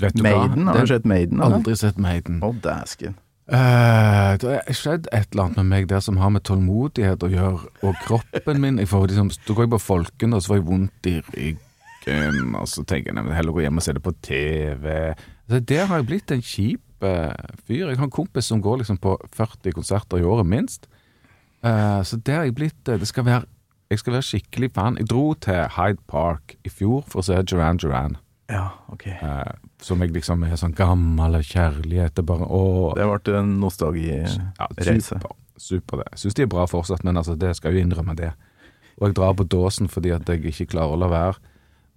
Vet 0.00 0.16
du 0.16 0.22
hva? 0.24 0.46
Maiden? 0.46 0.70
Har 0.70 0.86
du 0.86 0.90
sett 0.90 1.08
Maiden? 1.08 1.40
eller? 1.40 1.60
Aldri 1.60 1.76
sett 1.78 1.98
Maiden. 2.00 2.40
Å, 2.46 2.52
dæsken. 2.64 3.18
Uh, 3.50 4.36
det 4.38 4.50
har 4.52 4.76
skjedd 4.78 5.08
et 5.10 5.32
eller 5.32 5.48
annet 5.48 5.58
med 5.58 5.70
meg 5.72 5.88
der 5.90 6.02
som 6.04 6.20
har 6.22 6.30
med 6.30 6.44
tålmodighet 6.46 7.24
å 7.26 7.30
gjøre, 7.32 7.72
og 7.82 8.04
kroppen 8.04 8.60
min 8.62 8.78
jeg 8.78 8.86
får 8.92 9.08
liksom, 9.10 9.32
Da 9.48 9.56
går 9.56 9.66
jeg 9.66 9.72
på 9.72 9.80
Folken, 9.82 10.36
og 10.36 10.42
så 10.42 10.52
får 10.52 10.60
jeg 10.60 10.66
vondt 10.68 11.08
i 11.10 11.16
ryggen, 11.26 12.54
og 12.60 12.68
så 12.70 12.84
tenker 12.86 13.10
jeg 13.10 13.34
heller 13.34 13.56
gå 13.56 13.64
hjem 13.64 13.82
og 13.82 13.86
se 13.86 13.96
det 13.96 14.04
på 14.04 14.14
TV. 14.22 14.86
Så 15.50 15.60
Der 15.72 15.90
har 15.90 15.98
jeg 15.98 16.08
blitt 16.12 16.30
en 16.30 16.46
kjip 16.46 17.02
uh, 17.02 17.34
fyr. 17.66 17.88
Jeg 17.90 17.98
har 17.98 18.06
en 18.06 18.18
kompis 18.20 18.52
som 18.52 18.62
går 18.62 18.84
liksom 18.84 19.00
på 19.02 19.16
40 19.34 19.74
konserter 19.74 20.22
i 20.22 20.28
året, 20.30 20.46
minst. 20.46 20.86
Eh, 21.64 22.02
så 22.02 22.16
det 22.16 22.34
har 22.34 22.46
jeg 22.48 22.54
blitt 22.56 22.88
eh, 22.88 22.96
Det 22.96 23.04
skal 23.04 23.26
være 23.26 23.44
Jeg 23.90 24.00
skal 24.00 24.14
være 24.14 24.24
skikkelig 24.24 24.70
fan. 24.74 24.96
Jeg 24.96 25.10
dro 25.10 25.34
til 25.34 25.66
Hyde 25.76 26.00
Park 26.08 26.54
i 26.64 26.70
fjor 26.70 27.02
for 27.10 27.20
å 27.20 27.26
se 27.26 27.40
Duran 27.42 27.80
Duran. 27.82 28.16
Ja, 28.50 28.68
ok. 28.90 29.06
uh, 29.22 29.50
som 29.82 30.00
jeg 30.02 30.12
liksom 30.14 30.44
er 30.46 30.54
sånn 30.58 30.76
gammel 30.78 31.36
kjærlighet. 31.42 32.18
Er 32.18 32.26
bare 32.26 32.46
å 32.46 32.92
Det 32.94 33.06
ble 33.06 33.34
en 33.38 33.56
nostalgireise. 33.62 34.46
ja, 34.58 34.68
super, 35.02 35.34
super 35.58 36.02
det. 36.02 36.06
Jeg 36.14 36.22
syns 36.22 36.38
de 36.38 36.46
er 36.46 36.52
bra 36.54 36.68
fortsatt, 36.70 37.02
men 37.06 37.18
altså, 37.18 37.34
det 37.34 37.56
skal 37.58 37.74
jo 37.74 37.82
innrømme 37.82 38.14
det. 38.18 38.30
Og 38.98 39.08
jeg 39.08 39.18
drar 39.18 39.34
på 39.34 39.46
dåsen 39.50 39.90
fordi 39.90 40.14
at 40.14 40.28
jeg 40.28 40.44
ikke 40.46 40.70
klarer 40.76 40.94
å 40.94 41.02
la 41.02 41.10
være. 41.10 41.38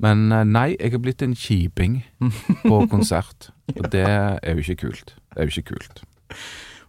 Men 0.02 0.28
nei, 0.50 0.74
jeg 0.80 0.96
har 0.96 1.02
blitt 1.06 1.22
en 1.22 1.38
kjiping 1.38 2.02
på 2.70 2.84
konsert, 2.90 3.52
og 3.78 3.92
det 3.94 4.06
er 4.10 4.54
jo 4.58 4.66
ikke 4.66 4.88
kult. 4.88 5.14
Det 5.34 5.42
er 5.42 5.50
jo 5.50 5.62
ikke 5.62 5.76
kult. 5.76 6.06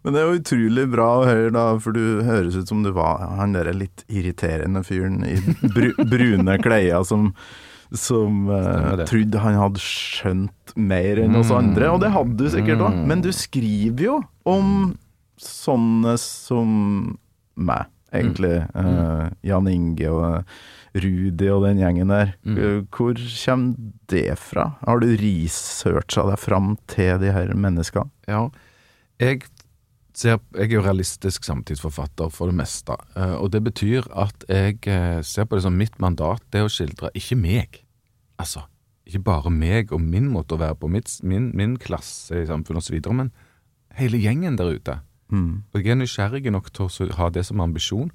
Men 0.05 0.15
det 0.15 0.21
er 0.21 0.29
jo 0.29 0.41
utrolig 0.41 0.87
bra 0.93 1.09
å 1.19 1.29
høre, 1.29 1.53
da, 1.55 1.67
for 1.81 1.97
du 1.97 2.25
høres 2.27 2.59
ut 2.61 2.69
som 2.69 2.83
du 2.85 2.91
var 2.93 3.23
han 3.39 3.57
derre 3.57 3.73
litt 3.77 4.05
irriterende 4.13 4.85
fyren 4.85 5.23
i 5.25 5.39
br 5.65 5.95
brune 6.13 6.59
klær 6.65 7.07
som 7.09 7.33
som 7.95 8.49
uh, 8.51 9.05
trodde 9.07 9.39
han 9.39 9.55
hadde 9.55 9.79
skjønt 9.79 10.73
mer 10.75 11.21
enn 11.23 11.37
oss 11.39 11.53
andre, 11.55 11.93
og 11.95 12.01
det 12.03 12.11
hadde 12.11 12.35
du 12.41 12.49
sikkert 12.51 12.83
òg. 12.83 12.97
Mm. 12.97 13.05
Men 13.11 13.23
du 13.23 13.29
skriver 13.35 14.07
jo 14.09 14.17
om 14.51 14.71
sånne 15.41 16.17
som 16.19 16.71
meg, 17.55 17.87
egentlig. 18.15 18.65
Eh, 18.75 19.27
Jan 19.47 19.71
Inge 19.71 20.11
og 20.11 20.99
Rudi 21.05 21.49
og 21.51 21.65
den 21.67 21.83
gjengen 21.83 22.13
der. 22.13 22.35
Eh, 22.47 22.81
Hvor 22.95 23.19
kommer 23.19 23.91
det 24.11 24.39
fra? 24.43 24.69
Har 24.83 25.03
du 25.03 25.09
researcha 25.21 26.27
deg 26.31 26.41
fram 26.43 26.75
til 26.91 27.19
de 27.23 27.35
her 27.35 27.55
menneskene? 27.55 28.11
Ja, 28.31 28.49
jeg 29.23 29.45
ser, 30.15 30.39
jeg 30.55 30.69
er 30.71 30.77
jo 30.77 30.83
realistisk 30.85 31.45
samtidsforfatter 31.47 32.31
for 32.33 32.51
det 32.51 32.55
meste, 32.61 32.97
eh, 33.17 33.35
og 33.39 33.51
det 33.55 33.63
betyr 33.67 34.07
at 34.15 34.45
jeg 34.49 34.79
eh, 34.87 35.23
ser 35.27 35.45
på 35.49 35.57
det 35.59 35.65
som 35.67 35.77
mitt 35.77 35.99
mandat, 36.03 36.43
det 36.55 36.63
å 36.65 36.71
skildre 36.71 37.11
ikke 37.19 37.37
meg, 37.41 37.81
altså, 38.39 38.65
ikke 39.07 39.25
bare 39.27 39.51
meg 39.53 39.93
og 39.93 40.01
min 40.01 40.31
måte 40.33 40.55
å 40.57 40.61
være 40.63 40.79
på, 40.81 40.89
mitt, 40.89 41.11
min, 41.23 41.51
min 41.55 41.77
klasse 41.77 42.43
i 42.43 42.47
samfunnet 42.49 42.91
videre, 42.95 43.15
men 43.15 43.33
hele 43.99 44.19
gjengen 44.23 44.57
der 44.57 44.73
ute. 44.79 45.01
Mm. 45.33 45.65
Og 45.75 45.81
jeg 45.83 45.93
er 45.95 45.99
nysgjerrig 46.01 46.53
nok 46.53 46.71
til 46.73 46.87
å 46.87 47.11
ha 47.19 47.29
det 47.33 47.45
som 47.47 47.61
ambisjon. 47.61 48.11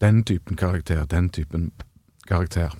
Den 0.00 0.22
typen 0.24 0.56
karakter, 0.56 1.04
den 1.10 1.28
typen 1.34 1.70
karakter. 2.28 2.72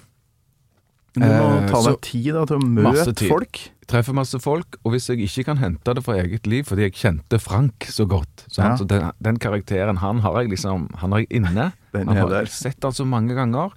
Du 1.14 1.20
må 1.20 1.26
Eh, 1.26 1.68
ta 1.68 1.80
så- 1.82 1.91
deg 1.91 2.01
tid 2.07 2.34
da, 2.34 2.45
til 2.47 2.57
å 2.57 2.64
møte 2.64 3.28
folk. 3.28 3.59
Treffer 3.91 4.14
masse 4.14 4.38
folk, 4.38 4.76
og 4.84 4.95
hvis 4.95 5.09
jeg 5.11 5.24
ikke 5.24 5.49
kan 5.49 5.59
hente 5.59 5.95
det 5.97 6.05
fra 6.07 6.14
eget 6.20 6.47
liv 6.47 6.66
fordi 6.68 6.86
jeg 6.86 6.95
kjente 6.95 7.41
Frank 7.43 7.88
så 7.91 8.07
godt? 8.07 8.45
Ja. 8.55 8.76
Så 8.78 8.86
den, 8.86 9.09
den 9.18 9.41
karakteren, 9.43 9.99
han 9.99 10.20
har 10.22 10.41
jeg 10.41 10.53
liksom 10.53 10.86
Han 11.03 11.12
har 11.12 11.24
jeg 11.24 11.32
inne. 11.41 11.72
Den 11.95 12.07
han 12.07 12.20
har 12.20 12.34
jeg 12.36 12.53
sett 12.55 12.84
altså 12.86 13.03
mange 13.03 13.34
ganger. 13.34 13.72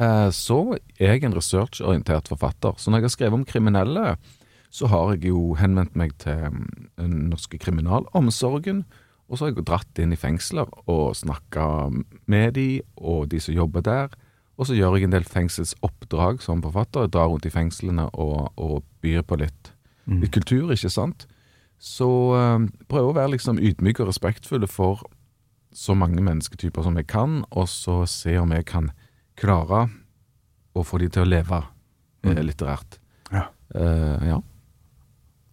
Eh, 0.00 0.30
så 0.32 0.78
er 0.96 1.18
jeg 1.18 1.26
en 1.26 1.36
researchorientert 1.36 2.30
forfatter. 2.32 2.78
Så 2.80 2.88
når 2.88 3.02
jeg 3.02 3.04
har 3.04 3.12
skrevet 3.12 3.36
om 3.36 3.44
kriminelle, 3.44 4.16
så 4.72 4.88
har 4.88 5.12
jeg 5.12 5.28
jo 5.28 5.52
henvendt 5.60 5.98
meg 6.00 6.14
til 6.22 6.48
mm, 6.48 6.88
den 6.96 7.16
norske 7.28 7.60
kriminalomsorgen. 7.60 8.86
Og 9.28 9.36
så 9.36 9.44
har 9.44 9.52
jeg 9.52 9.66
dratt 9.68 10.00
inn 10.00 10.16
i 10.16 10.20
fengsler 10.20 10.72
og 10.88 11.12
snakka 11.16 11.66
med 12.24 12.56
de 12.56 12.68
og 12.96 13.28
de 13.28 13.40
som 13.40 13.56
jobber 13.56 13.84
der. 13.84 14.16
Og 14.62 14.68
så 14.70 14.76
gjør 14.78 14.94
jeg 15.00 15.08
en 15.08 15.14
del 15.16 15.26
fengselsoppdrag 15.26 16.42
som 16.44 16.62
forfatter. 16.62 17.06
Jeg 17.08 17.14
drar 17.16 17.30
rundt 17.32 17.46
i 17.48 17.52
fengslene 17.52 18.04
og, 18.14 18.52
og 18.56 18.84
byr 19.02 19.24
på 19.26 19.40
litt, 19.42 19.72
Mm. 20.06 20.18
litt 20.24 20.32
kultur, 20.34 20.70
ikke 20.74 20.90
sant. 20.90 21.26
Så 21.78 22.06
øh, 22.34 22.64
prøver 22.90 23.10
å 23.12 23.14
være 23.14 23.30
liksom 23.36 23.58
ydmyke 23.62 24.02
og 24.02 24.08
respektfulle 24.10 24.66
for 24.70 25.04
så 25.74 25.94
mange 25.94 26.18
mennesketyper 26.22 26.82
som 26.82 26.96
jeg 26.98 27.06
kan, 27.06 27.44
og 27.54 27.68
så 27.70 28.00
se 28.10 28.34
om 28.40 28.50
jeg 28.50 28.66
kan 28.66 28.90
klare 29.38 29.84
å 30.74 30.82
få 30.84 30.98
de 30.98 31.08
til 31.08 31.22
å 31.22 31.30
leve 31.30 31.60
eh, 31.62 32.32
Mm. 32.34 32.42
litterært. 32.48 32.98
Ja. 33.32 33.44
Uh, 33.74 34.18
ja. 34.26 34.40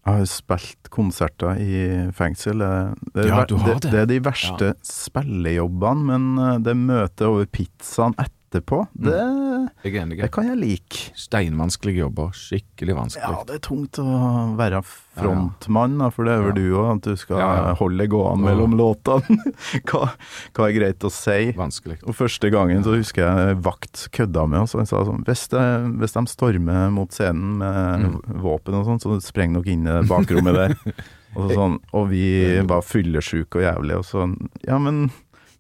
Jeg 0.09 0.17
har 0.17 0.25
spilt 0.25 0.89
konserter 0.89 1.57
i 1.61 2.09
fengsel. 2.17 2.57
Det, 2.65 3.13
det, 3.13 3.23
er 3.25 3.29
Ja, 3.29 3.45
du 3.45 3.55
har 3.61 3.73
det, 3.75 3.81
det. 3.85 3.91
det 3.93 3.99
er 4.01 4.09
de 4.09 4.19
verste 4.25 4.73
spillejobbene, 4.85 6.05
men 6.09 6.27
eh, 6.41 6.57
det 6.65 6.73
møtet 6.77 7.25
over 7.27 7.45
pizzaen 7.53 8.15
etterpå, 8.49 8.81
det, 8.97 9.13
Jeg 9.85 9.93
er 9.95 10.01
enig. 10.03 10.17
det 10.21 10.31
kan 10.33 10.47
jeg 10.49 10.57
like. 10.59 11.03
Steinvanskelige 11.15 12.01
jobber. 12.03 12.31
Skikkelig 12.35 12.95
vanskelig. 12.97 13.29
Ja, 13.37 13.43
det 13.47 13.55
er 13.59 13.63
tungt 13.69 13.99
å 14.01 14.05
være 14.57 14.81
frontmann, 15.19 15.97
da, 16.01 16.09
for 16.13 16.25
det 16.25 16.33
er 16.33 16.43
vel 16.47 16.55
du 16.57 16.63
òg, 16.79 16.87
at 16.97 17.07
du 17.09 17.15
skal 17.19 17.75
holde 17.79 18.01
det 18.03 18.09
gående 18.11 18.47
mellom 18.47 18.75
låtene. 18.79 19.37
hva, 19.91 20.09
hva 20.57 20.67
er 20.69 20.75
greit 20.77 21.05
å 21.05 21.11
si? 21.13 21.51
Vanskelig. 21.57 21.99
Og 22.09 22.15
første 22.17 22.49
gangen 22.53 22.83
så 22.85 22.95
husker 22.97 23.25
jeg 23.27 23.59
vakt 23.65 24.07
kødda 24.15 24.47
med 24.49 24.63
oss. 24.65 24.75
Han 24.79 24.89
sa 24.89 25.03
sånn 25.07 25.23
hvis, 25.27 25.45
det, 25.53 25.63
hvis 26.01 26.15
de 26.17 26.25
stormer 26.33 26.89
mot 26.95 27.13
scenen 27.15 27.57
med 27.61 27.77
Mm. 27.99 28.13
våpen 28.41 28.75
og 28.77 28.85
sånn, 28.87 28.99
så 29.01 29.15
sprenger 29.23 29.59
nok 29.59 29.67
inn 29.71 29.87
i 29.89 29.95
bakrommet 30.07 30.55
der. 30.55 30.73
og, 31.35 31.49
så 31.49 31.55
sånn, 31.57 31.75
og 31.95 32.07
vi 32.11 32.23
var 32.69 32.81
fyllesyke 32.85 33.59
og 33.59 33.65
jævlige, 33.65 33.97
og 34.01 34.05
sånn 34.07 34.35
Ja, 34.65 34.77
men 34.81 35.09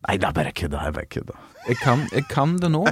Nei, 0.07 0.15
det 0.17 0.27
er 0.29 0.35
bare 0.37 0.51
kødda. 0.55 0.83
Jeg 0.87 0.93
bare 0.95 1.09
kødda. 1.11 1.37
Jeg 1.67 1.77
kan, 1.83 2.05
jeg 2.15 2.25
kan 2.31 2.55
det 2.61 2.71
nå. 2.71 2.85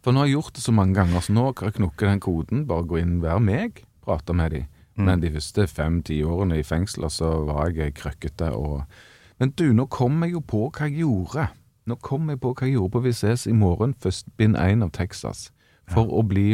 For 0.00 0.14
nå 0.14 0.22
har 0.22 0.26
jeg 0.30 0.36
gjort 0.38 0.54
det 0.56 0.62
så 0.64 0.72
mange 0.72 0.94
ganger, 0.96 1.20
så 1.20 1.34
nå 1.36 1.46
kan 1.58 1.68
jeg 1.68 1.76
knukke 1.80 2.08
den 2.08 2.20
koden. 2.24 2.62
Bare 2.70 2.86
gå 2.88 3.00
inn, 3.02 3.18
være 3.22 3.40
meg, 3.44 3.82
prate 4.04 4.32
med 4.36 4.54
dem. 4.56 4.68
Men 5.00 5.20
de 5.22 5.30
første 5.32 5.64
fem-ti 5.70 6.18
årene 6.28 6.58
i 6.60 6.64
fengsel, 6.66 7.06
så 7.12 7.30
var 7.48 7.70
jeg 7.72 7.94
krøkkete 7.96 8.50
og 8.56 8.82
Men 9.40 9.54
du, 9.56 9.70
nå 9.72 9.86
kom 9.88 10.18
jeg 10.22 10.34
jo 10.34 10.40
på 10.44 10.66
hva 10.68 10.84
jeg 10.88 10.98
gjorde. 11.00 11.46
Nå 11.88 11.96
kom 12.04 12.28
jeg 12.28 12.40
på 12.42 12.50
hva 12.52 12.66
jeg 12.68 12.74
gjorde 12.76 12.92
på 12.92 13.00
Vi 13.06 13.12
ses 13.16 13.46
i 13.48 13.54
morgen, 13.56 13.94
først 13.96 14.26
bind 14.36 14.56
én 14.60 14.84
av 14.84 14.90
Texas, 14.92 15.46
for 15.88 16.04
å 16.12 16.20
bli 16.28 16.50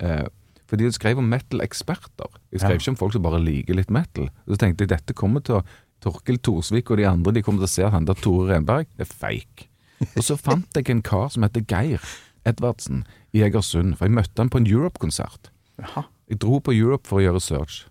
eh, 0.00 0.24
Fordi 0.70 0.86
jeg 0.88 0.94
skrev 0.96 1.18
om 1.20 1.28
metal-eksperter. 1.28 2.30
Jeg 2.52 2.60
skrev 2.62 2.70
Ja. 2.78 2.80
ikke 2.80 2.90
om 2.94 2.96
folk 2.96 3.12
som 3.12 3.22
bare 3.22 3.40
liker 3.44 3.74
litt 3.76 3.90
metal. 3.90 4.30
Så 4.48 4.56
tenkte 4.56 4.86
jeg 4.86 4.88
dette 4.94 5.12
kommer 5.14 5.40
til 5.44 5.58
å 5.60 5.64
Torkel 6.00 6.40
Thorsvik 6.40 6.90
og 6.90 7.00
de 7.00 7.08
andre 7.08 7.34
de 7.36 7.42
kommer 7.44 7.62
til 7.62 7.68
å 7.68 7.74
se 7.74 7.86
at 7.86 7.94
han 7.94 8.08
der 8.08 8.18
Tore 8.18 8.48
Renberg 8.52 8.88
det 8.96 9.06
er 9.06 9.12
fake. 9.12 9.68
Og 10.14 10.24
så 10.24 10.36
fant 10.40 10.76
jeg 10.76 10.88
en 10.88 11.04
kar 11.04 11.28
som 11.32 11.44
heter 11.44 11.64
Geir 11.68 12.04
Edvardsen 12.48 13.04
i 13.36 13.42
Egersund, 13.44 13.98
for 13.98 14.08
jeg 14.08 14.16
møtte 14.16 14.40
han 14.40 14.50
på 14.52 14.62
en 14.62 14.68
Europe-konsert. 14.68 15.50
Jeg 15.80 16.40
dro 16.40 16.60
på 16.64 16.72
Europe 16.72 17.08
for 17.08 17.20
å 17.20 17.24
gjøre 17.24 17.40
research. 17.40 17.84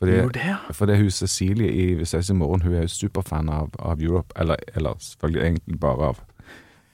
Fordi, 0.00 0.14
det, 0.32 0.44
ja. 0.46 0.56
fordi 0.72 0.94
hun 0.96 1.10
Cecilie 1.12 1.68
i 1.76 1.82
Vi 1.98 2.06
ses 2.08 2.30
i 2.32 2.34
morgen, 2.34 2.62
hun 2.64 2.72
er 2.72 2.86
jo 2.86 2.92
superfan 2.94 3.50
av, 3.52 3.74
av 3.76 4.00
Europe. 4.00 4.32
Eller, 4.40 4.56
eller 4.72 4.96
selvfølgelig 5.04 5.42
egentlig 5.44 5.80
bare 5.80 6.12
av 6.12 6.22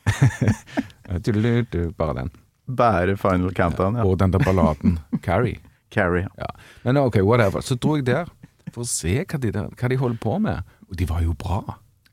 Bare 2.01 2.15
den. 2.19 2.33
Bare 2.67 3.17
Final 3.17 3.55
Countdown, 3.55 3.97
ja. 3.99 4.05
Og 4.07 4.19
den 4.19 4.35
der 4.35 4.43
balladen 4.43 4.99
Carrie. 5.23 5.61
Carrie. 5.95 6.27
Ja. 6.39 6.51
Men 6.83 6.99
ok, 6.99 7.21
whatever. 7.23 7.63
Så 7.63 7.79
dro 7.79 7.95
jeg 7.97 8.07
der 8.07 8.27
for 8.77 8.85
å 8.85 8.91
se 8.93 9.17
hva 9.25 9.41
de, 9.41 9.51
hva 9.57 9.89
de 9.91 9.99
holder 10.01 10.21
på 10.23 10.37
med. 10.45 10.77
Og 10.91 10.97
de 11.01 11.09
var 11.09 11.25
jo 11.25 11.33
bra. 11.41 11.63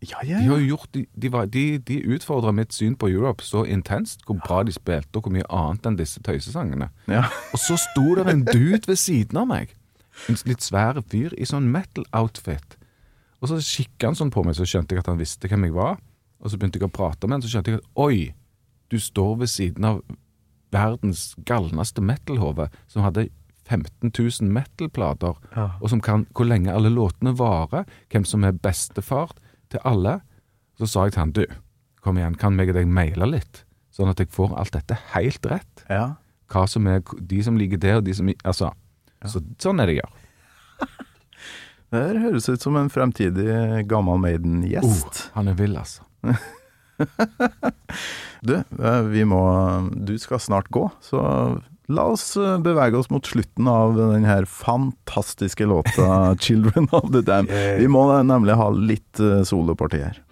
Ja, 0.04 0.18
ja, 0.28 0.40
De, 0.42 0.48
ja. 0.50 0.56
jo 0.58 0.74
gjort, 0.74 0.90
de, 0.96 1.06
de, 1.16 1.30
var- 1.32 1.48
de, 1.52 1.62
de 1.88 2.00
utfordra 2.16 2.52
mitt 2.56 2.74
syn 2.76 2.96
på 3.00 3.08
Europe 3.12 3.44
så 3.48 3.62
intenst, 3.68 4.26
hvor 4.28 4.36
bra 4.44 4.58
de 4.68 4.74
spilte, 4.76 5.16
og 5.16 5.24
hvor 5.28 5.32
mye 5.36 5.46
annet 5.48 5.86
enn 5.88 5.96
disse 6.00 6.20
tøysesangene. 6.26 6.90
Ja. 7.08 7.22
Og 7.56 7.62
så 7.64 7.78
sto 7.80 8.10
det 8.20 8.26
en 8.32 8.42
dude 8.50 8.82
ved 8.90 9.00
siden 9.00 9.40
av 9.40 9.48
meg, 9.52 9.72
en 10.28 10.40
litt 10.50 10.66
svær 10.66 11.00
fyr 11.08 11.32
i 11.40 11.48
sånn 11.48 11.70
metal-outfit. 11.72 12.76
Og 13.40 13.52
så 13.54 13.62
kikka 13.64 14.10
han 14.12 14.20
sånn 14.20 14.32
på 14.36 14.44
meg, 14.44 14.58
så 14.60 14.68
skjønte 14.68 14.96
jeg 14.98 15.04
at 15.06 15.12
han 15.14 15.22
visste 15.24 15.48
hvem 15.52 15.70
jeg 15.70 15.76
var. 15.78 15.96
Og 16.44 16.52
så 16.52 16.60
begynte 16.60 16.80
jeg 16.82 16.90
å 16.90 16.92
prate 17.00 17.28
med 17.28 17.38
han, 17.38 17.46
så 17.46 17.54
skjønte 17.54 17.72
jeg 17.72 17.80
at 17.80 17.88
oi, 18.04 18.18
du 18.92 19.00
står 19.00 19.38
ved 19.46 19.52
siden 19.56 19.88
av 19.88 20.04
verdens 20.74 21.32
galneste 21.48 22.04
metal-hode, 22.04 22.68
som 22.92 23.06
hadde 23.08 23.30
15 23.74 24.12
000 24.14 24.50
metal-plater, 24.54 25.36
Ja. 25.58 25.66
og 25.82 25.90
som 25.92 26.02
kan 26.06 26.26
hvor 26.34 26.46
lenge 26.50 26.72
alle 26.74 26.92
låtene 26.94 27.34
varer, 27.40 27.86
hvem 28.14 28.26
som 28.30 28.46
er 28.48 28.54
bestefar 28.54 29.34
til 29.74 29.82
alle. 29.84 30.20
Så 30.80 30.88
sa 30.90 31.04
jeg 31.08 31.14
til 31.18 31.24
han, 31.26 31.32
du, 31.36 31.46
kom 32.06 32.18
igjen, 32.22 32.36
kan 32.38 32.56
meg 32.58 32.70
og 32.74 32.78
deg 32.80 32.88
maile 32.90 33.28
litt, 33.30 33.64
sånn 33.94 34.10
at 34.14 34.20
jeg 34.22 34.30
får 34.34 34.54
alt 34.58 34.74
dette 34.78 34.98
helt 35.16 35.46
rett? 35.52 35.88
ja. 35.90 36.12
Hva 36.54 36.68
som 36.70 36.86
er 36.92 37.00
de 37.18 37.40
som 37.42 37.56
liker 37.58 37.80
det, 37.82 37.94
og 37.98 38.04
de 38.06 38.14
som 38.14 38.28
Altså. 38.44 38.68
Altså, 39.24 39.40
så, 39.40 39.56
sånn 39.64 39.80
er 39.82 39.88
det 39.90 39.96
jeg 39.96 40.04
gjør. 40.04 40.12
Det 41.94 42.02
høres 42.22 42.50
ut 42.50 42.62
som 42.62 42.76
en 42.78 42.90
fremtidig 42.94 43.86
gammel 43.90 44.18
Maiden-gjest. 44.22 44.86
Oh, 44.86 45.32
han 45.38 45.48
er 45.50 45.58
vill, 45.58 45.74
altså. 45.78 46.04
Du, 48.44 48.54
eh, 48.60 49.02
vi 49.14 49.24
må 49.26 49.40
Du 50.06 50.14
skal 50.22 50.42
snart 50.44 50.70
gå, 50.74 50.88
så 51.02 51.22
la 51.88 52.06
oss 52.14 52.38
eh, 52.38 52.58
bevege 52.60 52.98
oss 52.98 53.10
mot 53.10 53.26
slutten 53.26 53.68
av 53.68 53.98
den 53.98 54.26
her 54.26 54.46
fantastiske 54.46 55.66
låta 55.66 56.36
'Children 56.40 56.88
of 56.92 57.12
the 57.12 57.22
Dam'. 57.22 57.50
Vi 57.78 57.88
må 57.88 58.08
nemlig 58.24 58.54
ha 58.54 58.70
litt 58.70 59.20
eh, 59.20 59.44
soloparti 59.44 60.04
her. 60.04 60.24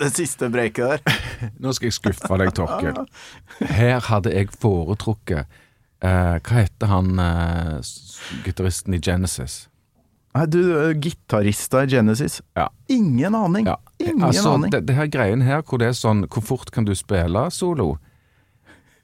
Det 0.00 0.08
siste 0.16 0.48
breaket 0.48 1.04
der. 1.04 1.29
Nå 1.62 1.72
skal 1.76 1.90
jeg 1.90 1.96
skuffe 1.96 2.38
deg, 2.40 2.52
Torkel. 2.56 3.02
Her 3.70 4.00
hadde 4.10 4.32
jeg 4.34 4.50
foretrukket 4.60 5.44
eh, 5.46 6.36
Hva 6.38 6.62
heter 6.62 6.90
han 6.90 7.20
eh, 7.22 7.92
gitaristen 8.46 8.96
i 8.96 9.02
Genesis? 9.02 9.64
Nei, 10.36 10.44
du, 10.46 10.60
eh, 10.78 10.92
gitarista 11.02 11.84
i 11.84 11.90
Genesis. 11.90 12.40
Ja. 12.54 12.68
Ingen 12.88 13.34
aning. 13.34 13.66
Ja. 13.66 13.78
Ingen 13.98 14.22
altså, 14.22 14.54
aning. 14.54 14.72
Det, 14.72 14.84
det 14.86 14.96
her 14.96 15.10
greien 15.10 15.42
her 15.42 15.64
hvor 15.66 15.80
det 15.82 15.90
er 15.90 15.96
sånn 15.98 16.26
Hvor 16.30 16.44
fort 16.52 16.70
kan 16.74 16.86
du 16.86 16.94
spille 16.94 17.48
solo? 17.54 17.96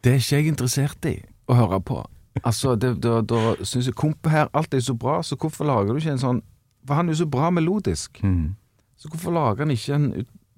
Det 0.04 0.12
er 0.12 0.20
ikke 0.22 0.38
jeg 0.38 0.52
interessert 0.52 1.08
i 1.08 1.16
å 1.50 1.56
høre 1.58 1.80
på. 1.82 2.04
Altså, 2.44 2.76
det, 2.76 2.98
da, 3.02 3.22
da 3.24 3.56
syns 3.64 3.88
jeg 3.88 3.96
Komp 3.96 4.28
her, 4.30 4.50
alt 4.54 4.74
er 4.74 4.84
så 4.84 4.94
bra, 4.94 5.18
så 5.24 5.38
hvorfor 5.40 5.66
lager 5.66 5.94
du 5.94 6.02
ikke 6.02 6.14
en 6.14 6.22
sånn 6.22 6.42
For 6.86 6.98
han 6.98 7.08
er 7.08 7.16
jo 7.16 7.24
så 7.24 7.30
bra 7.30 7.50
melodisk. 7.50 8.20
Mm. 8.22 8.54
Så 9.00 9.10
hvorfor 9.10 9.34
lager 9.34 9.64
han 9.64 9.74
ikke 9.74 9.96
en 9.96 10.10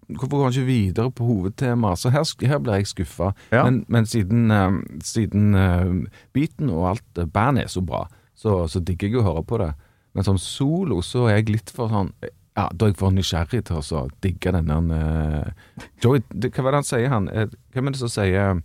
Hvorfor 0.08 0.38
går 0.38 0.44
han 0.46 0.54
ikke 0.56 0.68
videre 0.68 1.10
på 1.12 1.24
hovedtemaet? 1.28 2.00
Så 2.00 2.12
her, 2.14 2.24
her 2.48 2.60
blir 2.64 2.78
jeg 2.80 2.88
skuffa. 2.88 3.32
Ja. 3.52 3.64
Men, 3.66 3.82
men 3.92 4.06
siden, 4.08 4.50
uh, 4.50 4.78
siden 5.04 5.52
uh, 5.54 6.22
beaten 6.32 6.70
og 6.72 6.86
alt 6.94 7.20
uh, 7.20 7.26
bandet 7.28 7.66
er 7.66 7.68
så 7.72 7.82
bra, 7.84 8.06
så, 8.38 8.62
så 8.72 8.80
digger 8.80 9.10
jeg 9.10 9.20
å 9.20 9.26
høre 9.26 9.44
på 9.44 9.60
det. 9.60 9.72
Men 10.16 10.24
som 10.24 10.38
solo 10.40 11.02
så 11.04 11.26
er 11.28 11.42
jeg 11.42 11.52
litt 11.52 11.70
for 11.74 11.92
sånn 11.92 12.08
Ja, 12.56 12.64
da 12.72 12.88
er 12.88 12.90
jeg 12.90 12.98
for 12.98 13.14
nysgjerrig 13.14 13.60
til 13.68 13.78
å 13.78 14.00
digge 14.24 14.50
denne 14.56 14.78
uh, 14.90 15.84
Joey 16.02 16.24
det, 16.32 16.50
Hva 16.56 16.64
var 16.66 16.74
det 16.74 16.80
han 16.80 16.88
sier, 16.88 17.08
han? 17.12 17.28
Eh, 17.30 17.52
Hvem 17.76 17.90
er 17.90 17.94
det 17.94 18.00
som 18.00 18.10
sier 18.10 18.62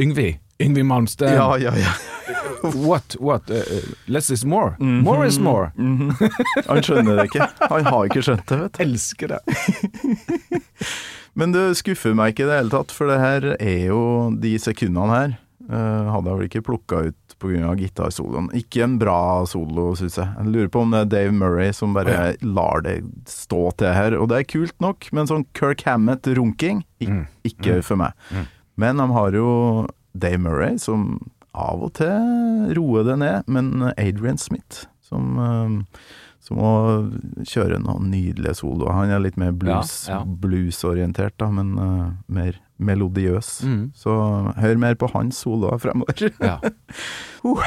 Yngvi? 0.00 0.30
Yngvi 0.62 0.82
Malmsten. 0.88 1.34
Ja, 1.36 1.50
ja, 1.60 1.74
ja. 1.76 1.92
What? 2.62 3.16
What? 3.20 3.50
eh, 3.50 3.56
eh, 3.56 3.88
less 4.06 4.30
is 4.30 4.44
more. 4.44 4.76
More 4.78 5.26
is 5.26 5.38
more. 5.38 5.72
Han 5.76 6.82
skjønner 6.82 7.20
det 7.20 7.28
ikke. 7.30 7.48
Han 7.70 7.88
har 7.88 8.08
ikke 8.08 8.24
skjønt 8.24 8.46
det, 8.48 8.60
vet 8.62 8.78
du. 8.78 8.82
Elsker 8.86 9.34
det. 9.34 9.40
Men 11.38 11.52
det 11.52 11.66
skuffer 11.80 12.14
meg 12.16 12.32
ikke 12.32 12.46
i 12.46 12.50
det 12.50 12.60
hele 12.62 12.72
tatt, 12.72 12.94
for 12.96 13.12
det 13.12 13.18
her 13.20 13.50
er 13.58 13.82
jo 13.90 14.00
de 14.40 14.54
sekundene 14.62 15.12
her. 15.12 15.36
Uh, 15.66 16.12
hadde 16.14 16.30
jeg 16.30 16.38
vel 16.38 16.46
ikke 16.46 16.64
plukka 16.68 17.00
ut 17.08 17.36
pga. 17.42 17.74
gitarsoloen. 17.76 18.48
Ikke 18.56 18.84
en 18.84 18.96
bra 19.00 19.44
solo, 19.48 19.90
syns 19.98 20.16
jeg. 20.20 20.28
Jeg 20.38 20.52
lurer 20.54 20.70
på 20.72 20.80
om 20.84 20.94
det 20.94 21.02
er 21.02 21.10
Dave 21.12 21.34
Murray 21.36 21.74
som 21.76 21.96
bare 21.96 22.34
lar 22.40 22.84
det 22.86 23.00
stå 23.28 23.70
til 23.76 23.92
her. 23.92 24.16
Og 24.16 24.30
det 24.30 24.40
er 24.40 24.48
kult 24.48 24.76
nok, 24.80 25.08
men 25.12 25.28
sånn 25.28 25.46
Kirk 25.58 25.84
Hammett-runking, 25.86 26.84
ik 27.02 27.52
ikke 27.52 27.82
for 27.84 28.00
meg. 28.00 28.16
Men 28.80 29.00
de 29.00 29.08
har 29.12 29.36
jo 29.36 29.50
Dave 30.16 30.40
Murray, 30.40 30.78
som 30.80 31.18
av 31.56 31.82
og 31.88 31.92
til 31.98 32.70
roer 32.76 33.04
det 33.08 33.18
ned, 33.24 33.48
men 33.48 33.72
Adrian 33.96 34.38
Smith, 34.38 34.84
som 35.08 35.34
eh, 35.40 35.74
som 36.46 36.60
må 36.62 36.68
kjøre 37.42 37.80
noen 37.82 38.04
nydelige 38.12 38.52
soloer. 38.60 38.92
Han 38.94 39.10
er 39.10 39.18
litt 39.24 39.34
mer 39.40 39.50
blues, 39.50 39.94
Ja, 40.06 40.20
ja. 40.20 40.36
bluesorientert, 40.44 41.34
da, 41.42 41.48
men 41.50 41.72
uh, 41.74 42.12
mer 42.30 42.60
melodiøs. 42.78 43.48
Mm. 43.66 43.80
Så 43.98 44.14
hør 44.54 44.78
mer 44.78 44.94
på 44.94 45.08
hans 45.10 45.40
soloer 45.42 45.80
fremover. 45.82 46.28
Ja. 46.38 46.60
Uh. 47.46 47.58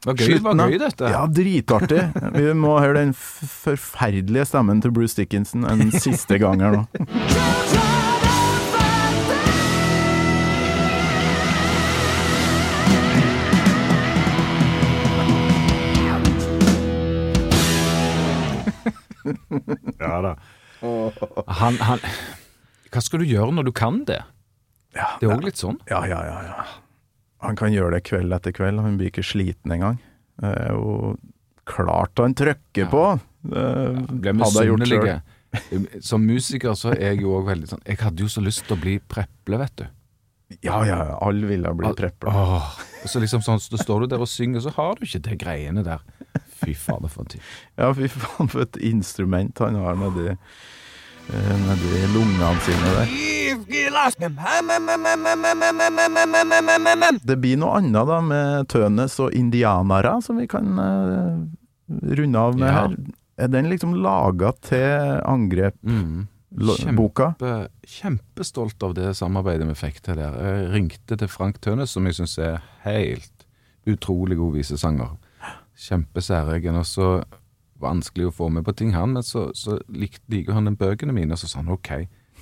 Det 0.00 0.08
var 0.08 0.16
gøy, 0.16 0.16
det 0.16 0.26
Slutten, 0.30 0.46
var 0.56 0.70
gøy 0.72 0.78
dette. 0.80 1.08
Ja, 1.12 1.20
dritartig. 1.28 2.02
Vi 2.38 2.54
må 2.56 2.72
høre 2.80 3.02
den 3.02 3.12
f- 3.12 3.44
forferdelige 3.66 4.46
stemmen 4.48 4.80
til 4.80 4.94
Bruce 4.96 5.20
Dickinson 5.20 5.68
en 5.68 5.90
siste 5.92 6.40
gang 6.40 6.64
her 6.64 6.78
nå. 6.78 6.86
Ja 20.02 20.20
da. 20.24 20.34
Han, 20.80 21.76
han 21.84 22.04
Hva 22.90 23.02
skal 23.04 23.22
du 23.22 23.28
gjøre 23.28 23.52
når 23.52 23.68
du 23.68 23.72
kan 23.76 24.04
det? 24.08 24.22
det 24.94 25.26
er 25.26 25.34
òg 25.34 25.44
litt 25.46 25.60
sånn. 25.60 25.76
Ja, 25.90 26.00
ja, 26.08 26.20
ja, 26.26 26.38
ja. 26.48 26.62
Han 27.44 27.56
kan 27.56 27.72
gjøre 27.72 27.96
det 27.96 28.04
kveld 28.08 28.34
etter 28.36 28.54
kveld, 28.56 28.80
han 28.82 28.96
blir 29.00 29.12
ikke 29.12 29.24
sliten 29.24 29.72
engang. 29.76 30.00
Det 30.40 30.50
er 30.50 30.74
jo 30.74 31.14
klart 31.68 32.20
han 32.20 32.34
trykker 32.36 32.88
på. 32.90 33.04
Det 33.50 33.60
ja, 33.60 34.34
hadde 34.34 34.64
jeg 34.64 34.72
gjort 34.72 34.90
sjøl. 34.90 35.12
Som 36.10 36.26
musiker 36.26 36.76
så 36.78 36.92
er 36.94 37.14
jeg 37.14 37.24
jo 37.24 37.32
òg 37.40 37.48
veldig 37.48 37.66
sånn 37.66 37.80
Jeg 37.82 37.98
hadde 37.98 38.22
jo 38.22 38.28
så 38.30 38.42
lyst 38.44 38.68
til 38.68 38.76
å 38.76 38.82
bli 38.82 38.92
preple, 39.02 39.58
vet 39.58 39.80
du. 39.80 39.86
Ja, 40.66 40.80
ja, 40.86 40.98
alle 41.22 41.46
ville 41.46 41.72
bli 41.78 41.90
prepper. 41.98 42.30
Åh, 42.30 42.70
og 43.02 43.08
så 43.08 43.20
liksom 43.22 43.42
sånn, 43.44 43.60
så 43.62 43.78
står 43.80 44.00
du 44.00 44.06
der 44.14 44.20
og 44.24 44.28
synger, 44.28 44.60
så 44.64 44.72
har 44.76 44.94
du 44.98 45.06
ikke 45.06 45.22
de 45.28 45.36
greiene 45.40 45.82
der. 45.86 46.02
Fy 46.60 46.74
fader, 46.76 47.08
for 47.08 47.24
en 47.24 47.30
tid. 47.32 47.40
Ja, 47.80 47.92
fy 47.96 48.08
faen, 48.12 48.48
for 48.52 48.62
et 48.66 48.76
instrument 48.84 49.58
han 49.64 49.78
har 49.80 49.96
nedi, 49.96 50.26
eh, 51.30 51.54
nedi 51.64 52.02
lungene 52.12 52.50
sine 52.66 52.90
der. 52.98 53.14
Det 57.24 57.38
blir 57.40 57.56
noe 57.60 57.78
annet 57.80 58.06
da 58.10 58.20
med 58.24 58.68
Tønes 58.72 59.16
og 59.24 59.32
indianere, 59.36 60.18
som 60.24 60.38
vi 60.40 60.46
kan 60.50 60.68
eh, 60.78 61.40
runde 62.20 62.38
av 62.44 62.58
med 62.58 62.68
Ja. 62.68 62.74
her. 62.82 62.96
Er 63.40 63.48
den 63.48 63.70
liksom 63.72 63.94
laga 64.04 64.52
til 64.60 65.22
angrep-boka? 65.24 66.26
Kjempe, 66.50 67.68
kjempestolt 67.86 68.82
av 68.82 68.94
det 68.98 69.12
samarbeidet 69.14 69.68
vi 69.68 69.76
fikk 69.78 70.00
til 70.02 70.18
der. 70.18 70.34
Jeg 70.34 70.70
ringte 70.72 71.16
til 71.16 71.30
Frank 71.30 71.60
Tønnes, 71.62 71.92
som 71.94 72.06
jeg 72.08 72.18
syns 72.18 72.38
er 72.42 72.58
helt 72.82 73.46
utrolig 73.86 74.38
god 74.40 74.56
visesanger. 74.58 75.12
Kjempesæregen. 75.78 76.80
Og 76.80 76.88
så 76.88 77.10
vanskelig 77.80 78.28
å 78.28 78.34
få 78.34 78.50
med 78.52 78.66
på 78.66 78.74
ting, 78.76 78.90
han, 78.96 79.14
men 79.14 79.24
så, 79.24 79.48
så 79.56 79.78
likte 79.88 80.26
liker 80.32 80.58
han 80.58 80.68
den 80.68 80.76
bøkene 80.80 81.14
mine, 81.16 81.32
og 81.32 81.40
så 81.40 81.48
sa 81.48 81.62
han 81.62 81.72
ok, 81.72 81.92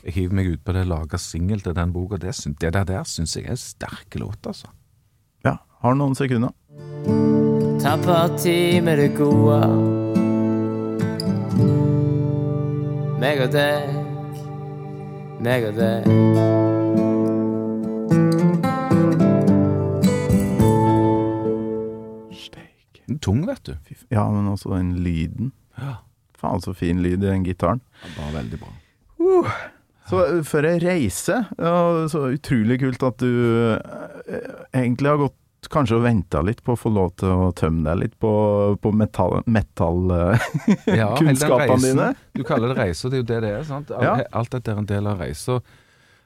jeg 0.03 0.15
hiver 0.15 0.39
meg 0.39 0.51
ut 0.55 0.65
på 0.65 0.75
det, 0.75 0.87
lager 0.89 1.21
singel 1.21 1.63
til 1.63 1.77
den 1.77 1.93
boka. 1.95 2.19
Det, 2.23 2.35
det 2.63 2.73
der, 2.75 2.89
der 2.89 3.07
syns 3.09 3.37
jeg 3.37 3.47
er 3.51 3.61
sterke 3.61 4.23
låter, 4.23 4.55
altså. 4.55 4.73
Ja, 5.47 5.59
har 5.83 5.99
noen 5.99 6.17
sekunder. 6.19 6.55
Ta 7.83 7.95
parti 8.03 8.81
med 8.83 8.99
det 9.03 9.13
gode. 9.19 9.63
Meg 13.19 13.41
og 13.43 13.49
deg, 13.51 13.89
meg 15.43 15.65
og 15.67 15.79
deg. 15.79 16.05
Tung, 23.19 23.43
vet 23.49 23.67
du. 23.67 23.75
Ja, 24.15 24.23
men 24.31 24.47
også 24.49 24.77
den 24.77 24.95
lyden. 25.03 25.51
Ja. 25.77 25.99
Faen 26.39 26.63
så 26.63 26.73
fin 26.79 27.03
lyd 27.03 27.19
i 27.19 27.27
den 27.27 27.43
gitaren. 27.45 27.83
Bare 28.15 28.37
veldig 28.39 28.61
bra. 28.63 28.71
Uh. 29.19 29.51
Så 30.09 30.23
eh, 30.23 30.39
for 30.47 30.65
ei 30.65 30.79
reise, 30.81 31.43
ja, 31.59 31.75
så 32.09 32.29
utrolig 32.33 32.79
kult 32.81 33.03
at 33.05 33.19
du 33.21 33.29
eh, 33.75 34.49
egentlig 34.73 35.11
har 35.11 35.21
gått 35.27 35.37
kanskje 35.67 35.97
og 35.99 36.05
venta 36.05 36.39
litt 36.47 36.61
på 36.63 36.77
å 36.77 36.79
få 36.79 36.93
lov 36.95 37.09
til 37.19 37.29
å 37.35 37.49
tømme 37.59 37.83
deg 37.89 37.99
litt 38.05 38.15
på, 38.23 38.31
på 38.79 38.93
metallkunnskapene 38.95 39.51
metal 39.51 40.13
eh, 40.15 40.47
Ja, 41.01 41.09
reisen. 41.19 41.83
dine. 41.83 42.07
Du 42.39 42.45
kaller 42.47 42.71
det 42.73 42.79
reise, 42.79 43.07
og 43.07 43.11
det 43.11 43.19
er 43.19 43.23
jo 43.25 43.29
det 43.33 43.41
det 43.43 43.51
er. 43.57 43.65
sant? 43.67 43.91
Al- 43.91 44.05
Ja. 44.07 44.15
Alt 44.39 44.51
dette 44.55 44.71
er 44.71 44.79
en 44.79 44.87
del 44.87 45.07
av 45.11 45.19
reisa. 45.19 45.59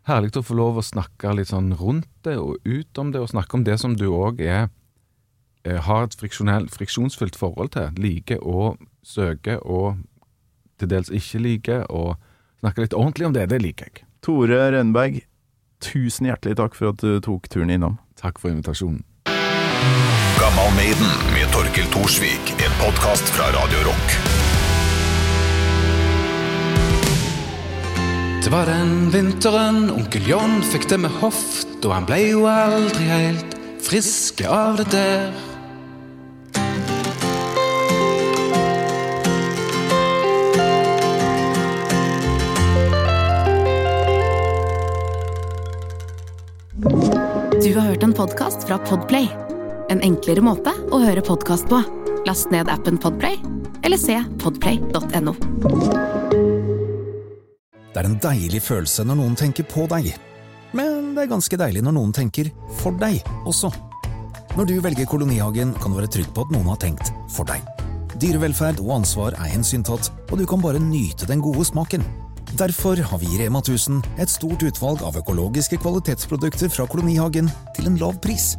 Herlig 0.04 0.34
å 0.36 0.42
få 0.44 0.54
lov 0.58 0.76
å 0.78 0.84
snakke 0.84 1.32
litt 1.38 1.48
sånn 1.48 1.72
rundt 1.78 2.08
det, 2.26 2.36
og 2.36 2.58
ut 2.66 2.98
om 2.98 3.12
det, 3.14 3.20
og 3.22 3.30
snakke 3.32 3.54
om 3.56 3.64
det 3.64 3.78
som 3.80 3.94
du 3.96 4.08
òg 4.10 4.40
er 4.44 4.68
eh, 5.64 5.78
har 5.86 6.04
et 6.04 6.16
friksjonsfylt 6.18 7.36
forhold 7.38 7.72
til. 7.76 7.88
Liker 7.96 8.42
og 8.42 8.76
søker 9.06 9.62
og 9.64 9.96
til 10.78 10.88
dels 10.90 11.08
ikke 11.14 11.38
liker, 11.40 11.84
og 11.90 12.16
snakke 12.60 12.82
litt 12.84 12.94
ordentlig 12.98 13.26
om 13.30 13.32
det. 13.36 13.48
Det 13.48 13.62
liker 13.62 13.86
jeg. 13.92 14.04
Tore 14.22 14.58
Rønberg, 14.74 15.20
tusen 15.82 16.26
hjertelig 16.28 16.56
takk 16.58 16.74
for 16.78 16.90
at 16.92 17.00
du 17.02 17.16
tok 17.22 17.48
turen 17.50 17.70
innom. 17.70 17.96
Takk 18.18 18.38
for 18.42 18.50
invitasjonen. 18.52 19.02
Gammal 20.40 20.74
Maiden 20.76 21.12
med 21.34 21.52
Torkel 21.52 21.86
Thorsvik, 21.92 22.54
en 22.58 22.74
podkast 22.80 23.28
fra 23.34 23.44
Radio 23.54 23.78
Rock. 23.86 24.16
Det 28.44 28.50
var 28.50 28.66
den 28.66 29.10
vinteren 29.10 29.90
onkel 29.90 30.26
John 30.28 30.58
fikk 30.66 30.88
det 30.90 30.98
med 31.04 31.14
hoft, 31.22 31.78
og 31.84 31.94
han 31.94 32.06
ble 32.08 32.18
jo 32.24 32.44
aldri 32.50 33.06
helt 33.06 33.56
friske 33.82 34.48
av 34.50 34.82
det 34.82 34.88
der. 34.94 35.32
Du 47.62 47.70
har 47.78 47.92
hørt 47.92 48.02
en 48.02 48.12
podcast 48.12 48.66
fra 48.66 48.78
Podplay. 48.78 49.51
En 49.92 50.00
enklere 50.00 50.40
måte 50.40 50.72
å 50.88 51.02
høre 51.02 51.20
podkast 51.20 51.66
på. 51.68 51.76
Last 52.24 52.48
ned 52.48 52.70
appen 52.72 52.96
Podplay, 52.96 53.34
eller 53.84 54.00
se 54.00 54.14
podplay.no. 54.40 55.34
Det 57.92 58.00
er 58.00 58.08
en 58.08 58.16
deilig 58.24 58.62
følelse 58.64 59.04
når 59.04 59.18
noen 59.20 59.36
tenker 59.36 59.66
på 59.68 59.84
deg. 59.92 60.08
Men 60.72 61.12
det 61.12 61.26
er 61.26 61.32
ganske 61.34 61.58
deilig 61.60 61.82
når 61.84 61.96
noen 61.98 62.16
tenker 62.16 62.48
for 62.78 62.96
deg 63.02 63.20
også. 63.44 63.68
Når 64.56 64.70
du 64.70 64.74
velger 64.80 65.10
Kolonihagen, 65.10 65.74
kan 65.76 65.92
du 65.92 66.00
være 66.00 66.08
trygg 66.16 66.32
på 66.32 66.46
at 66.46 66.56
noen 66.56 66.72
har 66.72 66.80
tenkt 66.80 67.12
for 67.34 67.44
deg. 67.52 67.60
Dyrevelferd 68.16 68.80
og 68.80 68.94
ansvar 69.02 69.36
er 69.36 69.52
hensyntatt, 69.52 70.08
og 70.30 70.40
du 70.40 70.46
kan 70.48 70.64
bare 70.64 70.80
nyte 70.80 71.28
den 71.28 71.44
gode 71.44 71.66
smaken. 71.68 72.06
Derfor 72.56 72.96
har 72.96 73.20
vi 73.20 73.28
i 73.28 73.42
Rema 73.44 73.60
1000 73.60 74.00
et 74.20 74.32
stort 74.32 74.64
utvalg 74.64 75.04
av 75.04 75.20
økologiske 75.20 75.76
kvalitetsprodukter 75.84 76.72
fra 76.72 76.88
Kolonihagen 76.88 77.52
til 77.76 77.92
en 77.92 78.00
lav 78.00 78.16
pris. 78.24 78.54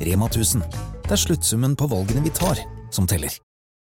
Rema 0.00 0.26
1000. 0.26 0.62
Det 1.04 1.12
er 1.12 1.20
sluttsummen 1.26 1.76
på 1.76 1.88
valgene 1.90 2.22
vi 2.22 2.30
tar, 2.34 2.60
som 2.90 3.06
teller. 3.06 3.47